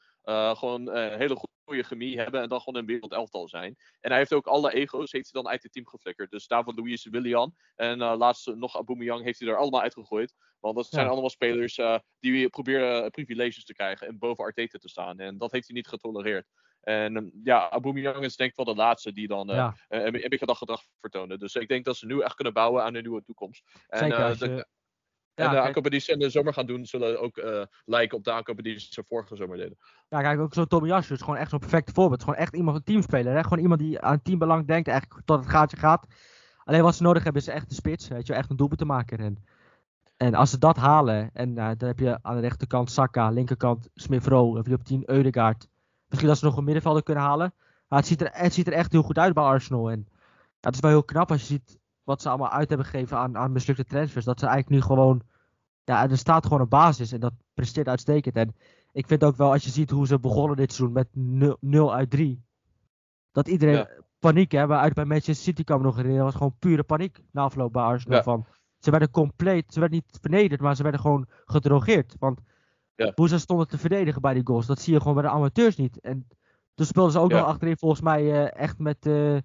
gewoon 0.53 0.97
hele 0.97 1.35
goede 1.35 1.58
goede 1.69 1.83
chemie 1.87 2.17
hebben 2.17 2.41
en 2.41 2.49
dan 2.49 2.61
gewoon 2.61 2.79
een 2.79 2.87
wereldelftal 2.87 3.47
zijn. 3.47 3.75
En 3.99 4.09
hij 4.09 4.19
heeft 4.19 4.33
ook 4.33 4.47
alle 4.47 4.73
ego's 4.73 5.11
heeft 5.11 5.29
hij 5.31 5.41
dan 5.41 5.51
uit 5.51 5.63
het 5.63 5.71
team 5.71 5.87
geflikkerd. 5.87 6.31
Dus 6.31 6.47
David 6.47 6.79
Luiz, 6.79 7.05
Willian 7.05 7.55
en 7.75 7.99
uh, 7.99 8.13
laatst 8.17 8.47
nog 8.47 8.75
Aubameyang 8.75 9.23
heeft 9.23 9.39
hij 9.39 9.49
er 9.49 9.57
allemaal 9.57 9.81
uitgegooid. 9.81 10.33
Want 10.59 10.75
dat 10.75 10.87
zijn 10.87 11.07
allemaal 11.07 11.29
spelers 11.29 11.77
uh, 11.77 11.97
die 12.19 12.49
proberen 12.49 13.03
uh, 13.03 13.09
privileges 13.09 13.65
te 13.65 13.73
krijgen 13.73 14.07
en 14.07 14.17
boven 14.17 14.43
Arteta 14.43 14.77
te 14.77 14.89
staan. 14.89 15.19
En 15.19 15.37
dat 15.37 15.51
heeft 15.51 15.67
hij 15.67 15.75
niet 15.75 15.87
getolereerd. 15.87 16.47
En 16.81 17.15
um, 17.15 17.31
ja, 17.43 17.69
Aubameyang 17.69 18.23
is 18.23 18.35
denk 18.35 18.49
ik 18.49 18.55
wel 18.55 18.65
de 18.65 18.81
laatste 18.81 19.13
die 19.13 19.27
dan 19.27 19.47
ja. 19.47 19.75
een, 19.87 20.11
beetje 20.11 20.45
dat 20.45 20.57
gedrag 20.57 20.81
vertoonde. 20.99 21.37
Dus 21.37 21.55
ik 21.55 21.67
denk 21.67 21.85
dat 21.85 21.97
ze 21.97 22.05
nu 22.05 22.21
echt 22.21 22.35
kunnen 22.35 22.53
bouwen 22.53 22.83
aan 22.83 22.95
een 22.95 23.01
nieuwe 23.01 23.23
toekomst. 23.23 23.63
En, 23.87 23.99
Zeker, 23.99 24.67
en 25.39 25.51
de 25.51 25.61
aankopen 25.61 25.91
die 25.91 25.99
ze 25.99 26.11
in 26.11 26.19
de 26.19 26.29
zomer 26.29 26.53
gaan 26.53 26.65
doen, 26.65 26.85
zullen 26.85 27.21
ook 27.21 27.37
uh, 27.37 27.63
lijken 27.85 28.17
op 28.17 28.23
de 28.23 28.31
aankopen 28.31 28.63
die 28.63 28.79
ze 28.79 29.03
vorige 29.07 29.35
zomer 29.35 29.57
deden. 29.57 29.77
Ja, 30.09 30.21
kijk, 30.21 30.39
ook 30.39 30.53
zo'n 30.53 30.67
Tomiyasu 30.67 31.13
is 31.13 31.19
gewoon 31.19 31.37
echt 31.37 31.49
zo'n 31.49 31.59
perfecte 31.59 31.93
voorbeeld. 31.93 32.23
Gewoon 32.23 32.39
echt 32.39 32.55
iemand, 32.55 32.77
een 32.77 32.83
teamspeler. 32.83 33.33
Hè? 33.33 33.43
Gewoon 33.43 33.59
iemand 33.59 33.79
die 33.79 33.99
aan 33.99 34.21
teambelang 34.21 34.67
denkt, 34.67 34.87
eigenlijk 34.87 35.21
tot 35.25 35.39
het 35.39 35.49
gaatje 35.49 35.77
gaat. 35.77 36.07
Alleen 36.63 36.81
wat 36.81 36.95
ze 36.95 37.03
nodig 37.03 37.23
hebben 37.23 37.41
is 37.41 37.47
echt 37.47 37.69
een 37.69 37.75
spits, 37.75 38.07
weet 38.07 38.27
je, 38.27 38.33
echt 38.33 38.49
een 38.49 38.55
doelpunt 38.55 38.79
te 38.79 38.85
maken. 38.85 39.17
En, 39.17 39.43
en 40.17 40.33
als 40.33 40.49
ze 40.49 40.57
dat 40.57 40.77
halen, 40.77 41.29
en 41.33 41.49
uh, 41.49 41.69
dan 41.77 41.87
heb 41.87 41.99
je 41.99 42.19
aan 42.21 42.35
de 42.35 42.41
rechterkant 42.41 42.91
Saka, 42.91 43.29
linkerkant 43.29 43.89
Smith 43.95 44.25
Rowe, 44.25 44.73
op 44.73 44.83
10 44.83 45.03
Eudegaard. 45.05 45.67
Misschien 46.07 46.29
dat 46.29 46.37
ze 46.37 46.45
nog 46.45 46.57
een 46.57 46.63
middenvelder 46.63 47.03
kunnen 47.03 47.23
halen. 47.23 47.53
Maar 47.87 47.99
het 47.99 48.07
ziet, 48.07 48.21
er, 48.21 48.29
het 48.31 48.53
ziet 48.53 48.67
er 48.67 48.73
echt 48.73 48.91
heel 48.91 49.01
goed 49.01 49.17
uit 49.17 49.33
bij 49.33 49.43
Arsenal. 49.43 49.91
En 49.91 50.07
ja, 50.59 50.67
het 50.67 50.75
is 50.75 50.79
wel 50.79 50.91
heel 50.91 51.03
knap 51.03 51.31
als 51.31 51.39
je 51.41 51.45
ziet 51.45 51.79
wat 52.03 52.21
ze 52.21 52.29
allemaal 52.29 52.49
uit 52.49 52.69
hebben 52.69 52.87
gegeven 52.87 53.17
aan, 53.17 53.37
aan 53.37 53.51
mislukte 53.51 53.85
transfers. 53.85 54.25
Dat 54.25 54.39
ze 54.39 54.45
eigenlijk 54.45 54.75
nu 54.75 54.87
gewoon. 54.87 55.21
Ja, 55.89 56.09
er 56.09 56.17
staat 56.17 56.43
gewoon 56.43 56.61
een 56.61 56.67
basis 56.67 57.11
en 57.11 57.19
dat 57.19 57.33
presteert 57.53 57.87
uitstekend. 57.87 58.35
En 58.35 58.55
ik 58.91 59.07
vind 59.07 59.23
ook 59.23 59.35
wel, 59.35 59.51
als 59.51 59.63
je 59.63 59.69
ziet 59.69 59.89
hoe 59.89 60.07
ze 60.07 60.19
begonnen 60.19 60.57
dit 60.57 60.73
seizoen 60.73 60.93
met 60.93 61.07
0 61.59 61.93
uit 61.93 62.09
3. 62.09 62.43
Dat 63.31 63.47
iedereen 63.47 63.87
paniek 64.19 64.51
hebben. 64.51 64.79
Uit 64.79 64.93
bij 64.93 65.05
Manchester 65.05 65.35
City 65.35 65.63
kwam 65.63 65.81
nog 65.81 65.99
in. 65.99 66.15
Dat 66.15 66.23
was 66.23 66.33
gewoon 66.33 66.55
pure 66.59 66.83
paniek 66.83 67.19
na 67.31 67.41
afloop 67.41 67.73
bij 67.73 67.83
Arsenal. 67.83 68.23
Van, 68.23 68.45
ze 68.79 68.91
werden 68.91 69.11
compleet, 69.11 69.73
ze 69.73 69.79
werden 69.79 69.97
niet 69.97 70.17
vernederd, 70.21 70.61
maar 70.61 70.75
ze 70.75 70.83
werden 70.83 71.01
gewoon 71.01 71.25
gedrogeerd. 71.45 72.15
Want 72.19 72.39
hoe 73.15 73.27
ze 73.27 73.39
stonden 73.39 73.67
te 73.67 73.77
verdedigen 73.77 74.21
bij 74.21 74.33
die 74.33 74.45
goals, 74.45 74.65
dat 74.65 74.81
zie 74.81 74.93
je 74.93 74.99
gewoon 74.99 75.13
bij 75.13 75.23
de 75.23 75.29
amateurs 75.29 75.75
niet. 75.75 75.99
En 75.99 76.27
toen 76.73 76.85
speelden 76.85 77.11
ze 77.11 77.19
ook 77.19 77.31
nog 77.31 77.45
achterin 77.45 77.77
volgens 77.77 78.01
mij 78.01 78.23
uh, 78.23 78.55
echt 78.55 78.77
met... 78.77 79.05
Uh, 79.05 79.37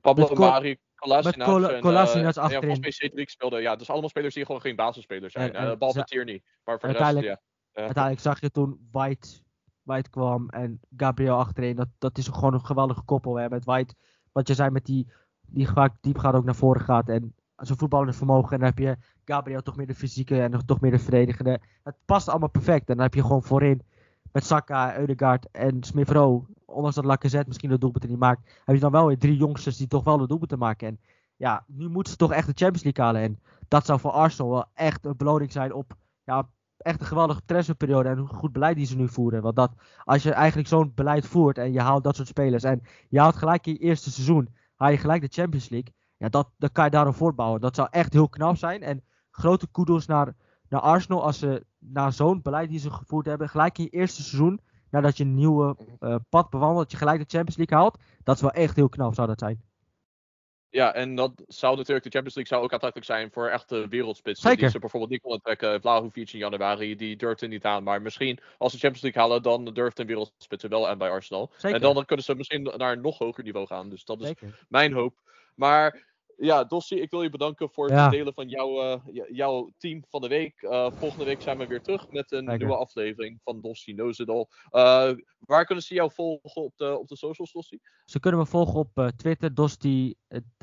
Pablo 0.00 0.28
met 0.28 0.38
Mari, 0.38 0.78
Kolasinac 1.00 1.48
uh, 1.48 2.42
achterin. 2.42 2.50
Ja, 2.50 2.60
volgens 2.60 3.30
speelde. 3.30 3.60
Ja, 3.60 3.76
dus 3.76 3.90
allemaal 3.90 4.08
spelers 4.08 4.34
die 4.34 4.46
gewoon 4.46 4.60
geen 4.60 4.76
basisspelers 4.76 5.32
zijn. 5.32 5.54
Uh, 5.54 5.76
behalve 5.76 6.04
Tierney. 6.04 6.42
Maar 6.64 6.80
voor 6.80 6.88
de 6.88 6.98
rest, 6.98 7.18
ja. 7.18 7.40
Uiteindelijk 7.72 8.22
zag 8.22 8.40
je 8.40 8.50
toen 8.50 8.88
White, 8.90 9.28
White 9.82 10.10
kwam 10.10 10.48
en 10.48 10.80
Gabriel 10.96 11.36
achterin. 11.36 11.76
Dat, 11.76 11.88
dat 11.98 12.18
is 12.18 12.28
gewoon 12.28 12.54
een 12.54 12.64
geweldige 12.64 13.02
koppel 13.02 13.36
hè, 13.36 13.48
met 13.48 13.64
White. 13.64 13.94
Wat 14.32 14.48
je 14.48 14.54
zei 14.54 14.70
met 14.70 14.84
die, 14.84 15.12
die 15.46 15.68
vaak 15.68 15.94
diep 16.00 16.18
gaat 16.18 16.34
ook 16.34 16.44
naar 16.44 16.54
voren 16.54 16.80
gaat. 16.80 17.08
En 17.08 17.34
zo'n 17.56 17.76
voetballende 17.76 18.12
vermogen. 18.12 18.52
En 18.52 18.58
dan 18.58 18.68
heb 18.68 18.78
je 18.78 18.96
Gabriel 19.24 19.62
toch 19.62 19.76
meer 19.76 19.86
de 19.86 19.94
fysieke 19.94 20.40
en 20.40 20.66
toch 20.66 20.80
meer 20.80 20.90
de 20.90 20.98
verdedigende. 20.98 21.60
Het 21.82 21.96
past 22.04 22.28
allemaal 22.28 22.50
perfect. 22.50 22.88
En 22.88 22.94
dan 22.94 23.04
heb 23.04 23.14
je 23.14 23.22
gewoon 23.22 23.42
voorin 23.42 23.82
met 24.32 24.44
Saka, 24.44 24.98
Eudegaard 24.98 25.50
en 25.50 25.82
Smith 25.82 26.10
Rowe 26.10 26.46
ondanks 26.70 26.96
dat 26.96 27.04
Lacazette 27.04 27.48
misschien 27.48 27.70
de 27.70 27.78
doelpunten 27.78 28.10
niet 28.10 28.18
maakt, 28.18 28.60
heb 28.64 28.74
je 28.74 28.80
dan 28.80 28.90
wel 28.90 29.06
weer 29.06 29.18
drie 29.18 29.36
jongsters 29.36 29.76
die 29.76 29.86
toch 29.86 30.04
wel 30.04 30.18
de 30.18 30.26
doelpunten 30.26 30.58
maken. 30.58 30.88
En 30.88 31.00
ja, 31.36 31.64
nu 31.66 31.88
moeten 31.88 32.12
ze 32.12 32.18
toch 32.18 32.32
echt 32.32 32.46
de 32.46 32.52
Champions 32.54 32.82
League 32.82 33.04
halen. 33.04 33.22
En 33.22 33.40
dat 33.68 33.86
zou 33.86 34.00
voor 34.00 34.10
Arsenal 34.10 34.50
wel 34.50 34.64
echt 34.74 35.04
een 35.04 35.16
beloning 35.16 35.52
zijn 35.52 35.72
op 35.72 35.94
ja, 36.24 36.48
echt 36.76 37.00
een 37.00 37.06
geweldige 37.06 37.40
transferperiode 37.44 38.08
en 38.08 38.18
een 38.18 38.28
goed 38.28 38.52
beleid 38.52 38.76
die 38.76 38.86
ze 38.86 38.96
nu 38.96 39.08
voeren. 39.08 39.42
Want 39.42 39.56
dat, 39.56 39.72
als 40.04 40.22
je 40.22 40.32
eigenlijk 40.32 40.68
zo'n 40.68 40.92
beleid 40.94 41.26
voert 41.26 41.58
en 41.58 41.72
je 41.72 41.80
haalt 41.80 42.04
dat 42.04 42.16
soort 42.16 42.28
spelers 42.28 42.62
en 42.62 42.82
je 43.08 43.20
haalt 43.20 43.36
gelijk 43.36 43.66
in 43.66 43.72
je 43.72 43.78
eerste 43.78 44.10
seizoen, 44.10 44.54
haal 44.74 44.90
je 44.90 44.96
gelijk 44.96 45.20
de 45.22 45.40
Champions 45.40 45.68
League, 45.68 45.92
ja, 46.16 46.28
dat, 46.28 46.50
dan 46.58 46.72
kan 46.72 46.84
je 46.84 46.90
daarop 46.90 47.14
voortbouwen. 47.14 47.60
Dat 47.60 47.74
zou 47.74 47.88
echt 47.90 48.12
heel 48.12 48.28
knap 48.28 48.56
zijn. 48.56 48.82
En 48.82 49.02
grote 49.30 49.68
kudos 49.70 50.06
naar, 50.06 50.34
naar 50.68 50.80
Arsenal 50.80 51.24
als 51.24 51.38
ze 51.38 51.66
na 51.80 52.10
zo'n 52.10 52.42
beleid 52.42 52.68
die 52.68 52.78
ze 52.78 52.90
gevoerd 52.90 53.26
hebben, 53.26 53.48
gelijk 53.48 53.78
in 53.78 53.84
je 53.84 53.90
eerste 53.90 54.22
seizoen 54.22 54.60
nadat 54.90 55.16
je 55.16 55.24
een 55.24 55.34
nieuwe 55.34 55.76
uh, 56.00 56.16
pad 56.28 56.50
bewandelt, 56.50 56.82
dat 56.82 56.90
je 56.90 56.96
gelijk 56.96 57.18
de 57.18 57.36
Champions 57.36 57.56
League 57.56 57.78
haalt. 57.78 57.98
Dat 58.24 58.34
is 58.34 58.40
wel 58.40 58.50
echt 58.50 58.76
heel 58.76 58.88
knap, 58.88 59.14
zou 59.14 59.26
dat 59.26 59.38
zijn. 59.38 59.62
Ja, 60.70 60.94
en 60.94 61.14
dat 61.14 61.32
zou 61.46 61.76
natuurlijk, 61.76 62.04
de 62.04 62.10
Champions 62.10 62.34
League 62.34 62.52
zou 62.52 62.62
ook 62.62 62.72
aantrekkelijk 62.72 63.10
zijn 63.10 63.30
voor 63.32 63.48
echte 63.48 63.88
wereldspitsen. 63.88 64.48
Zeker. 64.48 64.62
Die 64.62 64.70
ze 64.70 64.78
bijvoorbeeld 64.78 65.12
niet 65.12 65.20
konden 65.20 65.40
trekken. 65.40 65.80
Vlahovic 65.80 66.32
in 66.32 66.38
januari, 66.38 66.96
die 66.96 67.16
durfde 67.16 67.46
niet 67.46 67.64
aan. 67.64 67.82
Maar 67.82 68.02
misschien, 68.02 68.38
als 68.58 68.72
ze 68.72 68.78
de 68.78 68.82
Champions 68.82 69.02
League 69.02 69.22
halen, 69.22 69.42
dan 69.42 69.74
durft 69.74 69.98
een 69.98 70.06
wereldspitsen 70.06 70.70
wel 70.70 70.88
aan 70.88 70.98
bij 70.98 71.10
Arsenal. 71.10 71.50
Zeker. 71.56 71.76
En 71.76 71.94
dan 71.94 72.04
kunnen 72.04 72.24
ze 72.24 72.34
misschien 72.34 72.62
naar 72.76 72.92
een 72.92 73.00
nog 73.00 73.18
hoger 73.18 73.44
niveau 73.44 73.66
gaan. 73.66 73.88
Dus 73.88 74.04
dat 74.04 74.20
is 74.20 74.26
Zeker. 74.26 74.66
mijn 74.68 74.92
hoop. 74.92 75.20
Maar 75.54 76.09
ja, 76.40 76.64
Dossi, 76.64 77.00
ik 77.00 77.10
wil 77.10 77.22
je 77.22 77.30
bedanken 77.30 77.70
voor 77.70 77.90
het 77.90 78.10
delen 78.10 78.34
van 78.34 78.48
jouw, 78.48 78.82
uh, 78.82 79.26
jouw 79.28 79.70
team 79.78 80.04
van 80.08 80.20
de 80.20 80.28
week. 80.28 80.62
Uh, 80.62 80.90
volgende 80.90 81.24
week 81.24 81.40
zijn 81.40 81.58
we 81.58 81.66
weer 81.66 81.82
terug 81.82 82.10
met 82.10 82.32
een 82.32 82.56
nieuwe 82.58 82.76
aflevering 82.76 83.40
van 83.44 83.60
Dossi 83.60 83.94
Knows 83.94 84.18
It 84.18 84.28
All. 84.28 84.46
Uh, 84.72 85.16
waar 85.38 85.64
kunnen 85.64 85.84
ze 85.84 85.94
jou 85.94 86.10
volgen 86.12 86.62
op 86.62 86.72
de, 86.76 86.98
op 86.98 87.08
de 87.08 87.16
socials, 87.16 87.52
Dossi? 87.52 87.78
Ze 88.04 88.20
kunnen 88.20 88.40
me 88.40 88.46
volgen 88.46 88.74
op 88.74 89.12
Twitter, 89.16 89.54
Dosti, 89.54 90.14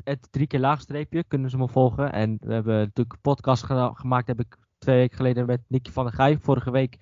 het 0.04 0.32
drie 0.32 0.46
keer 0.46 0.60
laagstreepje, 0.60 1.24
kunnen 1.24 1.50
ze 1.50 1.56
me 1.56 1.68
volgen. 1.68 2.12
En 2.12 2.38
we 2.40 2.52
hebben 2.52 2.76
natuurlijk 2.76 3.12
een 3.12 3.20
podcast 3.20 3.64
gemaakt, 3.64 4.26
heb 4.26 4.40
ik 4.40 4.56
twee 4.78 4.96
weken 4.96 5.16
geleden 5.16 5.46
met 5.46 5.60
Nicky 5.68 5.90
van 5.90 6.04
der 6.04 6.14
Gijp. 6.14 6.42
Vorige 6.42 6.70
week, 6.70 6.98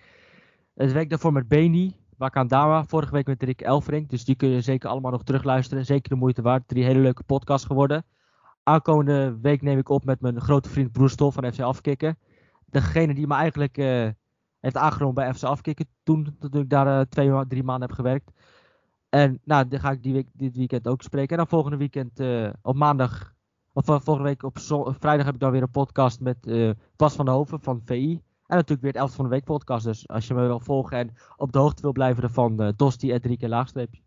het 0.74 0.93
week 0.93 1.11
daarvoor 1.11 1.33
met 1.33 1.49
Beni, 1.49 1.97
Wakandama. 2.16 2.85
Vorige 2.85 3.12
week 3.12 3.27
met 3.27 3.43
Rick 3.43 3.61
Elfrink. 3.61 4.11
Dus 4.11 4.24
die 4.24 4.35
kun 4.35 4.49
je 4.49 4.61
zeker 4.61 4.89
allemaal 4.89 5.11
nog 5.11 5.24
terugluisteren. 5.24 5.85
Zeker 5.85 6.09
de 6.09 6.16
moeite 6.16 6.43
waard. 6.43 6.68
Drie 6.68 6.85
hele 6.85 7.01
leuke 7.01 7.22
podcasts 7.22 7.66
geworden. 7.66 8.05
Aankomende 8.69 9.39
week 9.41 9.62
neem 9.62 9.79
ik 9.79 9.89
op 9.89 10.05
met 10.05 10.21
mijn 10.21 10.41
grote 10.41 10.69
vriend 10.69 10.93
Broestel 10.93 11.33
van 11.33 11.53
FC 11.53 11.61
Afkikken. 11.61 12.19
Degene 12.64 13.14
die 13.14 13.27
me 13.27 13.35
eigenlijk 13.35 13.79
uh, 13.79 14.09
heeft 14.61 14.77
aangenomen 14.77 15.14
bij 15.14 15.35
FC 15.35 15.43
Afkikken. 15.43 15.87
Toen, 16.03 16.37
toen 16.39 16.61
ik 16.62 16.71
daar 16.71 16.87
uh, 16.87 17.01
twee, 17.01 17.47
drie 17.49 17.62
maanden 17.62 17.89
heb 17.89 17.97
gewerkt. 17.97 18.31
En 19.09 19.41
nou, 19.45 19.69
dan 19.69 19.81
ga 19.81 19.91
ik 19.91 20.03
die 20.03 20.12
week, 20.12 20.29
dit 20.33 20.57
weekend 20.57 20.89
ook 20.89 21.03
spreken. 21.03 21.31
En 21.31 21.37
dan 21.37 21.47
volgende 21.47 21.77
weekend 21.77 22.21
uh, 22.21 22.51
op 22.62 22.77
maandag. 22.77 23.35
Of 23.73 23.85
volgende 23.85 24.23
week 24.23 24.43
op 24.43 24.59
vrijdag 24.99 25.25
heb 25.25 25.35
ik 25.35 25.41
dan 25.41 25.51
weer 25.51 25.62
een 25.62 25.71
podcast 25.71 26.21
met 26.21 26.39
Bas 26.97 27.14
van 27.14 27.25
der 27.25 27.35
Hoven 27.35 27.61
van 27.61 27.83
VI. 27.85 28.23
En 28.47 28.57
natuurlijk 28.57 28.83
weer 28.83 28.93
het 28.93 29.01
11 29.01 29.14
van 29.14 29.25
de 29.25 29.31
week 29.31 29.45
podcast. 29.45 29.85
Dus 29.85 30.09
als 30.09 30.27
je 30.27 30.35
me 30.35 30.47
wil 30.47 30.61
volgen 30.61 30.99
en 30.99 31.14
op 31.37 31.53
de 31.53 31.59
hoogte 31.59 31.83
wil 31.83 31.93
blijven 31.93 32.23
ervan, 32.23 32.62
uh, 32.62 32.69
Dosti 32.77 33.12
en 33.12 33.21
drie 33.21 33.37
keer 33.37 33.49
laagstreepje. 33.49 34.01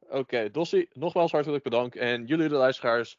Oké, 0.00 0.18
okay, 0.18 0.50
Dossi, 0.50 0.86
nogmaals 0.92 1.32
hartelijk 1.32 1.64
bedankt. 1.64 1.96
En 1.96 2.26
jullie 2.26 2.48
de 2.48 2.54
luisteraars, 2.54 3.18